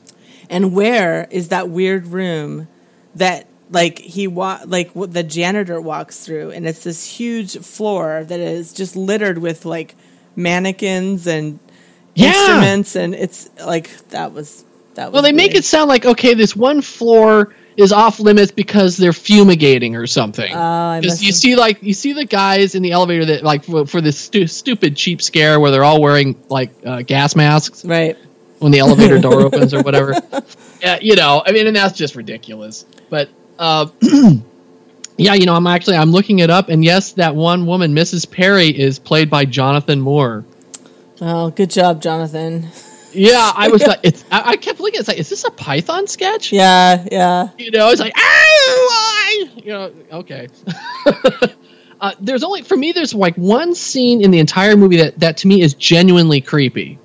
And 0.49 0.73
where 0.73 1.27
is 1.29 1.49
that 1.49 1.69
weird 1.69 2.07
room 2.07 2.67
that 3.15 3.47
like 3.69 3.99
he 3.99 4.27
wa- 4.27 4.61
like 4.65 4.91
what 4.95 5.13
the 5.13 5.23
janitor 5.23 5.79
walks 5.81 6.25
through 6.25 6.51
and 6.51 6.65
it's 6.65 6.83
this 6.85 7.05
huge 7.05 7.57
floor 7.57 8.23
that 8.23 8.39
is 8.39 8.71
just 8.71 8.95
littered 8.95 9.37
with 9.39 9.65
like 9.65 9.93
mannequins 10.37 11.27
and 11.27 11.59
Yeah. 12.15 12.29
instruments 12.29 12.95
and 12.95 13.13
it's 13.13 13.49
like 13.65 13.89
that 14.09 14.31
was 14.31 14.63
that 14.95 15.07
was 15.07 15.13
Well, 15.13 15.21
they 15.21 15.33
make 15.33 15.53
it 15.53 15.65
sound 15.65 15.89
like 15.89 16.05
okay, 16.05 16.33
this 16.33 16.55
one 16.55 16.81
floor 16.81 17.53
is 17.77 17.93
off 17.93 18.19
limits 18.19 18.51
because 18.51 18.97
they're 18.97 19.13
fumigating 19.13 19.95
or 19.95 20.07
something. 20.07 20.49
Because 20.49 21.05
must 21.05 21.23
you 21.23 21.31
see, 21.31 21.55
like 21.55 21.81
you 21.83 21.93
see 21.93 22.13
the 22.13 22.25
guys 22.25 22.73
in 22.73 22.81
the 22.81 22.91
elevator 22.91 23.25
that 23.25 23.43
like 23.43 23.63
for, 23.63 23.85
for 23.85 24.01
this 24.01 24.17
stu- 24.19 24.47
stupid 24.47 24.97
cheap 24.97 25.21
scare 25.21 25.59
where 25.59 25.69
they're 25.69 25.83
all 25.83 26.01
wearing 26.01 26.35
like 26.49 26.71
uh, 26.83 27.03
gas 27.03 27.35
masks, 27.35 27.85
right? 27.85 28.17
When 28.57 28.71
the 28.71 28.79
elevator 28.79 29.19
door 29.19 29.41
opens 29.45 29.75
or 29.75 29.83
whatever. 29.83 30.13
Yeah, 30.81 30.97
you 30.99 31.15
know, 31.15 31.43
I 31.45 31.51
mean, 31.51 31.67
and 31.67 31.75
that's 31.75 31.95
just 31.95 32.15
ridiculous. 32.15 32.85
But 33.11 33.29
uh, 33.59 33.87
yeah, 35.17 35.35
you 35.35 35.45
know, 35.45 35.53
I'm 35.53 35.67
actually 35.67 35.97
I'm 35.97 36.11
looking 36.11 36.39
it 36.39 36.49
up, 36.49 36.69
and 36.69 36.83
yes, 36.83 37.13
that 37.13 37.35
one 37.35 37.67
woman, 37.67 37.93
Mrs. 37.93 38.29
Perry, 38.29 38.69
is 38.69 38.97
played 38.97 39.29
by 39.29 39.45
Jonathan 39.45 40.01
Moore. 40.01 40.45
Oh, 41.21 41.51
good 41.51 41.69
job, 41.69 42.01
Jonathan. 42.01 42.67
Yeah, 43.13 43.51
I 43.55 43.69
was 43.69 43.81
like, 43.87 43.99
it's, 44.03 44.23
I, 44.31 44.51
I 44.51 44.55
kept 44.57 44.79
looking. 44.79 44.99
It's 44.99 45.07
like, 45.07 45.17
is 45.17 45.29
this 45.29 45.43
a 45.43 45.51
Python 45.51 46.07
sketch? 46.07 46.51
Yeah, 46.51 47.05
yeah. 47.11 47.49
You 47.57 47.71
know, 47.71 47.89
it's 47.89 48.01
like, 48.01 48.13
oh, 48.15 48.89
I, 48.91 49.49
you 49.57 49.71
know, 49.71 49.91
okay. 50.11 50.47
uh, 52.01 52.11
there's 52.19 52.43
only 52.43 52.61
for 52.63 52.77
me. 52.77 52.91
There's 52.91 53.13
like 53.13 53.35
one 53.35 53.73
scene 53.75 54.21
in 54.23 54.31
the 54.31 54.39
entire 54.39 54.75
movie 54.75 54.97
that 54.97 55.19
that 55.19 55.37
to 55.37 55.47
me 55.47 55.61
is 55.61 55.73
genuinely 55.73 56.41
creepy. 56.41 56.99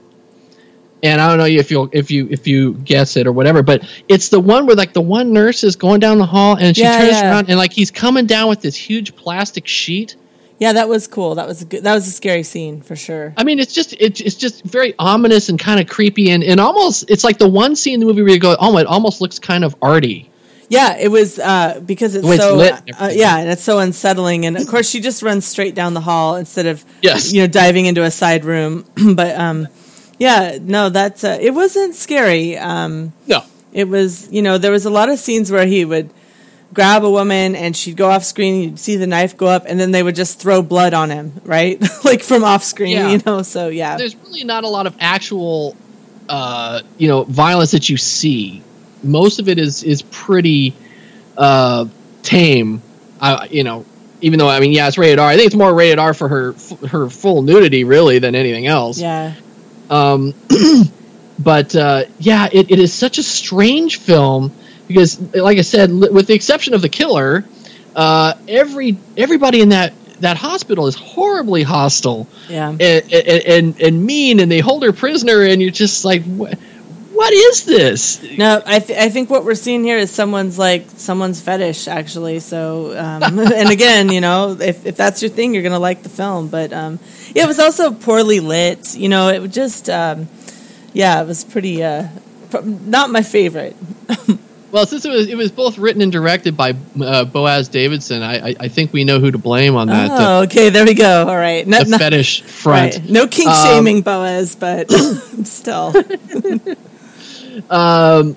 And 1.04 1.20
I 1.20 1.28
don't 1.28 1.38
know 1.38 1.46
if 1.46 1.70
you 1.70 1.88
if 1.92 2.12
you 2.12 2.28
if 2.30 2.46
you 2.46 2.74
guess 2.74 3.16
it 3.16 3.26
or 3.26 3.32
whatever, 3.32 3.62
but 3.62 3.82
it's 4.08 4.28
the 4.28 4.38
one 4.38 4.66
where 4.66 4.76
like 4.76 4.92
the 4.92 5.00
one 5.00 5.32
nurse 5.32 5.64
is 5.64 5.74
going 5.74 5.98
down 5.98 6.18
the 6.18 6.26
hall 6.26 6.56
and 6.56 6.76
she 6.76 6.82
Yeah, 6.84 6.98
turns 6.98 7.10
yeah. 7.12 7.30
around 7.30 7.48
and 7.48 7.58
like 7.58 7.72
he's 7.72 7.90
coming 7.90 8.26
down 8.26 8.48
with 8.48 8.60
this 8.60 8.76
huge 8.76 9.16
plastic 9.16 9.66
sheet. 9.66 10.14
Yeah, 10.62 10.74
that 10.74 10.88
was 10.88 11.08
cool. 11.08 11.34
That 11.34 11.48
was 11.48 11.62
a 11.62 11.64
good. 11.64 11.82
That 11.82 11.92
was 11.92 12.06
a 12.06 12.12
scary 12.12 12.44
scene 12.44 12.82
for 12.82 12.94
sure. 12.94 13.34
I 13.36 13.42
mean, 13.42 13.58
it's 13.58 13.74
just 13.74 13.94
it, 13.94 14.20
it's 14.20 14.36
just 14.36 14.62
very 14.62 14.94
ominous 14.96 15.48
and 15.48 15.58
kind 15.58 15.80
of 15.80 15.88
creepy 15.88 16.30
and, 16.30 16.44
and 16.44 16.60
almost 16.60 17.10
it's 17.10 17.24
like 17.24 17.38
the 17.38 17.48
one 17.48 17.74
scene 17.74 17.94
in 17.94 18.00
the 18.00 18.06
movie 18.06 18.22
where 18.22 18.30
you 18.30 18.38
go, 18.38 18.54
oh, 18.60 18.78
it 18.78 18.86
almost 18.86 19.20
looks 19.20 19.40
kind 19.40 19.64
of 19.64 19.74
arty. 19.82 20.30
Yeah, 20.68 20.96
it 20.96 21.08
was 21.08 21.40
uh, 21.40 21.82
because 21.84 22.14
it's 22.14 22.24
it's 22.24 22.36
so 22.36 22.60
and 22.60 22.90
uh, 22.96 23.10
yeah, 23.12 23.38
and 23.38 23.50
it's 23.50 23.64
so 23.64 23.80
unsettling. 23.80 24.46
And 24.46 24.56
of 24.56 24.68
course, 24.68 24.88
she 24.88 25.00
just 25.00 25.20
runs 25.20 25.44
straight 25.44 25.74
down 25.74 25.94
the 25.94 26.00
hall 26.00 26.36
instead 26.36 26.66
of 26.66 26.84
Yes. 27.02 27.32
you 27.32 27.42
know, 27.42 27.48
diving 27.48 27.86
into 27.86 28.04
a 28.04 28.10
side 28.12 28.44
room. 28.44 28.84
but 29.16 29.36
um, 29.36 29.66
yeah, 30.20 30.58
no, 30.62 30.90
that's 30.90 31.24
uh, 31.24 31.38
it 31.40 31.54
wasn't 31.54 31.96
scary. 31.96 32.56
Um, 32.56 33.14
no, 33.26 33.42
it 33.72 33.88
was 33.88 34.30
you 34.30 34.42
know 34.42 34.58
there 34.58 34.70
was 34.70 34.84
a 34.84 34.90
lot 34.90 35.08
of 35.08 35.18
scenes 35.18 35.50
where 35.50 35.66
he 35.66 35.84
would 35.84 36.10
grab 36.72 37.04
a 37.04 37.10
woman 37.10 37.54
and 37.54 37.76
she'd 37.76 37.96
go 37.96 38.10
off 38.10 38.24
screen. 38.24 38.62
You'd 38.62 38.78
see 38.78 38.96
the 38.96 39.06
knife 39.06 39.36
go 39.36 39.46
up, 39.46 39.64
and 39.66 39.78
then 39.78 39.90
they 39.90 40.02
would 40.02 40.14
just 40.14 40.40
throw 40.40 40.62
blood 40.62 40.94
on 40.94 41.10
him, 41.10 41.32
right? 41.44 41.80
like 42.04 42.22
from 42.22 42.44
off 42.44 42.62
screen, 42.64 42.92
Yeah. 42.96 43.10
you 43.10 43.20
know. 43.26 43.42
So 43.42 43.68
yeah, 43.68 43.96
There's 43.96 44.16
really 44.16 44.44
not 44.44 44.64
a 44.64 44.68
lot 44.68 44.86
of 44.86 44.96
actual, 45.00 45.76
uh, 46.28 46.80
you 46.98 47.08
know, 47.08 47.24
violence 47.24 47.72
that 47.72 47.88
you 47.88 47.96
see. 47.96 48.62
Most 49.02 49.38
of 49.40 49.48
it 49.48 49.58
is 49.58 49.82
is 49.82 50.02
pretty 50.02 50.74
uh, 51.36 51.86
tame. 52.22 52.80
Uh, 53.20 53.46
you 53.50 53.64
know, 53.64 53.84
even 54.20 54.38
though 54.38 54.48
I 54.48 54.60
mean, 54.60 54.72
yeah, 54.72 54.88
it's 54.88 54.96
rated 54.98 55.18
R. 55.18 55.28
I 55.28 55.34
think 55.36 55.46
it's 55.46 55.54
more 55.56 55.74
rated 55.74 55.98
R 55.98 56.14
for 56.14 56.28
her 56.28 56.52
her 56.88 57.08
full 57.10 57.42
nudity, 57.42 57.84
really, 57.84 58.18
than 58.20 58.34
anything 58.34 58.66
else. 58.66 58.98
yeah. 59.00 59.34
Um, 59.90 60.34
but 61.38 61.74
uh, 61.76 62.04
yeah, 62.18 62.48
it, 62.50 62.70
it 62.70 62.78
is 62.78 62.92
such 62.94 63.18
a 63.18 63.22
strange 63.22 63.98
film 63.98 64.52
because, 64.92 65.18
like 65.34 65.58
I 65.58 65.62
said, 65.62 65.90
with 65.90 66.26
the 66.26 66.34
exception 66.34 66.74
of 66.74 66.82
the 66.82 66.88
killer, 66.88 67.44
uh, 67.96 68.34
every 68.48 68.96
everybody 69.16 69.60
in 69.60 69.70
that 69.70 69.92
that 70.20 70.36
hospital 70.36 70.86
is 70.86 70.94
horribly 70.94 71.64
hostile 71.64 72.28
Yeah. 72.48 72.68
and, 72.68 73.12
and, 73.12 73.80
and, 73.80 74.06
mean, 74.06 74.38
and 74.38 74.50
they 74.52 74.60
hold 74.60 74.84
her 74.84 74.92
prisoner, 74.92 75.42
and 75.42 75.60
you're 75.60 75.72
just 75.72 76.04
like, 76.04 76.22
what, 76.24 76.54
what 77.12 77.32
is 77.32 77.64
this? 77.64 78.22
No, 78.38 78.62
I 78.64 78.78
th- 78.78 78.98
I 78.98 79.08
think 79.08 79.30
what 79.30 79.44
we're 79.44 79.56
seeing 79.56 79.82
here 79.84 79.98
is 79.98 80.10
someone's 80.12 80.58
like 80.58 80.86
someone's 80.96 81.40
fetish 81.42 81.88
actually. 81.88 82.38
So 82.40 82.96
um, 82.96 83.38
and 83.38 83.68
again, 83.70 84.10
you 84.10 84.20
know, 84.20 84.56
if 84.58 84.86
if 84.86 84.96
that's 84.96 85.22
your 85.22 85.30
thing, 85.30 85.54
you're 85.54 85.62
gonna 85.64 85.78
like 85.78 86.02
the 86.04 86.08
film. 86.08 86.48
But 86.48 86.72
um, 86.72 86.98
it 87.34 87.46
was 87.46 87.58
also 87.58 87.92
poorly 87.92 88.40
lit. 88.40 88.96
You 88.96 89.08
know, 89.08 89.28
it 89.28 89.40
was 89.42 89.52
just 89.52 89.90
um, 89.90 90.28
yeah, 90.94 91.20
it 91.20 91.26
was 91.26 91.44
pretty 91.44 91.82
uh, 91.84 92.08
not 92.64 93.10
my 93.10 93.22
favorite. 93.22 93.76
Well, 94.72 94.86
since 94.86 95.04
it 95.04 95.10
was 95.10 95.28
it 95.28 95.36
was 95.36 95.52
both 95.52 95.76
written 95.78 96.00
and 96.00 96.10
directed 96.10 96.56
by 96.56 96.74
uh, 97.00 97.24
Boaz 97.26 97.68
Davidson, 97.68 98.22
I, 98.22 98.48
I 98.48 98.54
I 98.60 98.68
think 98.68 98.92
we 98.92 99.04
know 99.04 99.20
who 99.20 99.30
to 99.30 99.36
blame 99.38 99.76
on 99.76 99.86
that. 99.88 100.08
oh, 100.10 100.42
okay, 100.44 100.70
there 100.70 100.86
we 100.86 100.94
go. 100.94 101.26
All 101.28 101.36
right, 101.36 101.64
the, 101.64 101.84
the 101.84 101.98
fetish 101.98 102.40
front. 102.42 102.94
right. 102.94 103.10
No 103.10 103.26
kink 103.28 103.50
Um, 103.50 103.56
shaming, 103.66 104.00
Boaz, 104.02 104.56
but 104.56 104.90
still. 105.44 105.92
Um, 107.68 108.34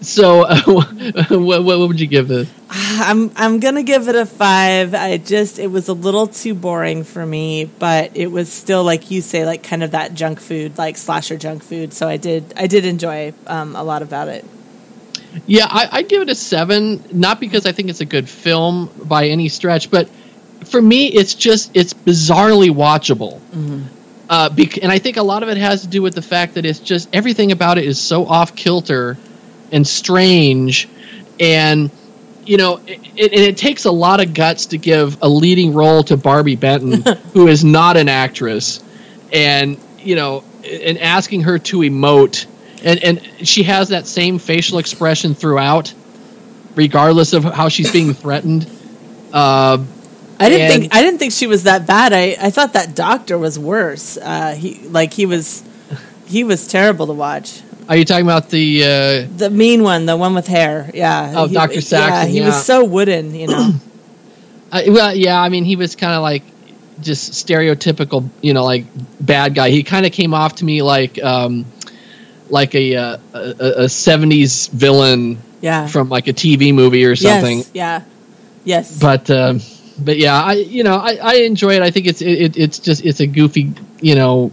so 0.00 0.42
uh, 0.42 0.58
what, 0.64 1.30
what 1.30 1.64
what 1.64 1.78
would 1.80 2.00
you 2.00 2.06
give 2.06 2.30
it? 2.30 2.48
I'm 2.70 3.30
I'm 3.36 3.60
gonna 3.60 3.82
give 3.82 4.08
it 4.08 4.16
a 4.16 4.26
five. 4.26 4.94
I 4.94 5.18
just 5.18 5.58
it 5.58 5.66
was 5.68 5.88
a 5.88 5.92
little 5.92 6.26
too 6.26 6.54
boring 6.54 7.04
for 7.04 7.24
me, 7.24 7.66
but 7.66 8.16
it 8.16 8.28
was 8.28 8.50
still 8.52 8.84
like 8.84 9.10
you 9.10 9.20
say, 9.20 9.44
like 9.44 9.62
kind 9.62 9.82
of 9.82 9.90
that 9.90 10.14
junk 10.14 10.40
food, 10.40 10.78
like 10.78 10.96
slasher 10.96 11.36
junk 11.36 11.62
food. 11.62 11.92
So 11.92 12.08
I 12.08 12.16
did 12.16 12.54
I 12.56 12.66
did 12.66 12.84
enjoy 12.86 13.34
um, 13.46 13.76
a 13.76 13.82
lot 13.82 14.02
about 14.02 14.28
it. 14.28 14.44
Yeah, 15.46 15.66
I, 15.68 15.88
I'd 15.92 16.08
give 16.08 16.22
it 16.22 16.28
a 16.28 16.34
seven. 16.34 17.02
Not 17.12 17.40
because 17.40 17.66
I 17.66 17.72
think 17.72 17.88
it's 17.88 18.00
a 18.00 18.06
good 18.06 18.28
film 18.28 18.90
by 19.04 19.28
any 19.28 19.48
stretch, 19.48 19.90
but 19.90 20.08
for 20.64 20.80
me, 20.80 21.06
it's 21.08 21.34
just 21.34 21.70
it's 21.74 21.94
bizarrely 21.94 22.70
watchable. 22.70 23.40
Mm-hmm. 23.40 23.82
Uh, 24.28 24.48
bec- 24.48 24.82
and 24.82 24.90
I 24.90 24.98
think 24.98 25.16
a 25.16 25.22
lot 25.22 25.42
of 25.42 25.48
it 25.48 25.58
has 25.58 25.82
to 25.82 25.88
do 25.88 26.00
with 26.02 26.14
the 26.14 26.22
fact 26.22 26.54
that 26.54 26.64
it's 26.64 26.80
just 26.80 27.08
everything 27.12 27.52
about 27.52 27.78
it 27.78 27.84
is 27.84 28.00
so 28.00 28.26
off 28.26 28.56
kilter 28.56 29.18
and 29.70 29.86
strange, 29.86 30.88
and 31.38 31.90
you 32.46 32.56
know, 32.56 32.80
it, 32.86 33.00
it, 33.16 33.32
and 33.32 33.40
it 33.42 33.56
takes 33.56 33.84
a 33.84 33.90
lot 33.90 34.20
of 34.20 34.34
guts 34.34 34.66
to 34.66 34.78
give 34.78 35.18
a 35.22 35.28
leading 35.28 35.74
role 35.74 36.02
to 36.04 36.16
Barbi 36.16 36.56
Benton, 36.56 37.02
who 37.32 37.48
is 37.48 37.64
not 37.64 37.96
an 37.96 38.08
actress, 38.08 38.82
and 39.32 39.78
you 39.98 40.16
know, 40.16 40.44
and 40.64 40.98
asking 40.98 41.42
her 41.42 41.58
to 41.58 41.78
emote, 41.78 42.46
and 42.84 43.02
and 43.02 43.48
she 43.48 43.62
has 43.64 43.88
that 43.88 44.06
same 44.06 44.38
facial 44.38 44.78
expression 44.78 45.34
throughout, 45.34 45.92
regardless 46.76 47.32
of 47.32 47.44
how 47.44 47.68
she's 47.68 47.90
being 47.90 48.14
threatened. 48.14 48.68
Uh, 49.32 49.78
I 50.38 50.48
didn't 50.48 50.60
and- 50.70 50.82
think 50.82 50.94
I 50.94 51.02
didn't 51.02 51.18
think 51.18 51.32
she 51.32 51.46
was 51.46 51.64
that 51.64 51.86
bad. 51.86 52.12
I, 52.12 52.36
I 52.40 52.50
thought 52.50 52.72
that 52.74 52.94
doctor 52.94 53.38
was 53.38 53.58
worse. 53.58 54.16
Uh, 54.16 54.54
he 54.54 54.78
like 54.88 55.12
he 55.14 55.26
was 55.26 55.62
he 56.26 56.44
was 56.44 56.66
terrible 56.66 57.06
to 57.06 57.12
watch. 57.12 57.62
Are 57.88 57.96
you 57.96 58.04
talking 58.06 58.24
about 58.24 58.48
the? 58.48 58.82
Uh, 58.82 59.36
The 59.36 59.50
mean 59.50 59.82
one, 59.82 60.06
the 60.06 60.16
one 60.16 60.34
with 60.34 60.46
hair. 60.46 60.90
Yeah. 60.94 61.34
Oh, 61.36 61.46
He- 61.48 61.54
Dr. 61.54 61.80
Yeah, 61.80 62.24
he 62.24 62.38
yeah. 62.38 62.46
was 62.46 62.64
so 62.64 62.82
wooden. 62.84 63.34
You 63.34 63.46
know. 63.48 63.72
uh, 64.72 64.82
well, 64.88 65.14
yeah. 65.14 65.38
I 65.40 65.50
mean, 65.50 65.64
he 65.64 65.76
was 65.76 65.94
kind 65.94 66.14
of 66.14 66.22
like 66.22 66.42
just 67.00 67.32
stereotypical, 67.32 68.28
you 68.40 68.54
know, 68.54 68.64
like 68.64 68.86
bad 69.20 69.54
guy. 69.54 69.68
He 69.70 69.82
kind 69.82 70.06
of 70.06 70.12
came 70.12 70.32
off 70.32 70.54
to 70.56 70.64
me 70.64 70.80
like 70.80 71.22
um, 71.22 71.66
like 72.50 72.74
a 72.74 72.96
uh, 72.96 73.18
a, 73.32 73.38
a 73.38 73.84
'70s 73.86 74.70
villain 74.70 75.38
Yeah. 75.60 75.86
from 75.86 76.08
like 76.08 76.28
a 76.28 76.32
TV 76.32 76.74
movie 76.74 77.04
or 77.04 77.16
something. 77.16 77.58
Yes. 77.58 77.70
Yeah. 77.74 78.02
Yes. 78.64 78.98
But 78.98 79.30
um, 79.30 79.60
but 79.98 80.18
yeah, 80.18 80.40
I 80.42 80.54
you 80.54 80.82
know 80.84 80.96
I, 80.96 81.18
I 81.22 81.34
enjoy 81.36 81.74
it. 81.76 81.82
I 81.82 81.90
think 81.90 82.06
it's 82.06 82.22
it, 82.22 82.56
it's 82.56 82.78
just 82.78 83.04
it's 83.04 83.20
a 83.20 83.26
goofy 83.26 83.72
you 84.00 84.14
know 84.14 84.50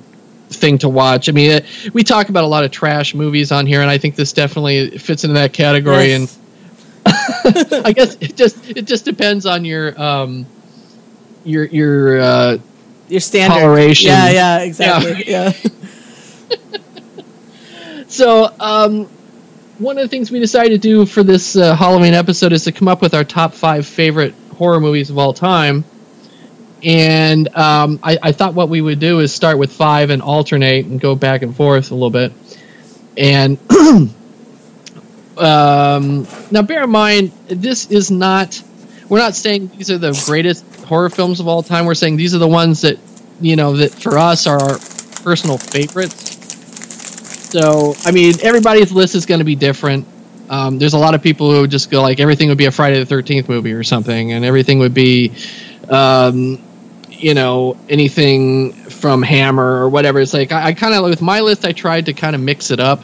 thing 0.49 0.77
to 0.79 0.89
watch. 0.89 1.29
I 1.29 1.31
mean, 1.31 1.51
uh, 1.51 1.59
we 1.93 2.03
talk 2.03 2.29
about 2.29 2.43
a 2.43 2.47
lot 2.47 2.63
of 2.63 2.71
trash 2.71 3.15
movies 3.15 3.51
on 3.51 3.65
here, 3.65 3.81
and 3.81 3.89
I 3.89 3.97
think 3.97 4.15
this 4.15 4.33
definitely 4.33 4.97
fits 4.97 5.23
into 5.23 5.35
that 5.35 5.53
category. 5.53 6.07
Yes. 6.09 6.37
And 7.05 7.85
I 7.85 7.93
guess 7.93 8.17
it 8.21 8.35
just 8.35 8.57
it 8.69 8.83
just 8.83 9.05
depends 9.05 9.45
on 9.45 9.65
your 9.65 9.99
um 10.01 10.45
your 11.43 11.65
your 11.65 12.19
uh, 12.21 12.57
Your 13.07 13.19
standard 13.21 13.59
toleration. 13.59 14.09
Yeah. 14.09 14.29
Yeah. 14.29 14.59
Exactly. 14.59 15.23
Yeah. 15.27 15.53
So, 18.11 18.53
um, 18.59 19.05
one 19.77 19.97
of 19.97 20.03
the 20.03 20.09
things 20.09 20.31
we 20.31 20.39
decided 20.39 20.71
to 20.71 20.77
do 20.77 21.05
for 21.05 21.23
this 21.23 21.55
uh, 21.55 21.73
Halloween 21.73 22.13
episode 22.13 22.51
is 22.51 22.65
to 22.65 22.73
come 22.73 22.89
up 22.89 23.01
with 23.01 23.13
our 23.13 23.23
top 23.23 23.53
five 23.53 23.87
favorite 23.87 24.33
horror 24.57 24.81
movies 24.81 25.09
of 25.09 25.17
all 25.17 25.33
time. 25.33 25.85
And 26.83 27.47
um, 27.55 28.01
I, 28.03 28.17
I 28.21 28.31
thought 28.33 28.53
what 28.53 28.67
we 28.67 28.81
would 28.81 28.99
do 28.99 29.19
is 29.19 29.33
start 29.33 29.57
with 29.57 29.71
five 29.71 30.09
and 30.09 30.21
alternate 30.21 30.87
and 30.87 30.99
go 30.99 31.15
back 31.15 31.41
and 31.41 31.55
forth 31.55 31.91
a 31.91 31.93
little 31.93 32.09
bit. 32.09 32.33
And 33.15 33.57
um, 35.37 36.27
now, 36.51 36.63
bear 36.63 36.83
in 36.83 36.89
mind, 36.89 37.31
this 37.47 37.89
is 37.89 38.11
not. 38.11 38.61
We're 39.07 39.19
not 39.19 39.35
saying 39.35 39.71
these 39.77 39.89
are 39.89 39.97
the 39.97 40.21
greatest 40.25 40.65
horror 40.83 41.09
films 41.09 41.39
of 41.39 41.47
all 41.47 41.63
time. 41.63 41.85
We're 41.85 41.95
saying 41.95 42.17
these 42.17 42.35
are 42.35 42.39
the 42.39 42.47
ones 42.47 42.81
that 42.81 42.99
you 43.39 43.55
know 43.55 43.77
that 43.77 43.93
for 43.93 44.17
us 44.17 44.47
are 44.47 44.61
our 44.61 44.79
personal 45.23 45.57
favorites. 45.57 46.40
So, 47.51 47.95
I 48.05 48.11
mean, 48.11 48.35
everybody's 48.41 48.93
list 48.93 49.13
is 49.13 49.25
going 49.25 49.39
to 49.39 49.45
be 49.45 49.55
different. 49.55 50.07
Um, 50.49 50.79
there's 50.79 50.93
a 50.93 50.97
lot 50.97 51.15
of 51.15 51.21
people 51.21 51.51
who 51.51 51.61
would 51.61 51.71
just 51.71 51.91
go 51.91 52.01
like 52.01 52.21
everything 52.21 52.47
would 52.47 52.57
be 52.57 52.65
a 52.65 52.71
Friday 52.71 52.97
the 52.97 53.05
Thirteenth 53.05 53.49
movie 53.49 53.73
or 53.73 53.83
something, 53.83 54.31
and 54.31 54.45
everything 54.45 54.79
would 54.79 54.93
be, 54.93 55.33
um, 55.89 56.61
you 57.09 57.33
know, 57.33 57.75
anything 57.89 58.71
from 58.71 59.21
Hammer 59.21 59.83
or 59.83 59.89
whatever. 59.89 60.21
It's 60.21 60.33
like 60.33 60.53
I, 60.53 60.67
I 60.67 60.73
kind 60.73 60.93
of 60.93 61.03
with 61.03 61.21
my 61.21 61.41
list, 61.41 61.65
I 61.65 61.73
tried 61.73 62.05
to 62.05 62.13
kind 62.13 62.35
of 62.35 62.41
mix 62.41 62.71
it 62.71 62.79
up 62.79 63.03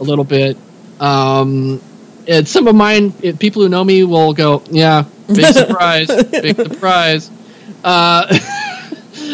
a 0.00 0.02
little 0.02 0.24
bit. 0.24 0.56
Um, 1.00 1.82
and 2.26 2.48
some 2.48 2.66
of 2.66 2.74
mine, 2.74 3.12
it, 3.20 3.38
people 3.38 3.60
who 3.60 3.68
know 3.68 3.84
me 3.84 4.04
will 4.04 4.32
go, 4.32 4.62
"Yeah, 4.70 5.04
big 5.28 5.44
surprise, 5.54 6.08
big 6.08 6.56
surprise." 6.56 7.30
Uh, 7.82 8.38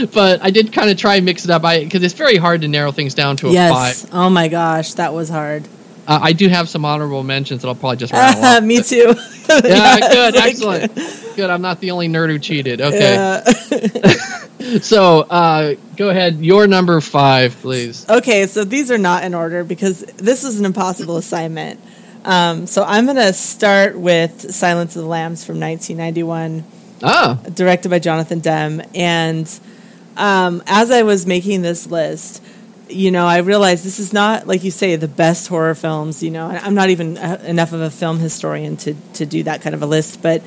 but 0.06 0.42
I 0.42 0.50
did 0.50 0.72
kind 0.72 0.90
of 0.90 0.96
try 0.98 1.16
and 1.16 1.24
mix 1.24 1.44
it 1.44 1.50
up 1.50 1.62
because 1.62 2.02
it's 2.02 2.14
very 2.14 2.36
hard 2.36 2.62
to 2.62 2.68
narrow 2.68 2.92
things 2.92 3.14
down 3.14 3.36
to 3.38 3.48
a 3.48 3.52
yes. 3.52 4.02
five. 4.04 4.14
Oh 4.14 4.30
my 4.30 4.48
gosh, 4.48 4.94
that 4.94 5.12
was 5.12 5.28
hard. 5.28 5.66
Uh, 6.06 6.18
I 6.22 6.32
do 6.32 6.48
have 6.48 6.68
some 6.68 6.84
honorable 6.84 7.22
mentions 7.22 7.62
that 7.62 7.68
I'll 7.68 7.74
probably 7.74 7.98
just 7.98 8.12
rattle 8.12 8.44
off. 8.44 8.62
Me 8.62 8.82
too. 8.82 9.14
Yeah, 9.50 9.60
Yeah, 9.64 10.00
good, 10.12 10.34
like- 10.36 10.44
excellent, 10.44 10.94
good. 11.36 11.50
I'm 11.50 11.60
not 11.62 11.80
the 11.80 11.90
only 11.90 12.08
nerd 12.08 12.28
who 12.30 12.38
cheated. 12.38 12.80
Okay, 12.80 13.14
Yeah. 13.14 14.78
so 14.80 15.20
uh, 15.22 15.74
go 15.96 16.08
ahead. 16.10 16.36
Your 16.44 16.66
number 16.66 17.00
five, 17.00 17.56
please. 17.60 18.08
Okay, 18.08 18.46
so 18.46 18.64
these 18.64 18.90
are 18.92 18.98
not 18.98 19.24
in 19.24 19.34
order 19.34 19.64
because 19.64 20.00
this 20.02 20.44
is 20.44 20.58
an 20.60 20.66
impossible 20.66 21.16
assignment. 21.16 21.80
Um, 22.24 22.66
so 22.66 22.84
I'm 22.84 23.06
going 23.06 23.16
to 23.16 23.32
start 23.32 23.98
with 23.98 24.52
Silence 24.54 24.94
of 24.94 25.02
the 25.02 25.08
Lambs 25.08 25.44
from 25.44 25.58
1991, 25.58 26.64
Ah, 27.02 27.40
directed 27.54 27.88
by 27.88 27.98
Jonathan 27.98 28.40
Demme. 28.40 28.82
And 28.94 29.48
um, 30.20 30.62
as 30.66 30.90
I 30.90 31.02
was 31.02 31.26
making 31.26 31.62
this 31.62 31.86
list, 31.86 32.42
you 32.88 33.10
know, 33.10 33.26
I 33.26 33.38
realized 33.38 33.84
this 33.84 33.98
is 33.98 34.12
not, 34.12 34.46
like 34.46 34.62
you 34.64 34.70
say, 34.70 34.94
the 34.96 35.08
best 35.08 35.48
horror 35.48 35.74
films. 35.74 36.22
You 36.22 36.30
know, 36.30 36.46
I'm 36.46 36.74
not 36.74 36.90
even 36.90 37.16
uh, 37.16 37.42
enough 37.46 37.72
of 37.72 37.80
a 37.80 37.90
film 37.90 38.18
historian 38.18 38.76
to, 38.78 38.94
to 39.14 39.24
do 39.24 39.42
that 39.44 39.62
kind 39.62 39.74
of 39.74 39.82
a 39.82 39.86
list. 39.86 40.22
But 40.22 40.42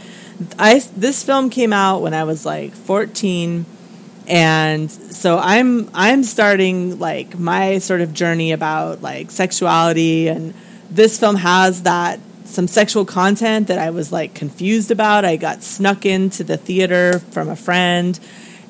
I 0.60 0.80
this 0.96 1.24
film 1.24 1.50
came 1.50 1.74
out 1.74 2.02
when 2.02 2.14
I 2.14 2.24
was 2.24 2.46
like 2.46 2.74
14 2.74 3.66
and 4.26 4.90
so 4.90 5.38
i'm 5.38 5.90
i'm 5.94 6.24
starting 6.24 6.98
like 6.98 7.38
my 7.38 7.78
sort 7.80 8.00
of 8.00 8.14
journey 8.14 8.54
about 8.54 9.02
like 9.02 9.30
sexuality 9.30 10.30
and 10.30 10.54
this 10.90 11.20
film 11.20 11.36
has 11.36 11.84
that 11.84 12.22
some 12.46 12.66
sexual 12.66 13.04
content 13.04 13.68
that 13.68 13.78
i 13.78 13.90
was 13.90 14.14
like 14.14 14.34
confused 14.34 14.92
about 14.92 15.26
i 15.26 15.36
got 15.36 15.62
snuck 15.62 16.06
into 16.06 16.42
the 16.42 16.56
theater 16.56 17.20
from 17.32 17.50
a 17.50 17.56
friend 17.56 18.18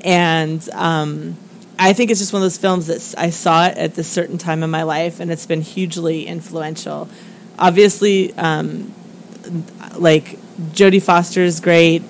and 0.04 0.70
um, 0.72 1.36
i 1.80 1.94
think 1.94 2.12
it's 2.12 2.20
just 2.20 2.34
one 2.34 2.42
of 2.42 2.46
those 2.46 2.58
films 2.58 2.88
that 2.88 3.16
I 3.18 3.30
saw 3.30 3.68
it 3.68 3.78
at 3.78 3.96
this 3.96 4.08
certain 4.08 4.38
time 4.38 4.64
in 4.64 4.70
my 4.70 4.84
life 4.84 5.20
and 5.20 5.32
it's 5.32 5.46
been 5.46 5.62
hugely 5.62 6.28
influential 6.28 7.10
obviously 7.58 8.34
um, 8.34 8.94
like 9.98 10.38
jodie 10.74 11.02
foster 11.02 11.42
is 11.42 11.60
great 11.60 12.04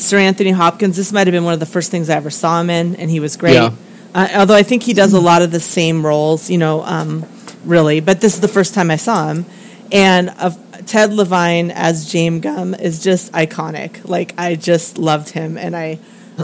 Sir 0.00 0.18
Anthony 0.18 0.50
Hopkins. 0.50 0.96
This 0.96 1.12
might 1.12 1.26
have 1.26 1.32
been 1.32 1.44
one 1.44 1.54
of 1.54 1.60
the 1.60 1.66
first 1.66 1.90
things 1.90 2.08
I 2.08 2.16
ever 2.16 2.30
saw 2.30 2.60
him 2.60 2.70
in, 2.70 2.96
and 2.96 3.10
he 3.10 3.20
was 3.20 3.36
great. 3.36 3.54
Yeah. 3.54 3.72
Uh, 4.14 4.28
although 4.34 4.54
I 4.54 4.62
think 4.62 4.82
he 4.82 4.94
does 4.94 5.12
a 5.12 5.20
lot 5.20 5.42
of 5.42 5.52
the 5.52 5.60
same 5.60 6.04
roles, 6.04 6.50
you 6.50 6.58
know, 6.58 6.82
um, 6.82 7.26
really. 7.64 8.00
But 8.00 8.20
this 8.20 8.34
is 8.34 8.40
the 8.40 8.48
first 8.48 8.74
time 8.74 8.90
I 8.90 8.96
saw 8.96 9.28
him, 9.28 9.44
and 9.92 10.30
of 10.30 10.58
Ted 10.86 11.12
Levine 11.12 11.70
as 11.70 12.10
James 12.10 12.40
Gumb 12.40 12.74
is 12.74 13.02
just 13.02 13.30
iconic. 13.32 14.08
Like 14.08 14.32
I 14.38 14.56
just 14.56 14.98
loved 14.98 15.30
him, 15.30 15.58
and 15.58 15.76
I, 15.76 15.98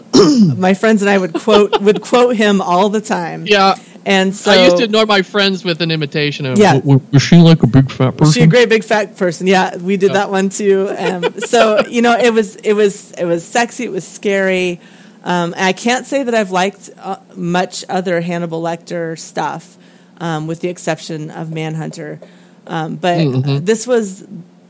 my 0.56 0.74
friends 0.74 1.02
and 1.02 1.10
I 1.10 1.18
would 1.18 1.34
quote 1.34 1.80
would 1.80 2.00
quote 2.02 2.36
him 2.36 2.60
all 2.60 2.88
the 2.88 3.00
time. 3.00 3.46
Yeah. 3.46 3.74
And 4.04 4.32
so 4.34 4.52
I 4.52 4.64
used 4.66 4.76
to 4.76 4.84
annoy 4.84 5.04
my 5.04 5.22
friends 5.22 5.64
with 5.64 5.80
an 5.82 5.90
imitation 5.90 6.46
of. 6.46 6.58
Yeah. 6.58 6.74
"W- 6.74 6.98
w- 7.00 7.10
Was 7.12 7.22
she 7.22 7.36
like 7.38 7.62
a 7.64 7.66
big 7.66 7.90
fat 7.90 8.16
person? 8.16 8.32
She 8.32 8.42
a 8.42 8.46
great 8.46 8.68
big 8.68 8.84
fat 8.84 9.16
person. 9.16 9.48
Yeah, 9.48 9.76
we 9.78 9.96
did 9.96 10.12
that 10.12 10.30
one 10.30 10.48
too. 10.48 10.94
Um, 10.96 11.40
so 11.40 11.84
you 11.88 12.02
know, 12.02 12.16
it 12.16 12.32
was 12.32 12.54
it 12.56 12.74
was 12.74 13.10
it 13.12 13.24
was 13.24 13.44
sexy. 13.44 13.82
It 13.84 13.90
was 13.90 14.06
scary. 14.06 14.80
Um, 15.24 15.54
and 15.54 15.64
I 15.64 15.72
can't 15.72 16.06
say 16.06 16.22
that 16.22 16.34
I've 16.36 16.52
liked 16.52 16.88
uh, 17.00 17.16
much 17.34 17.84
other 17.88 18.20
Hannibal 18.20 18.62
Lecter 18.62 19.18
stuff, 19.18 19.76
um, 20.20 20.46
with 20.46 20.60
the 20.60 20.68
exception 20.68 21.30
of 21.32 21.50
Manhunter. 21.50 22.20
Um, 22.68 22.94
but 22.94 23.18
Mhm. 23.18 23.66
this 23.66 23.88
was 23.88 24.24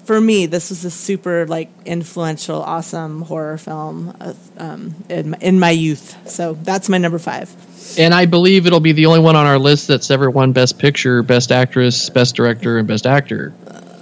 for 0.07 0.21
me. 0.21 0.47
This 0.47 0.71
was 0.71 0.85
a 0.85 0.91
super 0.91 1.47
like 1.47 1.69
influential, 1.85 2.63
awesome 2.63 3.23
horror 3.23 3.59
film 3.59 4.17
uh, 4.21 4.35
um, 4.57 4.95
in, 5.09 5.31
my, 5.31 5.39
in 5.41 5.61
my 5.61 5.71
youth. 5.71 6.31
So 6.31 6.55
that's 6.55 6.89
my 6.89 6.99
number 6.99 7.19
five. 7.19 7.55
And 7.99 8.15
I 8.15 8.27
believe 8.27 8.67
it'll 8.67 8.81
be 8.81 8.93
the 8.93 9.07
only 9.07 9.21
one 9.21 9.37
on 9.37 9.47
our 9.47 9.59
list 9.59 9.89
that's 9.89 10.11
ever 10.11 10.31
won 10.31 10.53
Best 10.53 10.79
Picture, 10.79 11.23
Best 11.23 11.53
Actress, 11.53 12.11
Best 12.11 12.35
Director, 12.35 12.79
and 12.79 12.89
Best 12.89 13.07
Actor. 13.07 13.53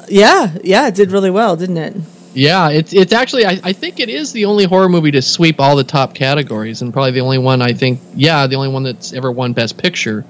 Yeah, 0.09 0.57
yeah, 0.63 0.89
it 0.89 0.95
did 0.95 1.11
really 1.11 1.31
well, 1.31 1.57
didn't 1.57 1.79
it? 1.79 1.97
Yeah, 2.35 2.71
it's 2.71 2.93
it's 2.93 3.13
actually 3.13 3.47
I, 3.47 3.61
I 3.63 3.73
think 3.73 4.01
it 4.01 4.09
is 4.09 4.33
the 4.33 4.47
only 4.47 4.65
horror 4.65 4.89
movie 4.89 5.13
to 5.13 5.23
sweep 5.23 5.61
all 5.61 5.77
the 5.77 5.85
top 5.85 6.15
categories, 6.15 6.83
and 6.83 6.93
probably 6.93 7.13
the 7.13 7.21
only 7.21 7.39
one 7.39 7.63
I 7.63 7.75
think 7.75 8.01
yeah 8.17 8.49
the 8.49 8.57
only 8.57 8.71
one 8.71 8.83
that's 8.83 9.13
ever 9.13 9.31
won 9.31 9.53
Best 9.53 9.79
Picture. 9.79 10.25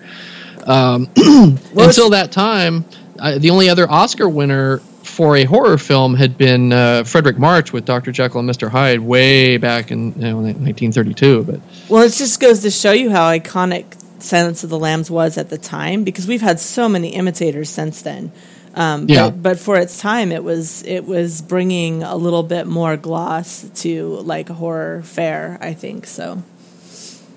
Um, 0.67 1.09
until 1.17 2.11
that 2.11 2.31
time, 2.31 2.85
uh, 3.19 3.39
the 3.39 3.51
only 3.51 3.71
other 3.71 3.91
Oscar 3.91 4.29
winner 4.29 4.83
for 5.15 5.37
a 5.37 5.45
horror 5.45 5.79
film 5.79 6.15
had 6.15 6.37
been 6.37 6.73
uh, 6.73 7.05
Fredric 7.05 7.39
March 7.39 7.73
with 7.73 7.85
Dr. 7.85 8.11
Jekyll 8.11 8.41
and 8.41 8.51
Mr. 8.51 8.69
Hyde 8.69 9.01
way 9.01 9.57
back 9.57 9.93
in 9.93 10.13
you 10.15 10.21
know, 10.21 10.37
1932. 10.39 11.45
But 11.45 11.61
Well, 11.89 12.03
it 12.03 12.13
just 12.13 12.41
goes 12.41 12.61
to 12.63 12.71
show 12.71 12.93
you 12.93 13.11
how 13.11 13.31
iconic 13.31 14.01
Silence 14.21 14.65
of 14.65 14.71
the 14.71 14.79
Lambs 14.79 15.11
was 15.11 15.39
at 15.39 15.51
the 15.51 15.59
time, 15.59 16.03
because 16.03 16.27
we've 16.27 16.41
had 16.43 16.59
so 16.59 16.89
many 16.89 17.11
imitators 17.11 17.69
since 17.69 18.03
then. 18.03 18.33
Um, 18.75 19.07
Yeah. 19.09 19.31
But, 19.31 19.43
but 19.43 19.59
for 19.61 19.77
its 19.77 20.01
time, 20.01 20.33
it 20.33 20.43
was 20.43 20.83
it 20.85 21.05
was 21.05 21.43
bringing 21.43 22.03
a 22.03 22.17
little 22.17 22.43
bit 22.43 22.67
more 22.67 22.97
gloss 22.97 23.63
to 23.83 24.17
like 24.23 24.49
horror 24.49 25.03
fare. 25.03 25.59
I 25.61 25.75
think 25.75 26.07
so. 26.07 26.43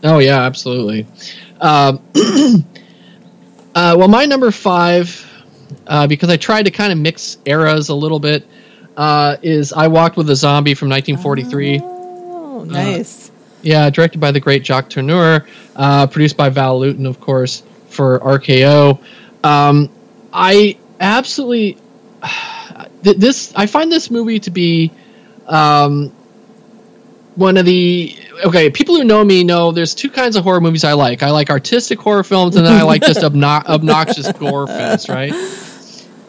Oh 0.04 0.20
yeah, 0.20 0.42
absolutely. 0.42 1.06
Um, 1.60 2.02
uh, 3.76 3.96
well, 3.98 4.08
my 4.08 4.26
number 4.26 4.50
five, 4.52 5.27
uh, 5.86 6.08
because 6.08 6.30
I 6.30 6.38
tried 6.38 6.64
to 6.64 6.72
kind 6.72 6.92
of 6.92 6.98
mix 6.98 7.38
eras 7.46 7.90
a 7.90 7.96
little 7.96 8.20
bit, 8.20 8.46
uh, 8.96 9.38
is 9.42 9.74
I 9.74 9.88
Walked 9.88 10.18
with 10.18 10.30
a 10.30 10.36
Zombie 10.36 10.74
from 10.74 10.90
1943. 10.90 11.82
Oh, 11.84 12.64
nice. 12.64 13.32
Yeah, 13.62 13.90
directed 13.90 14.20
by 14.20 14.32
the 14.32 14.40
great 14.40 14.66
Jacques 14.66 14.90
Tourneur, 14.90 15.48
uh, 15.76 16.08
produced 16.08 16.38
by 16.38 16.50
Val 16.50 16.80
Lewton, 16.80 17.06
of 17.06 17.20
course, 17.20 17.64
for 17.90 18.20
RKO. 18.20 19.00
Um, 19.44 19.90
I 20.32 20.78
absolutely 21.00 21.78
th- 23.04 23.18
this. 23.18 23.54
I 23.56 23.66
find 23.66 23.92
this 23.92 24.12
movie 24.12 24.40
to 24.42 24.52
be 24.52 24.92
um, 25.48 26.12
one 27.36 27.58
of 27.58 27.66
the 27.66 28.16
okay. 28.46 28.70
People 28.70 28.96
who 28.96 29.04
know 29.04 29.24
me 29.24 29.44
know 29.44 29.72
there's 29.72 29.96
two 29.96 30.10
kinds 30.10 30.36
of 30.36 30.44
horror 30.44 30.62
movies 30.62 30.84
I 30.84 30.94
like. 30.94 31.24
I 31.24 31.32
like 31.32 31.50
artistic 31.50 32.00
horror 32.00 32.24
films, 32.24 32.56
and 32.56 32.66
then 32.66 32.74
I 32.74 32.84
like 32.84 33.02
just 33.02 33.22
obno- 33.22 33.66
obnoxious 33.68 34.32
gore 34.34 34.68
films, 34.68 35.10
right? 35.10 35.34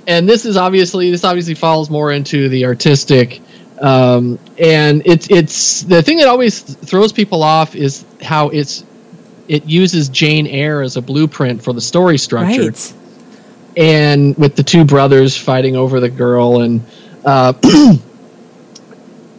And 0.06 0.28
this 0.28 0.44
is 0.46 0.56
obviously 0.56 1.10
this 1.10 1.24
obviously 1.24 1.54
falls 1.54 1.90
more 1.90 2.12
into 2.12 2.48
the 2.48 2.64
artistic. 2.64 3.42
Um, 3.80 4.38
and 4.58 5.02
it's 5.04 5.30
it's 5.30 5.82
the 5.82 6.02
thing 6.02 6.18
that 6.18 6.28
always 6.28 6.60
throws 6.60 7.12
people 7.12 7.42
off 7.42 7.76
is 7.76 8.04
how 8.22 8.48
it's 8.48 8.84
it 9.48 9.64
uses 9.64 10.08
Jane 10.08 10.46
Eyre 10.46 10.82
as 10.82 10.96
a 10.96 11.02
blueprint 11.02 11.62
for 11.62 11.72
the 11.72 11.80
story 11.80 12.18
structure. 12.18 12.68
Right. 12.68 12.94
And 13.76 14.36
with 14.36 14.56
the 14.56 14.62
two 14.62 14.84
brothers 14.84 15.36
fighting 15.36 15.76
over 15.76 16.00
the 16.00 16.08
girl 16.08 16.60
and 16.60 16.84
uh, 17.24 17.52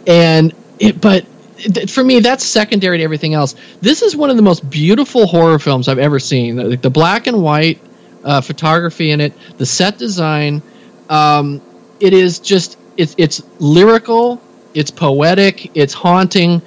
and 0.07 0.53
it, 0.79 1.01
but 1.01 1.25
th- 1.59 1.91
for 1.91 2.03
me 2.03 2.19
that's 2.19 2.45
secondary 2.45 2.97
to 2.97 3.03
everything 3.03 3.33
else. 3.33 3.55
This 3.81 4.01
is 4.01 4.15
one 4.15 4.29
of 4.29 4.35
the 4.35 4.41
most 4.41 4.69
beautiful 4.69 5.27
horror 5.27 5.59
films 5.59 5.87
I've 5.87 5.99
ever 5.99 6.19
seen. 6.19 6.55
The, 6.55 6.77
the 6.77 6.89
black 6.89 7.27
and 7.27 7.41
white 7.43 7.79
uh, 8.23 8.41
photography 8.41 9.11
in 9.11 9.21
it, 9.21 9.33
the 9.57 9.65
set 9.65 9.97
design, 9.97 10.61
um, 11.09 11.61
it 11.99 12.13
is 12.13 12.39
just 12.39 12.77
it's 12.97 13.15
it's 13.17 13.41
lyrical, 13.59 14.41
it's 14.73 14.91
poetic, 14.91 15.75
it's 15.75 15.93
haunting. 15.93 16.61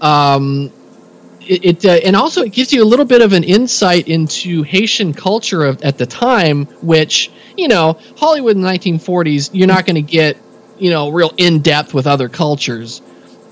Um, 0.00 0.72
it, 1.40 1.64
it 1.64 1.84
uh, 1.84 2.00
and 2.04 2.16
also 2.16 2.42
it 2.42 2.52
gives 2.52 2.72
you 2.72 2.82
a 2.82 2.86
little 2.86 3.04
bit 3.04 3.22
of 3.22 3.32
an 3.32 3.44
insight 3.44 4.08
into 4.08 4.62
Haitian 4.62 5.12
culture 5.12 5.64
of, 5.64 5.82
at 5.82 5.98
the 5.98 6.06
time, 6.06 6.66
which 6.82 7.30
you 7.56 7.68
know 7.68 7.98
Hollywood 8.16 8.56
in 8.56 8.62
the 8.62 8.68
1940s. 8.68 9.50
You're 9.52 9.68
not 9.68 9.86
going 9.86 9.96
to 9.96 10.02
get 10.02 10.38
you 10.78 10.90
know 10.90 11.10
real 11.10 11.32
in 11.36 11.60
depth 11.60 11.94
with 11.94 12.06
other 12.06 12.28
cultures, 12.28 13.02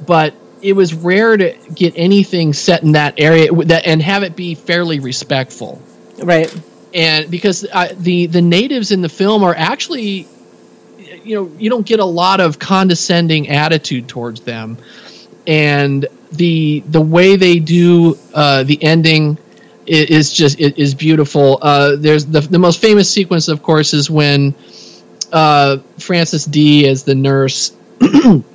but 0.06 0.34
it 0.62 0.74
was 0.74 0.94
rare 0.94 1.36
to 1.36 1.56
get 1.74 1.94
anything 1.96 2.52
set 2.52 2.82
in 2.82 2.92
that 2.92 3.14
area 3.18 3.52
that 3.64 3.86
and 3.86 4.00
have 4.00 4.22
it 4.22 4.36
be 4.36 4.54
fairly 4.54 5.00
respectful, 5.00 5.82
right? 6.22 6.54
And 6.94 7.30
because 7.30 7.66
uh, 7.70 7.94
the 7.96 8.26
the 8.26 8.42
natives 8.42 8.92
in 8.92 9.00
the 9.00 9.08
film 9.08 9.42
are 9.42 9.54
actually, 9.54 10.28
you 11.24 11.34
know, 11.36 11.50
you 11.58 11.68
don't 11.68 11.86
get 11.86 12.00
a 12.00 12.04
lot 12.04 12.40
of 12.40 12.58
condescending 12.58 13.48
attitude 13.48 14.08
towards 14.08 14.42
them, 14.42 14.78
and 15.46 16.06
the 16.30 16.80
the 16.86 17.00
way 17.00 17.36
they 17.36 17.58
do 17.58 18.16
uh, 18.32 18.62
the 18.62 18.82
ending 18.82 19.38
is, 19.86 20.10
is 20.10 20.32
just 20.32 20.60
is, 20.60 20.72
is 20.74 20.94
beautiful. 20.94 21.58
Uh, 21.60 21.96
there's 21.96 22.26
the 22.26 22.40
the 22.40 22.58
most 22.58 22.80
famous 22.80 23.10
sequence, 23.10 23.48
of 23.48 23.62
course, 23.62 23.94
is 23.94 24.08
when 24.08 24.54
uh, 25.32 25.78
Frances 25.98 26.44
Dee 26.44 26.86
as 26.86 27.02
the 27.02 27.16
nurse. 27.16 27.72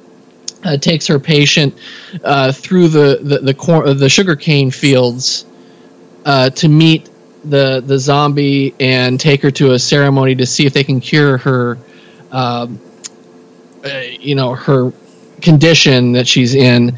Uh, 0.64 0.76
takes 0.76 1.06
her 1.06 1.20
patient 1.20 1.78
uh, 2.24 2.52
through 2.52 2.88
the 2.88 3.20
the 3.22 3.38
the, 3.40 3.54
cor- 3.54 3.94
the 3.94 4.10
sugarcane 4.10 4.72
fields 4.72 5.46
uh, 6.26 6.50
to 6.50 6.68
meet 6.68 7.10
the 7.46 7.82
the 7.86 7.98
zombie 7.98 8.74
and 8.80 9.20
take 9.20 9.42
her 9.42 9.52
to 9.52 9.74
a 9.74 9.80
ceremony 9.80 10.36
to 10.36 10.46
see 10.46 10.66
if 10.66 10.74
they 10.74 10.84
can 10.84 11.00
cure 11.00 11.38
her, 11.38 11.78
um, 12.32 12.80
uh, 13.86 14.02
you 14.20 14.36
know, 14.36 14.56
her 14.56 14.92
condition 15.42 16.12
that 16.14 16.28
she's 16.28 16.56
in. 16.56 16.98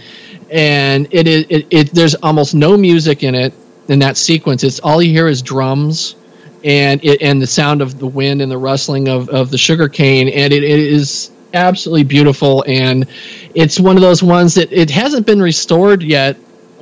And 0.49 1.07
it 1.11 1.27
is 1.27 1.45
it, 1.49 1.67
it 1.69 1.91
there's 1.91 2.15
almost 2.15 2.55
no 2.55 2.77
music 2.77 3.23
in 3.23 3.35
it 3.35 3.53
in 3.87 3.99
that 3.99 4.17
sequence. 4.17 4.63
It's 4.63 4.79
all 4.79 5.01
you 5.01 5.11
hear 5.11 5.27
is 5.27 5.41
drums 5.41 6.15
and 6.63 7.03
it 7.03 7.21
and 7.21 7.41
the 7.41 7.47
sound 7.47 7.81
of 7.81 7.99
the 7.99 8.07
wind 8.07 8.41
and 8.41 8.51
the 8.51 8.57
rustling 8.57 9.07
of 9.07 9.29
of 9.29 9.51
the 9.51 9.57
sugar 9.57 9.87
cane 9.87 10.27
and 10.29 10.51
it, 10.51 10.63
it 10.63 10.79
is 10.79 11.31
absolutely 11.53 12.03
beautiful 12.03 12.63
and 12.67 13.07
it's 13.55 13.79
one 13.79 13.95
of 13.95 14.01
those 14.01 14.21
ones 14.21 14.55
that 14.55 14.71
it 14.71 14.89
hasn't 14.89 15.25
been 15.25 15.41
restored 15.41 16.03
yet 16.03 16.37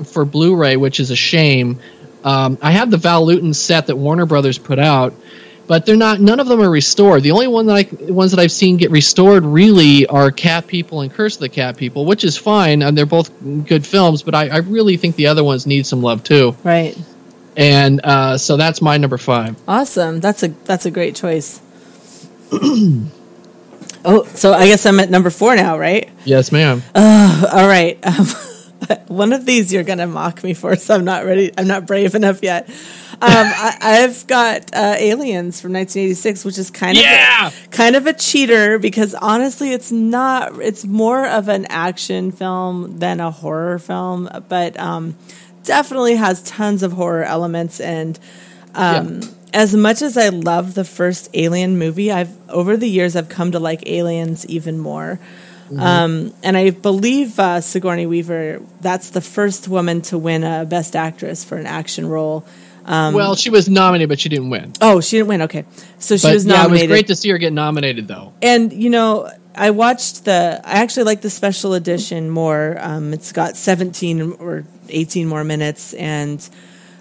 for 0.06 0.26
blu-ray 0.26 0.76
which 0.78 1.00
is 1.00 1.10
a 1.12 1.16
shame 1.16 1.80
um, 2.24 2.58
i 2.62 2.72
have 2.72 2.92
the 2.92 2.98
Val 2.98 3.26
Lewton 3.26 3.54
set 3.54 3.88
that 3.88 3.96
warner 3.96 4.26
brothers 4.26 4.58
put 4.58 4.78
out 4.78 5.14
but 5.68 5.86
they're 5.86 5.96
not 5.96 6.20
none 6.20 6.40
of 6.42 6.48
them 6.48 6.60
are 6.62 6.70
restored 6.70 7.24
the 7.24 7.32
only 7.32 7.48
one 7.48 7.66
that 7.68 7.76
i 7.76 8.12
ones 8.12 8.32
that 8.32 8.40
i've 8.42 8.52
seen 8.52 8.76
get 8.78 8.92
restored 8.92 9.46
really 9.46 10.06
are 10.08 10.32
cat 10.32 10.68
people 10.68 11.00
and 11.02 11.14
curse 11.14 11.36
of 11.36 11.42
the 11.42 11.50
cat 11.50 11.78
people 11.78 12.06
which 12.06 12.24
is 12.26 12.38
fine 12.38 12.82
and 12.84 12.98
they're 12.98 13.06
both 13.06 13.32
good 13.66 13.86
films 13.86 14.22
but 14.22 14.36
i, 14.36 14.48
I 14.50 14.58
really 14.58 14.98
think 14.98 15.16
the 15.16 15.28
other 15.28 15.44
ones 15.44 15.66
need 15.66 15.86
some 15.86 16.02
love 16.02 16.24
too 16.24 16.56
Right. 16.64 16.98
and 17.56 18.02
uh, 18.04 18.38
so 18.38 18.58
that's 18.58 18.82
my 18.82 18.98
number 18.98 19.18
five 19.18 19.56
Awesome. 19.68 20.20
That's 20.20 20.44
a 20.44 20.50
that's 20.66 20.86
a 20.86 20.92
great 20.92 21.16
choice. 21.16 21.62
oh, 24.06 24.24
so 24.26 24.54
I 24.54 24.68
guess 24.68 24.86
I'm 24.86 25.00
at 25.00 25.10
number 25.10 25.30
four 25.30 25.56
now, 25.56 25.78
right? 25.78 26.10
yes 26.26 26.52
ma'am 26.52 26.84
Uh, 26.96 27.50
all 27.54 27.68
right. 27.68 27.98
Um, 28.06 28.26
one 29.08 29.34
of 29.34 29.46
these 29.46 29.74
you're 29.74 29.84
gonna 29.84 30.08
mock 30.08 30.44
me 30.44 30.54
for, 30.54 30.76
so 30.76 30.96
I'm 30.96 31.04
not 31.06 31.26
ready. 31.26 31.52
I'm 31.58 31.68
not 31.68 31.86
brave 31.88 32.14
enough 32.16 32.44
yet. 32.44 32.70
Um, 32.70 32.74
I, 33.24 33.78
I've 33.82 34.28
got 34.28 34.70
uh, 34.76 34.96
Aliens 35.00 35.60
from 35.60 35.74
1986, 35.74 36.46
which 36.46 36.58
is 36.60 36.70
kind 36.70 36.96
Yeah! 36.98 37.48
of 37.48 37.66
a, 37.66 37.68
kind 37.70 37.96
of 37.96 38.06
a 38.06 38.14
cheater 38.14 38.78
because 38.78 39.16
honestly, 39.16 39.72
it's 39.74 39.92
not. 39.92 40.62
It's 40.62 40.86
more 40.86 41.26
of 41.26 41.48
an 41.50 41.66
action 41.70 42.32
film 42.32 43.00
than 43.00 43.20
a 43.20 43.32
horror 43.32 43.80
film, 43.80 44.30
but 44.48 44.80
um, 44.80 45.16
definitely 45.64 46.16
has 46.18 46.44
tons 46.44 46.84
of 46.84 46.92
horror 46.94 47.24
elements 47.24 47.80
and. 47.80 48.20
Um, 48.76 49.22
As 49.58 49.76
much 49.76 50.04
as 50.04 50.18
I 50.18 50.30
love 50.30 50.76
the 50.76 50.84
first 50.84 51.32
Alien 51.34 51.80
movie, 51.80 52.12
I've 52.12 52.30
over 52.48 52.78
the 52.78 52.88
years 52.88 53.16
I've 53.16 53.28
come 53.28 53.52
to 53.54 53.60
like 53.60 53.82
Aliens 53.90 54.46
even 54.46 54.78
more. 54.78 55.20
Mhm. 55.72 55.80
Um, 55.82 56.34
and 56.44 56.56
I 56.56 56.70
believe 56.70 57.40
uh, 57.40 57.60
Sigourney 57.62 58.06
Weaver, 58.06 58.62
that's 58.82 59.10
the 59.10 59.20
first 59.20 59.68
woman 59.68 60.02
to 60.04 60.18
win 60.18 60.44
a 60.44 60.64
Best 60.64 60.96
Actress 60.96 61.44
for 61.44 61.58
an 61.58 61.66
action 61.66 62.06
role. 62.08 62.46
Um, 62.86 63.16
well, 63.16 63.36
she 63.36 63.50
was 63.50 63.68
nominated, 63.68 64.10
but 64.10 64.20
she 64.20 64.30
didn't 64.30 64.52
win. 64.52 64.74
oh, 64.80 65.02
she 65.02 65.18
didn't 65.18 65.30
win. 65.30 65.42
Okay, 65.42 65.66
so 65.98 66.16
she 66.18 66.28
But, 66.28 66.34
was 66.36 66.46
yeah, 66.46 66.66
it 66.66 66.72
was 66.72 66.84
great 66.84 67.08
to 67.08 67.16
see 67.16 67.30
her 67.32 67.40
get 67.40 67.52
nominated, 67.52 68.08
though. 68.08 68.34
And 68.44 68.72
you 68.72 68.92
know, 68.92 69.30
I 69.56 69.72
watched 69.72 70.26
the. 70.26 70.62
I 70.64 70.84
actually 70.84 71.04
like 71.06 71.22
the 71.22 71.32
special 71.32 71.74
edition 71.74 72.30
more. 72.30 72.78
Um, 72.80 73.12
it's 73.12 73.32
got 73.32 73.58
seventeen 73.58 74.34
or 74.40 74.66
eighteen 74.90 75.28
more 75.28 75.44
minutes, 75.44 75.96
and 75.96 76.48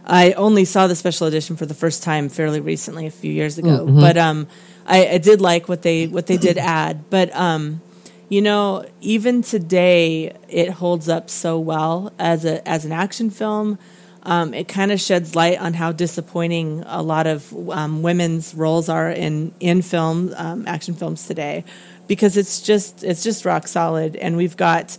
I 0.06 0.32
only 0.32 0.64
saw 0.64 0.86
the 0.86 0.94
special 0.94 1.26
edition 1.26 1.56
for 1.56 1.66
the 1.66 1.74
first 1.74 2.02
time 2.02 2.28
fairly 2.28 2.60
recently, 2.60 3.06
a 3.06 3.10
few 3.10 3.32
years 3.32 3.58
ago. 3.58 3.86
Mhm. 3.86 4.00
But 4.00 4.16
um, 4.16 4.46
I, 4.86 5.06
I 5.08 5.18
did 5.18 5.40
like 5.40 5.68
what 5.68 5.82
they 5.82 6.06
what 6.06 6.26
they 6.26 6.36
did 6.36 6.58
add. 6.82 7.10
But 7.10 7.34
um, 7.34 7.80
you 8.28 8.40
know, 8.42 8.84
even 9.00 9.42
today, 9.42 10.36
it 10.48 10.70
holds 10.70 11.08
up 11.08 11.28
so 11.30 11.58
well 11.58 12.12
as 12.18 12.44
a 12.44 12.66
as 12.68 12.84
an 12.84 12.92
action 12.92 13.30
film. 13.30 13.78
Um, 14.22 14.54
it 14.54 14.66
kind 14.66 14.90
of 14.90 15.00
sheds 15.00 15.36
light 15.36 15.60
on 15.60 15.74
how 15.74 15.92
disappointing 15.92 16.82
a 16.86 17.00
lot 17.00 17.28
of 17.28 17.52
um, 17.70 18.02
women's 18.02 18.54
roles 18.54 18.88
are 18.88 19.08
in 19.10 19.52
in 19.60 19.82
film 19.82 20.34
um, 20.36 20.66
action 20.66 20.94
films 20.94 21.26
today, 21.28 21.64
because 22.08 22.36
it's 22.36 22.60
just 22.60 23.04
it's 23.04 23.22
just 23.22 23.44
rock 23.44 23.68
solid, 23.68 24.16
and 24.16 24.36
we've 24.36 24.56
got 24.56 24.98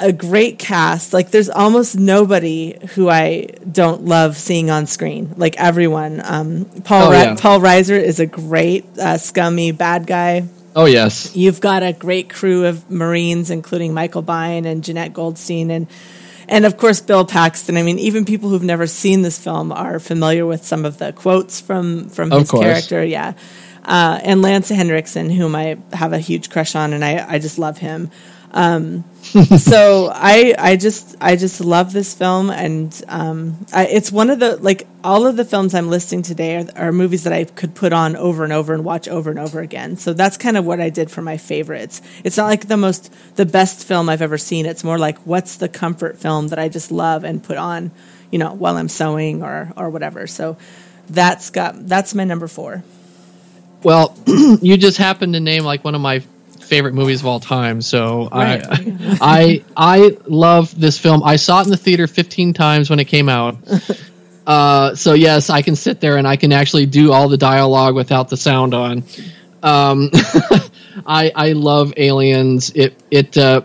a 0.00 0.12
great 0.12 0.58
cast. 0.58 1.12
Like 1.12 1.30
there's 1.30 1.50
almost 1.50 1.96
nobody 1.98 2.76
who 2.94 3.08
I 3.08 3.48
don't 3.70 4.04
love 4.04 4.36
seeing 4.36 4.70
on 4.70 4.86
screen. 4.86 5.34
Like 5.36 5.56
everyone, 5.58 6.20
um, 6.24 6.64
Paul 6.84 7.08
Oh, 7.08 7.10
Ri- 7.10 7.16
yeah. 7.18 7.36
Paul 7.38 7.60
Reiser 7.60 8.00
is 8.02 8.18
a 8.20 8.26
great 8.26 8.84
uh, 8.98 9.18
scummy 9.18 9.72
bad 9.72 10.06
guy. 10.06 10.48
Oh 10.74 10.84
yes, 10.86 11.34
You've 11.36 11.60
got 11.60 11.82
a 11.82 11.92
great 11.92 12.30
crew 12.30 12.64
of 12.66 12.88
Marines, 12.90 13.50
including 13.50 13.92
Michael 13.92 14.22
Biehn 14.22 14.66
and 14.66 14.82
Jenette 14.84 15.12
Goldstein, 15.12 15.70
and 15.70 15.86
and 16.48 16.64
of 16.64 16.76
course 16.76 17.00
Bill 17.00 17.24
Paxton. 17.24 17.76
I 17.76 17.82
mean, 17.82 17.98
even 17.98 18.24
people 18.24 18.48
who've 18.50 18.62
never 18.62 18.86
seen 18.86 19.22
this 19.22 19.36
film 19.38 19.72
are 19.72 19.98
familiar 19.98 20.46
with 20.46 20.64
some 20.64 20.84
of 20.84 20.98
the 20.98 21.12
quotes 21.12 21.60
from 21.60 22.08
from 22.08 22.32
Of 22.32 22.40
his 22.42 22.50
course. 22.52 22.62
character. 22.64 23.04
Yeah, 23.04 23.32
uh, 23.84 24.20
and 24.22 24.42
Lance 24.42 24.68
Henriksen, 24.68 25.28
whom 25.30 25.56
I 25.56 25.76
have 25.92 26.12
a 26.12 26.18
huge 26.20 26.50
crush 26.50 26.76
on, 26.76 26.92
and 26.92 27.04
I 27.04 27.26
I 27.28 27.38
just 27.40 27.58
love 27.58 27.78
him. 27.78 28.10
Um, 28.52 29.04
so 29.58 30.10
I 30.12 30.54
I 30.58 30.76
just 30.76 31.16
I 31.20 31.36
just 31.36 31.60
love 31.60 31.92
this 31.92 32.14
film, 32.14 32.50
and 32.50 33.00
um, 33.08 33.64
I, 33.72 33.86
it's 33.86 34.10
one 34.10 34.30
of 34.30 34.40
the 34.40 34.56
like 34.56 34.88
all 35.04 35.26
of 35.26 35.36
the 35.36 35.44
films 35.44 35.74
I'm 35.74 35.88
listing 35.88 36.22
today 36.22 36.56
are, 36.56 36.88
are 36.88 36.92
movies 36.92 37.24
that 37.24 37.32
I 37.32 37.44
could 37.44 37.74
put 37.74 37.92
on 37.92 38.16
over 38.16 38.42
and 38.44 38.52
over 38.52 38.74
and 38.74 38.84
watch 38.84 39.06
over 39.08 39.30
and 39.30 39.38
over 39.38 39.60
again. 39.60 39.96
So 39.96 40.12
that's 40.12 40.36
kind 40.36 40.56
of 40.56 40.64
what 40.64 40.80
I 40.80 40.90
did 40.90 41.10
for 41.10 41.22
my 41.22 41.36
favorites. 41.36 42.02
It's 42.24 42.36
not 42.36 42.46
like 42.46 42.66
the 42.66 42.76
most 42.76 43.12
the 43.36 43.46
best 43.46 43.86
film 43.86 44.08
I've 44.08 44.22
ever 44.22 44.38
seen. 44.38 44.66
It's 44.66 44.82
more 44.82 44.98
like 44.98 45.18
what's 45.18 45.56
the 45.56 45.68
comfort 45.68 46.18
film 46.18 46.48
that 46.48 46.58
I 46.58 46.68
just 46.68 46.90
love 46.90 47.22
and 47.22 47.42
put 47.42 47.56
on, 47.56 47.92
you 48.30 48.38
know, 48.38 48.52
while 48.52 48.76
I'm 48.76 48.88
sewing 48.88 49.42
or 49.42 49.72
or 49.76 49.90
whatever. 49.90 50.26
So 50.26 50.56
that's 51.08 51.50
got 51.50 51.86
that's 51.86 52.14
my 52.14 52.24
number 52.24 52.48
four. 52.48 52.82
Well, 53.82 54.16
you 54.26 54.76
just 54.76 54.98
happened 54.98 55.34
to 55.34 55.40
name 55.40 55.64
like 55.64 55.84
one 55.84 55.94
of 55.94 56.00
my 56.00 56.22
favorite 56.70 56.94
movies 56.94 57.20
of 57.20 57.26
all 57.26 57.40
time. 57.40 57.82
So 57.82 58.28
Right. 58.32 58.64
I, 58.64 59.18
I 59.20 59.64
I 59.76 60.16
love 60.26 60.78
this 60.80 60.96
film. 60.96 61.22
I 61.24 61.36
saw 61.36 61.60
it 61.60 61.64
in 61.64 61.70
the 61.70 61.76
theater 61.76 62.06
15 62.06 62.54
times 62.54 62.88
when 62.88 63.00
it 63.00 63.06
came 63.06 63.28
out. 63.28 63.56
Uh, 64.46 64.96
so 64.96 65.12
yes, 65.12 65.48
I 65.48 65.62
can 65.62 65.76
sit 65.76 66.00
there 66.00 66.16
and 66.16 66.26
I 66.26 66.34
can 66.34 66.50
actually 66.50 66.86
do 66.86 67.12
all 67.12 67.28
the 67.28 67.36
dialogue 67.36 67.94
without 67.94 68.28
the 68.30 68.36
sound 68.36 68.74
on. 68.74 69.04
Um, 69.62 70.10
I 71.06 71.30
I 71.36 71.52
love 71.52 71.92
Aliens. 71.96 72.72
It 72.74 73.00
it 73.12 73.36
uh, 73.36 73.60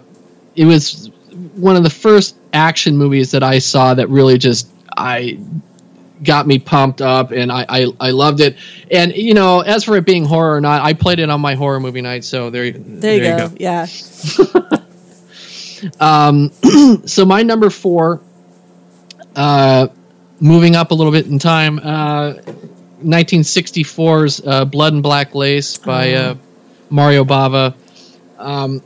it 0.56 0.66
was 0.66 1.10
one 1.56 1.76
of 1.76 1.82
the 1.82 1.90
first 1.90 2.36
action 2.54 2.98
movies 2.98 3.32
that 3.32 3.42
I 3.42 3.60
saw 3.60 3.96
that 3.96 4.10
really 4.10 4.38
just 4.38 4.70
I 4.96 5.40
got 6.26 6.48
me 6.48 6.60
pumped 6.60 7.02
up 7.02 7.32
and 7.32 7.52
I, 7.52 7.66
I, 7.70 7.88
I 8.00 8.10
loved 8.12 8.40
it. 8.42 8.58
And 8.92 9.16
you 9.16 9.34
know, 9.34 9.62
as 9.62 9.84
for 9.84 9.96
it 9.98 10.06
being 10.06 10.26
horror 10.26 10.56
or 10.56 10.62
not, 10.62 10.82
I 10.84 10.94
played 10.94 11.20
it 11.20 11.30
on 11.30 11.40
my 11.42 11.56
horror 11.56 11.80
movie 11.80 12.02
night, 12.02 12.24
so 12.26 12.50
there, 12.50 12.72
There 12.72 13.16
you, 13.16 13.38
go. 13.38 13.52
Yeah. 13.58 13.86
Um, 16.00 16.52
so 17.06 17.26
my 17.26 17.44
number 17.44 17.70
four, 17.70 18.22
uh, 19.36 19.88
moving 20.40 20.76
up 20.76 20.92
a 20.92 20.96
little 20.96 21.12
bit 21.12 21.28
in 21.28 21.38
time, 21.38 21.80
uh, 21.80 22.34
1964's 23.04 24.42
uh, 24.46 24.66
Blood 24.66 24.94
and 24.94 25.04
Black 25.04 25.36
Lace 25.36 25.78
by 25.78 26.14
Oh. 26.14 26.18
uh, 26.32 26.36
Mario 26.90 27.24
Bava. 27.24 27.76
Um, 28.40 28.82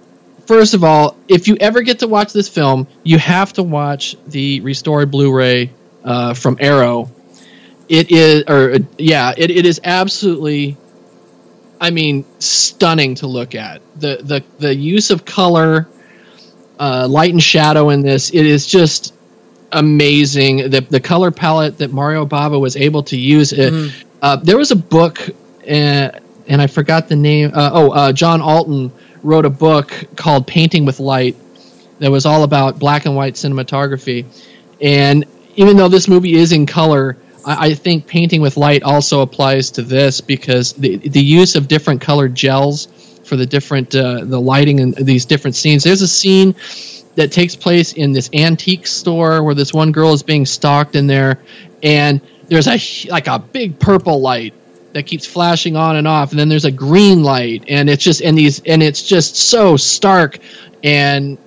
first 0.45 0.74
of 0.74 0.84
all, 0.84 1.16
if 1.28 1.48
you 1.48 1.56
ever 1.60 1.82
get 1.84 1.99
to 1.99 2.07
watch 2.07 2.34
this 2.34 2.49
film, 2.49 2.88
you 3.03 3.18
have 3.18 3.53
to 3.53 3.64
watch 3.64 4.16
the 4.28 4.61
restored 4.61 5.10
Blu-ray 5.11 5.72
uh, 6.03 6.34
from 6.34 6.57
Arrow. 6.60 7.10
It 7.90 8.11
is, 8.11 8.44
or 8.48 8.78
yeah, 8.98 9.34
it, 9.36 9.52
it 9.52 9.66
is 9.66 9.82
absolutely. 9.84 10.78
I 11.82 11.91
mean, 11.91 12.26
stunning 12.40 13.16
to 13.16 13.28
look 13.28 13.56
at. 13.56 13.82
The 13.99 14.20
the 14.22 14.44
the 14.60 14.76
use 14.76 15.11
of 15.11 15.26
color, 15.26 15.88
uh, 16.78 17.07
light 17.10 17.32
and 17.32 17.41
shadow 17.41 17.90
in 17.90 18.02
this. 18.02 18.30
It 18.30 18.45
is 18.45 18.68
just 18.68 19.14
amazing. 19.72 20.70
The 20.70 20.82
the 20.82 20.99
color 20.99 21.32
palette 21.32 21.80
that 21.80 21.91
Mario 21.91 22.26
Bava 22.26 22.60
was 22.60 22.76
able 22.78 23.03
to 23.03 23.18
use. 23.18 23.53
It, 23.53 23.94
uh, 24.22 24.36
there 24.36 24.57
was 24.57 24.72
a 24.72 24.76
book, 24.76 25.28
uh, 25.64 26.11
and 26.48 26.61
I 26.61 26.68
forgot 26.68 27.07
the 27.07 27.16
name. 27.16 27.52
Uh, 27.53 27.72
oh, 27.74 27.91
uh, 27.91 28.14
John 28.14 28.41
Alton 28.41 28.91
wrote 29.24 29.45
a 29.45 29.49
book 29.49 29.91
called 30.16 30.48
Painting 30.48 30.86
with 30.86 30.99
Light 30.99 31.36
that 31.99 32.11
was 32.11 32.26
all 32.26 32.44
about 32.44 32.80
black 32.80 33.06
and 33.06 33.16
white 33.16 33.34
cinematography. 33.36 34.26
And 34.82 35.26
even 35.56 35.78
though 35.78 35.90
this 35.90 36.07
movie 36.07 36.36
is 36.36 36.52
in 36.52 36.66
color, 36.66 37.18
I, 37.49 37.73
think 37.73 38.05
Painting 38.05 38.41
with 38.41 38.57
Light 38.57 38.84
also 38.84 39.21
applies 39.21 39.71
to 39.71 39.81
this 39.81 40.21
because 40.21 40.73
the 40.73 40.97
the 40.97 41.21
use 41.21 41.55
of 41.55 41.67
different 41.67 42.01
colored 42.01 42.35
gels 42.35 42.88
for 43.23 43.35
the 43.35 43.45
different 43.45 43.95
uh, 43.95 44.23
the 44.23 44.39
lighting 44.39 44.80
and 44.80 44.95
these 44.95 45.26
different 45.26 45.55
scenes. 45.55 45.84
There's 45.84 46.01
a 46.01 46.07
scene 46.07 46.55
that 47.15 47.31
takes 47.31 47.55
place 47.55 47.93
in 47.93 48.13
this 48.13 48.30
antique 48.34 48.88
store 48.88 49.43
where 49.43 49.55
this 49.55 49.73
one 49.73 49.91
girl 49.91 50.13
is 50.13 50.23
being 50.23 50.45
stalked 50.45 50.95
in 50.95 51.07
there, 51.07 51.39
and 51.81 52.21
there's 52.47 52.67
a 52.67 52.80
like 53.09 53.27
a 53.27 53.39
big 53.39 53.80
purple 53.80 54.21
light 54.21 54.53
that 54.93 55.05
keeps 55.05 55.26
flashing 55.26 55.76
on 55.76 55.95
and 55.95 56.07
off, 56.07 56.31
and 56.31 56.39
then 56.39 56.49
there's 56.49 56.65
a 56.65 56.71
green 56.71 57.23
light, 57.23 57.63
and 57.67 57.89
it's 57.89 58.03
just 58.03 58.21
and 58.21 58.38
these 58.38 58.61
and 58.65 58.84
it's 58.84 59.03
just 59.03 59.35
so 59.35 59.77
stark 59.77 60.39
and 60.84 61.38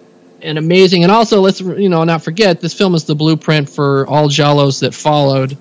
and 0.42 0.58
amazing. 0.58 1.02
And 1.04 1.12
also, 1.12 1.40
let's 1.40 1.60
you 1.60 1.88
know 1.88 2.04
not 2.04 2.22
forget 2.22 2.60
this 2.60 2.74
film 2.74 2.94
is 2.94 3.04
the 3.04 3.14
blueprint 3.14 3.68
for 3.68 4.06
all 4.06 4.28
Giallos 4.28 4.80
that 4.80 4.94
followed. 4.94 5.56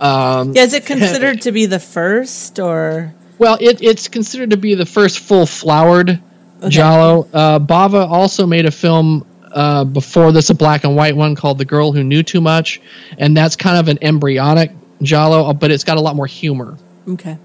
Um, 0.00 0.52
Yeah, 0.54 0.62
is 0.62 0.72
it 0.72 0.86
considered 0.86 1.42
to 1.42 1.52
be 1.52 1.66
the 1.66 1.78
first 1.80 2.58
or 2.58 3.14
well, 3.38 3.56
it, 3.60 3.82
it's 3.82 4.08
considered 4.08 4.50
to 4.50 4.56
be 4.56 4.74
the 4.74 4.84
first 4.86 5.20
full 5.20 5.46
flowered 5.46 6.20
Giallo. 6.68 7.26
Uh, 7.32 7.58
Bava 7.58 8.06
also 8.06 8.46
made 8.46 8.66
a 8.66 8.70
film 8.70 9.26
uh, 9.50 9.84
before 9.84 10.30
this, 10.32 10.50
a 10.50 10.54
black 10.54 10.84
and 10.84 10.94
white 10.94 11.16
one 11.16 11.34
called 11.34 11.58
"The 11.58 11.64
Girl 11.64 11.92
Who 11.92 12.04
Knew 12.04 12.22
Too 12.22 12.40
Much," 12.40 12.80
and 13.18 13.36
that's 13.36 13.56
kind 13.56 13.78
of 13.78 13.88
an 13.88 13.98
embryonic 14.02 14.72
Giallo, 15.02 15.52
but 15.54 15.70
it's 15.70 15.84
got 15.84 15.96
a 15.96 16.00
lot 16.00 16.16
more 16.16 16.26
humor. 16.26 16.76
okay? 17.08 17.38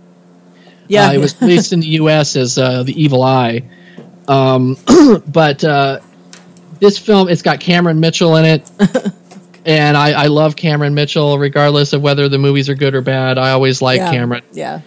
Yeah, 0.87 1.07
Uh, 1.07 1.13
it 1.13 1.17
was 1.19 1.41
released 1.41 1.73
in 1.73 1.79
the 1.79 1.87
U.S. 1.87 2.35
as 2.35 2.57
uh, 2.57 2.83
The 2.83 3.01
Evil 3.01 3.23
Eye, 3.23 3.63
um, 4.27 4.77
but 5.27 5.63
uh, 5.63 5.99
this 6.79 6.97
film 6.99 7.29
it's 7.29 7.41
got 7.41 7.59
Cameron 7.59 7.99
Mitchell 8.01 8.35
in 8.35 8.45
it, 8.45 8.69
and 9.65 9.97
I, 9.97 10.11
I 10.23 10.27
love 10.27 10.55
Cameron 10.55 10.93
Mitchell 10.93 11.37
regardless 11.39 11.93
of 11.93 12.01
whether 12.01 12.29
the 12.29 12.37
movies 12.37 12.69
are 12.69 12.75
good 12.75 12.93
or 12.95 13.01
bad. 13.01 13.37
I 13.37 13.51
always 13.51 13.81
like 13.81 13.97
yeah. 13.99 14.11
Cameron 14.11 14.43
Yeah. 14.53 14.81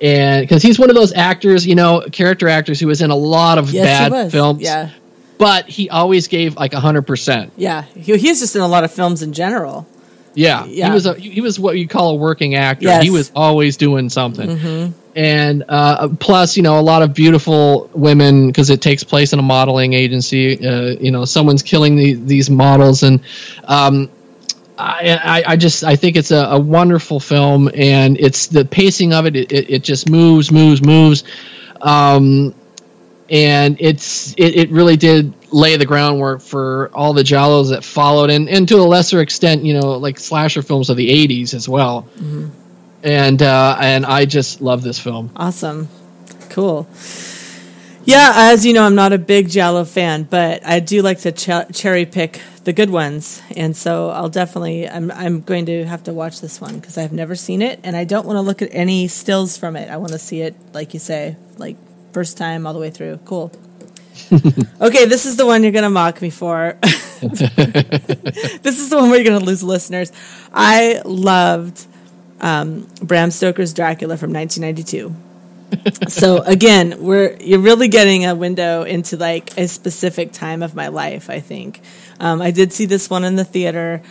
and 0.00 0.42
because 0.42 0.62
he's 0.62 0.78
one 0.78 0.88
of 0.90 0.96
those 0.96 1.12
actors, 1.12 1.66
you 1.66 1.74
know, 1.74 2.02
character 2.12 2.48
actors 2.48 2.78
who 2.80 2.86
was 2.86 3.02
in 3.02 3.10
a 3.10 3.16
lot 3.16 3.58
of 3.58 3.70
Yes, 3.70 4.08
bad 4.10 4.30
films. 4.32 4.62
Yeah. 4.62 4.90
but 5.38 5.68
he 5.68 5.90
always 5.90 6.28
gave 6.28 6.56
like 6.56 6.72
hundred 6.72 7.02
percent. 7.02 7.52
Yeah. 7.56 7.82
He, 7.94 8.16
he's 8.18 8.40
just 8.40 8.54
in 8.56 8.62
a 8.62 8.68
lot 8.68 8.84
of 8.84 8.92
films 8.92 9.22
in 9.22 9.32
general. 9.32 9.86
Yeah, 10.34 10.64
Yeah. 10.66 10.86
he 10.86 10.92
was 10.92 11.06
a, 11.06 11.14
he 11.14 11.40
was 11.40 11.58
what 11.58 11.76
you 11.76 11.88
call 11.88 12.10
a 12.12 12.14
working 12.14 12.54
actor. 12.54 12.84
Yes. 12.86 13.02
He 13.02 13.10
was 13.10 13.32
always 13.34 13.76
doing 13.76 14.08
something. 14.08 14.48
Mhm. 14.58 14.92
And 15.16 15.64
uh, 15.68 16.06
plus, 16.20 16.56
you 16.56 16.62
know, 16.62 16.78
a 16.78 16.82
lot 16.82 17.02
of 17.02 17.14
beautiful 17.14 17.90
women 17.92 18.46
because 18.46 18.70
it 18.70 18.80
takes 18.80 19.02
place 19.02 19.32
in 19.32 19.40
a 19.40 19.42
modeling 19.42 19.92
agency. 19.92 20.64
Uh, 20.64 20.94
you 21.00 21.10
know, 21.10 21.24
someone's 21.24 21.64
killing 21.64 21.96
the, 21.96 22.14
these 22.14 22.48
models, 22.48 23.02
and 23.02 23.20
um, 23.64 24.08
I, 24.80 25.42
I, 25.46 25.56
just 25.56 25.84
I 25.84 25.96
think 25.96 26.16
it's 26.16 26.30
a, 26.30 26.44
a 26.44 26.58
wonderful 26.58 27.20
film, 27.20 27.70
and 27.74 28.18
it's 28.18 28.46
the 28.46 28.64
pacing 28.64 29.12
of 29.12 29.26
it. 29.26 29.36
It, 29.36 29.52
it, 29.70 29.84
just 29.84 30.08
moves, 30.08 30.50
moves, 30.50 30.82
moves, 30.82 31.24
um, 31.80 32.54
and 33.28 33.76
it's 33.80 34.32
it, 34.34 34.56
it 34.56 34.70
really 34.70 34.96
did 34.96 35.34
lay 35.52 35.76
the 35.76 35.86
groundwork 35.86 36.40
for 36.40 36.90
all 36.94 37.12
the 37.12 37.22
Giallos 37.22 37.70
that 37.70 37.84
followed, 37.84 38.30
and 38.30 38.48
and 38.48 38.68
to 38.68 38.76
a 38.76 38.86
lesser 38.86 39.20
extent, 39.20 39.64
you 39.64 39.78
know, 39.78 39.98
like 39.98 40.18
slasher 40.18 40.62
films 40.62 40.90
of 40.90 40.96
the 40.96 41.08
'80s 41.10 41.54
as 41.54 41.68
well. 41.68 42.08
Mhm. 42.18 42.50
And 43.02 43.42
uh, 43.42 43.76
and 43.80 44.04
I 44.04 44.24
just 44.24 44.60
love 44.60 44.82
this 44.82 44.98
film. 44.98 45.30
Awesome. 45.36 45.88
Cool. 46.50 46.88
Yeah, 48.04 48.32
as 48.34 48.64
you 48.64 48.72
know, 48.72 48.84
I'm 48.84 48.94
not 48.94 49.12
a 49.12 49.18
big 49.18 49.50
Giallo 49.50 49.84
fan, 49.84 50.24
but 50.24 50.66
I 50.66 50.80
do 50.80 51.02
like 51.02 51.18
to 51.20 51.32
ch- 51.32 51.76
cherry 51.76 52.06
pick 52.06 52.40
the 52.64 52.72
good 52.72 52.88
ones, 52.88 53.42
and 53.56 53.76
so 53.76 54.10
I'll 54.10 54.30
definitely 54.30 54.88
I'm 54.88 55.10
I'm 55.10 55.42
going 55.42 55.66
to 55.66 55.84
have 55.84 56.04
to 56.04 56.12
watch 56.12 56.40
this 56.40 56.60
one 56.60 56.78
because 56.78 56.96
I've 56.96 57.12
never 57.12 57.34
seen 57.34 57.60
it, 57.60 57.78
and 57.84 57.96
I 57.96 58.04
don't 58.04 58.26
want 58.26 58.36
to 58.38 58.40
look 58.40 58.62
at 58.62 58.70
any 58.72 59.06
stills 59.06 59.58
from 59.58 59.76
it. 59.76 59.90
I 59.90 59.98
want 59.98 60.12
to 60.12 60.18
see 60.18 60.40
it, 60.40 60.56
like 60.72 60.94
you 60.94 61.00
say, 61.00 61.36
like 61.58 61.76
first 62.12 62.38
time 62.38 62.66
all 62.66 62.72
the 62.72 62.80
way 62.80 62.90
through. 62.90 63.18
Cool. 63.26 63.52
okay, 64.80 65.04
this 65.04 65.26
is 65.26 65.36
the 65.36 65.44
one 65.46 65.62
you're 65.62 65.72
going 65.72 65.84
to 65.84 65.90
mock 65.90 66.22
me 66.22 66.30
for. 66.30 66.78
this 66.82 67.32
is 68.78 68.90
the 68.90 68.96
one 68.96 69.10
where 69.10 69.18
you're 69.20 69.28
going 69.28 69.38
to 69.38 69.44
lose 69.44 69.62
listeners. 69.62 70.10
I 70.52 71.02
loved 71.04 71.86
um, 72.40 72.86
Bram 73.02 73.30
Stoker's 73.30 73.72
Dracula 73.72 74.16
from 74.16 74.32
1992 74.32 75.14
so 76.08 76.38
again, 76.42 76.96
we're 77.02 77.36
you're 77.40 77.58
really 77.60 77.88
getting 77.88 78.24
a 78.26 78.34
window 78.34 78.82
into 78.82 79.16
like 79.16 79.56
a 79.58 79.68
specific 79.68 80.32
time 80.32 80.62
of 80.62 80.74
my 80.74 80.88
life. 80.88 81.30
I 81.30 81.40
think 81.40 81.80
um, 82.18 82.40
I 82.42 82.50
did 82.50 82.72
see 82.72 82.86
this 82.86 83.08
one 83.10 83.24
in 83.24 83.36
the 83.36 83.44
theater. 83.44 84.02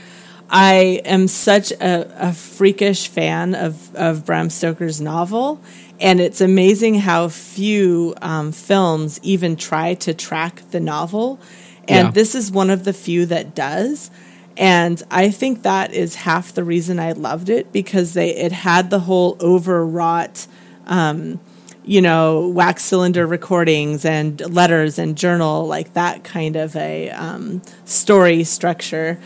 I 0.50 1.02
am 1.06 1.28
such 1.28 1.72
a, 1.72 2.30
a 2.30 2.34
freakish 2.34 3.08
fan 3.08 3.56
of 3.56 3.96
of 3.96 4.26
Bram 4.26 4.50
Stoker's 4.50 5.00
novel, 5.00 5.62
and 6.00 6.20
it's 6.20 6.42
amazing 6.42 6.96
how 6.96 7.28
few 7.28 8.16
um, 8.22 8.52
films 8.52 9.20
even 9.24 9.56
try 9.56 9.94
to 9.96 10.14
track 10.14 10.64
the 10.72 10.80
novel, 10.80 11.40
and 11.88 12.08
Yeah. 12.08 12.12
this 12.12 12.36
is 12.36 12.52
one 12.52 12.70
of 12.70 12.84
the 12.84 12.94
few 12.94 13.26
that 13.28 13.54
does. 13.56 14.10
And 14.58 15.02
I 15.10 15.30
think 15.32 15.62
that 15.62 15.94
is 15.94 16.16
half 16.16 16.52
the 16.54 16.66
reason 16.66 17.00
I 17.00 17.14
loved 17.14 17.50
it 17.50 17.72
because 17.72 18.14
they 18.14 18.36
it 18.36 18.52
had 18.52 18.90
the 18.90 19.00
whole 19.02 19.38
overwrought 19.40 20.48
um, 20.86 21.40
you 21.90 22.04
know, 22.04 22.48
wax 22.50 22.84
cylinder 22.84 23.26
recordings 23.26 24.06
and 24.06 24.40
letters 24.54 25.00
and 25.00 25.18
journal, 25.18 25.66
like 25.66 25.94
that 25.94 26.24
kind 26.24 26.56
of 26.56 26.76
a 26.76 27.10
um, 27.10 27.64
story 27.84 28.44
structure. 28.44 29.20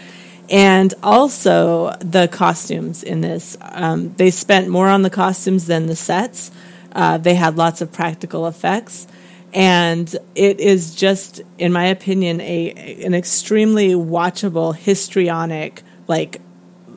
And 0.50 0.94
also 1.04 1.94
the 2.00 2.30
costumes 2.30 3.04
in 3.04 3.20
this. 3.20 3.58
Um, 3.60 4.14
they 4.14 4.32
spent 4.32 4.70
more 4.70 4.88
on 4.88 5.02
the 5.02 5.10
costumes 5.10 5.68
than 5.68 5.88
the 5.88 5.96
sets. 5.98 6.52
Uh, 6.94 7.18
they 7.18 7.36
had 7.36 7.58
lots 7.58 7.82
of 7.82 7.92
practical 7.92 8.48
effects. 8.48 9.08
And 9.54 10.16
it 10.34 10.62
is 10.62 10.96
just, 10.96 11.42
in 11.58 11.74
my 11.74 11.88
opinion, 11.88 12.40
a 12.40 12.72
an 13.04 13.14
extremely 13.14 13.90
watchable, 13.90 14.74
histrionic, 14.74 15.84
like 16.08 16.40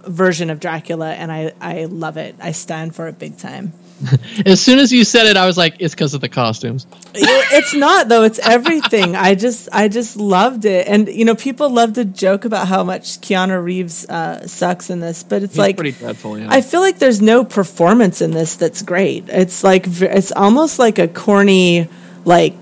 version 0.06 0.48
of 0.48 0.60
Dracula, 0.60 1.12
and 1.14 1.32
I, 1.32 1.52
I 1.60 1.86
love 1.86 2.16
it. 2.16 2.36
I 2.40 2.52
stand 2.52 2.94
for 2.94 3.08
it 3.08 3.18
big 3.18 3.36
time. 3.36 3.72
as 4.46 4.60
soon 4.60 4.78
as 4.78 4.92
you 4.92 5.04
said 5.04 5.26
it, 5.26 5.36
I 5.36 5.46
was 5.46 5.56
like, 5.56 5.76
it's 5.78 5.94
because 5.94 6.12
of 6.14 6.20
the 6.20 6.28
costumes. 6.28 6.86
it's 7.14 7.74
not 7.74 8.08
though 8.08 8.22
it's 8.24 8.38
everything 8.40 9.16
i 9.16 9.34
just 9.34 9.68
i 9.72 9.88
just 9.88 10.16
loved 10.16 10.64
it 10.66 10.86
and 10.86 11.08
you 11.08 11.24
know 11.24 11.34
people 11.34 11.70
love 11.70 11.94
to 11.94 12.04
joke 12.04 12.44
about 12.44 12.68
how 12.68 12.84
much 12.84 13.20
keanu 13.20 13.62
reeves 13.62 14.06
uh, 14.10 14.46
sucks 14.46 14.90
in 14.90 15.00
this 15.00 15.22
but 15.22 15.42
it's 15.42 15.54
He's 15.54 15.58
like 15.58 15.76
pretty 15.76 15.92
dreadful. 15.92 16.38
Yeah. 16.38 16.48
i 16.50 16.60
feel 16.60 16.80
like 16.80 16.98
there's 16.98 17.22
no 17.22 17.42
performance 17.44 18.20
in 18.20 18.32
this 18.32 18.56
that's 18.56 18.82
great 18.82 19.24
it's 19.28 19.64
like 19.64 19.86
it's 19.86 20.32
almost 20.32 20.78
like 20.78 20.98
a 20.98 21.08
corny 21.08 21.88
like 22.26 22.54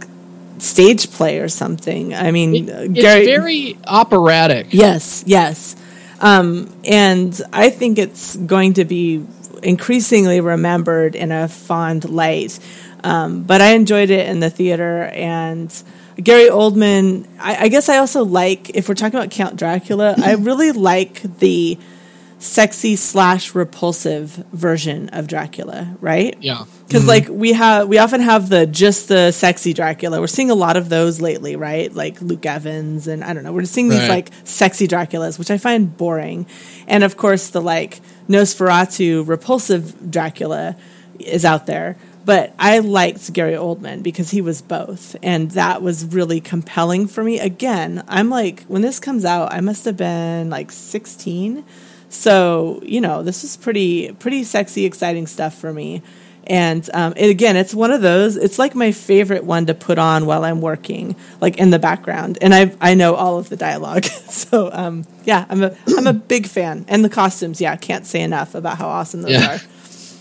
stage 0.59 1.11
play 1.11 1.41
or 1.41 1.49
something 1.49 2.15
i 2.15 2.31
mean 2.31 2.71
uh, 2.71 2.87
it's 2.91 3.27
very 3.27 3.77
operatic. 3.87 4.69
Yes, 4.71 5.25
yes. 5.27 5.75
Um, 6.21 6.73
and 6.85 7.39
I 7.53 7.71
think 7.71 7.99
it's 7.99 8.37
going 8.37 8.75
to 8.75 8.85
be 8.85 9.27
increasingly 9.65 10.41
remembered 10.41 11.15
in 11.15 11.33
a 11.33 11.49
fond 11.49 12.09
light. 12.09 12.59
Um, 13.03 13.43
but 13.43 13.61
I 13.61 13.73
enjoyed 13.73 14.11
it 14.11 14.29
in 14.29 14.41
the 14.41 14.49
theater, 14.51 15.05
and 15.13 15.71
Gary 16.17 16.49
Oldman. 16.49 17.27
I, 17.39 17.65
I 17.65 17.69
guess 17.69 17.89
I 17.89 17.99
also 17.99 18.25
like, 18.25 18.71
if 18.71 18.89
we're 18.89 18.95
talking 18.95 19.19
about 19.19 19.31
Count 19.31 19.57
Dracula, 19.57 20.15
I 20.19 20.33
really 20.39 20.73
like 20.73 21.23
the 21.39 21.79
sexy 22.39 22.95
slash 22.95 23.55
repulsive 23.55 24.31
version 24.53 25.09
of 25.11 25.27
Dracula, 25.27 25.97
right? 26.01 26.37
Yeah. 26.41 26.65
Because 26.87 27.07
like 27.07 27.29
we 27.29 27.55
have, 27.55 27.89
we 27.89 27.99
often 27.99 28.21
have 28.21 28.49
the 28.49 28.67
just 28.67 29.09
the 29.09 29.33
sexy 29.33 29.73
Dracula. 29.73 30.21
We're 30.21 30.27
seeing 30.27 30.51
a 30.51 30.55
lot 30.55 30.77
of 30.77 30.89
those 30.89 31.21
lately, 31.21 31.57
right? 31.57 31.93
Like 31.93 32.21
Luke 32.21 32.45
Evans, 32.45 33.09
and 33.09 33.25
I 33.25 33.33
don't 33.33 33.43
know. 33.43 33.53
We're 33.53 33.63
just 33.63 33.73
seeing 33.73 33.89
these 33.89 34.09
like 34.09 34.31
sexy 34.45 34.87
Draculas, 34.87 35.39
which 35.39 35.51
I 35.51 35.59
find 35.59 35.97
boring. 35.97 36.47
And 36.87 37.03
of 37.03 37.17
course, 37.17 37.49
the 37.49 37.63
like 37.63 38.01
Nosferatu 38.29 39.27
repulsive 39.27 40.11
Dracula 40.11 40.77
is 41.19 41.45
out 41.45 41.67
there. 41.67 41.97
But 42.25 42.55
I 42.59 42.79
liked 42.79 43.31
Gary 43.35 43.53
Oldman 43.53 44.03
because 44.03 44.31
he 44.31 44.41
was 44.41 44.63
both, 44.63 45.15
and 45.23 45.51
that 45.51 45.83
was 45.83 46.07
really 46.07 46.41
compelling 46.41 47.07
for 47.07 47.23
me. 47.23 47.39
Again, 47.39 48.03
I'm 48.09 48.31
like, 48.31 48.65
when 48.65 48.81
this 48.81 48.99
comes 48.99 49.27
out, 49.27 49.53
I 49.53 49.61
must 49.61 49.85
have 49.85 49.99
been 49.99 50.49
like 50.49 50.73
16. 50.73 51.65
So, 52.09 52.81
you 52.83 53.01
know, 53.03 53.23
this 53.23 53.45
is 53.45 53.59
pretty 53.59 54.13
pretty 54.13 54.43
sexy, 54.45 54.87
exciting 54.87 55.27
stuff 55.27 55.55
for 55.55 55.73
me. 55.73 56.03
And 56.47 56.89
um, 56.93 57.15
it, 57.17 57.31
again, 57.31 57.57
it's 57.57 57.75
one 57.75 57.91
of 57.91 58.03
those. 58.03 58.37
It's 58.37 58.59
like 58.59 58.75
my 58.75 58.93
favorite 58.93 59.45
one 59.45 59.67
to 59.67 59.75
put 59.75 59.99
on 59.99 60.27
while 60.27 60.45
I'm 60.45 60.61
working, 60.61 61.17
like 61.41 61.57
in 61.57 61.71
the 61.71 61.79
background. 61.79 62.39
And 62.43 62.55
I 62.55 62.75
I 62.81 62.95
know 62.95 63.15
all 63.15 63.39
of 63.39 63.49
the 63.49 63.57
dialogue, 63.57 64.05
so 64.29 64.71
um, 64.73 65.05
yeah, 65.25 65.47
I'm 65.49 65.63
a 65.63 65.77
I'm 65.97 66.07
a 66.07 66.13
big 66.13 66.47
fan. 66.47 66.85
And 66.89 67.05
the 67.05 67.09
costumes, 67.09 67.61
yeah, 67.61 67.77
can't 67.77 68.07
say 68.07 68.21
enough 68.21 68.55
about 68.55 68.79
how 68.79 68.89
awesome 68.89 69.23
those 69.23 69.33
Yeah. 69.33 69.55
are. 69.55 69.61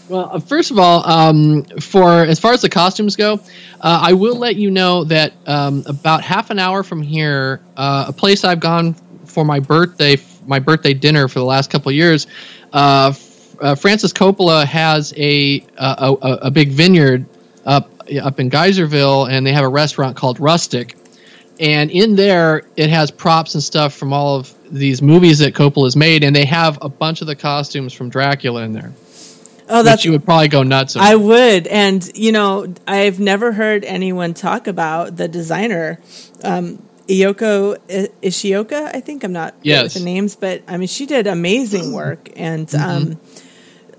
Well, 0.10 0.30
uh, 0.34 0.40
first 0.40 0.70
of 0.72 0.78
all, 0.80 1.06
um, 1.10 1.64
for 1.80 2.24
as 2.24 2.38
far 2.40 2.52
as 2.52 2.62
the 2.62 2.70
costumes 2.70 3.16
go, 3.16 3.36
uh, 3.80 4.00
I 4.04 4.14
will 4.14 4.36
let 4.36 4.58
you 4.58 4.70
know 4.70 5.06
that 5.06 5.32
um, 5.48 5.84
about 5.88 6.22
half 6.22 6.50
an 6.50 6.60
hour 6.60 6.84
from 6.84 7.02
here, 7.02 7.62
uh, 7.78 8.06
a 8.10 8.14
place 8.14 8.44
I've 8.44 8.60
gone 8.60 8.96
for 9.26 9.46
my 9.46 9.60
birthday, 9.62 10.18
my 10.46 10.60
birthday 10.60 10.94
dinner 10.94 11.28
for 11.30 11.40
the 11.40 11.46
last 11.46 11.70
couple 11.70 11.90
of 11.90 11.96
years, 11.96 12.28
uh, 12.74 13.14
uh, 13.64 13.76
Francis 13.76 14.14
Coppola 14.14 14.66
has 14.66 15.14
a, 15.18 15.66
a 15.78 16.16
a 16.22 16.30
a 16.44 16.52
big 16.52 16.70
vineyard 16.70 17.26
up 17.66 17.90
up 18.22 18.40
in 18.40 18.50
Geyserville, 18.50 19.30
and 19.32 19.46
they 19.46 19.54
have 19.54 19.64
a 19.64 19.70
restaurant 19.70 20.16
called 20.18 20.40
Rustic. 20.40 20.96
And 21.60 21.92
in 21.92 22.16
there, 22.16 22.64
it 22.76 22.90
has 22.90 23.12
props 23.12 23.54
and 23.54 23.64
stuff 23.64 23.94
from 23.94 24.12
all 24.12 24.36
of 24.38 24.54
these 24.72 25.02
movies 25.02 25.40
that 25.40 25.54
Coppola's 25.54 25.96
made, 25.96 26.24
and 26.24 26.36
they 26.36 26.46
have 26.46 26.78
a 26.82 26.90
bunch 26.90 27.22
of 27.22 27.28
the 27.28 27.36
costumes 27.36 27.94
from 27.94 28.10
Dracula 28.10 28.64
in 28.64 28.74
there. 28.74 28.92
Oh, 29.70 29.82
that's 29.84 30.04
you 30.04 30.12
would 30.12 30.26
probably 30.26 30.50
go 30.50 30.64
nuts. 30.64 30.96
Over. 30.98 31.06
I 31.06 31.16
would, 31.16 31.68
and 31.68 32.10
you 32.16 32.32
know, 32.32 32.74
I've 32.88 33.20
never 33.20 33.54
heard 33.54 33.86
anyone 33.86 34.34
talk 34.34 34.68
about 34.68 35.16
the 35.16 35.28
designer, 35.28 36.00
um, 36.44 36.82
Iyoko 37.08 37.78
Ishioka. 38.22 38.94
I 38.96 39.00
think 39.00 39.24
I'm 39.24 39.32
not 39.32 39.54
Yes. 39.62 39.84
with 39.84 39.94
the 39.94 40.00
names, 40.02 40.36
but 40.36 40.64
I 40.68 40.78
mean, 40.78 40.88
she 40.88 41.06
did 41.06 41.28
amazing 41.28 41.94
work, 41.94 42.30
and 42.36 42.68
Mm-hmm. 42.68 43.14
um, 43.14 43.20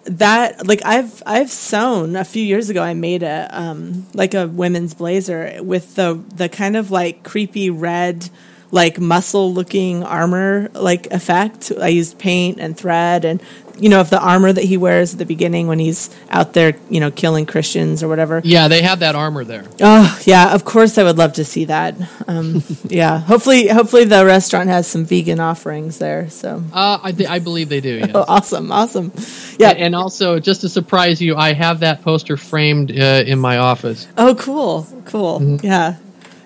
that 0.04 0.66
like 0.66 0.82
I've 0.84 1.22
I've 1.26 1.50
sewn 1.50 2.16
a 2.16 2.24
few 2.24 2.42
years 2.42 2.70
ago. 2.70 2.82
I 2.82 2.94
made 2.94 3.22
a 3.22 3.48
um, 3.50 4.06
like 4.14 4.34
a 4.34 4.46
women's 4.46 4.94
blazer 4.94 5.58
with 5.62 5.94
the 5.94 6.22
the 6.34 6.48
kind 6.48 6.76
of 6.76 6.90
like 6.90 7.22
creepy 7.22 7.70
red. 7.70 8.28
Like 8.70 8.98
muscle 8.98 9.54
looking 9.54 10.02
armor 10.02 10.68
like 10.74 11.06
effect. 11.12 11.70
I 11.80 11.88
used 11.88 12.18
paint 12.18 12.58
and 12.58 12.76
thread 12.76 13.24
and 13.24 13.40
you 13.78 13.88
know, 13.88 14.00
of 14.00 14.08
the 14.10 14.20
armor 14.20 14.52
that 14.52 14.64
he 14.64 14.76
wears 14.76 15.12
at 15.14 15.18
the 15.18 15.26
beginning 15.26 15.66
when 15.66 15.78
he's 15.78 16.08
out 16.30 16.52
there, 16.52 16.74
you 16.88 17.00
know, 17.00 17.10
killing 17.10 17.44
Christians 17.46 18.02
or 18.02 18.08
whatever. 18.08 18.40
Yeah, 18.44 18.68
they 18.68 18.82
have 18.82 19.00
that 19.00 19.14
armor 19.16 19.44
there. 19.44 19.64
Oh 19.80 20.20
yeah, 20.24 20.54
of 20.54 20.64
course 20.64 20.96
I 20.96 21.02
would 21.02 21.18
love 21.18 21.32
to 21.34 21.44
see 21.44 21.64
that. 21.66 21.96
Um, 22.28 22.62
yeah, 22.84 23.18
hopefully, 23.18 23.68
hopefully 23.68 24.04
the 24.04 24.24
restaurant 24.24 24.68
has 24.68 24.86
some 24.86 25.04
vegan 25.04 25.40
offerings 25.40 25.98
there. 25.98 26.30
So 26.30 26.62
Uh, 26.72 26.98
I, 27.02 27.12
th- 27.12 27.28
I 27.28 27.38
believe 27.40 27.68
they 27.68 27.80
do. 27.80 27.94
Yes. 28.04 28.10
oh, 28.14 28.24
awesome, 28.28 28.70
awesome. 28.72 29.12
Yeah. 29.58 29.70
And, 29.70 29.78
and 29.78 29.94
also, 29.96 30.38
just 30.40 30.60
to 30.62 30.68
surprise 30.68 31.20
you, 31.20 31.36
I 31.36 31.52
have 31.52 31.80
that 31.80 32.02
poster 32.02 32.36
framed 32.36 32.90
uh, 32.90 33.22
in 33.26 33.38
my 33.38 33.58
office. 33.58 34.06
Oh, 34.16 34.34
cool, 34.34 34.86
cool. 35.06 35.58
Yeah. 35.62 35.96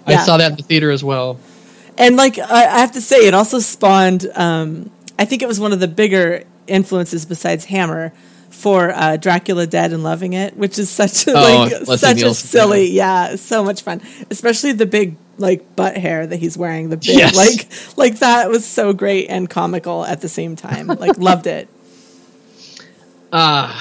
I 0.07 0.13
Yeah. 0.13 0.23
saw 0.25 0.37
that 0.39 0.51
in 0.53 0.57
the 0.57 0.63
theater 0.63 0.91
as 0.91 1.05
well. 1.05 1.39
And 1.99 2.17
like 2.17 2.39
I 2.39 2.65
I 2.67 2.79
have 2.79 2.93
to 2.93 3.01
say, 3.01 3.27
it 3.27 3.35
also 3.35 3.59
spawned. 3.59 4.27
Um, 4.35 4.91
I 5.19 5.25
think 5.25 5.43
it 5.43 5.49
was 5.49 5.59
one 5.61 5.73
of 5.73 5.81
the 5.81 5.89
bigger 5.89 6.45
influences 6.69 7.25
besides 7.27 7.67
Hammer 7.67 8.13
for 8.51 8.91
uh, 8.91 9.17
Dracula 9.17 9.67
Dead 9.67 9.93
and 9.93 10.03
Loving 10.03 10.33
It, 10.33 10.57
which 10.57 10.79
is 10.79 10.91
such 10.91 11.27
a 11.27 11.33
Oh, 11.33 11.69
like 11.87 11.99
such 11.99 12.23
a 12.23 12.35
silly, 12.35 12.91
yeah, 12.91 13.37
so 13.37 13.63
much 13.65 13.83
fun. 13.83 14.01
Especially 14.31 14.73
the 14.73 14.87
big 14.87 15.17
like 15.37 15.77
butt 15.77 15.97
hair 15.97 16.27
that 16.27 16.37
he's 16.39 16.57
wearing. 16.59 16.89
The 16.89 16.97
big 16.97 17.17
Yes. 17.19 17.37
like 17.37 17.97
like 17.97 18.19
that 18.21 18.49
was 18.49 18.67
so 18.67 18.93
great 18.93 19.29
and 19.29 19.49
comical 19.49 20.05
at 20.05 20.21
the 20.21 20.29
same 20.29 20.57
time. 20.57 20.87
Like 20.89 21.17
loved 21.19 21.47
it. 21.47 21.69
Ah, 23.33 23.79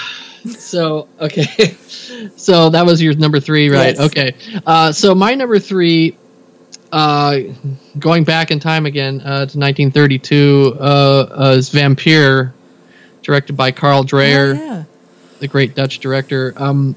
so 0.49 1.07
okay, 1.19 1.45
so 2.35 2.69
that 2.69 2.85
was 2.85 3.01
your 3.01 3.15
number 3.15 3.39
three, 3.39 3.69
right? 3.69 3.95
Yes. 3.95 3.99
Okay, 4.11 4.35
uh, 4.65 4.91
so 4.91 5.15
my 5.15 5.34
number 5.35 5.57
three, 5.59 6.18
uh, 6.91 7.39
going 7.97 8.23
back 8.26 8.51
in 8.51 8.59
time 8.59 8.85
again 8.85 9.22
uh, 9.22 9.45
to 9.47 9.57
1932, 9.57 10.76
uh, 10.80 10.84
uh, 10.84 11.55
is 11.57 11.69
Vampire, 11.69 12.53
directed 13.28 13.58
by 13.58 13.72
Carl 13.72 14.04
Dreyer, 14.06 14.54
Oh, 14.58 14.64
yeah. 14.64 14.84
the 15.40 15.48
great 15.49 15.76
Dutch 15.76 15.99
director. 15.99 16.54
Um, 16.56 16.95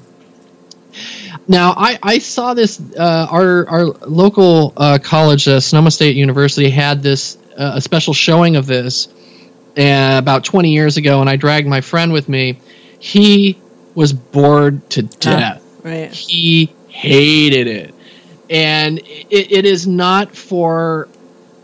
now, 1.47 1.73
I, 1.75 1.99
I 2.01 2.19
saw 2.19 2.53
this. 2.53 2.81
Uh, 2.97 3.27
our 3.29 3.67
our 3.67 3.83
local 4.07 4.73
uh, 4.77 4.97
college, 5.01 5.47
uh, 5.47 5.59
Sonoma 5.59 5.91
State 5.91 6.15
University, 6.15 6.69
had 6.69 7.03
this 7.03 7.37
uh, 7.57 7.73
a 7.75 7.81
special 7.81 8.13
showing 8.13 8.55
of 8.55 8.65
this 8.65 9.07
uh, 9.77 10.15
about 10.17 10.43
20 10.45 10.71
years 10.71 10.95
ago, 10.97 11.19
and 11.21 11.29
I 11.29 11.35
dragged 11.35 11.67
my 11.67 11.81
friend 11.81 12.13
with 12.13 12.29
me. 12.29 12.59
He 12.99 13.59
was 13.93 14.13
bored 14.13 14.89
to 14.91 15.01
death. 15.03 15.61
Right. 15.83 16.11
He 16.13 16.73
hated 16.87 17.67
it, 17.67 17.93
and 18.49 18.99
it, 18.99 19.51
it 19.51 19.65
is 19.65 19.85
not 19.87 20.33
for 20.35 21.09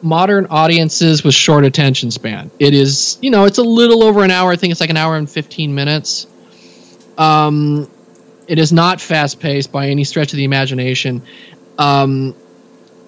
modern 0.02 0.48
audiences 0.50 1.24
with 1.24 1.34
short 1.34 1.66
attention 1.66 2.12
span. 2.12 2.52
It 2.60 2.74
is, 2.74 3.18
you 3.22 3.30
know, 3.30 3.46
it's 3.46 3.58
a 3.58 3.64
little 3.64 4.04
over 4.04 4.24
an 4.24 4.32
hour. 4.32 4.52
I 4.52 4.56
think 4.56 4.72
it's 4.72 4.82
like 4.82 4.90
an 4.90 4.98
hour 4.98 5.16
and 5.16 5.30
15 5.30 5.74
minutes. 5.74 6.28
Um, 7.18 7.90
it 8.48 8.60
is 8.60 8.72
not 8.72 9.02
fast 9.02 9.40
paced 9.40 9.72
by 9.72 9.90
any 9.90 10.04
stretch 10.04 10.32
of 10.34 10.38
the 10.38 10.44
imagination. 10.44 11.22
Um, 11.78 12.36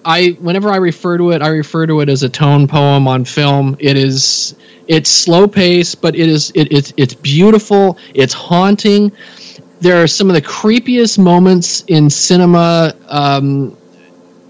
I 0.04 0.36
whenever 0.40 0.70
I 0.70 0.76
refer 0.76 1.18
to 1.18 1.30
it, 1.32 1.42
I 1.42 1.48
refer 1.48 1.86
to 1.86 2.00
it 2.00 2.08
as 2.08 2.22
a 2.22 2.28
tone 2.28 2.66
poem 2.66 3.06
on 3.06 3.24
film. 3.24 3.76
It 3.78 3.96
is 3.96 4.54
it's 4.88 5.10
slow 5.10 5.46
paced, 5.46 6.00
but 6.00 6.14
it 6.14 6.28
is 6.28 6.50
it, 6.54 6.72
it's 6.72 6.92
it's 6.96 7.14
beautiful. 7.14 7.98
It's 8.14 8.32
haunting. 8.32 9.12
There 9.80 10.02
are 10.02 10.06
some 10.06 10.28
of 10.28 10.34
the 10.34 10.42
creepiest 10.42 11.18
moments 11.18 11.84
in 11.86 12.10
cinema. 12.10 12.94
Um, 13.08 13.76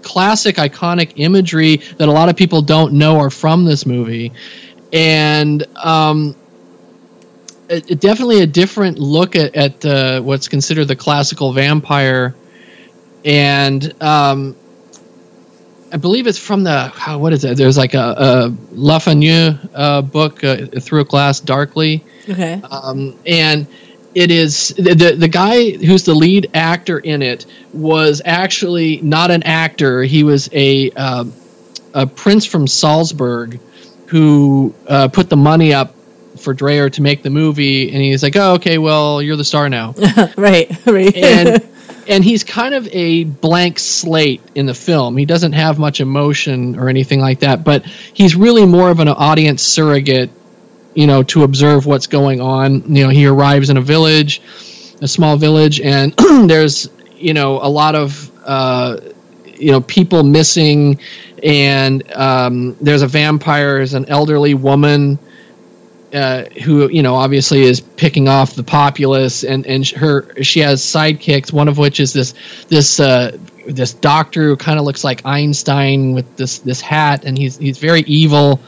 classic 0.03 0.55
iconic 0.57 1.13
imagery 1.15 1.77
that 1.97 2.07
a 2.07 2.11
lot 2.11 2.29
of 2.29 2.35
people 2.35 2.61
don't 2.61 2.93
know 2.93 3.17
are 3.19 3.29
from 3.29 3.65
this 3.65 3.85
movie 3.85 4.31
and 4.93 5.63
um, 5.83 6.35
it, 7.69 7.91
it 7.91 7.99
definitely 8.01 8.41
a 8.41 8.47
different 8.47 8.99
look 8.99 9.35
at, 9.35 9.55
at 9.55 9.85
uh, 9.85 10.21
what's 10.21 10.47
considered 10.47 10.85
the 10.85 10.95
classical 10.95 11.53
vampire 11.53 12.35
and 13.23 13.93
um, 14.01 14.55
I 15.93 15.97
believe 15.97 16.25
it's 16.27 16.37
from 16.39 16.63
the 16.63 16.87
how- 16.87 17.19
what 17.19 17.33
is 17.33 17.43
it? 17.43 17.57
There's 17.57 17.77
like 17.77 17.93
a, 17.93 18.15
a 18.17 18.55
uh, 19.73 20.01
book, 20.01 20.43
uh, 20.43 20.67
Through 20.79 21.01
a 21.01 21.03
Glass 21.03 21.39
Darkly, 21.41 22.03
Okay. 22.29 22.61
um, 22.71 23.17
and 23.25 23.67
it 24.13 24.31
is 24.31 24.69
the, 24.69 24.93
the 24.93 25.15
the 25.15 25.27
guy 25.27 25.71
who's 25.71 26.03
the 26.03 26.13
lead 26.13 26.51
actor 26.53 26.99
in 26.99 27.21
it 27.21 27.45
was 27.73 28.21
actually 28.23 29.01
not 29.01 29.31
an 29.31 29.43
actor. 29.43 30.03
He 30.03 30.23
was 30.23 30.49
a 30.51 30.91
um 30.91 31.33
a 31.93 32.07
prince 32.07 32.45
from 32.45 32.67
Salzburg 32.67 33.59
who 34.07 34.73
uh, 34.87 35.07
put 35.07 35.29
the 35.29 35.37
money 35.37 35.73
up 35.73 35.95
for 36.37 36.53
Dreyer 36.53 36.89
to 36.89 37.01
make 37.01 37.23
the 37.23 37.29
movie, 37.29 37.91
and 37.91 38.01
he's 38.01 38.23
like, 38.23 38.35
"Oh, 38.35 38.55
okay, 38.55 38.77
well, 38.77 39.21
you're 39.21 39.35
the 39.35 39.45
star 39.45 39.69
now." 39.69 39.93
right, 40.37 40.69
right. 40.85 41.15
and 41.15 41.67
and 42.07 42.23
he's 42.23 42.43
kind 42.43 42.73
of 42.73 42.87
a 42.91 43.23
blank 43.23 43.79
slate 43.79 44.41
in 44.55 44.65
the 44.65 44.73
film. 44.73 45.17
He 45.17 45.25
doesn't 45.25 45.53
have 45.53 45.79
much 45.79 46.01
emotion 46.01 46.77
or 46.77 46.89
anything 46.89 47.19
like 47.19 47.39
that, 47.39 47.63
but 47.63 47.85
he's 47.85 48.35
really 48.35 48.65
more 48.65 48.89
of 48.89 48.99
an 48.99 49.07
audience 49.07 49.61
surrogate, 49.61 50.29
you 50.93 51.07
know, 51.07 51.23
to 51.23 51.43
observe 51.43 51.85
what's 51.85 52.07
going 52.07 52.41
on. 52.41 52.95
You 52.95 53.05
know, 53.05 53.09
he 53.09 53.25
arrives 53.25 53.69
in 53.69 53.77
a 53.77 53.81
village, 53.81 54.41
a 55.01 55.07
small 55.07 55.37
village, 55.37 55.79
and 55.81 56.13
there's 56.47 56.89
you 57.15 57.33
know 57.33 57.59
a 57.61 57.69
lot 57.69 57.95
of 57.95 58.31
uh, 58.45 58.99
you 59.45 59.71
know 59.71 59.81
people 59.81 60.23
missing, 60.23 60.99
and 61.43 62.09
um, 62.13 62.75
there's 62.81 63.01
a 63.01 63.07
vampire, 63.07 63.77
there's 63.77 63.93
an 63.93 64.05
elderly 64.05 64.53
woman 64.53 65.19
uh, 66.13 66.45
who 66.63 66.89
you 66.89 67.03
know 67.03 67.15
obviously 67.15 67.61
is 67.61 67.79
picking 67.79 68.27
off 68.27 68.55
the 68.55 68.63
populace, 68.63 69.43
and 69.43 69.65
and 69.65 69.87
her 69.87 70.43
she 70.43 70.59
has 70.59 70.81
sidekicks. 70.81 71.53
One 71.53 71.67
of 71.67 71.77
which 71.77 71.99
is 71.99 72.13
this 72.13 72.33
this 72.67 72.99
uh, 72.99 73.37
this 73.67 73.93
doctor 73.93 74.43
who 74.43 74.57
kind 74.57 74.79
of 74.79 74.85
looks 74.85 75.03
like 75.03 75.25
Einstein 75.25 76.13
with 76.13 76.35
this 76.35 76.59
this 76.59 76.81
hat, 76.81 77.23
and 77.23 77.37
he's 77.37 77.57
he's 77.57 77.77
very 77.77 78.01
evil. 78.01 78.59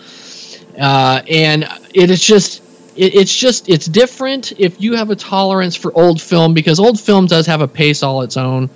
Uh, 0.80 1.22
and 1.30 1.68
it 1.94 2.10
is 2.10 2.22
just 2.24 2.62
it, 2.96 3.16
it's 3.16 3.36
just 3.36 3.70
it's 3.70 3.86
different 3.86 4.54
if 4.60 4.82
you 4.82 4.96
have 4.96 5.10
a 5.10 5.16
tolerance 5.16 5.76
for 5.76 5.96
old 5.98 6.22
film 6.22 6.54
because 6.54 6.80
old 6.80 7.00
film 7.00 7.28
does 7.28 7.46
have 7.48 7.62
a 7.62 7.68
pace 7.68 8.04
all 8.04 8.22
its 8.22 8.38
own. 8.38 8.70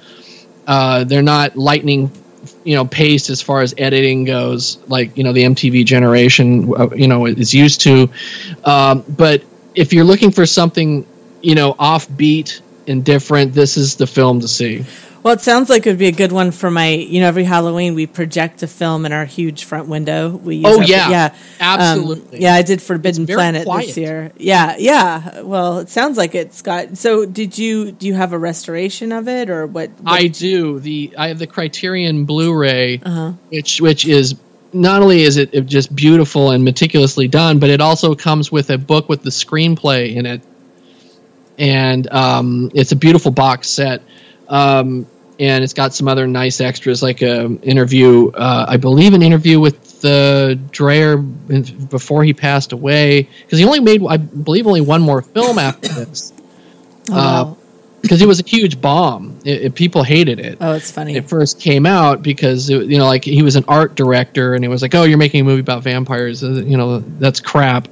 Uh, 0.65 1.03
they're 1.03 1.21
not 1.21 1.55
lightning 1.55 2.11
you 2.63 2.75
know 2.75 2.85
pace 2.85 3.29
as 3.29 3.41
far 3.41 3.61
as 3.61 3.73
editing 3.77 4.23
goes 4.23 4.77
like 4.87 5.17
you 5.17 5.23
know 5.23 5.33
the 5.33 5.43
mtv 5.43 5.85
generation 5.85 6.71
uh, 6.77 6.89
you 6.95 7.07
know 7.07 7.25
is 7.25 7.53
used 7.53 7.81
to 7.81 8.09
um, 8.63 9.03
but 9.09 9.43
if 9.75 9.93
you're 9.93 10.05
looking 10.05 10.31
for 10.31 10.45
something 10.45 11.05
you 11.41 11.55
know 11.55 11.73
offbeat 11.73 12.61
and 12.87 13.03
different 13.03 13.53
this 13.53 13.77
is 13.77 13.95
the 13.95 14.07
film 14.07 14.39
to 14.39 14.47
see 14.47 14.85
Well, 15.23 15.33
it 15.33 15.41
sounds 15.41 15.69
like 15.69 15.85
it 15.85 15.89
would 15.89 15.97
be 15.99 16.07
a 16.07 16.11
good 16.11 16.31
one 16.31 16.51
for 16.51 16.71
my. 16.71 16.89
You 16.89 17.21
know, 17.21 17.27
every 17.27 17.43
Halloween 17.43 17.95
we 17.95 18.07
project 18.07 18.63
a 18.63 18.67
film 18.67 19.05
in 19.05 19.11
our 19.11 19.25
huge 19.25 19.65
front 19.65 19.87
window. 19.89 20.29
We 20.29 20.57
use 20.57 20.65
Oh, 20.67 20.81
yeah. 20.81 21.09
yeah, 21.09 21.35
Absolutely. 21.59 22.37
Um, 22.37 22.41
yeah, 22.41 22.53
I 22.53 22.61
did 22.61 22.81
Forbidden 22.81 23.25
Planet 23.27 23.65
quiet. 23.65 23.87
this 23.87 23.97
year. 23.97 24.31
Yeah, 24.37 24.75
yeah. 24.77 25.41
Well, 25.41 25.79
it 25.79 25.89
sounds 25.89 26.17
like 26.17 26.33
it's 26.35 26.61
got. 26.61 26.97
So, 26.97 27.25
did 27.25 27.57
you 27.57 27.91
do 27.91 28.07
you 28.07 28.13
have 28.13 28.31
a 28.33 28.37
restoration 28.37 29.11
of 29.11 29.27
it 29.27 29.49
or 29.49 29.65
what? 29.67 29.89
what 29.99 30.13
i 30.19 30.27
do 30.27 30.79
the 30.79 31.13
i 31.17 31.27
have 31.29 31.39
the 31.39 31.47
criterion 31.47 32.25
blu-ray 32.25 32.99
Uh-huh. 33.03 33.31
which 33.49 33.81
which 33.81 34.05
is 34.07 34.35
not 34.73 35.01
only 35.01 35.23
is 35.23 35.37
it 35.37 35.51
just 35.65 35.93
beautiful 35.95 36.51
and 36.51 36.63
meticulously 36.63 37.27
done 37.27 37.59
but 37.59 37.69
it 37.69 37.81
also 37.81 38.15
comes 38.15 38.51
with 38.51 38.69
a 38.69 38.77
book 38.77 39.09
with 39.09 39.23
the 39.23 39.29
screenplay 39.29 40.15
in 40.15 40.25
it 40.25 40.41
and 41.57 42.07
um, 42.11 42.69
it's 42.73 42.91
a 42.91 42.95
beautiful 42.95 43.31
box 43.31 43.67
set 43.69 44.01
um, 44.47 45.05
and 45.39 45.63
it's 45.63 45.73
got 45.73 45.93
some 45.93 46.07
other 46.07 46.25
nice 46.27 46.59
extras 46.61 47.03
like 47.03 47.21
an 47.21 47.59
interview 47.61 48.29
uh, 48.31 48.65
i 48.67 48.77
believe 48.77 49.13
an 49.13 49.21
interview 49.21 49.59
with 49.59 49.83
the 50.01 50.59
Dreyer 50.71 51.17
before 51.17 52.23
he 52.23 52.31
passed 52.31 52.71
away. 52.71 53.27
Because 53.41 53.57
he 53.57 53.65
only 53.65 53.79
made 53.79 54.05
i 54.07 54.17
believe 54.17 54.67
only 54.67 54.81
one 54.81 55.01
more 55.01 55.23
film 55.23 55.57
after 55.57 55.87
this. 55.87 56.31
Oh, 57.09 57.15
wow. 57.15 57.57
because 58.03 58.21
it 58.21 58.27
was 58.27 58.39
a 58.39 58.43
huge 58.45 58.79
bomb. 58.79 59.39
It, 59.43 59.61
it- 59.63 59.75
people 59.75 60.03
hated 60.03 60.39
it. 60.39 60.59
Oh, 60.61 60.73
it's 60.73 60.91
funny. 60.91 61.15
it 61.15 61.27
first 61.27 61.59
came 61.59 61.87
out 61.87 62.21
because 62.21 62.69
it, 62.69 62.85
you 62.85 62.99
know 62.99 63.07
like 63.07 63.23
he 63.23 63.41
was 63.41 63.55
an 63.55 63.65
art 63.67 63.95
director 63.95 64.53
and 64.53 64.63
it 64.63 64.67
was 64.67 64.83
like 64.83 64.93
oh 64.93 65.03
you're 65.03 65.17
making 65.17 65.41
a 65.41 65.43
movie 65.43 65.61
about 65.61 65.81
vampires. 65.81 66.43
Uh, 66.43 66.49
you 66.63 66.77
know 66.77 66.99
that's 66.99 67.39
crap. 67.39 67.87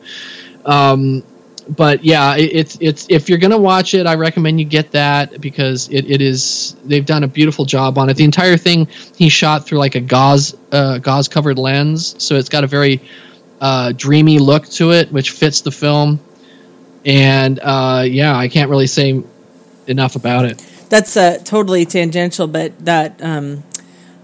Um, 0.63 1.23
but 1.69 2.03
yeah 2.03 2.35
it, 2.35 2.51
it's 2.53 2.77
it's 2.79 3.07
if 3.09 3.27
you're 3.27 3.37
gonna 3.37 3.57
watch 3.57 3.93
it 3.93 4.05
i 4.05 4.13
recommend 4.15 4.59
you 4.59 4.65
get 4.65 4.91
that 4.91 5.41
because 5.41 5.89
it, 5.89 6.09
it 6.09 6.21
is 6.21 6.75
they've 6.85 7.05
done 7.05 7.23
a 7.23 7.27
beautiful 7.27 7.65
job 7.65 7.97
on 7.97 8.09
it. 8.09 8.15
The 8.15 8.23
entire 8.23 8.57
thing 8.57 8.87
he 9.15 9.29
shot 9.29 9.65
through 9.65 9.79
like 9.79 9.95
a 9.95 10.01
gauze 10.01 10.55
uh, 10.71 10.99
gauze 10.99 11.27
covered 11.27 11.57
lens 11.57 12.15
so 12.23 12.35
it's 12.35 12.49
got 12.49 12.63
a 12.63 12.67
very 12.67 13.01
uh, 13.61 13.93
dreamy 13.93 14.37
look 14.39 14.65
to 14.67 14.91
it 14.91 15.11
which 15.11 15.31
fits 15.31 15.61
the 15.61 15.71
film. 15.71 16.19
And 17.05 17.59
uh, 17.61 18.03
yeah 18.07 18.35
i 18.35 18.47
can't 18.47 18.69
really 18.69 18.87
say 18.87 19.23
enough 19.87 20.15
about 20.15 20.45
it. 20.45 20.57
That's 20.89 21.17
uh, 21.17 21.39
totally 21.43 21.85
tangential, 21.85 22.47
but 22.47 22.85
that 22.85 23.21
um, 23.21 23.63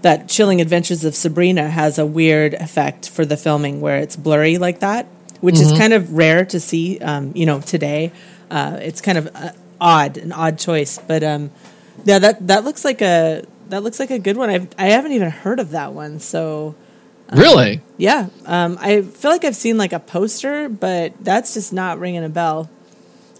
that 0.02 0.28
Chilling 0.28 0.60
Adventures 0.60 1.04
of 1.04 1.14
Sabrina 1.14 1.68
has 1.70 1.98
a 1.98 2.06
weird 2.06 2.54
effect 2.54 3.08
for 3.08 3.24
the 3.24 3.36
filming 3.36 3.80
where 3.80 3.98
it's 3.98 4.16
blurry 4.16 4.58
like 4.58 4.80
that, 4.80 5.06
which 5.42 5.60
is 5.60 5.70
Mhm. 5.72 5.78
kind 5.78 5.92
of 5.92 6.12
rare 6.14 6.44
to 6.46 6.58
see. 6.58 6.98
Um, 7.00 7.32
you 7.34 7.44
know, 7.44 7.60
today 7.60 8.10
uh, 8.50 8.78
it's 8.80 9.00
kind 9.02 9.18
of 9.18 9.28
uh, 9.34 9.50
odd, 9.80 10.16
an 10.16 10.32
odd 10.32 10.58
choice, 10.58 10.98
but 11.06 11.22
um, 11.22 11.50
yeah, 12.04 12.18
that 12.18 12.46
that 12.46 12.64
looks 12.64 12.84
like 12.84 13.02
a 13.02 13.44
that 13.68 13.82
looks 13.82 14.00
like 14.00 14.10
a 14.10 14.18
good 14.18 14.36
one. 14.36 14.48
I've, 14.50 14.68
I 14.78 14.86
haven't 14.86 15.12
even 15.12 15.30
heard 15.30 15.60
of 15.60 15.70
that 15.72 15.92
one, 15.92 16.18
so. 16.20 16.74
um, 17.30 17.38
Really? 17.38 17.80
Yeah. 17.96 18.26
Um, 18.46 18.76
I 18.80 19.02
feel 19.02 19.30
like 19.30 19.44
I've 19.44 19.56
seen 19.56 19.78
like 19.78 19.92
a 19.94 19.98
poster, 20.00 20.68
but 20.68 21.12
that's 21.20 21.54
just 21.54 21.72
not 21.72 21.98
ringing 21.98 22.24
a 22.24 22.28
bell. 22.28 22.68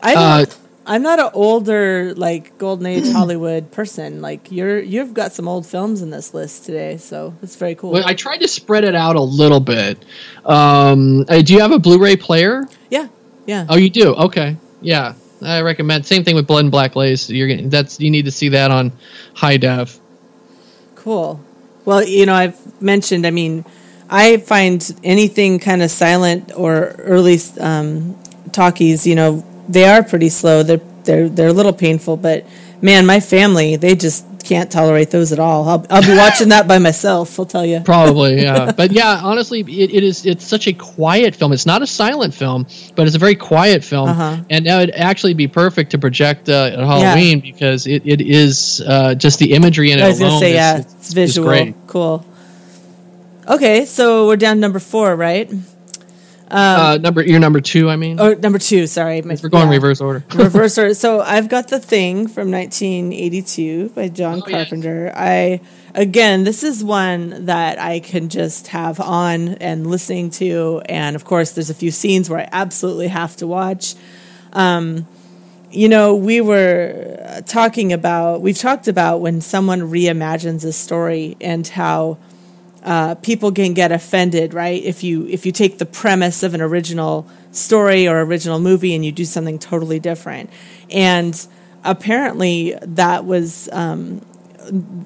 I 0.02 0.14
Uh, 0.14 0.44
I'm 0.84 1.02
not 1.02 1.18
an 1.20 1.30
older 1.32 2.14
like 2.14 2.58
golden 2.58 2.86
age 2.86 3.08
Hollywood 3.12 3.70
person. 3.70 4.20
Like 4.20 4.50
you're 4.50 4.80
you've 4.80 5.14
got 5.14 5.32
some 5.32 5.48
old 5.48 5.66
films 5.66 6.02
in 6.02 6.10
this 6.10 6.34
list 6.34 6.64
today, 6.64 6.96
so 6.96 7.34
it's 7.42 7.56
very 7.56 7.74
cool. 7.74 7.92
Well, 7.92 8.06
I 8.06 8.14
tried 8.14 8.38
to 8.38 8.48
spread 8.48 8.84
it 8.84 8.94
out 8.94 9.16
a 9.16 9.20
little 9.20 9.60
bit. 9.60 10.04
Um, 10.44 11.24
do 11.24 11.52
you 11.52 11.60
have 11.60 11.72
a 11.72 11.78
Blu-ray 11.78 12.16
player? 12.16 12.64
yeah, 12.90 13.08
yeah. 13.46 13.66
Oh, 13.68 13.76
you 13.76 13.90
do. 13.90 14.14
Okay, 14.14 14.56
yeah. 14.80 15.14
I 15.44 15.60
recommend. 15.62 16.06
Same 16.06 16.24
thing 16.24 16.36
with 16.36 16.46
Blood 16.46 16.60
and 16.66 16.70
Black 16.70 16.94
Lace. 16.94 17.28
You're 17.28 17.48
getting 17.48 17.68
that's 17.68 18.00
you 18.00 18.10
need 18.10 18.26
to 18.26 18.30
see 18.30 18.50
that 18.50 18.70
on 18.70 18.92
high 19.34 19.56
def. 19.56 19.98
Cool. 20.94 21.40
Well, 21.84 22.04
you 22.04 22.26
know, 22.26 22.34
I've 22.34 22.80
mentioned. 22.80 23.26
I 23.26 23.30
mean, 23.30 23.64
I 24.08 24.36
find 24.36 24.88
anything 25.02 25.58
kind 25.58 25.82
of 25.82 25.90
silent 25.90 26.52
or 26.56 26.94
early 26.98 27.38
um, 27.58 28.16
talkies. 28.52 29.06
You 29.06 29.16
know, 29.16 29.44
they 29.72 29.84
are 29.84 30.02
pretty 30.02 30.28
slow. 30.28 30.62
They're 30.62 30.80
they're 31.04 31.28
they're 31.28 31.48
a 31.48 31.52
little 31.52 31.72
painful, 31.72 32.16
but 32.16 32.46
man, 32.80 33.06
my 33.06 33.20
family 33.20 33.76
they 33.76 33.94
just 33.94 34.24
can't 34.44 34.72
tolerate 34.72 35.10
those 35.12 35.30
at 35.32 35.38
all. 35.38 35.68
I'll 35.68 35.86
I'll 35.88 36.02
be 36.02 36.16
watching 36.16 36.48
that 36.48 36.66
by 36.66 36.78
myself. 36.78 37.38
I'll 37.38 37.46
tell 37.46 37.64
you. 37.64 37.80
Probably, 37.80 38.42
yeah. 38.46 38.72
but 38.72 38.90
yeah, 38.90 39.20
honestly, 39.22 39.60
it, 39.60 39.94
it 39.94 40.02
is. 40.02 40.26
It's 40.26 40.44
such 40.44 40.66
a 40.66 40.72
quiet 40.72 41.36
film. 41.36 41.52
It's 41.52 41.64
not 41.66 41.80
a 41.82 41.86
silent 41.86 42.34
film, 42.34 42.66
but 42.96 43.06
it's 43.06 43.14
a 43.14 43.20
very 43.20 43.36
quiet 43.36 43.84
film, 43.84 44.08
Uh-huh. 44.08 44.36
and 44.50 44.66
that 44.66 44.78
would 44.80 44.90
actually 44.96 45.34
be 45.34 45.46
perfect 45.48 45.92
to 45.92 45.98
project 45.98 46.48
uh, 46.48 46.70
at 46.72 46.78
Halloween 46.80 47.38
because 47.40 47.86
it, 47.86 48.02
it 48.04 48.20
is 48.20 48.82
uh, 48.86 49.14
just 49.14 49.38
the 49.38 49.52
imagery 49.52 49.92
in 49.92 49.98
it 50.00 50.02
I 50.02 50.08
was 50.08 50.18
alone. 50.20 50.30
gonna 50.30 50.40
say 50.40 50.54
yeah, 50.54 50.78
is- 50.78 50.84
it's 50.94 51.08
is 51.08 51.14
visual. 51.14 51.48
great. 51.48 51.74
Cool. 51.86 52.26
Okay, 53.48 53.84
so 53.86 54.26
we're 54.28 54.36
down 54.36 54.56
to 54.56 54.60
number 54.60 54.78
four, 54.80 55.14
right? 55.16 55.50
Uh, 56.52 56.98
number, 57.00 57.22
you're 57.22 57.40
number 57.40 57.60
two. 57.60 57.88
I 57.88 57.96
mean, 57.96 58.20
Oh, 58.20 58.34
number 58.34 58.58
two. 58.58 58.86
Sorry, 58.86 59.22
My- 59.22 59.36
we're 59.42 59.48
going 59.48 59.68
yeah. 59.68 59.74
reverse 59.74 60.00
order. 60.00 60.24
reverse 60.34 60.76
order. 60.78 60.94
So 60.94 61.20
I've 61.20 61.48
got 61.48 61.68
the 61.68 61.80
thing 61.80 62.26
from 62.28 62.50
1982 62.50 63.90
by 63.90 64.08
John 64.08 64.38
Oh, 64.38 64.50
Carpenter. 64.50 65.12
I 65.14 65.60
again, 65.94 66.44
this 66.44 66.62
is 66.62 66.82
one 66.84 67.46
that 67.46 67.78
I 67.78 68.00
can 68.00 68.28
just 68.28 68.68
have 68.68 68.98
on 69.00 69.48
and 69.54 69.86
listening 69.86 70.30
to, 70.30 70.82
and 70.86 71.16
of 71.16 71.24
course, 71.24 71.52
there's 71.52 71.70
a 71.70 71.74
few 71.74 71.90
scenes 71.90 72.30
where 72.30 72.40
I 72.40 72.48
absolutely 72.52 73.08
have 73.08 73.36
to 73.36 73.46
watch. 73.46 73.94
Um, 74.52 75.06
you 75.70 75.88
know, 75.88 76.14
we 76.14 76.40
were 76.42 77.42
talking 77.46 77.92
about, 77.94 78.42
we've 78.42 78.58
talked 78.58 78.88
about 78.88 79.20
when 79.22 79.40
someone 79.40 79.80
reimagines 79.80 80.64
a 80.66 80.72
story 80.72 81.36
and 81.40 81.66
how 81.66 82.18
uh, 82.84 83.14
people 83.16 83.52
can 83.52 83.74
get 83.74 83.92
offended, 83.92 84.54
right? 84.54 84.82
If 84.82 85.02
you 85.04 85.26
if 85.28 85.46
you 85.46 85.52
take 85.52 85.78
the 85.78 85.86
premise 85.86 86.42
of 86.42 86.54
an 86.54 86.60
original 86.60 87.26
story 87.52 88.08
or 88.08 88.20
original 88.22 88.58
movie 88.58 88.94
and 88.94 89.04
you 89.04 89.12
do 89.12 89.24
something 89.24 89.58
totally 89.58 90.00
different, 90.00 90.50
and 90.90 91.46
apparently 91.84 92.74
that 92.82 93.24
was 93.24 93.68
um, 93.72 94.20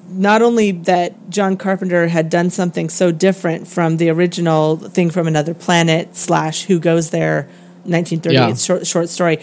not 0.09 0.41
only 0.41 0.71
that 0.71 1.29
John 1.29 1.57
Carpenter 1.57 2.07
had 2.07 2.29
done 2.29 2.49
something 2.49 2.89
so 2.89 3.11
different 3.11 3.67
from 3.67 3.97
the 3.97 4.09
original 4.09 4.77
thing 4.77 5.09
from 5.09 5.27
another 5.27 5.53
planet 5.53 6.15
slash 6.15 6.63
Who 6.65 6.79
Goes 6.79 7.09
There, 7.11 7.43
1938 7.83 8.33
Yeah. 8.33 8.53
short 8.55 8.87
short 8.87 9.09
story, 9.09 9.39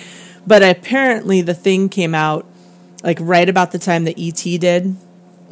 but 0.47 0.63
apparently 0.63 1.41
the 1.41 1.55
thing 1.55 1.89
came 1.89 2.15
out 2.15 2.47
like 3.03 3.19
right 3.21 3.49
about 3.49 3.71
the 3.73 3.79
time 3.79 4.05
that 4.05 4.19
ET 4.19 4.59
did 4.59 4.97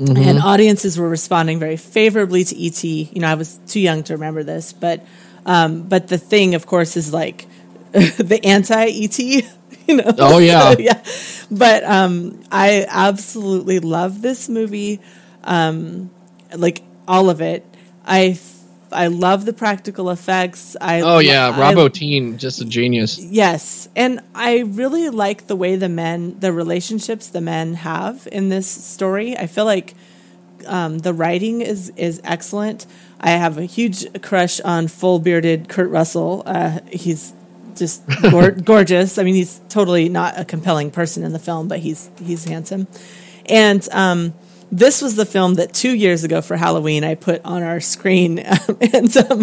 Mhm. 0.01 0.17
and 0.27 0.39
audiences 0.41 0.99
were 0.99 1.09
responding 1.09 1.59
very 1.59 1.77
favorably 1.77 2.45
to 2.45 2.57
ET. 2.67 2.83
You 2.85 3.21
know, 3.21 3.29
I 3.29 3.35
was 3.35 3.59
too 3.67 3.81
young 3.81 4.03
to 4.05 4.15
remember 4.15 4.43
this, 4.43 4.73
but 4.73 5.05
um, 5.45 5.83
but 5.83 6.09
the 6.09 6.19
thing, 6.19 6.55
of 6.55 6.67
course, 6.67 6.97
is 6.97 7.13
like 7.13 7.47
the 7.93 8.41
anti 8.45 8.87
ET. 8.87 9.19
You 9.89 9.97
know? 9.97 10.13
Oh, 10.19 10.39
yeah. 10.39 10.77
yeah. 10.79 11.03
But 11.51 11.83
um, 11.83 12.41
I 12.53 12.87
absolutely 12.89 13.81
love 13.81 14.23
this 14.23 14.49
movie, 14.49 15.01
um, 15.43 16.09
like 16.57 16.83
all 17.09 17.29
of 17.29 17.41
it. 17.41 17.67
I 18.07 18.39
I 18.93 19.09
love 19.09 19.45
the 19.45 19.53
practical 19.53 20.11
effects. 20.11 20.77
I 20.81 21.01
Oh 21.01 21.19
yeah, 21.19 21.59
Rob 21.59 21.75
Bottin, 21.75 22.37
just 22.37 22.61
a 22.61 22.65
genius. 22.65 23.19
Yes, 23.19 23.89
and 23.97 24.21
I 24.35 24.61
really 24.61 25.09
like 25.09 25.47
the 25.47 25.57
way 25.57 25.77
the 25.77 25.89
men, 25.89 26.39
the 26.41 26.53
relationships 26.53 27.29
the 27.29 27.41
men 27.41 27.75
have 27.75 28.29
in 28.31 28.49
this 28.49 28.69
story. 28.69 29.37
I 29.37 29.47
feel 29.47 29.65
like 29.65 29.95
um, 30.67 30.99
the 30.99 31.13
writing 31.13 31.61
is 31.61 31.93
is 31.97 32.21
excellent. 32.25 32.87
I 33.21 33.31
have 33.31 33.59
a 33.59 33.65
huge 33.65 34.23
crush 34.23 34.61
on 34.61 34.89
full 34.89 35.19
bearded 35.19 35.69
Kurt 35.69 35.91
Russell. 35.91 36.43
Uh, 36.45 36.81
he's 36.91 37.35
just 37.77 38.03
gor- 38.31 38.51
gorgeous. 38.51 39.19
I 39.19 39.23
mean, 39.23 39.35
he's 39.35 39.61
totally 39.69 40.09
not 40.09 40.39
a 40.39 40.45
compelling 40.45 40.91
person 40.91 41.23
in 41.23 41.33
the 41.33 41.39
film, 41.39 41.69
but 41.69 41.81
he's 41.81 42.11
he's 42.19 42.45
handsome. 42.45 42.87
And 43.47 43.87
um, 43.93 44.35
this 44.73 45.03
was 45.03 45.17
the 45.17 45.27
film 45.27 45.57
that 45.57 45.75
two 45.75 45.95
years 45.95 46.25
ago 46.25 46.41
for 46.41 46.57
Halloween 46.57 47.05
I 47.05 47.15
put 47.15 47.45
on 47.45 47.63
our 47.63 47.79
screen, 47.79 48.39
and 48.39 49.17
um, 49.19 49.41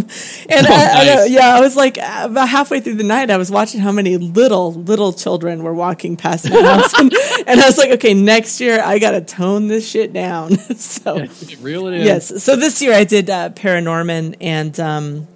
and 0.50 0.68
Oh, 0.68 0.74
I, 0.74 0.92
I 0.92 1.06
know, 1.06 1.24
yeah, 1.26 1.56
I 1.56 1.62
was 1.62 1.76
like 1.76 1.98
about 1.98 2.50
halfway 2.50 2.80
through 2.80 2.96
the 2.96 3.04
night, 3.04 3.30
I 3.30 3.38
was 3.38 3.52
watching 3.52 3.80
how 3.80 3.92
many 3.92 4.18
little 4.18 4.74
little 4.74 5.14
children 5.14 5.62
were 5.62 5.74
walking 5.74 6.18
past 6.18 6.50
my 6.50 6.60
house, 6.60 6.98
and, 6.98 7.14
and 7.48 7.62
I 7.62 7.66
was 7.68 7.78
like, 7.78 7.92
okay, 7.92 8.16
next 8.16 8.60
year 8.60 8.82
I 8.84 8.98
got 8.98 9.12
to 9.12 9.22
tone 9.22 9.68
this 9.68 9.88
shit 9.88 10.12
down. 10.12 10.58
so 10.76 11.28
Reel 11.62 11.88
it 11.88 11.94
in. 11.94 12.06
yes, 12.06 12.44
so 12.44 12.56
this 12.56 12.82
year 12.82 12.94
I 12.94 13.04
did 13.04 13.30
uh, 13.30 13.52
Paranorman 13.52 14.36
and. 14.42 14.78
Um, 14.80 15.28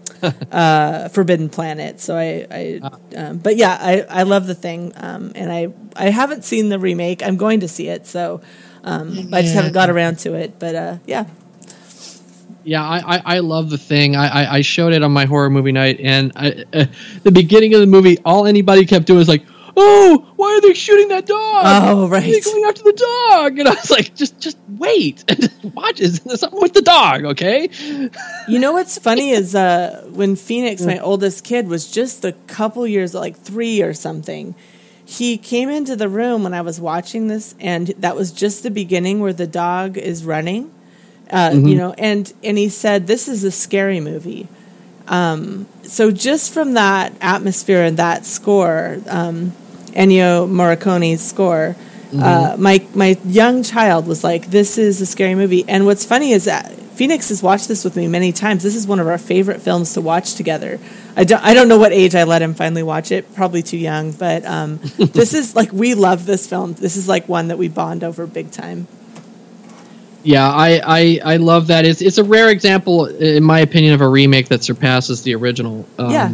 uh, 0.53 1.09
Forbidden 1.09 1.49
Planet. 1.49 1.99
So 1.99 2.15
I, 2.15 2.47
I 2.49 3.17
um, 3.17 3.39
but 3.39 3.57
yeah, 3.57 3.77
I, 3.77 4.05
I 4.09 4.23
love 4.23 4.47
the 4.47 4.55
thing, 4.55 4.93
um, 4.95 5.33
and 5.35 5.51
I 5.51 5.73
I 5.97 6.11
haven't 6.11 6.45
seen 6.45 6.69
the 6.69 6.79
remake. 6.79 7.21
I'm 7.21 7.35
going 7.35 7.59
to 7.59 7.67
see 7.67 7.89
it, 7.89 8.07
so 8.07 8.39
um, 8.83 9.29
I 9.33 9.41
just 9.41 9.53
haven't 9.55 9.73
got 9.73 9.89
around 9.89 10.19
to 10.19 10.33
it. 10.35 10.59
But 10.59 10.75
uh, 10.75 10.97
yeah, 11.05 11.25
Yeah, 12.63 12.83
I, 12.83 13.15
I, 13.17 13.21
I 13.35 13.39
love 13.39 13.69
the 13.69 13.77
thing. 13.77 14.15
I, 14.15 14.27
I, 14.43 14.53
I 14.57 14.61
showed 14.61 14.93
it 14.93 15.03
on 15.03 15.11
my 15.11 15.25
horror 15.25 15.49
movie 15.49 15.71
night, 15.71 15.99
and 16.01 16.31
I, 16.35 16.63
uh, 16.73 16.85
the 17.23 17.31
beginning 17.31 17.73
of 17.73 17.81
the 17.81 17.87
movie, 17.87 18.17
all 18.23 18.45
anybody 18.47 18.85
kept 18.85 19.05
doing 19.05 19.19
was 19.19 19.27
like, 19.27 19.43
"Oh, 19.75 20.25
why 20.37 20.47
are 20.55 20.61
they 20.61 20.73
shooting 20.73 21.07
that 21.09 21.25
dog? 21.25 21.63
Oh, 21.65 22.07
Why 22.07 22.17
are 22.17 22.21
they 22.21 22.31
right. 22.31 22.43
going 22.43 22.63
after 22.65 22.83
the 22.83 22.93
dog?" 23.31 23.59
And 23.59 23.67
I 23.67 23.73
was 23.73 23.89
like, 23.91 24.15
"Just 24.15 24.39
just 24.39 24.57
wait, 24.77 25.23
and 25.27 25.51
watch. 25.73 25.99
Is 25.99 26.19
there's 26.21 26.39
something 26.39 26.61
with 26.61 26.73
the 26.73 26.81
dog? 26.81 27.25
Okay." 27.25 27.69
You 28.47 28.59
know 28.59 28.73
what's 28.73 28.97
funny 28.97 29.31
is 29.41 29.55
uh, 29.55 30.03
when 30.11 30.35
Phoenix, 30.35 30.83
my 30.85 30.99
oldest 30.99 31.43
kid, 31.43 31.67
was 31.67 31.89
just 31.91 32.23
a 32.23 32.33
couple 32.47 32.85
years, 32.87 33.13
like 33.13 33.35
three 33.37 33.81
or 33.81 33.93
something. 33.93 34.55
He 35.17 35.37
came 35.37 35.69
into 35.69 35.95
the 35.95 36.09
room 36.09 36.43
when 36.43 36.53
I 36.53 36.61
was 36.61 36.79
watching 36.79 37.27
this, 37.27 37.55
and 37.59 37.87
that 37.99 38.15
was 38.15 38.31
just 38.31 38.63
the 38.63 38.71
beginning 38.71 39.19
where 39.19 39.33
the 39.33 39.47
dog 39.47 39.97
is 39.97 40.25
running. 40.25 40.71
Uh, 41.31 41.51
Mhm. 41.51 41.69
You 41.69 41.75
know, 41.75 41.93
and 41.97 42.33
and 42.43 42.57
he 42.57 42.69
said, 42.69 43.07
"This 43.07 43.27
is 43.27 43.43
a 43.43 43.51
scary 43.51 43.99
movie." 43.99 44.47
Um, 45.07 45.65
so 45.83 46.11
just 46.11 46.51
from 46.53 46.73
that 46.73 47.13
atmosphere 47.21 47.83
and 47.83 47.97
that 47.97 48.25
score, 48.25 48.97
um, 49.09 49.53
Ennio 49.95 50.49
Morricone's 50.49 51.21
score, 51.21 51.75
uh, 52.19 52.55
my 52.57 52.81
my 52.93 53.17
young 53.27 53.63
child 53.63 54.07
was 54.07 54.23
like, 54.23 54.51
"This 54.51 54.77
is 54.77 55.01
a 55.01 55.05
scary 55.05 55.35
movie." 55.35 55.65
And 55.67 55.85
what's 55.85 56.05
funny 56.05 56.31
is 56.31 56.45
that 56.45 56.71
Phoenix 56.93 57.29
has 57.29 57.41
watched 57.41 57.67
this 57.67 57.83
with 57.83 57.95
me 57.95 58.07
many 58.07 58.31
times. 58.31 58.63
This 58.63 58.75
is 58.75 58.85
one 58.87 58.99
of 58.99 59.07
our 59.07 59.17
favorite 59.17 59.61
films 59.61 59.93
to 59.93 60.01
watch 60.01 60.35
together. 60.35 60.79
I 61.15 61.23
don't 61.23 61.43
I 61.43 61.53
don't 61.53 61.67
know 61.67 61.77
what 61.77 61.91
age 61.91 62.15
I 62.15 62.23
let 62.23 62.41
him 62.41 62.53
finally 62.53 62.83
watch 62.83 63.11
it. 63.11 63.33
Probably 63.35 63.63
too 63.63 63.77
young, 63.77 64.11
but 64.11 64.45
um, 64.45 64.77
this 64.97 65.33
is 65.33 65.55
like 65.55 65.71
we 65.71 65.93
love 65.95 66.25
this 66.25 66.47
film. 66.47 66.73
This 66.73 66.95
is 66.95 67.07
like 67.07 67.27
one 67.27 67.49
that 67.49 67.57
we 67.57 67.67
bond 67.67 68.03
over 68.03 68.27
big 68.27 68.51
time. 68.51 68.87
Yeah, 70.23 70.49
I, 70.49 70.79
I, 70.85 71.19
I 71.33 71.37
love 71.37 71.67
that. 71.67 71.85
It's 71.85 72.01
it's 72.01 72.17
a 72.17 72.23
rare 72.23 72.49
example, 72.49 73.05
in 73.05 73.43
my 73.43 73.59
opinion, 73.59 73.93
of 73.93 74.01
a 74.01 74.07
remake 74.07 74.47
that 74.49 74.63
surpasses 74.63 75.21
the 75.23 75.35
original. 75.35 75.85
Um, 75.99 76.11
Yeah. 76.11 76.31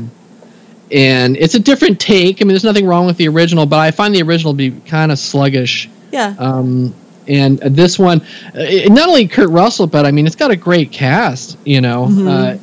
And 0.92 1.38
it's 1.38 1.54
a 1.56 1.60
different 1.60 2.00
take. 2.00 2.42
I 2.42 2.44
mean, 2.44 2.50
there's 2.50 2.64
nothing 2.64 2.86
wrong 2.88 3.06
with 3.06 3.18
the 3.18 3.28
original, 3.28 3.66
but 3.66 3.80
I 3.80 3.92
find 3.92 4.14
the 4.14 4.24
original 4.24 4.54
to 4.54 4.58
be 4.58 4.72
kind 4.72 5.12
of 5.12 5.20
sluggish. 5.20 5.88
Yeah. 6.12 6.36
Um, 6.38 6.96
and 7.30 7.60
this 7.60 7.98
one, 8.00 8.22
uh, 8.56 8.60
it, 8.60 8.92
not 8.92 9.08
only 9.08 9.28
Kurt 9.28 9.50
Russell, 9.50 9.88
but 9.88 10.06
I 10.06 10.12
mean, 10.12 10.26
it's 10.28 10.36
got 10.36 10.52
a 10.52 10.56
great 10.56 10.92
cast. 10.92 11.58
You 11.66 11.82
know, 11.82 12.08
Mhm. 12.08 12.28
uh, 12.28 12.58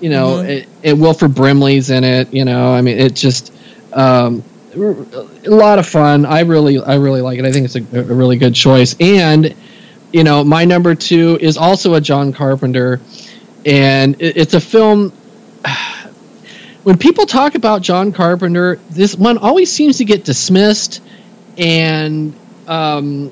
you 0.00 0.10
know, 0.10 0.36
Mhm. 0.36 0.48
it, 0.48 0.68
it 0.82 0.98
Wilford 0.98 1.34
Brimley's 1.34 1.90
in 1.90 2.04
it. 2.04 2.32
You 2.32 2.44
know, 2.44 2.72
I 2.72 2.80
mean, 2.80 2.98
it 2.98 3.14
just 3.14 3.52
um, 3.92 4.42
a 4.76 5.50
lot 5.50 5.78
of 5.78 5.86
fun. 5.86 6.24
I 6.26 6.40
really, 6.40 6.78
I 6.78 6.96
really 6.96 7.20
like 7.22 7.38
it. 7.38 7.44
I 7.44 7.50
think 7.52 7.64
it's 7.64 7.76
a, 7.76 7.98
a 7.98 8.02
really 8.14 8.36
good 8.36 8.54
choice. 8.54 8.94
And 9.00 9.54
you 10.12 10.24
know, 10.24 10.42
my 10.44 10.64
number 10.64 10.94
two 10.94 11.36
is 11.40 11.56
also 11.58 11.94
a 11.94 12.00
John 12.00 12.32
Carpenter, 12.32 13.00
and 13.66 14.14
it, 14.20 14.36
it's 14.36 14.54
a 14.54 14.60
film. 14.60 15.12
When 16.84 16.96
people 16.96 17.26
talk 17.26 17.54
about 17.54 17.82
John 17.82 18.12
Carpenter, 18.12 18.78
this 18.88 19.14
one 19.14 19.36
always 19.36 19.70
seems 19.70 19.98
to 19.98 20.06
get 20.06 20.24
dismissed, 20.24 21.02
and 21.58 22.32
um, 22.66 23.30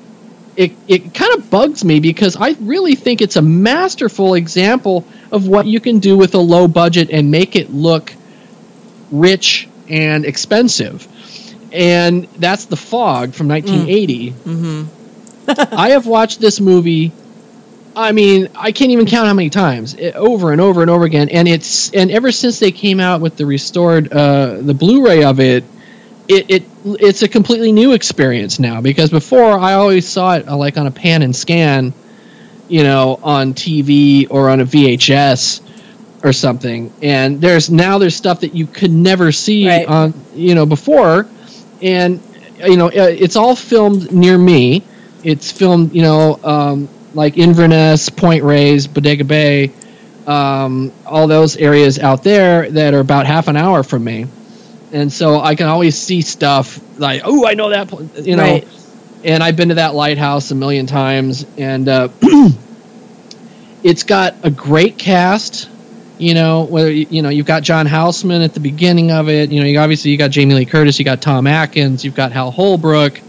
it 0.57 0.73
it 0.87 1.13
kind 1.13 1.33
of 1.35 1.49
bugs 1.49 1.85
me 1.85 1.99
because 1.99 2.35
I 2.35 2.55
really 2.59 2.95
think 2.95 3.21
it's 3.21 3.35
a 3.37 3.41
masterful 3.41 4.33
example 4.33 5.05
of 5.31 5.47
what 5.47 5.67
you 5.67 5.79
can 5.79 5.99
do 5.99 6.17
with 6.17 6.33
a 6.33 6.39
low 6.39 6.67
budget 6.67 7.11
and 7.11 7.31
make 7.31 7.55
it 7.55 7.71
look 7.71 8.13
rich 9.11 9.69
and 9.87 10.25
expensive. 10.25 11.07
And 11.71 12.25
that's 12.37 12.65
The 12.65 12.75
Fog 12.75 13.33
from 13.33 13.47
1980. 13.49 14.31
Mm-hmm. 14.31 15.75
I 15.75 15.89
have 15.89 16.07
watched 16.07 16.39
this 16.41 16.59
movie. 16.59 17.11
I 17.95 18.11
mean, 18.11 18.49
I 18.55 18.71
can't 18.71 18.91
even 18.91 19.05
count 19.05 19.27
how 19.27 19.33
many 19.33 19.49
times, 19.49 19.95
eh, 19.97 20.11
over 20.11 20.51
and 20.51 20.61
over 20.61 20.81
and 20.81 20.89
over 20.89 21.05
again. 21.05 21.29
And 21.29 21.47
it's 21.47 21.91
and 21.93 22.09
ever 22.09 22.31
since 22.31 22.59
they 22.59 22.71
came 22.71 22.99
out 22.99 23.21
with 23.21 23.37
the 23.37 23.45
restored 23.45 24.11
uh, 24.11 24.57
the 24.59 24.73
Blu-ray 24.73 25.23
of 25.23 25.39
it, 25.39 25.63
it, 26.27 26.49
it 26.49 26.63
it's 26.85 27.21
a 27.21 27.27
completely 27.27 27.71
new 27.71 27.93
experience 27.93 28.59
now. 28.59 28.81
Because 28.81 29.09
before 29.09 29.57
I 29.57 29.73
always 29.73 30.07
saw 30.07 30.35
it 30.35 30.47
uh, 30.47 30.55
like 30.57 30.77
on 30.77 30.87
a 30.87 30.91
pan 30.91 31.21
and 31.21 31.35
scan, 31.35 31.93
you 32.67 32.83
know, 32.83 33.19
on 33.23 33.53
TV 33.53 34.27
or 34.29 34.49
on 34.49 34.59
a 34.61 34.65
VHS 34.65 35.61
or 36.23 36.33
something. 36.33 36.91
And 37.01 37.39
there's 37.39 37.69
now 37.69 37.97
there's 37.97 38.15
stuff 38.15 38.41
that 38.41 38.53
you 38.55 38.65
could 38.67 38.91
never 38.91 39.31
see 39.31 39.67
Right. 39.67 39.87
on 39.87 40.13
you 40.33 40.55
know 40.55 40.65
before, 40.65 41.27
and 41.81 42.21
you 42.59 42.77
know 42.77 42.87
uh, 42.87 42.91
it's 43.09 43.35
all 43.35 43.55
filmed 43.55 44.11
near 44.11 44.37
me. 44.37 44.83
It's 45.23 45.51
filmed 45.51 45.93
you 45.93 46.01
know 46.01 46.39
um, 46.43 46.89
like 47.13 47.37
Inverness, 47.37 48.09
Point 48.09 48.43
Reyes, 48.43 48.87
Bodega 48.87 49.23
Bay, 49.23 49.71
um, 50.25 50.91
all 51.05 51.27
those 51.27 51.55
areas 51.57 51.99
out 51.99 52.23
there 52.23 52.69
that 52.71 52.93
are 52.93 52.99
about 52.99 53.25
half 53.25 53.47
an 53.47 53.55
hour 53.55 53.83
from 53.83 54.03
me, 54.03 54.25
and 54.97 55.13
so 55.13 55.39
I 55.39 55.55
can 55.55 55.67
always 55.67 55.97
see 55.97 56.21
stuff 56.21 56.79
like 56.99 57.21
oh 57.23 57.47
I 57.47 57.53
know 57.53 57.69
that 57.69 57.87
pl-" 57.87 58.05
you 58.21 58.35
know. 58.35 58.43
Right. 58.43 58.67
And 59.23 59.43
I've 59.43 59.55
been 59.55 59.69
to 59.69 59.75
that 59.75 59.95
lighthouse 59.95 60.51
a 60.51 60.55
million 60.55 60.85
times, 60.85 61.45
and 61.57 61.89
uh, 61.89 62.09
it's 63.83 64.03
got 64.03 64.35
a 64.43 64.49
great 64.49 64.97
cast. 64.97 65.69
You 66.19 66.33
know, 66.33 66.63
whether 66.63 66.91
you 66.91 67.21
know 67.21 67.29
you've 67.29 67.45
got 67.45 67.63
John 67.63 67.85
Houseman 67.87 68.41
at 68.41 68.53
the 68.53 68.59
beginning 68.59 69.11
of 69.11 69.27
it. 69.27 69.51
You 69.51 69.59
know, 69.61 69.65
you 69.67 69.79
obviously 69.79 70.11
you 70.11 70.17
got 70.17 70.31
Jamie 70.31 70.53
Lee 70.53 70.65
Curtis, 70.65 70.97
you 70.99 71.05
got 71.05 71.21
Tom 71.21 71.45
Atkins, 71.47 72.05
you've 72.05 72.15
got 72.15 72.31
Hal 72.31 72.51
Holbrook, 72.51 73.19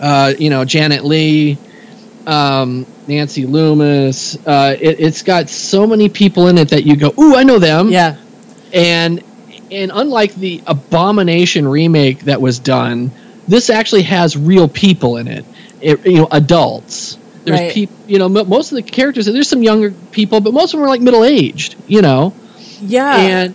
uh, 0.00 0.34
you 0.38 0.50
know 0.50 0.64
Janet 0.64 1.04
Leigh, 1.04 1.58
um, 2.26 2.86
Nancy 3.06 3.46
Loomis. 3.46 4.36
Uh, 4.46 4.76
it, 4.78 5.00
it's 5.00 5.22
got 5.22 5.48
so 5.48 5.86
many 5.86 6.08
people 6.08 6.48
in 6.48 6.58
it 6.58 6.68
that 6.68 6.84
you 6.84 6.96
go, 6.96 7.12
"Ooh, 7.18 7.36
I 7.36 7.42
know 7.42 7.58
them." 7.58 7.88
Yeah. 7.88 8.16
And 8.72 9.22
and 9.72 9.90
unlike 9.94 10.34
the 10.34 10.62
Abomination 10.66 11.66
remake 11.66 12.20
that 12.20 12.40
was 12.40 12.58
done, 12.58 13.10
this 13.48 13.70
actually 13.70 14.02
has 14.02 14.36
real 14.36 14.68
people 14.68 15.16
in 15.16 15.28
it. 15.28 15.44
it 15.80 16.06
you 16.06 16.18
know, 16.18 16.28
adults. 16.30 17.18
There's 17.44 17.58
Right. 17.58 17.72
people. 17.72 17.96
You 18.06 18.18
know, 18.18 18.28
mo 18.28 18.44
most 18.44 18.70
of 18.72 18.76
the 18.76 18.82
characters. 18.82 19.26
There's 19.26 19.48
some 19.48 19.62
younger 19.62 19.90
people, 20.12 20.40
but 20.40 20.52
most 20.54 20.72
of 20.74 20.78
them 20.78 20.86
are 20.86 20.88
like 20.88 21.00
middle 21.00 21.24
aged. 21.24 21.74
You 21.88 22.02
know. 22.02 22.32
Yeah. 22.80 23.16
And 23.16 23.54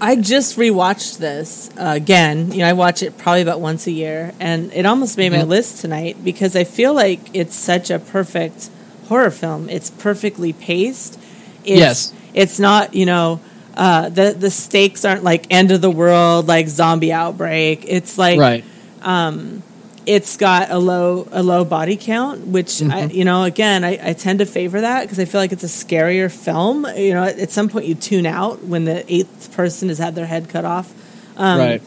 I 0.00 0.16
just 0.16 0.56
rewatched 0.58 1.18
this 1.18 1.70
uh, 1.78 1.92
again. 1.94 2.50
You 2.52 2.58
know, 2.58 2.68
I 2.68 2.72
watch 2.72 3.02
it 3.02 3.16
probably 3.16 3.42
about 3.42 3.60
once 3.60 3.86
a 3.86 3.92
year, 3.92 4.32
and 4.40 4.72
it 4.74 4.84
almost 4.86 5.16
made 5.16 5.30
my 5.32 5.38
Mhm. 5.38 5.48
list 5.48 5.80
tonight 5.80 6.16
because 6.24 6.56
I 6.56 6.64
feel 6.64 6.92
like 6.94 7.20
it's 7.32 7.54
such 7.56 7.90
a 7.90 7.98
perfect 7.98 8.68
horror 9.08 9.30
film. 9.30 9.68
It's 9.70 9.88
perfectly 9.90 10.52
paced. 10.52 11.18
It's, 11.64 11.78
Yes. 11.78 12.12
It's 12.34 12.58
not, 12.58 12.92
you 12.94 13.06
know, 13.06 13.40
uh, 13.76 14.08
the 14.08 14.34
the 14.38 14.50
stakes 14.50 15.04
aren't 15.04 15.22
like 15.24 15.46
end 15.50 15.70
of 15.70 15.80
the 15.80 15.90
world, 15.90 16.48
like 16.48 16.68
zombie 16.68 17.12
outbreak. 17.12 17.84
It's 17.86 18.16
like, 18.18 18.38
right. 18.40 18.64
um, 19.02 19.62
it's 20.06 20.36
got 20.36 20.70
a 20.70 20.78
low 20.78 21.26
a 21.32 21.42
low 21.42 21.64
body 21.64 21.96
count, 21.96 22.46
which 22.46 22.80
I, 22.80 22.84
Mhm. 23.08 23.14
you 23.14 23.24
know, 23.24 23.42
again, 23.42 23.84
I, 23.84 23.98
I 24.10 24.12
tend 24.12 24.38
to 24.38 24.46
favor 24.46 24.80
that 24.80 25.02
because 25.02 25.18
I 25.18 25.24
feel 25.24 25.40
like 25.40 25.52
it's 25.52 25.64
a 25.64 25.66
scarier 25.66 26.30
film. 26.30 26.86
You 26.96 27.14
know, 27.14 27.24
at, 27.24 27.38
at 27.38 27.50
some 27.50 27.68
point 27.68 27.86
you 27.86 27.94
tune 27.96 28.24
out 28.26 28.64
when 28.64 28.84
the 28.84 29.04
eighth 29.12 29.52
person 29.54 29.88
has 29.88 29.98
had 29.98 30.14
their 30.14 30.26
head 30.26 30.48
cut 30.48 30.64
off. 30.64 30.92
Um, 31.36 31.58
right. 31.58 31.82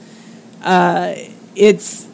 Uh, 0.63 1.15
it's 1.55 2.07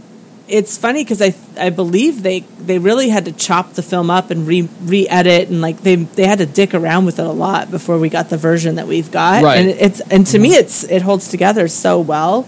it's 0.47 0.77
funny 0.77 1.03
because 1.03 1.21
I 1.21 1.33
I 1.57 1.69
believe 1.71 2.21
they 2.23 2.41
they 2.59 2.77
really 2.77 3.09
had 3.09 3.25
to 3.25 3.31
chop 3.31 3.73
the 3.73 3.81
film 3.83 4.09
up 4.09 4.29
and 4.31 4.45
re 4.47 4.67
re 4.83 5.07
edit 5.07 5.49
and 5.49 5.61
like 5.61 5.81
they 5.81 5.95
they 5.95 6.27
had 6.27 6.37
to 6.39 6.45
dick 6.45 6.73
around 6.73 7.05
with 7.05 7.17
it 7.19 7.25
a 7.25 7.31
lot 7.31 7.71
before 7.71 7.97
we 7.97 8.09
got 8.09 8.29
the 8.29 8.37
version 8.37 8.75
that 8.75 8.87
we've 8.87 9.11
got. 9.11 9.43
Right. 9.43 9.57
And 9.59 9.69
it's 9.69 10.01
and 10.01 10.25
to 10.27 10.39
me 10.39 10.49
it's 10.55 10.83
it 10.83 11.01
holds 11.01 11.27
together 11.29 11.67
so 11.67 11.99
well. 11.99 12.47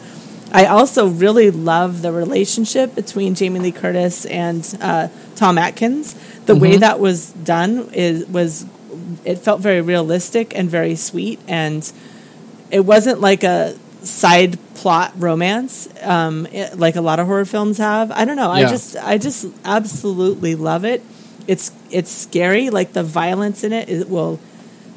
I 0.52 0.66
also 0.66 1.08
really 1.08 1.52
love 1.52 2.02
the 2.02 2.12
relationship 2.12 2.96
between 2.96 3.36
Jamie 3.36 3.60
Lee 3.60 3.72
Curtis 3.74 4.26
and 4.26 4.78
uh, 4.80 5.10
Tom 5.36 5.58
Atkins. 5.58 6.14
The 6.46 6.56
way 6.56 6.76
Mhm. 6.76 6.80
that 6.82 7.00
was 7.00 7.32
done 7.32 7.90
is 7.94 8.26
was 8.28 8.66
it 9.26 9.40
felt 9.40 9.60
very 9.62 9.82
realistic 9.82 10.58
and 10.58 10.70
very 10.70 10.96
sweet 10.96 11.40
and 11.48 11.92
it 12.72 12.82
wasn't 12.86 13.20
like 13.22 13.44
a 13.44 13.76
side 14.08 14.58
plot 14.76 15.12
romance 15.18 15.88
um, 16.04 16.46
it- 16.48 16.78
like 16.80 16.96
a 16.96 17.02
lot 17.02 17.20
of 17.20 17.28
horror 17.28 17.46
films 17.46 17.78
have. 17.78 18.12
I 18.12 18.26
don't 18.26 18.36
know. 18.38 18.50
I 18.52 18.62
just 18.64 18.96
I 18.98 19.18
just 19.18 19.46
absolutely 19.66 20.56
love 20.56 20.86
it. 20.86 21.02
It's 21.48 21.72
it's 21.92 22.12
scary. 22.12 22.70
Like 22.70 22.94
the 22.94 23.04
violence 23.04 23.64
in 23.64 23.74
it. 23.74 23.90
It 23.90 24.10
will. 24.10 24.40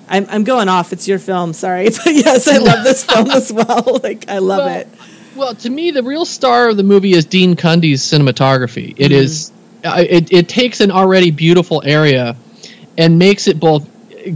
I'm 0.08 0.26
I'm 0.28 0.44
going 0.44 0.68
off. 0.68 0.92
It's 0.92 1.06
your 1.08 1.18
film. 1.18 1.52
Sorry, 1.52 1.84
but 2.04 2.06
yes, 2.06 2.48
I 2.48 2.58
love 2.58 2.84
this 2.84 3.04
film 3.04 3.30
as 3.30 3.52
well. 3.60 4.00
Like 4.02 4.28
I 4.28 4.38
love 4.38 4.64
Well, 4.66 4.78
it. 4.80 4.88
Well, 5.36 5.54
to 5.54 5.70
me, 5.70 5.90
the 5.92 6.02
real 6.02 6.24
star 6.24 6.68
of 6.70 6.76
the 6.76 6.82
movie 6.82 7.12
is 7.12 7.24
Dean 7.24 7.54
Cundey's 7.56 8.02
cinematography. 8.02 8.94
It 8.98 9.10
Mhm. 9.12 9.14
is, 9.14 9.52
uh, 9.84 10.04
it, 10.06 10.32
it 10.32 10.48
takes 10.48 10.80
an 10.80 10.90
already 10.90 11.30
beautiful 11.30 11.80
area 11.86 12.36
and 12.98 13.16
makes 13.18 13.46
it 13.46 13.60
both 13.60 13.88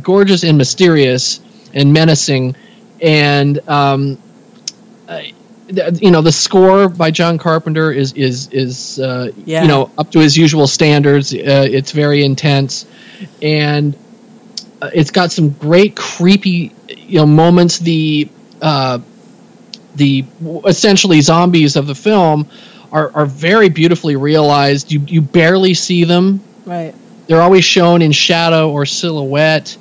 gorgeous 0.02 0.44
and 0.44 0.56
mysterious 0.56 1.40
and 1.74 1.92
menacing. 1.92 2.54
And 3.02 3.58
um, 3.68 4.18
you 5.68 6.10
know, 6.10 6.20
the 6.20 6.32
score 6.32 6.88
by 6.88 7.10
John 7.10 7.38
Carpenter 7.38 7.90
is 7.92 8.12
is 8.12 8.48
is 8.52 8.98
uh, 8.98 9.32
Yeah. 9.44 9.62
you 9.62 9.68
know 9.68 9.90
up 9.96 10.10
to 10.12 10.18
his 10.20 10.36
usual 10.36 10.66
standards. 10.66 11.32
Uh, 11.32 11.66
it's 11.70 11.92
very 11.92 12.24
intense, 12.24 12.86
and 13.40 13.96
uh, 14.82 14.90
it's 14.92 15.10
got 15.10 15.32
some 15.32 15.50
great 15.50 15.96
creepy 15.96 16.72
you 16.88 17.18
know 17.18 17.26
moments. 17.26 17.78
The 17.78 18.28
uh, 18.60 18.98
the 19.94 20.24
essentially 20.66 21.20
zombies 21.20 21.76
of 21.76 21.86
the 21.86 21.94
film 21.94 22.48
are, 22.92 23.10
are 23.14 23.26
very 23.26 23.68
beautifully 23.68 24.16
realized. 24.16 24.92
You 24.92 25.00
you 25.00 25.20
barely 25.22 25.74
see 25.74 26.04
them. 26.04 26.40
Right. 26.66 26.94
They're 27.26 27.42
always 27.42 27.64
shown 27.64 28.02
in 28.02 28.12
shadow 28.12 28.70
or 28.70 28.84
silhouette, 28.84 29.76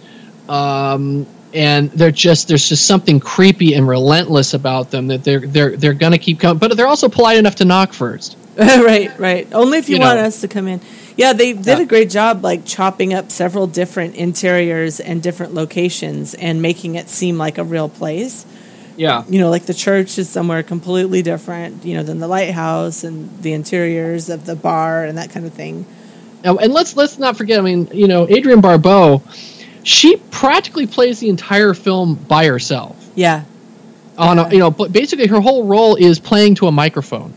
um, 0.47 1.27
and 1.53 1.91
they're 1.91 2.11
just 2.11 2.47
there's 2.47 2.67
just 2.67 2.85
something 2.85 3.19
creepy 3.19 3.73
and 3.73 3.87
relentless 3.87 4.53
about 4.53 4.91
them 4.91 5.07
that 5.07 5.23
they're 5.23 5.39
they're 5.39 5.77
they're 5.77 5.93
gonna 5.93 6.17
keep 6.17 6.39
coming. 6.39 6.57
But 6.57 6.75
they're 6.75 6.87
also 6.87 7.09
polite 7.09 7.37
enough 7.37 7.55
to 7.55 7.65
knock 7.65 7.93
first. 7.93 8.37
right, 8.57 9.17
right. 9.19 9.51
Only 9.53 9.79
if 9.79 9.89
you, 9.89 9.95
You 9.95 10.01
want 10.01 10.19
know. 10.19 10.25
us 10.25 10.41
to 10.41 10.47
come 10.47 10.67
in. 10.67 10.79
Yeah, 11.15 11.33
they 11.33 11.53
did 11.53 11.79
a 11.79 11.85
great 11.85 12.09
job, 12.09 12.43
like 12.43 12.65
chopping 12.65 13.13
up 13.13 13.31
several 13.31 13.67
different 13.67 14.15
interiors 14.15 14.99
and 14.99 15.21
different 15.21 15.53
locations 15.53 16.33
and 16.33 16.61
making 16.61 16.95
it 16.95 17.07
seem 17.09 17.37
like 17.37 17.57
a 17.57 17.63
real 17.63 17.89
place. 17.89 18.45
Yeah. 18.95 19.23
You 19.27 19.39
know, 19.39 19.49
like 19.49 19.65
the 19.65 19.73
church 19.73 20.17
is 20.17 20.29
somewhere 20.29 20.63
completely 20.63 21.21
different, 21.21 21.85
you 21.85 21.95
know, 21.95 22.03
than 22.03 22.19
the 22.19 22.27
lighthouse 22.27 23.03
and 23.03 23.41
the 23.41 23.53
interiors 23.53 24.29
of 24.29 24.45
the 24.45 24.55
bar 24.55 25.05
and 25.05 25.17
that 25.17 25.31
kind 25.31 25.45
of 25.45 25.53
thing. 25.53 25.85
Now, 26.43 26.57
and 26.57 26.73
let's 26.73 26.95
let's 26.95 27.17
not 27.17 27.37
forget. 27.37 27.59
I 27.59 27.61
mean, 27.61 27.87
you 27.93 28.07
know, 28.07 28.27
Adrienne 28.27 28.61
Barbeau, 28.61 29.23
she 29.83 30.17
practically 30.31 30.87
plays 30.87 31.19
the 31.19 31.29
entire 31.29 31.73
film 31.73 32.15
by 32.15 32.45
herself. 32.45 32.97
Yeah, 33.15 33.43
On 34.17 34.39
a, 34.39 34.49
you 34.49 34.59
know, 34.59 34.71
but 34.71 34.91
basically 34.91 35.27
her 35.27 35.39
whole 35.39 35.65
role 35.65 35.95
is 35.95 36.19
playing 36.19 36.55
to 36.55 36.67
a 36.67 36.71
microphone, 36.71 37.33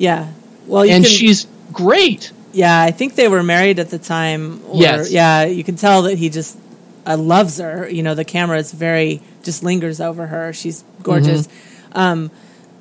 yeah. 0.00 0.32
Well, 0.66 0.86
you 0.86 0.92
and 0.92 1.04
can, 1.04 1.12
she's 1.12 1.46
great. 1.72 2.32
Yeah, 2.52 2.80
I 2.80 2.90
think 2.90 3.14
they 3.14 3.28
were 3.28 3.42
married 3.42 3.78
at 3.78 3.90
the 3.90 3.98
time. 3.98 4.62
Or, 4.66 4.80
Yes. 4.80 5.12
Yeah, 5.12 5.44
you 5.44 5.62
can 5.62 5.76
tell 5.76 6.02
that 6.02 6.16
he 6.18 6.30
just 6.30 6.58
uh, 7.06 7.16
loves 7.16 7.58
her. 7.58 7.88
You 7.88 8.02
know, 8.02 8.14
the 8.14 8.24
camera 8.24 8.58
is 8.58 8.72
very 8.72 9.20
just 9.42 9.62
lingers 9.62 10.00
over 10.00 10.26
her. 10.28 10.52
She's 10.52 10.82
gorgeous. 11.02 11.46
Mm-hmm. 11.46 11.98
Um, 11.98 12.30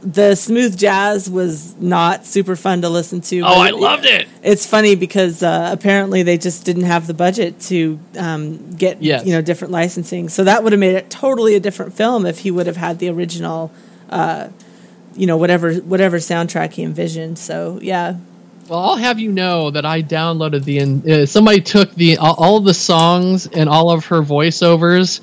the 0.01 0.35
smooth 0.35 0.77
jazz 0.77 1.29
was 1.29 1.75
not 1.77 2.25
super 2.25 2.55
fun 2.55 2.81
to 2.83 2.89
listen 2.89 3.19
to. 3.21 3.41
Oh, 3.41 3.59
I 3.59 3.71
loved 3.71 4.05
it. 4.05 4.27
It's 4.41 4.65
funny 4.65 4.95
because 4.95 5.43
uh, 5.43 5.69
apparently 5.73 6.23
they 6.23 6.37
just 6.37 6.63
didn't 6.65 6.83
have 6.83 7.05
the 7.07 7.13
budget 7.13 7.59
to 7.61 7.99
um, 8.17 8.71
get 8.75 9.01
Yes. 9.01 9.25
you 9.25 9.33
know 9.33 9.41
different 9.41 9.71
licensing. 9.73 10.29
So 10.29 10.43
that 10.45 10.63
would 10.63 10.71
have 10.71 10.79
made 10.79 10.95
it 10.95 11.09
totally 11.09 11.55
a 11.55 11.59
different 11.59 11.93
film 11.93 12.25
if 12.25 12.39
he 12.39 12.51
would 12.51 12.65
have 12.67 12.77
had 12.77 12.99
the 12.99 13.09
original. 13.09 13.71
Uh, 14.09 14.49
you 15.15 15.27
know 15.27 15.35
whatever 15.37 15.73
whatever 15.75 16.17
soundtrack 16.17 16.71
he 16.73 16.83
envisioned. 16.83 17.37
So 17.37 17.79
yeah, 17.81 18.15
Well, 18.69 18.79
I'll 18.79 18.95
have 18.95 19.19
you 19.19 19.31
know 19.33 19.69
that 19.71 19.85
I 19.85 20.01
downloaded 20.01 20.63
the. 20.63 21.23
Uh, 21.23 21.25
somebody 21.25 21.59
took 21.59 21.93
the 21.95 22.17
all, 22.17 22.35
all 22.35 22.59
the 22.61 22.73
songs 22.73 23.47
and 23.47 23.67
all 23.67 23.91
of 23.91 24.05
her 24.05 24.21
voiceovers 24.21 25.19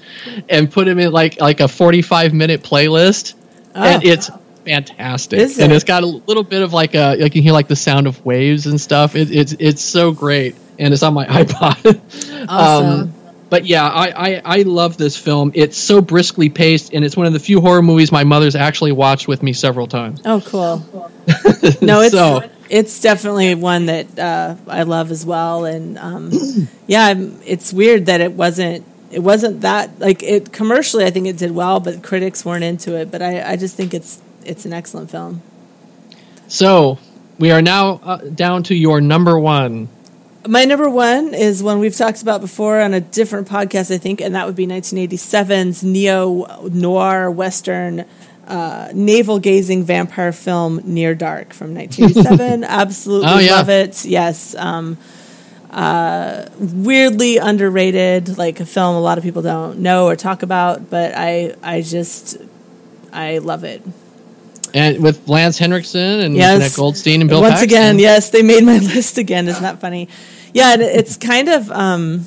and 0.50 0.70
put 0.70 0.84
them 0.84 0.98
in 0.98 1.12
like 1.12 1.40
like 1.40 1.60
a 1.60 1.68
forty-five 1.68 2.34
minute 2.34 2.62
playlist, 2.62 3.34
and 3.74 4.02
Oh. 4.04 4.08
it's 4.08 4.28
fantastic. 4.66 5.38
Is 5.38 5.58
and 5.58 5.72
it? 5.72 5.76
it's 5.76 5.84
got 5.84 6.02
a 6.02 6.06
little 6.06 6.42
bit 6.42 6.62
of 6.62 6.72
like 6.72 6.94
a 6.94 7.16
you 7.18 7.30
can 7.30 7.42
hear 7.42 7.52
like 7.52 7.68
the 7.68 7.76
sound 7.76 8.06
of 8.06 8.24
waves 8.24 8.66
and 8.66 8.80
stuff. 8.80 9.14
It, 9.16 9.30
it's 9.30 9.54
it's 9.58 9.82
so 9.82 10.12
great, 10.12 10.56
and 10.78 10.92
it's 10.92 11.02
on 11.02 11.14
my 11.14 11.26
iPod. 11.42 12.46
Awesome. 12.48 13.14
but 13.48 13.64
yeah, 13.66 13.88
I, 13.88 14.34
I 14.34 14.42
I 14.44 14.62
love 14.62 14.96
this 14.96 15.16
film. 15.16 15.52
It's 15.54 15.78
so 15.78 16.00
briskly 16.00 16.48
paced, 16.48 16.92
and 16.92 17.04
it's 17.04 17.16
one 17.16 17.26
of 17.26 17.32
the 17.32 17.40
few 17.40 17.60
horror 17.60 17.82
movies 17.82 18.12
my 18.12 18.24
mother's 18.24 18.56
actually 18.56 18.92
watched 18.92 19.28
with 19.28 19.42
me 19.42 19.52
several 19.52 19.86
times. 19.86 20.20
Oh, 20.24 20.42
cool. 20.44 20.78
no, 21.82 22.00
it's 22.02 22.14
So- 22.14 22.42
it's 22.68 23.00
definitely 23.00 23.54
one 23.54 23.86
that 23.86 24.18
uh, 24.18 24.56
I 24.66 24.82
love 24.82 25.10
as 25.12 25.24
well, 25.24 25.64
and 25.64 25.96
um, 25.98 26.32
yeah, 26.86 27.14
it's 27.44 27.72
weird 27.72 28.06
that 28.06 28.20
it 28.20 28.32
wasn't 28.32 28.84
it 29.10 29.20
wasn't 29.20 29.60
that 29.60 29.98
like 30.00 30.22
it 30.22 30.52
commercially. 30.52 31.04
I 31.04 31.10
think 31.10 31.26
it 31.26 31.36
did 31.36 31.52
well, 31.52 31.80
but 31.80 32.02
critics 32.02 32.44
weren't 32.44 32.64
into 32.64 32.96
it. 32.96 33.10
But 33.10 33.22
I, 33.22 33.52
I 33.52 33.56
just 33.56 33.76
think 33.76 33.94
it's 33.94 34.20
it's 34.46 34.64
an 34.64 34.72
excellent 34.72 35.10
film. 35.10 35.42
So 36.48 36.98
we 37.38 37.50
are 37.50 37.62
now 37.62 38.00
uh, 38.02 38.16
down 38.18 38.62
to 38.64 38.74
your 38.74 39.00
number 39.00 39.38
one. 39.38 39.88
My 40.48 40.64
number 40.64 40.88
one 40.88 41.34
is 41.34 41.60
one 41.62 41.80
we've 41.80 41.96
talked 41.96 42.22
about 42.22 42.40
before 42.40 42.80
on 42.80 42.94
a 42.94 43.00
different 43.00 43.48
podcast, 43.48 43.92
I 43.92 43.98
think, 43.98 44.20
and 44.20 44.34
that 44.36 44.46
would 44.46 44.54
be 44.54 44.66
1987's 44.66 45.82
neo 45.82 46.46
noir 46.68 47.28
western 47.30 48.04
uh, 48.46 48.90
navel 48.94 49.40
gazing 49.40 49.82
vampire 49.82 50.30
film 50.30 50.80
Near 50.84 51.16
Dark 51.16 51.52
from 51.52 51.74
1987. 51.74 52.62
Absolutely 52.68 53.28
Oh, 53.28 53.38
yeah. 53.40 53.56
love 53.56 53.68
it. 53.70 54.04
Yes. 54.04 54.54
Um, 54.54 54.98
uh, 55.72 56.48
weirdly 56.60 57.38
underrated, 57.38 58.38
like 58.38 58.60
a 58.60 58.66
film 58.66 58.94
a 58.94 59.00
lot 59.00 59.18
of 59.18 59.24
people 59.24 59.42
don't 59.42 59.80
know 59.80 60.06
or 60.06 60.14
talk 60.14 60.44
about, 60.44 60.88
but 60.90 61.12
I, 61.16 61.56
I 61.60 61.82
just, 61.82 62.36
I 63.12 63.38
love 63.38 63.64
it. 63.64 63.82
And 64.76 65.02
with 65.02 65.26
Lance 65.28 65.58
Henriksen 65.58 66.20
and 66.20 66.36
Yes. 66.36 66.62
Jenette 66.62 66.76
Goldstein 66.76 67.20
and 67.22 67.30
Bill 67.30 67.40
Paxton, 67.40 67.50
Once 67.52 67.60
Paxton. 67.62 67.78
again, 67.78 67.98
yes, 67.98 68.30
they 68.30 68.42
made 68.42 68.62
my 68.64 68.78
list 68.94 69.16
again. 69.18 69.48
Isn't 69.48 69.62
that 69.62 69.80
funny? 69.80 70.08
Yeah, 70.52 70.72
and 70.74 70.82
it's 70.82 71.16
kind 71.16 71.48
of 71.48 71.70
um, 71.70 72.26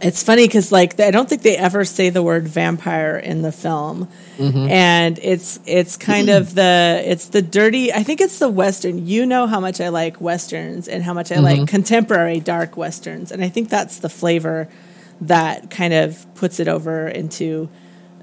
it's 0.00 0.22
funny 0.22 0.46
because 0.46 0.70
like 0.72 0.98
I 1.00 1.10
don't 1.10 1.28
think 1.28 1.42
they 1.42 1.56
ever 1.56 1.84
say 1.84 2.10
the 2.10 2.22
word 2.22 2.46
vampire 2.48 3.16
in 3.16 3.42
the 3.42 3.52
film, 3.52 4.08
Mhm. 4.38 4.68
and 4.68 5.18
it's 5.22 5.60
it's 5.66 5.96
kind 5.96 6.28
of 6.28 6.54
the 6.54 7.02
it's 7.04 7.26
the 7.28 7.40
dirty. 7.42 7.92
I 7.92 8.02
think 8.02 8.20
it's 8.20 8.38
the 8.38 8.48
western. 8.48 9.06
You 9.06 9.24
know 9.24 9.46
how 9.46 9.60
much 9.60 9.80
I 9.80 9.88
like 9.88 10.20
westerns 10.20 10.88
and 10.88 11.02
how 11.04 11.14
much 11.14 11.30
I 11.32 11.38
like 11.38 11.60
Mhm. 11.60 11.68
contemporary 11.68 12.40
dark 12.40 12.76
westerns, 12.76 13.30
and 13.32 13.42
I 13.44 13.48
think 13.48 13.68
that's 13.68 13.98
the 13.98 14.08
flavor 14.08 14.68
that 15.20 15.70
kind 15.70 15.94
of 15.94 16.26
puts 16.34 16.58
it 16.60 16.66
over 16.68 17.08
into 17.08 17.68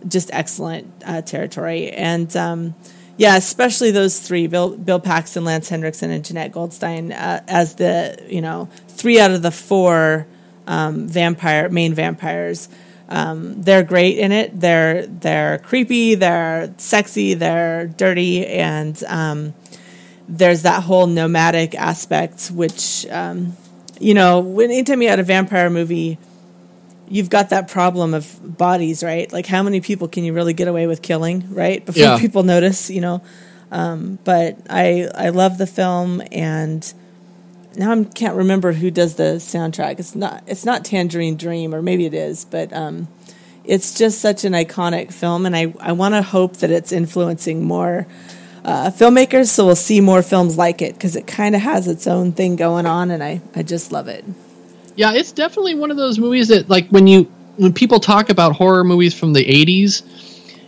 just 0.07 0.29
excellent 0.33 0.91
uh, 1.05 1.21
territory. 1.21 1.89
And 1.91 2.35
um, 2.35 2.75
yeah, 3.17 3.35
especially 3.35 3.91
those 3.91 4.19
three: 4.19 4.47
Bill, 4.47 4.75
Bill 4.75 4.99
Paxton, 4.99 5.43
Lance 5.43 5.69
Hendrickson, 5.69 6.09
and 6.09 6.23
Jenette 6.23 6.51
Goldstein 6.51 7.11
uh, 7.11 7.43
as 7.47 7.75
the 7.75 8.23
you 8.29 8.41
know 8.41 8.69
three 8.87 9.19
out 9.19 9.31
of 9.31 9.41
the 9.41 9.51
four 9.51 10.27
um, 10.67 11.07
vampire 11.07 11.69
main 11.69 11.93
vampires. 11.93 12.69
Um, 13.09 13.61
they're 13.61 13.83
great 13.83 14.17
in 14.17 14.31
it. 14.31 14.59
They're 14.59 15.05
they're 15.05 15.59
creepy. 15.59 16.15
They're 16.15 16.73
sexy. 16.77 17.33
They're 17.33 17.87
dirty, 17.87 18.47
and 18.47 19.01
um, 19.07 19.53
there's 20.29 20.61
that 20.61 20.83
whole 20.83 21.07
nomadic 21.07 21.75
aspect, 21.75 22.51
which 22.51 23.05
um, 23.07 23.57
you 23.99 24.13
know, 24.13 24.59
anytime 24.59 25.01
you 25.01 25.09
had 25.09 25.19
a 25.19 25.23
vampire 25.23 25.69
movie, 25.69 26.17
you've 27.11 27.29
got 27.29 27.49
that 27.49 27.67
problem 27.67 28.13
of 28.13 28.57
bodies, 28.57 29.03
right? 29.03 29.31
Like 29.31 29.45
how 29.45 29.61
many 29.63 29.81
people 29.81 30.07
can 30.07 30.23
you 30.23 30.33
really 30.33 30.53
get 30.53 30.67
away 30.67 30.87
with 30.87 31.01
killing, 31.01 31.53
right? 31.53 31.85
Before 31.85 32.01
Yeah. 32.01 32.17
people 32.19 32.43
notice, 32.43 32.89
you 32.89 33.01
know. 33.01 33.21
Um, 33.71 34.17
but 34.23 34.57
I 34.69 35.09
I 35.15 35.29
love 35.29 35.57
the 35.57 35.67
film 35.67 36.21
and 36.31 36.81
now 37.75 37.91
I 37.93 38.03
can't 38.03 38.35
remember 38.35 38.73
who 38.73 38.91
does 38.91 39.15
the 39.15 39.39
soundtrack. 39.39 39.99
It's 39.99 40.15
not 40.15 40.43
it's 40.47 40.65
not 40.65 40.83
Tangerine 40.85 41.37
Dream 41.37 41.73
or 41.75 41.81
maybe 41.81 42.05
it 42.05 42.13
is, 42.13 42.45
but 42.45 42.71
um, 42.73 43.07
it's 43.63 43.93
just 43.97 44.19
such 44.19 44.43
an 44.43 44.53
iconic 44.53 45.13
film 45.13 45.45
and 45.45 45.55
I, 45.55 45.73
I 45.79 45.91
want 45.93 46.15
to 46.15 46.21
hope 46.21 46.57
that 46.57 46.71
it's 46.71 46.91
influencing 46.91 47.63
more 47.63 48.07
uh, 48.65 48.91
filmmakers. 48.91 49.47
So 49.49 49.65
we'll 49.65 49.75
see 49.75 50.01
more 50.01 50.21
films 50.21 50.57
like 50.57 50.81
it 50.81 50.93
because 50.95 51.15
it 51.15 51.25
kind 51.27 51.55
of 51.55 51.61
has 51.61 51.87
its 51.87 52.07
own 52.07 52.31
thing 52.33 52.55
going 52.55 52.85
on, 52.85 53.09
and 53.09 53.23
I 53.23 53.41
I 53.55 53.63
just 53.63 53.91
love 53.91 54.07
it. 54.07 54.23
Yeah, 54.95 55.13
it's 55.13 55.31
definitely 55.31 55.75
one 55.75 55.91
of 55.91 55.97
those 55.97 56.19
movies 56.19 56.49
that 56.49 56.69
like 56.69 56.89
when 56.89 57.07
you 57.07 57.23
when 57.57 57.73
people 57.73 57.99
talk 57.99 58.29
about 58.29 58.53
horror 58.53 58.83
movies 58.83 59.13
from 59.13 59.33
the 59.33 59.43
'80s, 59.43 60.03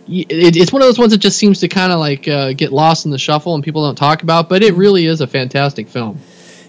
it, 0.08 0.56
it's 0.56 0.72
one 0.72 0.82
of 0.82 0.88
those 0.88 0.98
ones 0.98 1.12
that 1.12 1.18
just 1.18 1.38
seems 1.38 1.60
to 1.60 1.68
kind 1.68 1.92
of 1.92 1.98
like 1.98 2.26
uh, 2.28 2.52
get 2.52 2.72
lost 2.72 3.04
in 3.04 3.10
the 3.10 3.18
shuffle 3.18 3.54
and 3.54 3.64
people 3.64 3.86
don't 3.86 3.96
talk 3.96 4.22
about. 4.22 4.48
But 4.48 4.62
it 4.62 4.74
really 4.74 5.06
is 5.06 5.20
a 5.20 5.26
fantastic 5.26 5.88
film. 5.88 6.20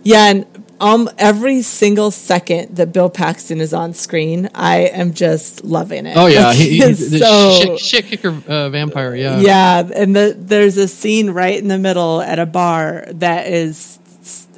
Yeah, 0.04 0.30
and 0.30 0.46
um, 0.80 1.10
every 1.18 1.62
single 1.62 2.12
second 2.12 2.76
that 2.76 2.92
Bill 2.92 3.10
Paxton 3.10 3.62
is 3.62 3.74
on 3.74 3.94
screen, 3.94 4.50
I 4.54 4.82
am 4.82 5.14
just 5.14 5.64
loving 5.64 6.06
it. 6.06 6.18
Oh 6.18 6.28
yeah, 6.28 6.48
Like, 6.48 6.58
he, 6.58 6.70
he, 6.78 6.84
it's 6.84 7.12
the 7.12 7.20
so 7.20 7.60
shit, 7.60 7.80
shit 7.80 8.06
kicker 8.06 8.42
uh, 8.48 8.70
vampire. 8.70 9.16
Yeah, 9.16 9.40
yeah, 9.40 9.90
and 9.96 10.16
the, 10.16 10.36
there's 10.38 10.78
a 10.78 10.88
scene 10.88 11.30
right 11.32 11.58
in 11.58 11.68
the 11.68 11.78
middle 11.78 12.22
at 12.22 12.40
a 12.40 12.46
bar 12.46 13.06
that 13.14 13.48
is. 13.48 14.00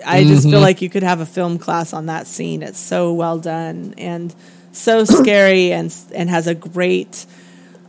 I 0.05 0.23
just 0.23 0.43
feel 0.49 0.59
Mhm. 0.59 0.61
like 0.61 0.81
you 0.81 0.89
could 0.89 1.03
have 1.03 1.19
a 1.19 1.25
film 1.25 1.57
class 1.59 1.91
on 1.93 2.05
that 2.05 2.25
scene. 2.27 2.61
It's 2.63 2.79
so 2.79 3.11
well 3.13 3.37
done 3.37 3.93
and 3.97 4.33
so 4.71 5.03
scary, 5.19 5.71
and 5.73 5.93
and 6.15 6.29
has 6.29 6.47
a 6.47 6.55
great. 6.55 7.25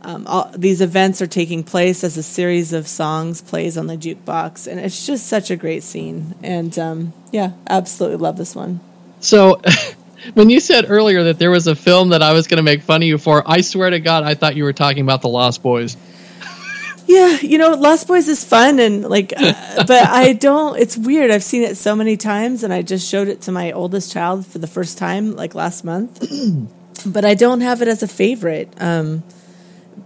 Um, 0.01 0.25
all, 0.27 0.49
these 0.57 0.79
events 0.81 1.21
are 1.21 1.27
taking 1.27 1.61
place 1.63 2.05
as 2.05 2.15
a 2.17 2.23
series 2.23 2.71
of 2.71 2.87
songs 2.87 3.41
plays 3.41 3.77
on 3.77 3.87
the 3.87 3.97
jukebox, 3.97 4.65
and 4.65 4.79
it's 4.79 5.05
just 5.05 5.27
such 5.27 5.51
a 5.51 5.57
great 5.57 5.83
scene. 5.83 6.35
And 6.41 6.77
um, 6.79 7.13
yeah, 7.31 7.51
absolutely 7.69 8.17
love 8.17 8.37
this 8.37 8.55
one. 8.55 8.79
So, 9.19 9.61
when 10.35 10.49
you 10.49 10.61
said 10.61 10.85
earlier 10.87 11.23
that 11.25 11.37
there 11.37 11.51
was 11.51 11.67
a 11.67 11.75
film 11.75 12.09
that 12.09 12.23
I 12.23 12.31
was 12.31 12.47
going 12.47 12.57
to 12.57 12.63
make 12.63 12.81
fun 12.81 13.01
of 13.01 13.07
you 13.09 13.17
for, 13.17 13.43
I 13.45 13.59
swear 13.61 13.89
to 13.89 13.99
God, 13.99 14.23
I 14.23 14.35
thought 14.35 14.55
you 14.55 14.63
were 14.63 14.71
talking 14.73 15.01
about 15.01 15.21
The 15.21 15.27
Lost 15.29 15.61
Boys. 15.61 15.97
Yeah, 17.09 17.39
you 17.41 17.57
know, 17.57 17.71
Lost 17.71 18.07
Boys 18.07 18.27
is 18.27 18.45
fun 18.45 18.77
and 18.77 19.01
like, 19.01 19.33
uh, 19.35 19.83
but 19.87 20.07
I 20.09 20.33
don't. 20.33 20.77
It's 20.77 20.95
weird. 20.95 21.31
I've 21.31 21.43
seen 21.43 21.63
it 21.63 21.75
so 21.75 21.95
many 21.95 22.15
times, 22.15 22.63
and 22.63 22.71
I 22.71 22.83
just 22.83 23.09
showed 23.09 23.27
it 23.27 23.41
to 23.41 23.51
my 23.51 23.71
oldest 23.71 24.13
child 24.13 24.45
for 24.45 24.59
the 24.59 24.67
first 24.67 24.99
time 24.99 25.35
like 25.35 25.55
last 25.55 25.83
month. 25.83 26.23
but 27.07 27.25
I 27.25 27.33
don't 27.33 27.61
have 27.61 27.81
it 27.81 27.87
as 27.87 28.03
a 28.03 28.07
favorite. 28.07 28.71
Um, 28.77 29.23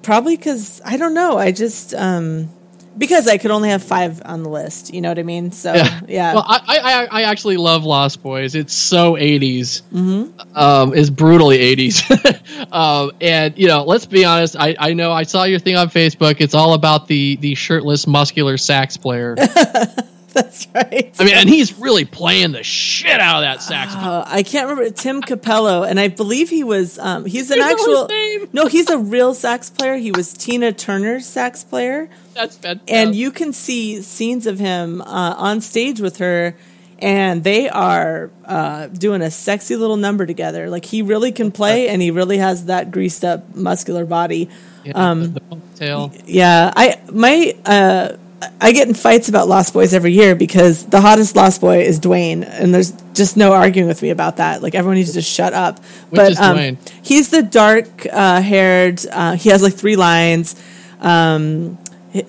probably 0.02 0.38
because 0.38 0.82
I 0.86 0.96
don't 0.96 1.14
know. 1.14 1.38
I 1.38 1.52
just 1.52 1.94
um, 1.94 2.50
because 2.98 3.28
I 3.28 3.38
could 3.38 3.52
only 3.52 3.70
have 3.70 3.84
five 3.84 4.22
on 4.26 4.44
the 4.44 4.50
list. 4.50 4.94
You 4.94 5.02
know 5.02 5.10
what 5.10 5.20
I 5.20 5.24
mean? 5.24 5.52
So 5.52 5.74
yeah. 5.74 6.34
Well, 6.34 6.46
I, 6.48 6.62
I 6.68 7.08
I 7.20 7.22
actually 7.24 7.58
love 7.58 7.84
Lost 7.84 8.22
Boys. 8.22 8.56
It's 8.56 8.74
so 8.74 9.14
80s. 9.14 9.82
Mhm. 9.94 10.58
Um, 10.58 10.94
it's 10.94 11.10
brutally 11.10 11.58
80s. 11.60 12.72
um, 12.72 13.12
and 13.22 13.58
you 13.58 13.68
know, 13.68 13.84
let's 13.84 14.06
be 14.06 14.26
honest. 14.26 14.56
I, 14.58 14.76
I 14.80 14.94
know 14.94 15.12
I 15.12 15.24
saw 15.24 15.44
your 15.44 15.60
thing 15.60 15.76
on 15.76 15.90
Facebook. 15.90 16.38
It's 16.40 16.54
all 16.54 16.74
about 16.74 17.08
the 17.08 17.36
the 17.38 17.56
shirtless, 17.56 18.08
muscular 18.08 18.58
sax 18.58 18.98
player. 18.98 19.36
That's 20.44 20.68
right. 20.74 21.14
I 21.20 21.26
mean, 21.26 21.36
and 21.36 21.48
he's 21.48 21.78
really 21.78 22.06
playing 22.06 22.54
the 22.54 22.64
shit 22.64 23.20
out 23.20 23.36
of 23.38 23.42
that 23.44 23.62
saxophone. 23.62 24.04
Uh, 24.04 24.24
I 24.26 24.42
can't 24.42 24.68
remember 24.68 24.90
Tim 24.90 25.22
Cappello, 25.22 25.88
and 25.88 26.00
I 26.00 26.08
believe 26.08 26.50
he 26.50 26.64
was. 26.64 26.98
Um, 26.98 27.26
he's 27.26 27.52
an 27.52 27.58
You 27.58 27.64
know 27.64 27.70
his 27.70 27.80
actual. 27.80 28.50
No, 28.52 28.66
he's 28.66 28.90
a 28.90 28.98
real 28.98 29.36
sax 29.36 29.70
player. 29.70 29.96
He 29.98 30.12
was 30.12 30.34
Tina 30.34 30.72
Turner's 30.74 31.28
sax 31.28 31.64
player. 31.64 32.10
That's 32.34 32.56
fantastic. 32.58 32.92
And 32.92 33.14
you 33.14 33.30
can 33.32 33.54
see 33.54 34.02
scenes 34.02 34.48
of 34.48 34.58
him 34.58 35.02
uh, 35.02 35.36
on 35.38 35.62
stage 35.62 36.02
with 36.02 36.18
her, 36.18 36.56
and 36.98 37.44
they 37.44 37.70
are 37.70 38.32
uh, 38.46 38.88
doing 38.88 39.22
a 39.22 39.30
sexy 39.30 39.76
little 39.76 39.98
number 39.98 40.26
together. 40.26 40.68
Like 40.68 40.86
he 40.86 41.04
really 41.04 41.32
can 41.32 41.52
play, 41.52 41.90
and 41.90 42.02
he 42.02 42.10
really 42.10 42.40
has 42.40 42.66
that 42.66 42.90
greased 42.90 43.24
up, 43.24 43.54
muscular 43.56 44.06
body. 44.06 44.50
Yeah, 44.84 44.94
um, 44.96 45.34
the 45.34 45.40
ponytail. 45.42 46.24
yeah, 46.26 46.74
I 46.76 47.00
my 47.12 47.56
uh, 47.66 48.18
I 48.62 48.72
get 48.72 48.88
in 48.88 48.94
fights 48.94 49.30
about 49.30 49.48
Lost 49.48 49.74
Boys 49.74 49.94
every 49.94 50.14
year 50.14 50.36
because 50.36 50.86
the 50.86 51.02
hottest 51.02 51.36
Lost 51.36 51.62
Boy 51.62 51.82
is 51.82 52.00
Dwayne, 52.00 52.44
and 52.48 52.74
there's 52.74 52.92
just 53.14 53.38
no 53.38 53.54
arguing 53.54 53.88
with 53.88 54.02
me 54.02 54.10
about 54.10 54.38
that. 54.38 54.62
Like 54.62 54.76
everyone 54.76 54.96
needs 54.96 55.10
to 55.10 55.16
just 55.20 55.32
shut 55.32 55.54
up. 55.54 55.80
Which 56.10 56.18
but 56.18 56.32
is 56.34 56.40
um, 56.40 56.58
Dwayne? 56.58 56.92
he's 57.04 57.30
the 57.30 57.44
dark 57.44 58.06
uh, 58.12 58.42
haired. 58.42 59.02
Uh, 59.12 59.36
he 59.36 59.50
has 59.50 59.62
like 59.64 59.74
three 59.74 59.96
lines. 59.96 60.56
Um, 61.00 61.78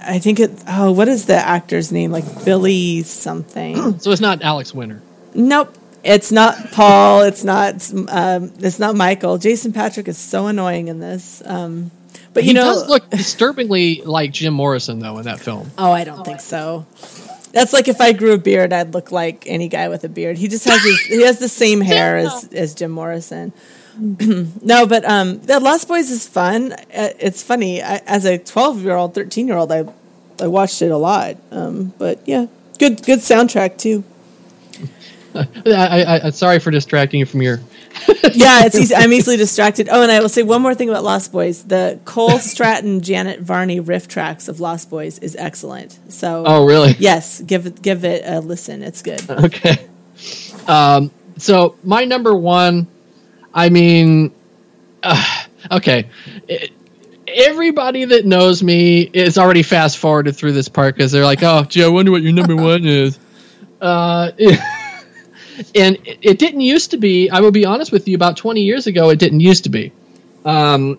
I 0.02 0.18
think 0.18 0.40
it. 0.40 0.50
Oh, 0.66 0.92
what 0.92 1.08
is 1.08 1.26
the 1.26 1.36
actor's 1.36 1.92
name? 1.92 2.10
Like 2.10 2.44
Billy 2.44 3.02
something. 3.02 3.98
So 4.00 4.10
it's 4.10 4.20
not 4.20 4.42
Alex 4.42 4.74
Winter. 4.74 5.00
nope. 5.34 5.76
It's 6.02 6.30
not 6.30 6.70
Paul. 6.72 7.22
It's 7.22 7.44
not. 7.44 7.90
Um, 8.10 8.52
it's 8.58 8.78
not 8.78 8.94
Michael. 8.94 9.38
Jason 9.38 9.72
Patric 9.72 10.06
is 10.06 10.18
so 10.18 10.48
annoying 10.48 10.88
in 10.88 11.00
this. 11.00 11.42
Um, 11.46 11.90
but 12.34 12.42
you 12.42 12.48
he 12.48 12.52
know, 12.54 12.64
does 12.64 12.88
look 12.88 13.08
disturbingly 13.10 14.02
like 14.02 14.32
Jim 14.32 14.52
Morrison 14.54 14.98
though 14.98 15.18
in 15.18 15.24
that 15.24 15.40
film. 15.40 15.70
Oh, 15.78 15.92
I 15.92 16.04
don't 16.04 16.24
think 16.24 16.40
so. 16.40 16.86
That's 17.52 17.72
like 17.72 17.86
if 17.86 18.00
I 18.00 18.12
grew 18.12 18.32
a 18.32 18.38
beard, 18.38 18.72
I'd 18.72 18.92
look 18.92 19.12
like 19.12 19.44
any 19.46 19.68
guy 19.68 19.88
with 19.88 20.02
a 20.02 20.08
beard. 20.08 20.36
He 20.36 20.48
just 20.48 20.64
has 20.64 20.82
his, 20.82 21.00
he 21.02 21.22
has 21.22 21.38
the 21.38 21.48
same 21.48 21.80
hair 21.92 22.16
as, 22.16 22.52
as 22.52 22.74
Jim 22.74 22.90
Morrison. 22.90 23.52
no, 23.96 24.86
but 24.86 25.04
um, 25.04 25.40
the 25.42 25.60
Lost 25.60 25.86
Boys 25.86 26.10
is 26.10 26.26
fun. 26.26 26.72
Uh, 26.72 27.10
It's 27.20 27.44
funny. 27.44 27.80
I, 27.80 27.98
as 28.06 28.24
a 28.24 28.38
twelve 28.38 28.82
year 28.82 28.96
old, 28.96 29.14
thirteen 29.14 29.46
year 29.46 29.56
old, 29.56 29.70
I 29.70 29.84
I 30.40 30.48
watched 30.48 30.82
it 30.82 30.90
a 30.90 30.96
lot. 30.96 31.36
Um, 31.52 31.94
but 31.96 32.26
yeah, 32.26 32.46
good 32.78 33.04
good 33.04 33.20
soundtrack 33.20 33.78
too. 33.78 34.02
I, 35.34 35.46
I, 35.66 36.26
I, 36.26 36.30
sorry 36.30 36.58
for 36.58 36.70
distracting 36.70 37.20
you 37.20 37.26
from 37.26 37.42
your. 37.42 37.60
Yeah, 38.32 38.64
it's 38.66 38.78
easy. 38.78 38.94
I'm 38.94 39.12
easily 39.12 39.36
distracted. 39.36 39.88
Oh, 39.90 40.02
and 40.02 40.10
I 40.10 40.20
will 40.20 40.28
say 40.28 40.42
one 40.42 40.62
more 40.62 40.74
thing 40.74 40.88
about 40.88 41.04
Lost 41.04 41.32
Boys: 41.32 41.64
the 41.64 42.00
Cole 42.04 42.38
Stratton, 42.38 43.00
Janet 43.02 43.40
Varney 43.40 43.80
riff 43.80 44.08
tracks 44.08 44.48
of 44.48 44.60
Lost 44.60 44.88
Boys 44.90 45.18
is 45.18 45.36
excellent. 45.36 45.98
So, 46.08 46.44
Oh, 46.46 46.64
really? 46.64 46.94
Yes, 46.98 47.40
give 47.42 47.66
it 47.66 47.82
give 47.82 48.04
it 48.04 48.22
a 48.24 48.40
listen. 48.40 48.82
It's 48.82 49.02
good. 49.02 49.22
Okay. 49.30 49.86
Um, 50.66 51.10
so 51.36 51.76
my 51.84 52.04
number 52.04 52.34
one, 52.34 52.86
I 53.52 53.68
mean, 53.68 54.32
uh, 55.02 55.42
okay. 55.72 56.08
It- 56.48 56.70
everybody 57.26 58.04
that 58.04 58.24
knows 58.24 58.62
me 58.62 59.00
is 59.12 59.38
already 59.38 59.62
fast 59.62 59.98
forwarded 59.98 60.36
through 60.36 60.52
this 60.52 60.68
part 60.68 60.94
because 60.94 61.10
they're 61.10 61.24
like, 61.24 61.42
"Oh, 61.42 61.64
gee, 61.64 61.82
I 61.82 61.88
wonder 61.88 62.10
what 62.12 62.22
your 62.22 62.32
number 62.32 62.54
one 62.54 62.84
is." 62.84 63.18
Uh, 63.80 64.30
and 65.74 65.96
it, 66.06 66.18
it 66.22 66.38
didn't 66.38 66.60
used 66.60 66.90
to 66.92 66.96
be. 66.96 67.30
I 67.30 67.40
will 67.40 67.50
be 67.52 67.64
honest 67.64 67.92
with 67.92 68.06
you. 68.08 68.14
About 68.16 68.36
twenty 68.36 68.62
years 68.62 68.86
ago, 68.86 69.10
it 69.10 69.18
didn't 69.18 69.40
used 69.40 69.64
to 69.64 69.70
be. 69.70 69.92
Um, 70.44 70.98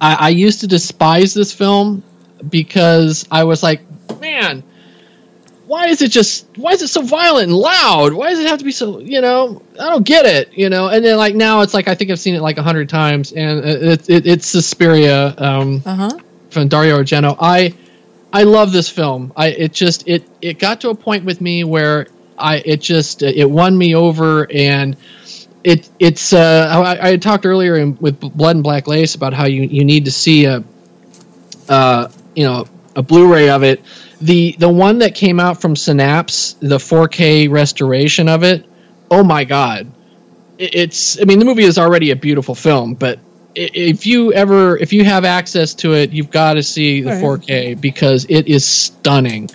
I, 0.00 0.14
I 0.14 0.28
used 0.30 0.60
to 0.60 0.66
despise 0.66 1.34
this 1.34 1.52
film 1.52 2.02
because 2.48 3.26
I 3.30 3.44
was 3.44 3.62
like, 3.62 3.80
man, 4.20 4.62
why 5.66 5.88
is 5.88 6.00
it 6.02 6.10
just 6.10 6.46
why 6.56 6.72
is 6.72 6.82
it 6.82 6.88
so 6.88 7.02
violent 7.02 7.48
and 7.48 7.56
loud? 7.56 8.12
Why 8.12 8.30
does 8.30 8.38
it 8.40 8.46
have 8.48 8.58
to 8.58 8.64
be 8.64 8.72
so 8.72 9.00
you 9.00 9.20
know? 9.20 9.62
I 9.80 9.88
don't 9.90 10.04
get 10.06 10.26
it, 10.26 10.52
you 10.56 10.68
know. 10.68 10.88
And 10.88 11.04
then 11.04 11.16
like 11.16 11.34
now 11.34 11.62
it's 11.62 11.74
like 11.74 11.88
I 11.88 11.94
think 11.94 12.10
I've 12.10 12.20
seen 12.20 12.34
it 12.34 12.40
like 12.42 12.58
a 12.58 12.62
hundred 12.62 12.88
times, 12.88 13.32
and 13.32 13.64
it, 13.64 14.08
it, 14.08 14.26
it's 14.26 14.46
Suspiria 14.46 15.34
um, 15.38 15.82
Uh 15.84 15.94
huh. 15.94 16.18
from 16.50 16.68
Dario 16.68 16.98
Argento. 17.00 17.36
I 17.40 17.74
I 18.32 18.42
love 18.44 18.70
this 18.72 18.88
film. 18.88 19.32
I 19.36 19.48
it 19.48 19.72
just 19.72 20.06
it 20.06 20.28
it 20.42 20.58
got 20.58 20.80
to 20.82 20.90
a 20.90 20.94
point 20.94 21.24
with 21.24 21.40
me 21.40 21.64
where 21.64 22.06
I 22.38 22.56
it 22.64 22.80
just 22.80 23.22
it 23.22 23.48
won 23.50 23.76
me 23.76 23.94
over 23.94 24.50
and. 24.52 24.96
It, 25.64 25.88
it's 25.98 26.32
uh, 26.32 26.68
I, 26.70 27.06
I 27.08 27.10
had 27.10 27.20
talked 27.22 27.44
earlier 27.44 27.74
in, 27.76 27.96
with 28.00 28.20
Blood 28.20 28.54
and 28.54 28.62
Black 28.62 28.86
Lace 28.86 29.16
about 29.16 29.32
how 29.34 29.46
you, 29.46 29.62
you 29.62 29.84
need 29.84 30.04
to 30.04 30.12
see 30.12 30.44
a 30.44 30.62
uh, 31.68 32.08
you 32.36 32.44
know 32.44 32.66
a 32.94 33.02
Blu-ray 33.02 33.48
of 33.50 33.62
it. 33.64 33.82
The 34.20 34.54
the 34.58 34.68
one 34.68 34.98
that 34.98 35.14
came 35.16 35.40
out 35.40 35.60
from 35.60 35.74
Synapse, 35.76 36.54
the 36.60 36.78
4K 36.78 37.50
restoration 37.50 38.28
of 38.28 38.44
it. 38.44 38.64
Oh 39.10 39.24
my 39.24 39.42
god, 39.44 39.90
It- 40.58 40.74
it's 40.74 41.20
I 41.20 41.24
mean 41.24 41.38
the 41.40 41.44
movie 41.44 41.64
is 41.64 41.78
already 41.78 42.12
a 42.12 42.16
beautiful 42.16 42.54
film, 42.54 42.94
but 42.94 43.18
if 43.56 44.06
you 44.06 44.32
ever 44.34 44.76
if 44.76 44.92
you 44.92 45.04
have 45.04 45.24
access 45.24 45.74
to 45.74 45.94
it, 45.94 46.12
you've 46.12 46.30
got 46.30 46.54
to 46.54 46.62
see 46.62 47.00
the 47.02 47.10
Right. 47.10 47.22
4K 47.24 47.80
because 47.80 48.24
it 48.28 48.46
is 48.46 48.64
stunning. 48.64 49.50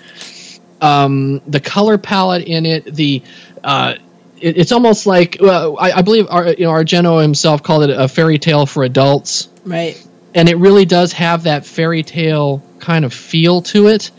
Um, 0.81 1.41
the 1.47 1.59
color 1.59 1.97
palette 1.97 2.45
in 2.47 2.65
it, 2.65 2.85
the 2.95 3.21
uh, 3.63 3.93
it, 4.39 4.57
it's 4.57 4.71
almost 4.71 5.05
like 5.05 5.37
well, 5.39 5.77
I, 5.79 5.91
I 5.91 6.01
believe 6.01 6.27
Ar, 6.29 6.47
you 6.49 6.65
know 6.65 6.71
Argento 6.71 7.21
himself 7.21 7.61
called 7.63 7.83
it 7.83 7.91
a 7.91 8.07
fairy 8.07 8.39
tale 8.39 8.65
for 8.65 8.83
adults 8.83 9.47
Right. 9.63 10.03
and 10.33 10.49
it 10.49 10.55
really 10.57 10.85
does 10.85 11.13
have 11.13 11.43
that 11.43 11.65
fairy 11.65 12.01
tale 12.03 12.63
kind 12.79 13.05
of 13.05 13.13
feel 13.13 13.61
to 13.61 13.87
it. 13.87 14.09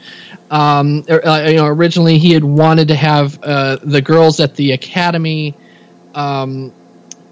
Um, 0.51 1.05
er, 1.09 1.27
uh, 1.27 1.49
you 1.49 1.57
know, 1.57 1.67
originally 1.67 2.19
he 2.19 2.33
had 2.33 2.45
wanted 2.45 2.89
to 2.89 2.95
have 2.95 3.43
uh, 3.43 3.79
the 3.83 4.01
girls 4.03 4.39
at 4.39 4.55
the 4.55 4.73
academy 4.73 5.55
um, 6.15 6.73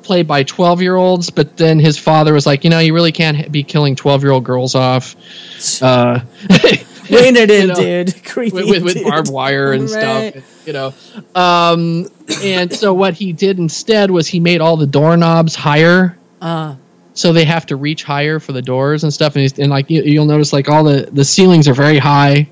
played 0.02 0.26
by 0.26 0.42
twelve-year-olds, 0.42 1.30
but 1.30 1.56
then 1.56 1.78
his 1.78 1.98
father 1.98 2.32
was 2.32 2.46
like, 2.46 2.64
you 2.64 2.70
know, 2.70 2.78
you 2.78 2.94
really 2.94 3.12
can't 3.12 3.52
be 3.52 3.62
killing 3.62 3.94
twelve-year-old 3.94 4.42
girls 4.44 4.74
off. 4.74 5.14
Rein 7.16 7.36
it 7.36 7.50
in, 7.50 7.68
know, 7.68 7.74
dude. 7.74 8.24
Creepy. 8.24 8.54
with, 8.54 8.68
with, 8.70 8.82
with 8.84 8.94
dude. 8.94 9.04
barbed 9.06 9.28
wire 9.30 9.72
and 9.72 9.90
Right. 9.90 10.32
stuff, 10.34 10.66
you 10.66 10.72
know. 10.72 10.94
Um, 11.34 12.06
and 12.42 12.72
so 12.72 12.92
what 12.94 13.14
he 13.14 13.32
did 13.32 13.58
instead 13.58 14.10
was 14.10 14.26
he 14.28 14.40
made 14.40 14.60
all 14.60 14.76
the 14.76 14.86
doorknobs 14.86 15.54
higher 15.54 16.16
Uh, 16.40 16.74
so 17.14 17.32
they 17.32 17.44
have 17.44 17.66
to 17.66 17.76
reach 17.76 18.04
higher 18.04 18.38
for 18.38 18.52
the 18.52 18.62
doors 18.62 19.02
and 19.04 19.12
stuff 19.12 19.34
and, 19.34 19.42
he's, 19.42 19.58
and 19.58 19.70
like 19.70 19.90
you, 19.90 20.02
you'll 20.02 20.24
notice 20.26 20.52
like 20.52 20.68
all 20.68 20.84
the 20.84 21.08
the 21.12 21.24
ceilings 21.24 21.66
are 21.68 21.74
very 21.74 21.98
high 21.98 22.48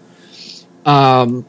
Um, 0.84 1.44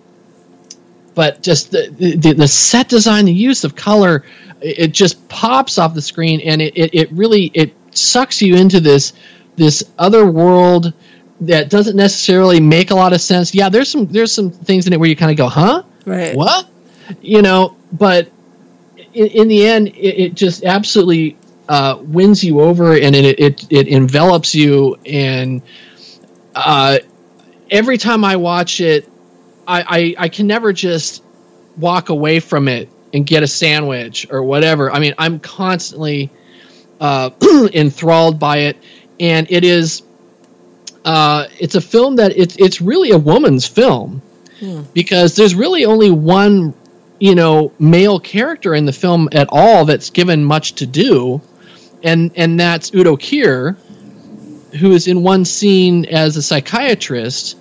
but 1.15 1.41
just 1.41 1.71
the, 1.71 1.89
the 2.17 2.33
the 2.33 2.47
set 2.47 2.87
design, 2.87 3.25
the 3.25 3.33
use 3.33 3.63
of 3.63 3.75
color, 3.75 4.23
it 4.61 4.79
it 4.79 4.91
just 4.93 5.27
pops 5.27 5.77
off 5.77 5.93
the 5.93 6.01
screen, 6.01 6.39
and 6.41 6.61
it, 6.61 6.73
it, 6.77 6.93
it 6.93 7.11
really 7.11 7.51
it 7.53 7.73
sucks 7.91 8.41
you 8.41 8.55
into 8.55 8.79
this 8.79 9.13
this 9.55 9.83
other 9.97 10.25
world 10.31 10.93
that 11.41 11.69
doesn't 11.69 11.95
necessarily 11.95 12.59
make 12.59 12.91
a 12.91 12.95
lot 12.95 13.13
of 13.13 13.21
sense. 13.21 13.53
Yeah, 13.53 13.69
there's 13.69 13.89
some 13.89 14.07
there's 14.07 14.31
some 14.31 14.51
things 14.51 14.87
in 14.87 14.93
it 14.93 14.99
where 14.99 15.09
you 15.09 15.15
kind 15.15 15.31
of 15.31 15.37
go, 15.37 15.47
huh? 15.47 15.83
Right. 16.05 16.35
What? 16.35 16.67
You 17.21 17.41
know, 17.41 17.77
but 17.91 18.31
in, 19.13 19.27
in 19.27 19.47
the 19.47 19.65
end, 19.65 19.89
it, 19.89 20.23
it 20.23 20.33
just 20.35 20.63
absolutely 20.63 21.37
uh, 21.67 21.99
wins 22.01 22.43
you 22.43 22.61
over, 22.61 22.97
and 22.97 23.15
it 23.15 23.39
it, 23.39 23.67
it 23.69 23.87
envelops 23.87 24.55
you. 24.55 24.95
And 25.05 25.61
uh, 26.55 26.99
every 27.69 27.97
time 27.97 28.25
I 28.25 28.35
watch 28.35 28.81
it, 28.81 29.07
I, 29.67 30.15
I 30.17 30.25
I 30.25 30.29
can 30.29 30.47
never 30.47 30.73
just 30.73 31.23
walk 31.77 32.09
away 32.09 32.39
from 32.39 32.67
it 32.67 32.89
and 33.13 33.25
get 33.25 33.43
a 33.43 33.47
sandwich 33.47 34.27
or 34.29 34.43
whatever. 34.43 34.91
I 34.91 34.99
mean, 34.99 35.15
I'm 35.17 35.39
constantly 35.39 36.31
uh, 36.99 37.29
enthralled 37.73 38.39
by 38.39 38.57
it, 38.59 38.77
and 39.19 39.49
it 39.49 39.63
is. 39.63 40.03
Uh, 41.05 41.47
it's 41.59 41.75
a 41.75 41.81
film 41.81 42.17
that 42.17 42.37
it's 42.37 42.55
it's 42.57 42.81
really 42.81 43.11
a 43.11 43.17
woman's 43.17 43.67
film. 43.67 44.21
Because 44.93 45.35
there's 45.35 45.55
really 45.55 45.85
only 45.85 46.11
one 46.11 46.73
you 47.19 47.35
know 47.35 47.71
male 47.79 48.19
character 48.19 48.73
in 48.75 48.85
the 48.85 48.93
film 48.93 49.29
at 49.31 49.47
all 49.51 49.85
that's 49.85 50.09
given 50.09 50.43
much 50.43 50.75
to 50.75 50.85
do. 50.85 51.41
And 52.03 52.31
and 52.35 52.59
that's 52.59 52.93
Udo 52.93 53.15
Kier 53.15 53.77
who 54.75 54.91
is 54.91 55.07
in 55.07 55.23
one 55.23 55.45
scene 55.45 56.05
as 56.05 56.37
a 56.37 56.41
psychiatrist. 56.41 57.57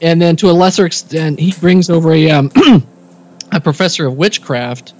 And 0.00 0.20
then 0.20 0.36
to 0.36 0.50
a 0.50 0.52
lesser 0.52 0.86
extent 0.86 1.38
he 1.38 1.52
brings 1.52 1.90
over 1.90 2.12
a 2.12 2.30
um, 2.30 2.50
a 3.52 3.60
professor 3.60 4.06
of 4.06 4.16
witchcraft 4.16 4.94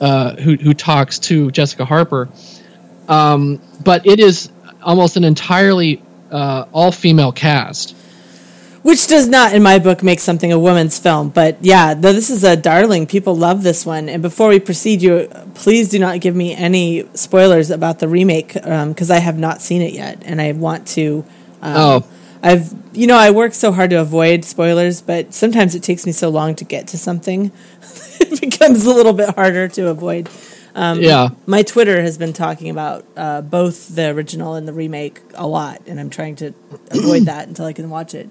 uh, 0.00 0.36
who 0.36 0.56
who 0.56 0.74
talks 0.74 1.18
to 1.20 1.50
Jessica 1.50 1.84
Harper. 1.84 2.28
Um, 3.08 3.60
but 3.82 4.06
it 4.06 4.20
is 4.20 4.50
almost 4.82 5.16
an 5.16 5.24
entirely 5.24 6.02
uh, 6.30 6.64
all 6.72 6.92
female 6.92 7.32
cast 7.32 7.94
Which 8.82 9.08
does 9.08 9.26
not, 9.26 9.52
in 9.52 9.62
my 9.64 9.80
book, 9.80 10.02
make 10.04 10.20
something 10.20 10.52
a 10.52 10.58
woman's 10.58 10.96
film. 10.98 11.30
But 11.30 11.56
yeah, 11.60 11.92
th- 11.94 12.14
this 12.14 12.30
is 12.30 12.44
a 12.44 12.56
darling. 12.56 13.06
People 13.08 13.34
love 13.36 13.64
this 13.64 13.84
one. 13.84 14.08
And 14.08 14.22
before 14.22 14.48
we 14.48 14.60
proceed, 14.60 15.02
you 15.02 15.28
please 15.54 15.88
do 15.88 15.98
not 15.98 16.20
give 16.20 16.36
me 16.36 16.54
any 16.54 17.04
spoilers 17.14 17.70
about 17.72 17.98
the 17.98 18.06
remake 18.06 18.52
because 18.54 19.10
I 19.10 19.18
have 19.18 19.38
not 19.38 19.60
seen 19.60 19.82
it 19.82 19.92
yet, 19.92 20.22
and 20.24 20.40
I 20.40 20.52
want 20.52 20.86
to. 20.88 21.24
Um, 21.62 21.74
Oh. 21.76 22.04
I've 22.42 22.72
you 22.92 23.06
know 23.08 23.16
I 23.16 23.30
work 23.32 23.54
so 23.54 23.72
hard 23.72 23.90
to 23.90 23.96
avoid 24.00 24.44
spoilers, 24.44 25.00
but 25.02 25.34
sometimes 25.34 25.74
it 25.74 25.82
takes 25.82 26.06
me 26.06 26.12
so 26.12 26.28
long 26.28 26.54
to 26.56 26.64
get 26.64 26.86
to 26.88 26.98
something, 26.98 27.50
it 28.20 28.40
becomes 28.40 28.86
a 28.86 28.92
little 28.94 29.14
bit 29.14 29.34
harder 29.34 29.66
to 29.68 29.88
avoid. 29.88 30.28
Um, 30.76 31.00
Yeah. 31.00 31.30
my 31.46 31.62
Twitter 31.62 32.02
has 32.02 32.18
been 32.18 32.34
talking 32.34 32.68
about 32.68 33.04
uh, 33.16 33.40
both 33.40 33.96
the 33.96 34.10
original 34.10 34.54
and 34.54 34.68
the 34.68 34.72
remake 34.74 35.20
a 35.34 35.46
lot, 35.46 35.80
and 35.86 35.98
I'm 35.98 36.10
trying 36.10 36.36
to 36.36 36.52
avoid 36.90 37.24
that 37.24 37.48
until 37.48 37.64
I 37.64 37.72
can 37.72 37.88
watch 37.90 38.14
it. 38.14 38.28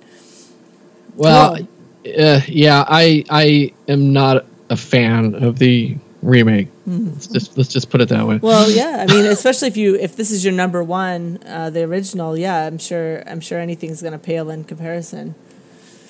Well, 1.16 1.56
uh, 1.56 2.42
yeah, 2.48 2.86
I 2.88 3.26
I 3.30 3.74
am 3.88 4.14
not 4.14 4.46
a 4.70 4.78
fan 4.78 5.36
of 5.44 5.58
the 5.60 5.98
remake. 6.22 6.68
Mhm. 6.88 7.14
Let's 7.14 7.28
just 7.28 7.58
let's 7.58 7.70
just 7.74 7.90
put 7.90 8.02
it 8.02 8.10
that 8.10 8.28
way. 8.28 8.38
Well, 8.42 8.70
yeah, 8.70 9.06
I 9.08 9.12
mean, 9.12 9.26
especially 9.38 9.70
if 9.70 9.78
you 9.78 9.96
if 9.96 10.16
this 10.16 10.30
is 10.30 10.44
your 10.46 10.54
number 10.54 10.84
one, 10.84 11.40
uh, 11.48 11.72
the 11.72 11.84
original, 11.84 12.38
yeah, 12.38 12.68
I'm 12.68 12.78
sure 12.78 13.24
I'm 13.26 13.40
sure 13.40 13.60
anything's 13.60 14.02
gonna 14.04 14.20
pale 14.20 14.50
in 14.52 14.66
comparison. 14.66 15.34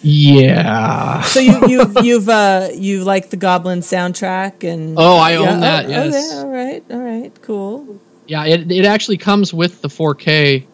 Yeah. 0.08 1.22
So 1.22 1.40
you 1.40 1.68
you've 1.68 1.98
you've 2.06 2.30
uh, 2.30 2.70
you 2.74 3.04
like 3.04 3.32
the 3.32 3.38
Goblin 3.38 3.80
soundtrack 3.80 4.64
and 4.64 4.96
Oh, 5.00 5.18
I 5.18 5.36
own 5.36 5.62
that, 5.62 5.86
oh, 5.86 5.90
yes. 5.90 6.32
Okay, 6.32 6.40
all 6.42 6.48
right, 6.48 6.84
all 6.92 7.00
right, 7.00 7.42
cool, 7.42 8.00
Yeah, 8.28 8.46
it 8.46 8.72
it 8.72 8.86
actually 8.86 9.18
comes 9.18 9.52
with 9.52 9.82
the 9.82 9.88
4K 9.88 10.66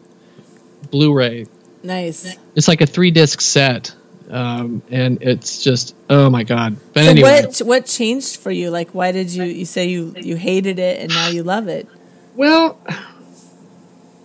Blu-ray. 0.91 1.45
nice. 1.81 2.37
It's 2.55 2.67
like 2.67 2.81
a 2.81 2.85
three 2.85 3.11
disc 3.11 3.39
set, 3.39 3.95
um, 4.29 4.81
and 4.91 5.21
it's 5.23 5.63
just 5.63 5.95
oh 6.09 6.29
my 6.29 6.43
god. 6.43 6.75
But 6.93 7.05
so 7.05 7.09
anyway, 7.11 7.43
what 7.45 7.57
what 7.59 7.85
changed 7.85 8.35
for 8.41 8.51
you? 8.51 8.69
Like, 8.69 8.89
why 8.91 9.13
did 9.13 9.29
you 9.29 9.45
you 9.45 9.63
say 9.63 9.87
you 9.87 10.13
you 10.17 10.35
hated 10.35 10.77
it 10.77 10.99
and 10.99 11.09
now 11.09 11.29
you 11.29 11.43
love 11.43 11.69
it? 11.69 11.87
Well, 12.35 12.77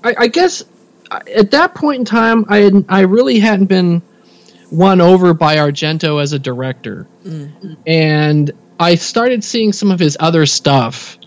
I, 0.02 0.14
I 0.18 0.26
guess 0.26 0.64
at 1.12 1.52
that 1.52 1.74
point 1.76 2.00
in 2.00 2.04
time, 2.04 2.44
I 2.48 2.58
had, 2.58 2.84
I 2.88 3.00
really 3.02 3.38
hadn't 3.38 3.66
been 3.66 4.02
won 4.70 5.00
over 5.00 5.34
by 5.34 5.56
Argento 5.56 6.20
as 6.22 6.32
a 6.32 6.38
director, 6.38 7.06
and 7.86 8.50
I 8.78 8.94
started 8.96 9.42
seeing 9.44 9.72
some 9.72 9.90
of 9.90 9.98
his 9.98 10.16
other 10.20 10.44
stuff, 10.46 11.18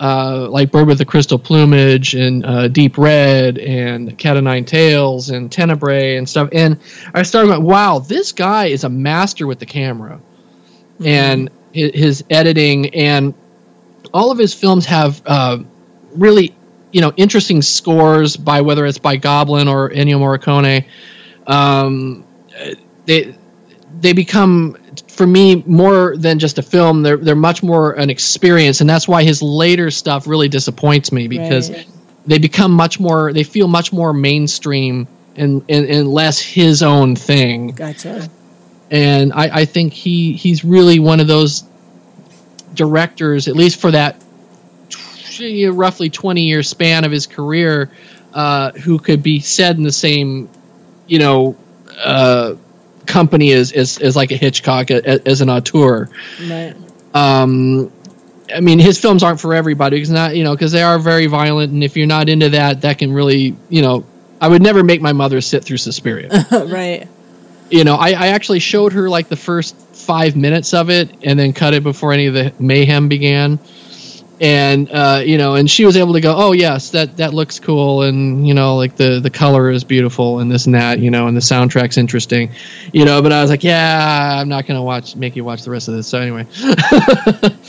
uh, 0.00 0.48
like 0.50 0.70
Bird 0.70 0.86
with 0.86 0.98
the 0.98 1.04
Crystal 1.04 1.38
Plumage 1.38 2.14
and 2.14 2.44
uh, 2.46 2.68
Deep 2.68 2.96
Red 2.98 3.58
and 3.58 4.16
Cat 4.18 4.36
o' 4.36 4.40
Nine 4.40 4.64
Tails 4.64 5.30
and 5.30 5.50
Tenebrae 5.50 6.16
and 6.16 6.28
stuff, 6.28 6.48
and 6.52 6.78
I 7.14 7.22
started 7.22 7.48
going, 7.48 7.64
"Wow, 7.64 7.98
this 7.98 8.32
guy 8.32 8.66
is 8.66 8.84
a 8.84 8.88
master 8.88 9.46
with 9.46 9.58
the 9.58 9.66
camera." 9.66 10.20
and 11.04 11.48
hi- 11.74 11.92
his 11.94 12.24
editing 12.28 12.92
and 12.94 13.32
all 14.12 14.32
of 14.32 14.38
his 14.38 14.52
films 14.52 14.86
have 14.86 15.22
uh, 15.26 15.58
really 16.14 16.54
you 16.92 17.00
know 17.00 17.12
interesting 17.16 17.62
scores 17.62 18.36
by 18.36 18.62
whether 18.62 18.84
it's 18.86 18.98
by 18.98 19.16
Goblin 19.16 19.68
or 19.68 19.90
Ennio 19.90 20.18
Morricone. 20.18 20.86
Um, 21.46 22.24
they 23.08 23.34
they 24.00 24.12
become 24.12 24.76
for 25.08 25.26
me 25.26 25.64
more 25.66 26.14
than 26.16 26.38
just 26.38 26.58
a 26.58 26.62
film. 26.62 27.02
They're 27.02 27.16
they're 27.16 27.34
much 27.34 27.62
more 27.62 27.92
an 27.94 28.10
experience, 28.10 28.80
and 28.82 28.88
that's 28.88 29.08
why 29.08 29.24
his 29.24 29.42
later 29.42 29.90
stuff 29.90 30.26
really 30.28 30.48
disappoints 30.48 31.10
me 31.10 31.26
because 31.26 31.70
Right. 31.70 31.86
they 32.26 32.38
become 32.38 32.70
much 32.70 33.00
more. 33.00 33.32
They 33.32 33.42
feel 33.44 33.66
much 33.66 33.92
more 33.92 34.12
mainstream 34.12 35.08
and 35.36 35.64
and, 35.68 35.86
and 35.86 36.08
less 36.08 36.38
his 36.38 36.82
own 36.82 37.16
thing 37.16 37.68
Gotcha. 37.70 38.28
and 38.90 39.32
I, 39.32 39.60
I 39.60 39.64
think 39.64 39.92
he 39.92 40.34
he's 40.34 40.64
really 40.64 40.98
one 40.98 41.20
of 41.20 41.26
those 41.26 41.64
directors, 42.74 43.48
at 43.48 43.56
least 43.56 43.80
for 43.80 43.90
that 43.92 44.20
tw- 44.90 45.70
roughly 45.72 46.10
twenty 46.10 46.42
year 46.42 46.62
span 46.62 47.04
of 47.04 47.12
his 47.12 47.26
career, 47.26 47.90
uh, 48.34 48.72
who 48.72 48.98
could 48.98 49.22
be 49.22 49.40
said 49.40 49.76
in 49.76 49.82
the 49.82 49.92
same, 49.92 50.48
you 51.06 51.18
know, 51.18 51.56
uh, 52.04 52.54
company 53.08 53.50
is 53.50 53.72
is, 53.72 53.98
is 53.98 54.14
like 54.14 54.30
a 54.30 54.36
Hitchcock 54.36 54.90
as 54.90 55.40
an 55.40 55.50
auteur. 55.50 56.08
Right. 56.48 56.74
Um, 57.14 57.90
I 58.54 58.60
mean, 58.60 58.78
his 58.78 58.98
films 58.98 59.22
aren't 59.22 59.40
for 59.40 59.54
everybody 59.54 59.96
because 59.96 60.10
not 60.10 60.36
you 60.36 60.44
know 60.44 60.54
because 60.54 60.72
they 60.72 60.82
are 60.82 60.98
very 60.98 61.26
violent, 61.26 61.72
and 61.72 61.82
if 61.82 61.96
you're 61.96 62.06
not 62.06 62.28
into 62.28 62.50
that, 62.50 62.82
that 62.82 62.98
can 62.98 63.12
really 63.12 63.56
you 63.68 63.82
know. 63.82 64.06
I 64.40 64.46
would 64.46 64.62
never 64.62 64.84
make 64.84 65.00
my 65.00 65.12
mother 65.12 65.40
sit 65.40 65.64
through 65.64 65.78
Suspiria 65.78 66.28
right. 66.52 67.08
you 67.70 67.82
know, 67.82 67.96
I, 67.96 68.10
I 68.10 68.26
actually 68.28 68.60
showed 68.60 68.92
her 68.92 69.08
like 69.08 69.28
the 69.28 69.34
first 69.36 69.76
five 69.96 70.36
minutes 70.36 70.72
of 70.74 70.90
it 70.90 71.10
and 71.24 71.36
then 71.36 71.52
cut 71.52 71.74
it 71.74 71.82
before 71.82 72.12
any 72.12 72.26
of 72.26 72.34
the 72.34 72.52
mayhem 72.60 73.08
began. 73.08 73.58
And 74.40 74.88
uh, 74.90 75.22
you 75.24 75.36
know, 75.36 75.56
and 75.56 75.68
she 75.68 75.84
was 75.84 75.96
able 75.96 76.12
to 76.12 76.20
go, 76.20 76.34
"Oh 76.36 76.52
yes, 76.52 76.90
that 76.90 77.16
that 77.16 77.34
looks 77.34 77.58
cool," 77.58 78.02
and 78.02 78.46
you 78.46 78.54
know, 78.54 78.76
like 78.76 78.94
the 78.96 79.18
the 79.18 79.30
color 79.30 79.68
is 79.70 79.82
beautiful 79.82 80.38
and 80.38 80.48
this 80.50 80.66
and 80.66 80.74
that, 80.76 81.00
you 81.00 81.10
know, 81.10 81.26
and 81.26 81.36
the 81.36 81.40
soundtrack's 81.40 81.96
interesting, 81.96 82.50
you 82.92 83.04
know. 83.04 83.20
But 83.20 83.32
I 83.32 83.42
was 83.42 83.50
like, 83.50 83.64
"Yeah, 83.64 84.38
I'm 84.40 84.48
not 84.48 84.66
gonna 84.66 84.82
watch, 84.82 85.16
make 85.16 85.34
you 85.34 85.42
watch 85.42 85.62
the 85.62 85.70
rest 85.72 85.88
of 85.88 85.94
this." 85.94 86.06
So 86.06 86.20
anyway, 86.20 86.46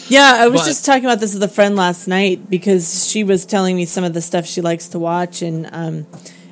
Yeah, 0.10 0.34
I 0.38 0.48
was 0.48 0.62
But- 0.62 0.68
just 0.68 0.86
talking 0.86 1.06
about 1.06 1.20
this 1.20 1.34
with 1.34 1.44
a 1.44 1.48
friend 1.48 1.76
last 1.76 2.08
night 2.08 2.50
because 2.50 3.10
she 3.10 3.24
was 3.24 3.46
telling 3.46 3.76
me 3.76 3.86
some 3.86 4.04
of 4.04 4.14
the 4.14 4.22
stuff 4.22 4.46
she 4.46 4.62
likes 4.62 4.90
to 4.90 5.00
watch, 5.00 5.42
and 5.42 5.68
um, 5.72 6.08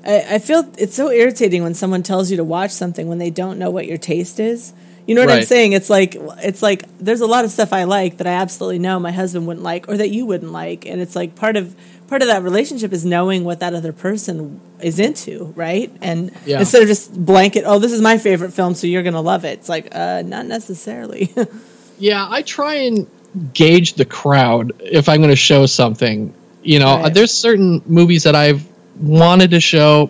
I, 0.05 0.35
I 0.35 0.39
feel 0.39 0.67
it's 0.77 0.95
so 0.95 1.11
irritating 1.11 1.63
when 1.63 1.73
someone 1.73 2.03
tells 2.03 2.31
you 2.31 2.37
to 2.37 2.43
watch 2.43 2.71
something 2.71 3.07
when 3.07 3.17
they 3.17 3.29
don't 3.29 3.59
know 3.59 3.69
what 3.69 3.85
your 3.87 3.97
taste 3.97 4.39
is. 4.39 4.73
You 5.07 5.15
know 5.15 5.21
what 5.25 5.29
I'm 5.31 5.43
saying? 5.43 5.71
It's 5.71 5.89
like 5.89 6.15
it's 6.43 6.61
like 6.61 6.83
there's 6.99 7.21
a 7.21 7.25
lot 7.27 7.45
of 7.45 7.51
stuff 7.51 7.71
I 7.73 7.85
like 7.85 8.17
that 8.17 8.27
I 8.27 8.31
absolutely 8.33 8.79
know 8.79 8.99
my 8.99 9.11
husband 9.11 9.47
wouldn't 9.47 9.63
like 9.63 9.87
or 9.89 9.97
that 9.97 10.09
you 10.09 10.25
wouldn't 10.25 10.51
like, 10.51 10.85
and 10.85 11.01
it's 11.01 11.15
like 11.15 11.33
part 11.35 11.55
of 11.55 11.73
part 12.09 12.21
of 12.21 12.27
that 12.27 12.43
relationship 12.43 12.91
is 12.93 13.05
knowing 13.05 13.43
what 13.45 13.59
that 13.61 13.73
other 13.73 13.93
person 13.93 14.59
is 14.81 14.99
into, 14.99 15.53
right? 15.55 15.91
And 16.01 16.31
Yeah. 16.45 16.59
instead 16.59 16.81
of 16.81 16.87
just 16.87 17.13
blanket, 17.25 17.63
oh, 17.65 17.79
this 17.79 17.91
is 17.93 18.01
my 18.01 18.17
favorite 18.17 18.51
film, 18.53 18.75
so 18.75 18.85
you're 18.85 19.03
gonna 19.03 19.21
love 19.21 19.43
it. 19.45 19.59
It's 19.59 19.69
like, 19.69 19.87
uh, 19.95 20.23
not 20.25 20.45
necessarily. 20.45 21.33
yeah, 21.99 22.27
I 22.29 22.41
try 22.43 22.75
and 22.75 23.07
gauge 23.53 23.93
the 23.93 24.05
crowd 24.05 24.73
if 24.81 25.07
I'm 25.09 25.17
going 25.17 25.29
to 25.29 25.35
show 25.35 25.65
something. 25.67 26.33
You 26.63 26.79
know, 26.79 26.97
Right. 27.01 27.13
there's 27.13 27.31
certain 27.31 27.81
movies 27.85 28.23
that 28.23 28.35
I've 28.35 28.65
wanted 28.99 29.51
to 29.51 29.59
show 29.59 30.09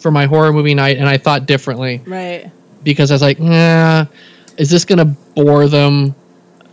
for 0.00 0.10
my 0.10 0.26
horror 0.26 0.52
movie 0.52 0.74
night, 0.74 0.96
and 0.98 1.08
I 1.08 1.16
thought 1.18 1.46
differently 1.46 2.00
right. 2.06 2.50
Because 2.82 3.10
I 3.10 3.14
was 3.14 3.22
like, 3.22 3.38
nah, 3.40 4.06
is 4.56 4.70
this 4.70 4.84
going 4.84 4.98
to 4.98 5.16
bore 5.34 5.68
them? 5.68 6.14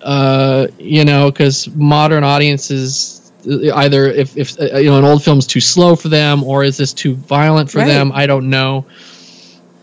Uh, 0.02 0.68
you 0.78 1.06
know, 1.06 1.32
because 1.32 1.68
modern 1.76 2.24
audiences 2.24 3.32
either 3.46 4.08
if 4.08 4.36
if 4.38 4.60
uh, 4.60 4.78
you 4.78 4.90
know 4.90 4.98
an 4.98 5.06
old 5.06 5.24
film's 5.24 5.48
too 5.48 5.60
slow 5.62 5.96
for 5.96 6.10
them 6.10 6.44
or 6.44 6.64
is 6.64 6.78
this 6.78 6.94
too 6.94 7.16
violent 7.16 7.70
for 7.72 7.82
Right. 7.82 7.84
them? 7.84 8.12
I 8.14 8.26
don't 8.28 8.50
know. 8.50 8.86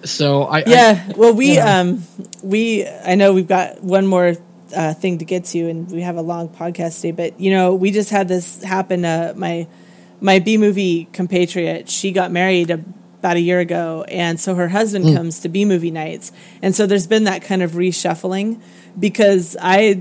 So 0.05 0.45
I 0.45 0.65
yeah. 0.65 1.05
I, 1.09 1.15
well, 1.17 1.33
we 1.35 1.57
you 1.57 1.63
know. 1.63 1.77
um 1.77 2.03
we 2.43 2.87
I 2.87 3.15
know 3.15 3.33
we've 3.33 3.49
got 3.49 3.83
one 3.83 4.07
more 4.07 4.35
uh, 4.75 4.95
thing 4.95 5.19
to 5.19 5.25
get 5.25 5.45
to, 5.47 5.69
and 5.69 5.91
we 5.91 6.03
have 6.03 6.17
a 6.17 6.23
long 6.23 6.49
podcast 6.49 7.01
today. 7.01 7.13
But 7.13 7.41
you 7.41 7.51
know, 7.51 7.75
we 7.75 7.91
just 7.91 8.11
had 8.11 8.29
this 8.29 8.63
happen. 8.63 9.05
Uh, 9.05 9.33
my 9.37 9.67
my 10.21 10.39
B 10.39 10.57
movie 10.57 11.07
compatriot, 11.13 11.89
she 11.91 12.13
got 12.13 12.31
married 12.31 12.71
about 13.25 13.37
a 13.39 13.41
year 13.41 13.59
ago, 13.59 14.05
and 14.09 14.39
so 14.39 14.55
her 14.55 14.69
husband 14.69 15.07
Mm. 15.07 15.17
comes 15.17 15.41
to 15.41 15.49
B 15.49 15.65
movie 15.65 15.91
nights, 15.91 16.31
and 16.63 16.77
so 16.77 16.87
there's 16.87 17.07
been 17.07 17.25
that 17.25 17.41
kind 17.41 17.63
of 17.63 17.73
reshuffling 17.73 18.59
because 19.01 19.57
I 19.63 20.01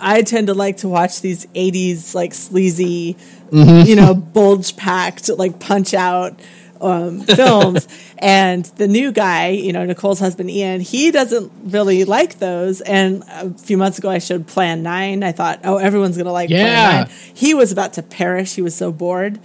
I 0.00 0.22
tend 0.22 0.48
to 0.48 0.54
like 0.54 0.78
to 0.78 0.88
watch 0.88 1.20
these 1.20 1.46
'80s 1.54 2.16
like 2.16 2.34
sleazy, 2.34 3.16
Mhm. 3.52 3.86
you 3.86 3.94
know, 3.94 4.12
bulge 4.34 4.74
packed 4.76 5.28
like 5.28 5.60
punch 5.60 5.94
out 5.94 6.40
um, 6.80 7.20
films. 7.20 7.86
and 8.18 8.64
the 8.76 8.88
new 8.88 9.12
guy, 9.12 9.48
you 9.50 9.72
know, 9.72 9.84
Nicole's 9.86 10.18
husband 10.18 10.50
Ian, 10.50 10.80
he 10.80 11.10
doesn't 11.12 11.50
really 11.64 12.04
like 12.04 12.40
those. 12.40 12.80
And 12.82 13.22
a 13.30 13.50
few 13.50 13.78
months 13.78 13.98
ago, 13.98 14.10
I 14.10 14.18
showed 14.18 14.46
Plan 14.48 14.82
Nine. 14.82 15.22
I 15.22 15.30
thought, 15.32 15.60
oh, 15.64 15.76
everyone's 15.78 16.16
gonna 16.18 16.32
like 16.32 16.50
Yeah. 16.50 16.58
Plan 16.64 17.00
Nine. 17.04 17.10
He 17.32 17.54
was 17.54 17.70
about 17.72 17.92
to 17.94 18.02
perish. 18.02 18.56
He 18.56 18.62
was 18.62 18.74
so 18.74 18.90
bored. 18.92 19.38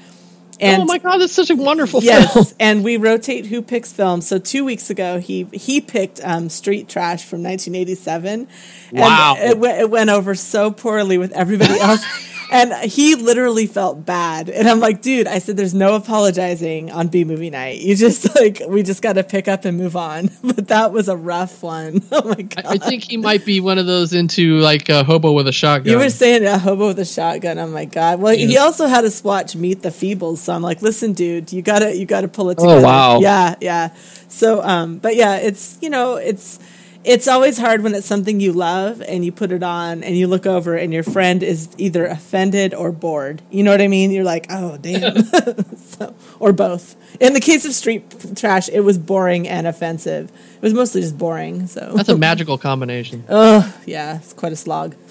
And 0.60 0.84
oh 0.84 0.86
my 0.86 0.98
god, 0.98 1.18
that's 1.18 1.34
such 1.34 1.50
a 1.50 1.56
wonderful 1.56 2.04
yes, 2.04 2.34
film. 2.34 2.46
and 2.60 2.84
we 2.84 2.98
rotate 2.98 3.46
who 3.46 3.62
picks 3.62 3.94
films. 3.94 4.28
So 4.28 4.40
two 4.40 4.66
weeks 4.66 4.90
ago, 4.90 5.20
he 5.20 5.48
he 5.54 5.82
picked 5.82 6.20
um, 6.24 6.50
Street 6.50 6.90
Trash 6.90 7.24
from 7.24 7.44
1987. 7.44 8.48
Wow. 8.92 9.36
and 9.38 9.52
it, 9.52 9.58
went- 9.58 9.80
it 9.80 9.90
went 9.90 10.10
over 10.10 10.36
so 10.36 10.72
poorly 10.72 11.18
with 11.18 11.32
everybody 11.32 11.80
else. 11.80 12.04
And 12.52 12.74
he 12.90 13.16
literally 13.16 13.68
felt 13.68 14.06
bad. 14.06 14.50
And 14.50 14.68
I'm 14.68 14.80
like, 14.80 15.02
dude, 15.02 15.28
I 15.28 15.40
said, 15.40 15.56
there's 15.56 15.74
no 15.74 15.96
apologizing 15.96 16.92
on 16.92 17.08
B 17.08 17.24
movie 17.24 17.50
night. 17.50 17.82
You 17.82 17.96
just 17.96 18.36
like, 18.40 18.62
we 18.68 18.84
just 18.84 19.02
got 19.02 19.14
to 19.14 19.24
pick 19.24 19.48
up 19.48 19.66
and 19.66 19.78
move 19.78 19.96
on. 19.96 20.30
But 20.50 20.68
that 20.70 20.92
was 20.92 21.08
a 21.10 21.16
rough 21.16 21.62
one. 21.64 22.02
Oh 22.12 22.28
my 22.28 22.42
God. 22.42 22.66
I 22.66 22.78
think 22.78 23.04
he 23.04 23.18
might 23.18 23.46
be 23.46 23.60
one 23.62 23.78
of 23.78 23.86
those 23.86 24.14
into 24.14 24.58
like 24.60 24.90
a 24.90 25.04
hobo 25.04 25.32
with 25.32 25.48
a 25.48 25.52
shotgun. 25.52 25.92
You 25.92 26.00
were 26.00 26.10
saying 26.10 26.44
a 26.44 26.58
hobo 26.58 26.88
with 26.88 27.00
a 27.00 27.06
shotgun. 27.06 27.60
Oh 27.60 27.68
my 27.68 27.86
god! 27.86 28.20
Well, 28.20 28.36
he 28.36 28.58
also 28.58 28.88
had 28.88 29.06
us 29.06 29.24
watch 29.24 29.56
Meet 29.56 29.84
the 29.84 29.90
Feebles, 29.90 30.38
so 30.38 30.54
I'm 30.54 30.62
like, 30.62 30.82
listen, 30.82 31.14
dude, 31.14 31.54
you 31.54 31.62
gotta 31.62 31.96
you 31.96 32.06
gotta 32.06 32.28
pull 32.28 32.50
it 32.50 32.56
together. 32.56 32.72
Oh, 32.72 32.76
together. 32.78 32.88
wow. 32.88 33.20
Yeah, 33.20 33.56
yeah. 33.62 33.96
So, 34.28 34.62
um, 34.64 34.98
but 34.98 35.16
yeah, 35.16 35.38
it's 35.38 35.78
you 35.82 35.90
know, 35.90 36.16
it's 36.16 36.60
it's 37.06 37.28
always 37.28 37.58
hard 37.58 37.82
when 37.82 37.96
it's 37.96 38.06
something 38.06 38.40
you 38.40 38.52
love 38.52 39.02
and 39.02 39.24
you 39.24 39.32
put 39.32 39.52
it 39.52 39.64
on 39.64 40.04
and 40.04 40.18
you 40.18 40.28
look 40.28 40.46
over 40.46 40.76
and 40.76 40.94
your 40.94 41.04
friend 41.04 41.42
is 41.42 41.70
either 41.78 42.06
offended 42.06 42.74
or 42.74 42.92
bored. 42.92 43.42
You 43.50 43.64
know 43.64 43.72
what 43.72 43.82
I 43.82 43.88
mean? 43.88 44.12
You're 44.12 44.24
like, 44.26 44.48
oh 44.50 44.78
damn, 44.78 45.24
so, 45.78 46.14
or 46.40 46.52
both. 46.52 46.96
In 47.22 47.34
the 47.34 47.40
case 47.40 47.66
of 47.66 47.72
Street 47.74 48.36
Trash, 48.36 48.70
it 48.70 48.82
was 48.82 48.98
boring 48.98 49.48
and 49.48 49.66
offensive. 49.66 50.30
It 50.30 50.62
was 50.62 50.74
mostly 50.74 51.02
just 51.02 51.18
boring. 51.18 51.68
So 51.68 51.94
That's 51.96 52.10
a 52.10 52.18
magical 52.30 52.58
combination. 52.58 53.24
Oh 53.30 53.74
yeah, 53.86 54.18
it's 54.18 54.34
quite 54.34 54.52
a 54.54 54.58
slog. 54.58 54.96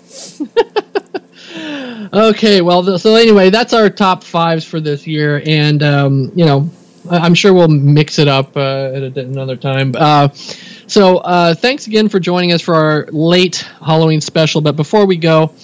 Okay, 2.13 2.61
well, 2.63 2.85
th- 2.85 3.01
so 3.01 3.15
anyway, 3.17 3.51
that's 3.51 3.73
our 3.73 3.91
top 3.91 4.23
fives 4.23 4.65
for 4.65 4.81
this 4.81 5.07
year, 5.07 5.43
and 5.45 5.83
um, 5.83 6.33
you 6.35 6.45
know, 6.45 6.71
I- 7.11 7.19
I'm 7.19 7.35
sure 7.35 7.53
we'll 7.53 7.69
mix 7.69 8.19
it 8.19 8.29
up 8.29 8.57
uh, 8.57 8.93
at 8.95 9.03
a, 9.17 9.21
another 9.21 9.57
time. 9.57 9.95
Uh, 9.97 10.29
so, 10.89 11.19
uh, 11.19 11.55
thanks 11.55 11.87
again 11.87 12.09
for 12.09 12.19
joining 12.19 12.53
us 12.53 12.61
for 12.61 12.75
our 12.75 13.07
late 13.13 13.57
Halloween 13.81 14.21
special. 14.21 14.61
But 14.61 14.75
before 14.75 15.07
we 15.07 15.17
go, 15.17 15.55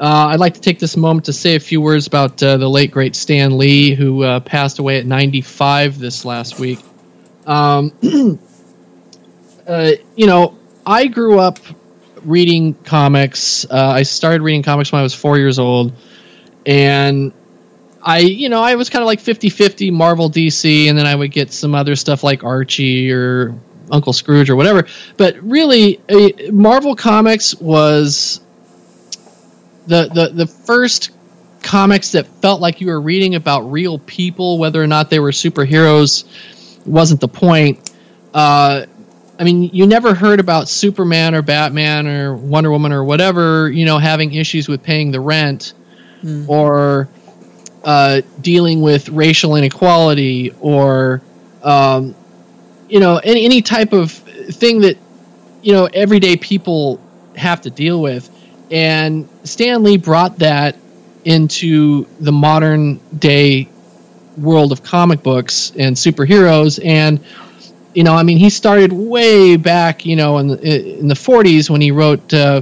uh, 0.00 0.26
I'd 0.28 0.40
like 0.40 0.54
to 0.54 0.60
take 0.60 0.78
this 0.78 0.96
moment 0.96 1.26
to 1.26 1.32
say 1.32 1.54
a 1.54 1.60
few 1.60 1.80
words 1.80 2.06
about 2.06 2.42
uh, 2.42 2.56
the 2.56 2.68
late 2.68 2.90
great 2.90 3.14
Stan 3.14 3.56
Lee, 3.56 3.94
who 3.94 4.22
uh, 4.22 4.40
passed 4.40 4.78
away 4.80 4.98
at 4.98 5.06
95 5.06 5.98
this 5.98 6.24
last 6.24 6.58
week. 6.58 6.80
Um, 7.46 7.92
uh, 9.66 9.92
you 10.16 10.26
know, 10.26 10.58
I 10.84 11.06
grew 11.06 11.38
up 11.38 11.58
reading 12.24 12.74
comics. 12.74 13.64
Uh, 13.64 13.92
I 13.94 14.02
started 14.02 14.42
reading 14.42 14.62
comics 14.62 14.90
when 14.90 15.00
I 15.00 15.02
was 15.02 15.14
four 15.14 15.38
years 15.38 15.58
old, 15.58 15.92
and 16.66 17.32
I, 18.02 18.18
you 18.18 18.48
know, 18.48 18.60
I 18.60 18.74
was 18.74 18.90
kind 18.90 19.02
of 19.02 19.06
like 19.06 19.20
50-50 19.20 19.92
Marvel, 19.92 20.28
DC, 20.28 20.88
and 20.88 20.98
then 20.98 21.06
I 21.06 21.14
would 21.14 21.30
get 21.30 21.52
some 21.52 21.74
other 21.74 21.96
stuff 21.96 22.24
like 22.24 22.42
Archie 22.42 23.12
or 23.12 23.54
Uncle 23.90 24.12
Scrooge 24.12 24.50
or 24.50 24.56
whatever. 24.56 24.86
But 25.16 25.36
really, 25.42 26.00
uh, 26.08 26.52
Marvel 26.52 26.94
Comics 26.96 27.54
was 27.54 28.40
the 29.86 30.08
the 30.12 30.30
the 30.34 30.46
first 30.46 31.10
comics 31.62 32.12
that 32.12 32.26
felt 32.42 32.60
like 32.60 32.80
you 32.80 32.88
were 32.88 33.00
reading 33.00 33.34
about 33.34 33.60
real 33.62 33.98
people, 33.98 34.58
whether 34.58 34.82
or 34.82 34.86
not 34.86 35.10
they 35.10 35.18
were 35.18 35.30
superheroes 35.30 36.24
wasn't 36.86 37.20
the 37.20 37.28
point. 37.28 37.90
Uh, 38.34 38.84
I 39.38 39.44
mean, 39.44 39.70
you 39.72 39.86
never 39.86 40.14
heard 40.14 40.38
about 40.40 40.68
Superman 40.68 41.34
or 41.34 41.42
Batman 41.42 42.06
or 42.06 42.36
Wonder 42.36 42.70
Woman 42.70 42.92
or 42.92 43.02
whatever, 43.02 43.70
you 43.70 43.84
know, 43.84 43.98
having 43.98 44.34
issues 44.34 44.68
with 44.68 44.82
paying 44.82 45.10
the 45.10 45.20
rent 45.20 45.72
Mm. 46.22 46.48
or 46.48 47.08
uh, 47.84 48.22
dealing 48.40 48.80
with 48.80 49.10
racial 49.10 49.56
inequality 49.56 50.54
or, 50.60 51.20
um, 51.62 52.14
you 52.94 53.00
know, 53.00 53.16
any, 53.16 53.44
any 53.44 53.60
type 53.60 53.92
of 53.92 54.12
thing 54.12 54.82
that, 54.82 54.96
you 55.62 55.72
know, 55.72 55.86
everyday 55.86 56.36
people 56.36 57.00
have 57.34 57.60
to 57.62 57.70
deal 57.70 58.00
with. 58.00 58.30
And 58.70 59.28
Stan 59.42 59.82
Lee 59.82 59.96
brought 59.96 60.38
that 60.38 60.76
into 61.24 62.06
the 62.20 62.30
modern 62.30 63.00
day 63.18 63.68
world 64.36 64.70
of 64.70 64.84
comic 64.84 65.24
books 65.24 65.72
and 65.76 65.96
superheroes 65.96 66.84
and 66.84 67.24
you 67.94 68.02
know 68.02 68.12
i 68.14 68.24
mean 68.24 68.36
he 68.36 68.50
started 68.50 68.92
way 68.92 69.56
back 69.56 70.04
you 70.04 70.16
know 70.16 70.38
in 70.38 70.48
the, 70.48 70.98
in 70.98 71.06
the 71.06 71.14
40s 71.14 71.70
when 71.70 71.80
he 71.80 71.92
wrote 71.92 72.34
uh, 72.34 72.60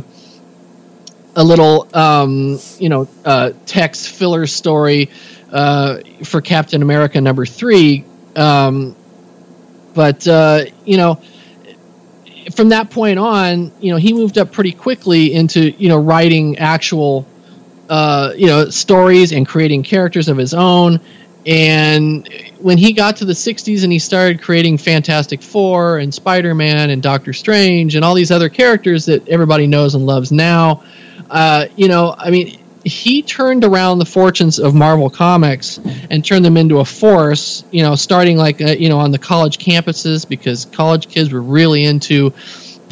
a 1.34 1.42
little 1.42 1.88
um, 1.96 2.60
you 2.78 2.90
know 2.90 3.08
uh, 3.24 3.52
text 3.64 4.10
filler 4.10 4.46
story 4.46 5.08
uh, 5.50 6.00
for 6.24 6.42
captain 6.42 6.82
america 6.82 7.18
number 7.18 7.46
three 7.46 8.04
um, 8.36 8.94
but 9.94 10.26
uh, 10.26 10.64
you 10.84 10.96
know 10.96 11.20
from 12.54 12.68
that 12.70 12.90
point 12.90 13.18
on 13.18 13.72
you 13.80 13.90
know 13.90 13.96
he 13.96 14.12
moved 14.12 14.38
up 14.38 14.52
pretty 14.52 14.72
quickly 14.72 15.32
into 15.32 15.70
you 15.72 15.88
know 15.88 15.98
writing 16.00 16.58
actual 16.58 17.26
uh, 17.88 18.32
you 18.36 18.46
know 18.46 18.68
stories 18.70 19.32
and 19.32 19.46
creating 19.46 19.82
characters 19.82 20.28
of 20.28 20.36
his 20.36 20.54
own. 20.54 21.00
And 21.44 22.28
when 22.60 22.78
he 22.78 22.92
got 22.92 23.16
to 23.16 23.24
the 23.24 23.32
60s 23.32 23.82
and 23.82 23.92
he 23.92 23.98
started 23.98 24.40
creating 24.40 24.78
fantastic 24.78 25.42
four 25.42 25.98
and 25.98 26.14
spider-man 26.14 26.90
and 26.90 27.02
doctor 27.02 27.32
strange 27.32 27.96
and 27.96 28.04
all 28.04 28.14
these 28.14 28.30
other 28.30 28.48
characters 28.48 29.06
that 29.06 29.28
everybody 29.28 29.66
knows 29.66 29.96
and 29.96 30.06
loves 30.06 30.30
now 30.30 30.84
uh, 31.30 31.66
you 31.74 31.88
know 31.88 32.14
i 32.16 32.30
mean 32.30 32.61
he 32.84 33.22
turned 33.22 33.64
around 33.64 33.98
the 33.98 34.04
fortunes 34.04 34.58
of 34.58 34.74
marvel 34.74 35.08
comics 35.08 35.78
and 36.10 36.24
turned 36.24 36.44
them 36.44 36.56
into 36.56 36.80
a 36.80 36.84
force 36.84 37.64
you 37.70 37.82
know 37.82 37.94
starting 37.94 38.36
like 38.36 38.60
uh, 38.60 38.66
you 38.66 38.88
know 38.88 38.98
on 38.98 39.10
the 39.10 39.18
college 39.18 39.58
campuses 39.58 40.28
because 40.28 40.64
college 40.66 41.08
kids 41.08 41.32
were 41.32 41.42
really 41.42 41.84
into 41.84 42.32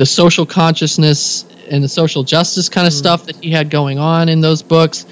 the 0.00 0.06
social 0.06 0.46
consciousness 0.46 1.44
and 1.70 1.84
the 1.84 1.88
social 1.88 2.24
justice 2.24 2.70
kind 2.70 2.86
of 2.86 2.92
stuff 2.92 3.26
that 3.26 3.36
he 3.36 3.50
had 3.50 3.70
going 3.70 3.98
on 3.98 4.28
in 4.28 4.40
those 4.40 4.62
books. 4.62 5.06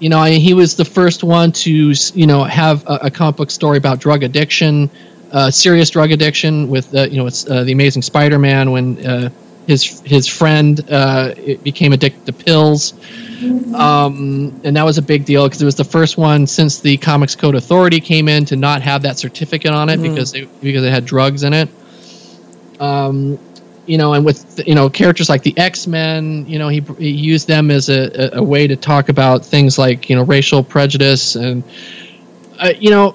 You 0.00 0.08
know, 0.08 0.18
I 0.18 0.30
mean, 0.30 0.40
he 0.40 0.54
was 0.54 0.76
the 0.76 0.84
first 0.84 1.22
one 1.22 1.52
to, 1.52 1.70
you 1.70 2.26
know, 2.26 2.44
have 2.44 2.84
a, 2.86 2.98
a 3.02 3.10
comic 3.10 3.36
book 3.36 3.50
story 3.50 3.78
about 3.78 4.00
drug 4.00 4.22
addiction, 4.22 4.90
uh, 5.30 5.50
serious 5.50 5.90
drug 5.90 6.10
addiction 6.10 6.68
with, 6.68 6.94
uh, 6.94 7.02
you 7.02 7.18
know, 7.18 7.26
it's 7.26 7.48
uh, 7.48 7.64
the 7.64 7.72
Amazing 7.72 8.02
Spider-Man 8.02 8.70
when 8.70 9.06
uh, 9.06 9.30
his 9.66 10.00
his 10.00 10.26
friend 10.26 10.80
uh, 10.90 11.34
became 11.62 11.92
addicted 11.92 12.26
to 12.26 12.32
pills, 12.32 12.92
um, 13.74 14.60
and 14.64 14.76
that 14.76 14.84
was 14.84 14.98
a 14.98 15.02
big 15.02 15.24
deal 15.24 15.44
because 15.46 15.60
it 15.62 15.64
was 15.64 15.74
the 15.76 15.84
first 15.84 16.16
one 16.18 16.46
since 16.46 16.80
the 16.80 16.96
Comics 16.98 17.34
Code 17.34 17.54
Authority 17.54 18.00
came 18.00 18.28
in 18.28 18.44
to 18.46 18.56
not 18.56 18.82
have 18.82 19.02
that 19.02 19.18
certificate 19.18 19.72
on 19.72 19.88
it 19.88 19.98
Mhm. 20.00 20.02
because 20.02 20.32
they 20.32 20.44
because 20.62 20.84
it 20.84 20.90
had 20.90 21.04
drugs 21.04 21.42
in 21.42 21.52
it. 21.52 21.68
Um, 22.80 23.38
you 23.86 23.98
know, 23.98 24.14
and 24.14 24.24
with 24.24 24.66
you 24.66 24.74
know 24.74 24.88
characters 24.88 25.28
like 25.28 25.42
the 25.42 25.56
X 25.58 25.86
Men, 25.86 26.46
you 26.48 26.58
know, 26.58 26.68
he, 26.68 26.80
he 26.98 27.10
used 27.10 27.46
them 27.46 27.70
as 27.70 27.88
a, 27.88 28.34
a, 28.36 28.38
a 28.38 28.42
way 28.42 28.66
to 28.66 28.76
talk 28.76 29.08
about 29.08 29.44
things 29.44 29.78
like 29.78 30.08
you 30.08 30.16
know 30.16 30.22
racial 30.24 30.62
prejudice 30.64 31.36
and 31.36 31.62
uh, 32.58 32.72
you 32.78 32.90
know 32.90 33.14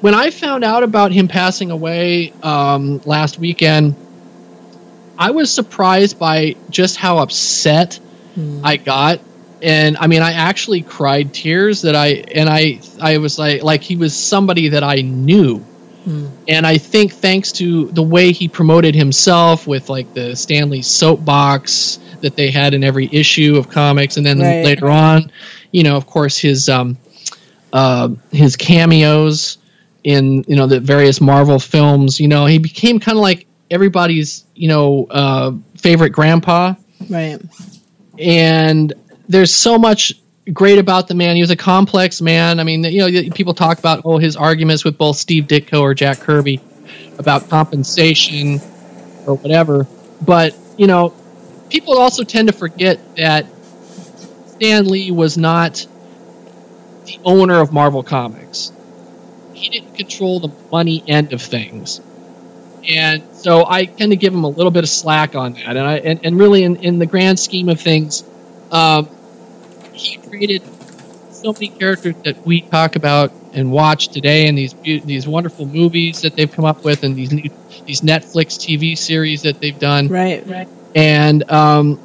when 0.00 0.14
I 0.14 0.30
found 0.30 0.64
out 0.64 0.82
about 0.82 1.12
him 1.12 1.28
passing 1.28 1.70
away 1.70 2.32
um, 2.42 3.00
last 3.04 3.38
weekend, 3.38 3.94
I 5.20 5.30
was 5.32 5.52
surprised 5.52 6.18
by 6.18 6.56
just 6.70 6.96
how 6.96 7.18
upset 7.18 8.00
I 8.64 8.78
got. 8.78 9.20
And 9.62 9.98
I 9.98 10.06
mean, 10.06 10.22
I 10.22 10.32
actually 10.32 10.80
cried 10.80 11.34
tears 11.34 11.82
that 11.82 11.94
I 11.94 12.24
and 12.34 12.48
I 12.48 12.80
I 12.98 13.18
was 13.18 13.38
like 13.38 13.62
like 13.62 13.82
he 13.82 13.96
was 13.96 14.16
somebody 14.16 14.70
that 14.70 14.82
I 14.82 15.02
knew. 15.02 15.62
And 16.48 16.66
I 16.66 16.78
think 16.78 17.12
thanks 17.12 17.52
to 17.52 17.86
the 17.88 18.02
way 18.02 18.32
he 18.32 18.48
promoted 18.48 18.94
himself 18.94 19.66
with 19.66 19.90
like 19.90 20.14
the 20.14 20.34
Stan 20.34 20.70
Lee 20.70 20.80
soapbox 20.80 21.98
that 22.22 22.34
they 22.34 22.50
had 22.50 22.72
in 22.72 22.82
every 22.82 23.08
issue 23.12 23.56
of 23.56 23.68
comics, 23.68 24.16
and 24.16 24.24
then 24.24 24.38
Right. 24.40 24.64
later 24.64 24.88
on, 24.88 25.30
you 25.70 25.82
know, 25.82 25.96
of 25.96 26.06
course, 26.06 26.38
his 26.38 26.70
um, 26.70 26.96
uh, 27.74 28.08
his 28.32 28.56
cameos 28.56 29.58
in 30.02 30.42
you 30.48 30.56
know 30.56 30.66
the 30.66 30.80
various 30.80 31.20
Marvel 31.20 31.58
films. 31.58 32.18
You 32.18 32.28
know, 32.28 32.46
he 32.46 32.58
became 32.58 32.98
kind 32.98 33.18
of 33.18 33.22
like 33.22 33.46
everybody's 33.70 34.44
you 34.54 34.68
know 34.68 35.06
uh, 35.10 35.52
favorite 35.78 36.10
grandpa, 36.10 36.74
Right. 37.08 37.40
and 38.18 38.92
there's 39.28 39.54
so 39.54 39.78
much 39.78 40.12
great 40.52 40.78
about 40.78 41.06
the 41.08 41.14
man. 41.14 41.36
He 41.36 41.42
was 41.42 41.50
a 41.50 41.56
complex 41.56 42.20
man. 42.20 42.58
I 42.60 42.64
mean, 42.64 42.82
you 42.84 42.98
know, 43.10 43.30
people 43.34 43.54
talk 43.54 43.78
about 43.78 44.02
oh 44.04 44.18
his 44.18 44.36
arguments 44.36 44.84
with 44.84 44.98
both 44.98 45.16
Steve 45.16 45.44
Ditko 45.44 45.80
or 45.80 45.94
Jack 45.94 46.20
Kirby 46.20 46.60
about 47.18 47.48
compensation 47.48 48.58
or 49.26 49.34
whatever, 49.36 49.86
but 50.22 50.56
you 50.76 50.86
know, 50.86 51.14
people 51.68 51.98
also 51.98 52.24
tend 52.24 52.48
to 52.48 52.54
forget 52.54 52.98
that 53.16 53.46
Stan 54.46 54.88
Lee 54.88 55.10
was 55.10 55.36
not 55.38 55.86
the 57.06 57.18
owner 57.24 57.60
of 57.60 57.72
Marvel 57.72 58.02
Comics. 58.02 58.72
He 59.52 59.68
didn't 59.68 59.94
control 59.94 60.40
the 60.40 60.48
money 60.72 61.04
end 61.06 61.32
of 61.32 61.42
things. 61.42 62.00
And 62.88 63.22
so 63.32 63.64
I 63.66 63.84
tend 63.84 64.12
to 64.12 64.16
give 64.16 64.32
him 64.32 64.44
a 64.44 64.48
little 64.48 64.70
bit 64.70 64.84
of 64.84 64.90
slack 64.90 65.34
on 65.34 65.54
that. 65.54 65.76
And 65.76 65.78
I 65.80 65.98
and, 65.98 66.20
and 66.24 66.38
really 66.38 66.64
in, 66.64 66.76
in 66.76 66.98
the 66.98 67.06
grand 67.06 67.38
scheme 67.38 67.68
of 67.68 67.80
things, 67.80 68.24
um, 68.70 69.08
he 69.92 70.16
created 70.18 70.62
so 71.30 71.52
many 71.52 71.68
characters 71.68 72.16
that 72.24 72.44
we 72.46 72.60
talk 72.60 72.96
about 72.96 73.32
and 73.52 73.72
watch 73.72 74.08
today 74.08 74.46
and 74.46 74.56
these 74.56 74.74
these 74.74 75.26
wonderful 75.26 75.66
movies 75.66 76.22
that 76.22 76.36
they've 76.36 76.52
come 76.52 76.64
up 76.64 76.84
with 76.84 77.02
and 77.02 77.16
these 77.16 77.32
new 77.32 77.50
these 77.86 78.02
Netflix 78.02 78.58
TV 78.58 78.96
series 78.96 79.42
that 79.42 79.60
they've 79.60 79.78
done 79.78 80.08
Right. 80.08 80.46
Right. 80.46 80.68
and 80.94 81.50
um, 81.50 81.98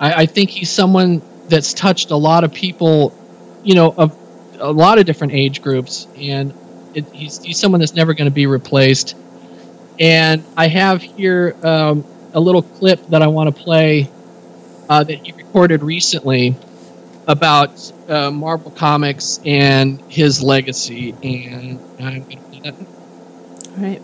I, 0.00 0.22
I 0.22 0.26
think 0.26 0.50
he's 0.50 0.70
someone 0.70 1.22
that's 1.48 1.72
touched 1.74 2.10
a 2.10 2.16
lot 2.16 2.44
of 2.44 2.52
people, 2.52 3.16
you 3.62 3.74
know, 3.74 3.94
of 3.96 4.16
a 4.58 4.72
lot 4.72 4.98
of 4.98 5.06
different 5.06 5.32
age 5.32 5.62
groups, 5.62 6.06
and 6.16 6.52
it, 6.94 7.06
he's 7.12 7.42
he's 7.42 7.58
someone 7.58 7.80
that's 7.80 7.94
never 7.94 8.14
going 8.14 8.28
to 8.28 8.34
be 8.34 8.46
replaced. 8.46 9.16
And 9.98 10.44
I 10.56 10.68
have 10.68 11.02
here 11.02 11.56
um, 11.62 12.04
a 12.32 12.40
little 12.40 12.62
clip 12.62 13.06
that 13.08 13.22
I 13.22 13.28
want 13.28 13.54
to 13.54 13.62
play 13.62 14.10
uh, 14.88 15.04
that 15.04 15.24
he 15.24 15.32
recorded 15.32 15.82
recently 15.82 16.56
about 17.26 17.92
uh, 18.08 18.30
Marvel 18.30 18.70
Comics 18.70 19.40
and 19.44 20.00
his 20.08 20.42
legacy, 20.42 21.14
and 21.22 21.80
I'm 22.00 22.22
going 22.24 22.30
to 22.30 22.36
play 22.36 22.60
that. 22.60 22.74
Right. 23.78 24.02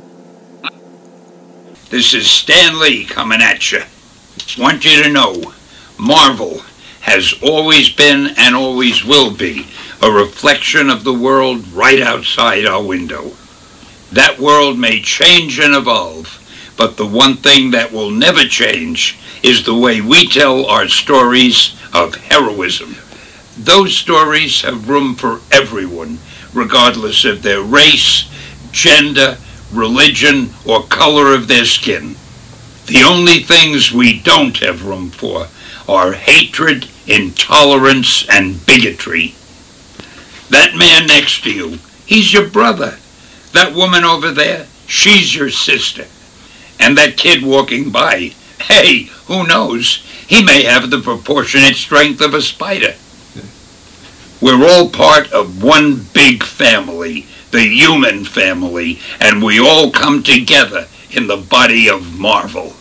This 1.91 2.15
is 2.15 2.31
Stan 2.31 2.79
Lee 2.81 3.05
coming 3.05 3.43
at 3.43 3.73
you. 3.73 3.83
Want 4.59 4.85
you 4.85 5.03
to 5.03 5.13
know, 5.13 5.53
Marvel 5.99 6.61
has 7.01 7.35
always 7.43 7.91
been 7.91 8.35
and 8.37 8.55
always 8.55 9.05
will 9.05 9.35
be 9.35 9.67
a 10.03 10.11
reflection 10.11 10.89
of 10.89 11.05
the 11.05 11.13
world 11.13 11.67
right 11.69 12.01
outside 12.01 12.65
our 12.65 12.83
window. 12.83 13.33
That 14.13 14.39
world 14.39 14.79
may 14.79 15.01
change 15.01 15.59
and 15.61 15.75
evolve, 15.75 16.37
but 16.77 16.97
the 16.97 17.07
one 17.07 17.37
thing 17.37 17.71
that 17.71 17.93
will 17.93 18.11
never 18.11 18.45
change 18.45 19.19
is 19.43 19.65
the 19.65 19.75
way 19.75 20.01
we 20.01 20.27
tell 20.27 20.67
our 20.67 20.89
stories 20.89 21.77
of 21.93 22.15
heroism. 22.17 22.97
Those 23.57 23.97
stories 23.97 24.63
have 24.63 24.89
room 24.89 25.15
for 25.15 25.41
everyone, 25.53 26.19
regardless 26.53 27.25
of 27.25 27.43
their 27.43 27.63
race, 27.63 28.29
gender, 28.73 29.39
religion, 29.73 30.51
or 30.67 30.83
color 30.85 31.35
of 31.35 31.47
their 31.47 31.65
skin. 31.65 32.17
The 32.87 33.03
only 33.05 33.41
things 33.41 33.93
we 33.93 34.21
don't 34.21 34.59
have 34.59 34.87
room 34.87 35.11
for 35.11 35.47
are 35.89 36.13
hatred, 36.13 36.89
intolerance, 37.07 38.29
and 38.29 38.65
bigotry. 38.67 39.35
That 40.49 40.75
man 40.75 41.07
next 41.07 41.45
to 41.45 41.53
you, 41.53 41.79
he's 42.07 42.33
your 42.33 42.49
brother. 42.49 42.99
That 43.53 43.75
woman 43.75 44.05
over 44.05 44.31
there, 44.31 44.67
she's 44.87 45.35
your 45.35 45.51
sister. 45.51 46.07
And 46.79 46.97
that 46.97 47.17
kid 47.17 47.43
walking 47.43 47.91
by, 47.91 48.33
hey, 48.63 49.05
who 49.27 49.47
knows? 49.47 50.05
He 50.27 50.43
may 50.43 50.63
have 50.63 50.91
the 50.91 51.01
proportionate 51.01 51.77
strength 51.77 52.21
of 52.21 52.35
a 52.35 52.43
spider. 52.43 52.95
We're 54.41 54.67
all 54.67 54.89
part 54.89 55.31
of 55.33 55.63
one 55.63 56.07
big 56.15 56.43
family, 56.43 57.27
the 57.51 57.67
human 57.67 58.25
family, 58.25 58.99
and 59.21 59.43
we 59.43 59.59
all 59.59 59.91
come 59.91 60.23
together 60.23 60.87
in 61.11 61.27
the 61.27 61.37
body 61.37 61.91
of 61.91 62.19
Marvel. 62.19 62.73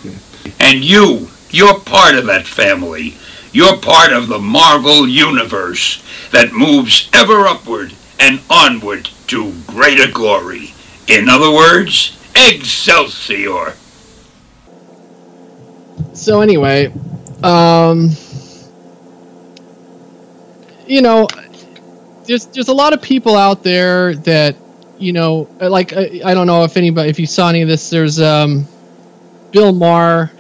And 0.59 0.83
you, 0.83 1.27
you're 1.49 1.79
part 1.79 2.15
of 2.15 2.27
that 2.27 2.47
family. 2.47 3.15
You're 3.51 3.77
part 3.77 4.13
of 4.13 4.27
the 4.27 4.39
Marvel 4.39 5.07
universe 5.07 6.03
that 6.31 6.53
moves 6.53 7.09
ever 7.11 7.47
upward 7.47 7.93
and 8.19 8.39
onward 8.49 9.09
to 9.29 9.53
greater 9.67 10.11
glory. 10.11 10.73
In 11.07 11.29
other 11.29 11.51
words, 11.51 12.17
Excelsior! 12.35 13.75
So 16.13 16.41
anyway, 16.41 16.93
um, 17.43 18.11
you 20.87 21.01
know, 21.01 21.27
there's 22.25 22.47
there's 22.47 22.67
a 22.67 22.73
lot 22.73 22.93
of 22.93 23.01
people 23.01 23.35
out 23.35 23.63
there 23.63 24.15
that 24.15 24.55
you 24.97 25.13
know, 25.13 25.49
like 25.59 25.93
I, 25.93 26.21
I 26.25 26.33
don't 26.33 26.47
know 26.47 26.63
if 26.63 26.77
anybody 26.77 27.09
if 27.09 27.19
you 27.19 27.25
saw 27.25 27.49
any 27.49 27.61
of 27.61 27.67
this. 27.67 27.89
There's 27.89 28.19
um, 28.19 28.67
Bill 29.51 29.71
Maher, 29.71 30.31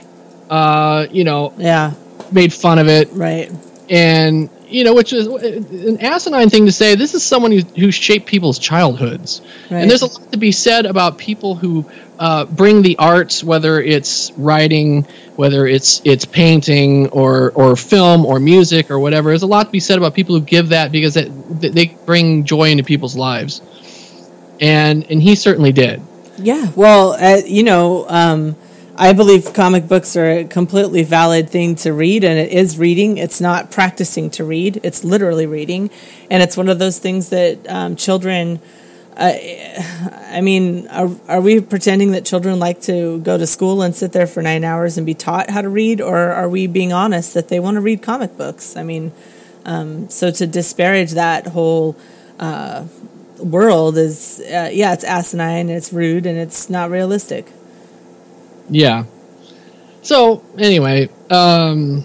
uh, 0.49 1.07
you 1.11 1.23
know, 1.23 1.53
yeah, 1.57 1.93
made 2.31 2.53
fun 2.53 2.79
of 2.79 2.87
it, 2.87 3.09
right? 3.11 3.51
And 3.89 4.49
you 4.69 4.83
know, 4.83 4.93
which 4.93 5.11
is 5.13 5.27
an 5.27 5.99
asinine 6.01 6.49
thing 6.49 6.65
to 6.65 6.71
say. 6.71 6.95
This 6.95 7.13
is 7.13 7.23
someone 7.23 7.51
who 7.51 7.59
who 7.79 7.91
shaped 7.91 8.25
people's 8.27 8.59
childhoods, 8.59 9.41
Right. 9.69 9.79
and 9.81 9.89
there's 9.89 10.01
a 10.01 10.07
lot 10.07 10.31
to 10.31 10.37
be 10.37 10.51
said 10.51 10.85
about 10.85 11.17
people 11.17 11.55
who 11.55 11.85
uh, 12.19 12.45
bring 12.45 12.81
the 12.81 12.97
arts, 12.97 13.43
whether 13.43 13.81
it's 13.81 14.31
writing, 14.37 15.03
whether 15.35 15.65
it's 15.67 16.01
it's 16.05 16.25
painting 16.25 17.07
or 17.09 17.51
or 17.55 17.75
film 17.75 18.25
or 18.25 18.39
music 18.39 18.91
or 18.91 18.99
whatever. 18.99 19.29
There's 19.29 19.43
a 19.43 19.47
lot 19.47 19.65
to 19.67 19.71
be 19.71 19.79
said 19.79 19.97
about 19.97 20.13
people 20.13 20.35
who 20.37 20.41
give 20.45 20.69
that 20.69 20.91
because 20.91 21.17
it, 21.17 21.29
they 21.61 21.87
bring 22.05 22.43
joy 22.43 22.69
into 22.71 22.83
people's 22.83 23.15
lives, 23.15 23.61
and 24.61 25.05
and 25.09 25.21
he 25.21 25.35
certainly 25.35 25.71
did. 25.71 26.01
Yeah, 26.37 26.71
well, 26.75 27.13
uh, 27.13 27.41
you 27.45 27.63
know, 27.63 28.05
um, 28.07 28.55
I 29.01 29.13
believe 29.13 29.53
comic 29.53 29.87
books 29.87 30.17
are 30.17 30.29
a 30.29 30.43
completely 30.43 31.03
valid 31.03 31.49
thing 31.49 31.75
to 31.75 31.93
read, 31.93 32.25
and 32.25 32.37
it 32.37 32.51
is 32.51 32.77
reading. 32.77 33.17
It's 33.17 33.39
not 33.39 33.71
practicing 33.71 34.29
to 34.31 34.43
read; 34.43 34.81
it's 34.83 35.05
literally 35.05 35.45
reading, 35.45 35.89
and 36.29 36.43
it's 36.43 36.57
one 36.57 36.67
of 36.67 36.79
those 36.79 36.99
things 36.99 37.29
that 37.29 37.59
um, 37.69 37.95
children. 37.95 38.59
Uh, 39.15 39.35
I 40.31 40.41
mean, 40.41 40.89
are, 40.89 41.09
are 41.29 41.39
we 41.39 41.61
pretending 41.61 42.11
that 42.11 42.25
children 42.25 42.59
like 42.59 42.81
to 42.83 43.19
go 43.21 43.37
to 43.37 43.47
school 43.47 43.81
and 43.81 43.95
sit 43.95 44.11
there 44.11 44.27
for 44.27 44.43
nine 44.43 44.65
hours 44.65 44.97
and 44.97 45.05
be 45.05 45.13
taught 45.13 45.49
how 45.49 45.61
to 45.61 45.69
read, 45.69 46.01
or 46.01 46.17
are 46.17 46.49
we 46.49 46.67
being 46.67 46.91
honest 46.91 47.33
that 47.35 47.47
they 47.47 47.61
want 47.61 47.75
to 47.75 47.81
read 47.81 48.01
comic 48.01 48.35
books? 48.35 48.75
I 48.75 48.83
mean, 48.83 49.13
um, 49.63 50.09
so 50.09 50.29
to 50.29 50.45
disparage 50.45 51.11
that 51.11 51.47
whole 51.47 51.95
uh, 52.37 52.83
world 53.37 53.97
is, 53.97 54.41
uh, 54.41 54.69
yeah, 54.73 54.91
it's 54.91 55.05
asinine, 55.05 55.69
it's 55.69 55.93
rude, 55.93 56.25
and 56.25 56.37
it's 56.37 56.69
not 56.69 56.89
realistic. 56.89 57.47
Yeah. 58.69 59.05
So 60.01 60.43
anyway, 60.57 61.09
um, 61.29 62.03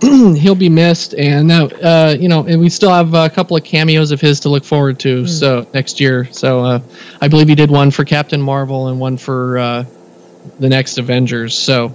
he'll 0.00 0.54
be 0.54 0.68
missed, 0.68 1.14
and 1.14 1.48
now 1.48 1.66
uh, 1.66 2.16
you 2.18 2.28
know, 2.28 2.44
and 2.44 2.60
we 2.60 2.68
still 2.68 2.90
have 2.90 3.14
a 3.14 3.28
couple 3.30 3.56
of 3.56 3.64
cameos 3.64 4.10
of 4.10 4.20
his 4.20 4.40
to 4.40 4.48
look 4.48 4.64
forward 4.64 4.98
to. 5.00 5.26
So 5.26 5.66
next 5.72 6.00
year, 6.00 6.28
so 6.32 6.60
uh, 6.64 6.80
I 7.20 7.28
believe 7.28 7.48
he 7.48 7.54
did 7.54 7.70
one 7.70 7.90
for 7.90 8.04
Captain 8.04 8.40
Marvel 8.40 8.88
and 8.88 9.00
one 9.00 9.16
for 9.16 9.58
uh, 9.58 9.84
the 10.58 10.68
next 10.68 10.98
Avengers. 10.98 11.56
So 11.56 11.92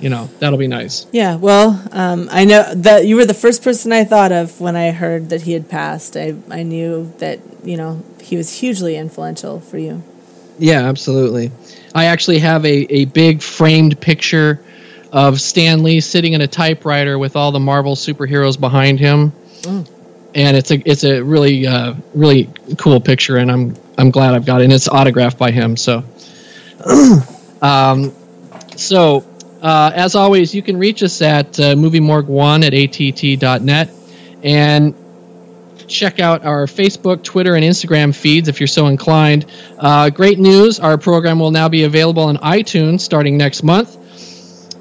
you 0.00 0.08
know, 0.08 0.30
that'll 0.38 0.58
be 0.58 0.66
nice. 0.66 1.06
Yeah, 1.12 1.36
well, 1.36 1.82
um, 1.92 2.28
I 2.32 2.44
know 2.44 2.74
that 2.74 3.06
you 3.06 3.16
were 3.16 3.26
the 3.26 3.34
first 3.34 3.62
person 3.62 3.92
I 3.92 4.04
thought 4.04 4.32
of 4.32 4.60
when 4.60 4.74
I 4.74 4.92
heard 4.92 5.28
that 5.28 5.42
he 5.42 5.52
had 5.52 5.68
passed. 5.68 6.16
I 6.16 6.36
I 6.50 6.62
knew 6.62 7.12
that 7.18 7.40
you 7.64 7.76
know 7.76 8.02
he 8.22 8.36
was 8.36 8.60
hugely 8.60 8.96
influential 8.96 9.60
for 9.60 9.78
you. 9.78 10.02
Yeah, 10.58 10.88
absolutely. 10.88 11.52
I 11.94 12.06
actually 12.06 12.38
have 12.38 12.64
a, 12.64 12.92
a 12.92 13.04
big 13.06 13.42
framed 13.42 14.00
picture 14.00 14.60
of 15.12 15.40
Stan 15.40 15.82
Lee 15.82 16.00
sitting 16.00 16.34
in 16.34 16.40
a 16.40 16.46
typewriter 16.46 17.18
with 17.18 17.36
all 17.36 17.52
the 17.52 17.60
Marvel 17.60 17.96
superheroes 17.96 18.58
behind 18.58 19.00
him. 19.00 19.32
Mm. 19.62 19.90
And 20.34 20.56
it's 20.56 20.70
a 20.70 20.80
it's 20.88 21.02
a 21.02 21.20
really 21.20 21.66
uh, 21.66 21.94
really 22.14 22.48
cool 22.78 23.00
picture, 23.00 23.36
and 23.36 23.50
I'm 23.50 23.76
I'm 23.98 24.12
glad 24.12 24.34
I've 24.34 24.46
got 24.46 24.60
it. 24.60 24.64
And 24.64 24.72
it's 24.72 24.88
autographed 24.88 25.38
by 25.38 25.50
him. 25.50 25.76
So, 25.76 26.04
um, 27.62 28.14
so 28.76 29.24
uh, 29.60 29.90
as 29.92 30.14
always, 30.14 30.54
you 30.54 30.62
can 30.62 30.76
reach 30.76 31.02
us 31.02 31.20
at 31.20 31.58
uh, 31.58 31.74
moviemorgue1 31.74 32.64
at 32.64 33.52
att.net 33.52 33.90
and 34.42 34.94
check 35.90 36.20
out 36.20 36.44
our 36.44 36.66
Facebook, 36.66 37.22
Twitter, 37.22 37.54
and 37.54 37.64
Instagram 37.64 38.14
feeds 38.14 38.48
if 38.48 38.60
you're 38.60 38.66
so 38.66 38.86
inclined. 38.86 39.46
Uh, 39.78 40.10
great 40.10 40.38
news 40.38 40.80
our 40.80 40.96
program 40.96 41.38
will 41.38 41.50
now 41.50 41.68
be 41.68 41.84
available 41.84 42.22
on 42.22 42.36
iTunes 42.38 43.00
starting 43.00 43.36
next 43.36 43.62
month. 43.62 43.96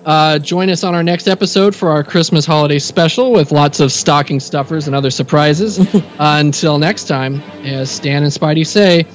Uh, 0.06 0.40
join 0.40 0.70
us 0.70 0.84
on 0.84 0.96
our 0.96 1.04
next 1.04 1.28
episode 1.28 1.76
for 1.76 1.90
our 1.90 2.04
Christmas 2.04 2.46
holiday 2.46 2.80
special 2.80 3.32
with 3.32 3.52
lots 3.52 3.80
of 3.80 3.92
stocking 3.92 4.40
stuffers 4.40 4.88
and 4.88 4.96
other 4.96 5.12
surprises. 5.12 5.80
uh, 5.96 6.02
until 6.20 6.80
next 6.80 7.06
time, 7.08 7.42
as 7.64 7.92
Stan 7.92 8.24
and 8.24 8.32
Spidey 8.32 8.66
say, 8.66 9.06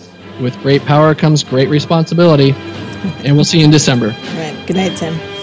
with 0.41 0.57
great 0.61 0.83
power 0.83 1.15
comes 1.15 1.43
great 1.43 1.69
responsibility. 1.69 2.53
and 3.25 3.35
we'll 3.35 3.45
see 3.45 3.59
you 3.59 3.65
in 3.65 3.71
December. 3.71 4.07
All 4.07 4.35
right. 4.37 4.65
Good 4.67 4.77
night, 4.77 4.97
Tim. 4.97 5.34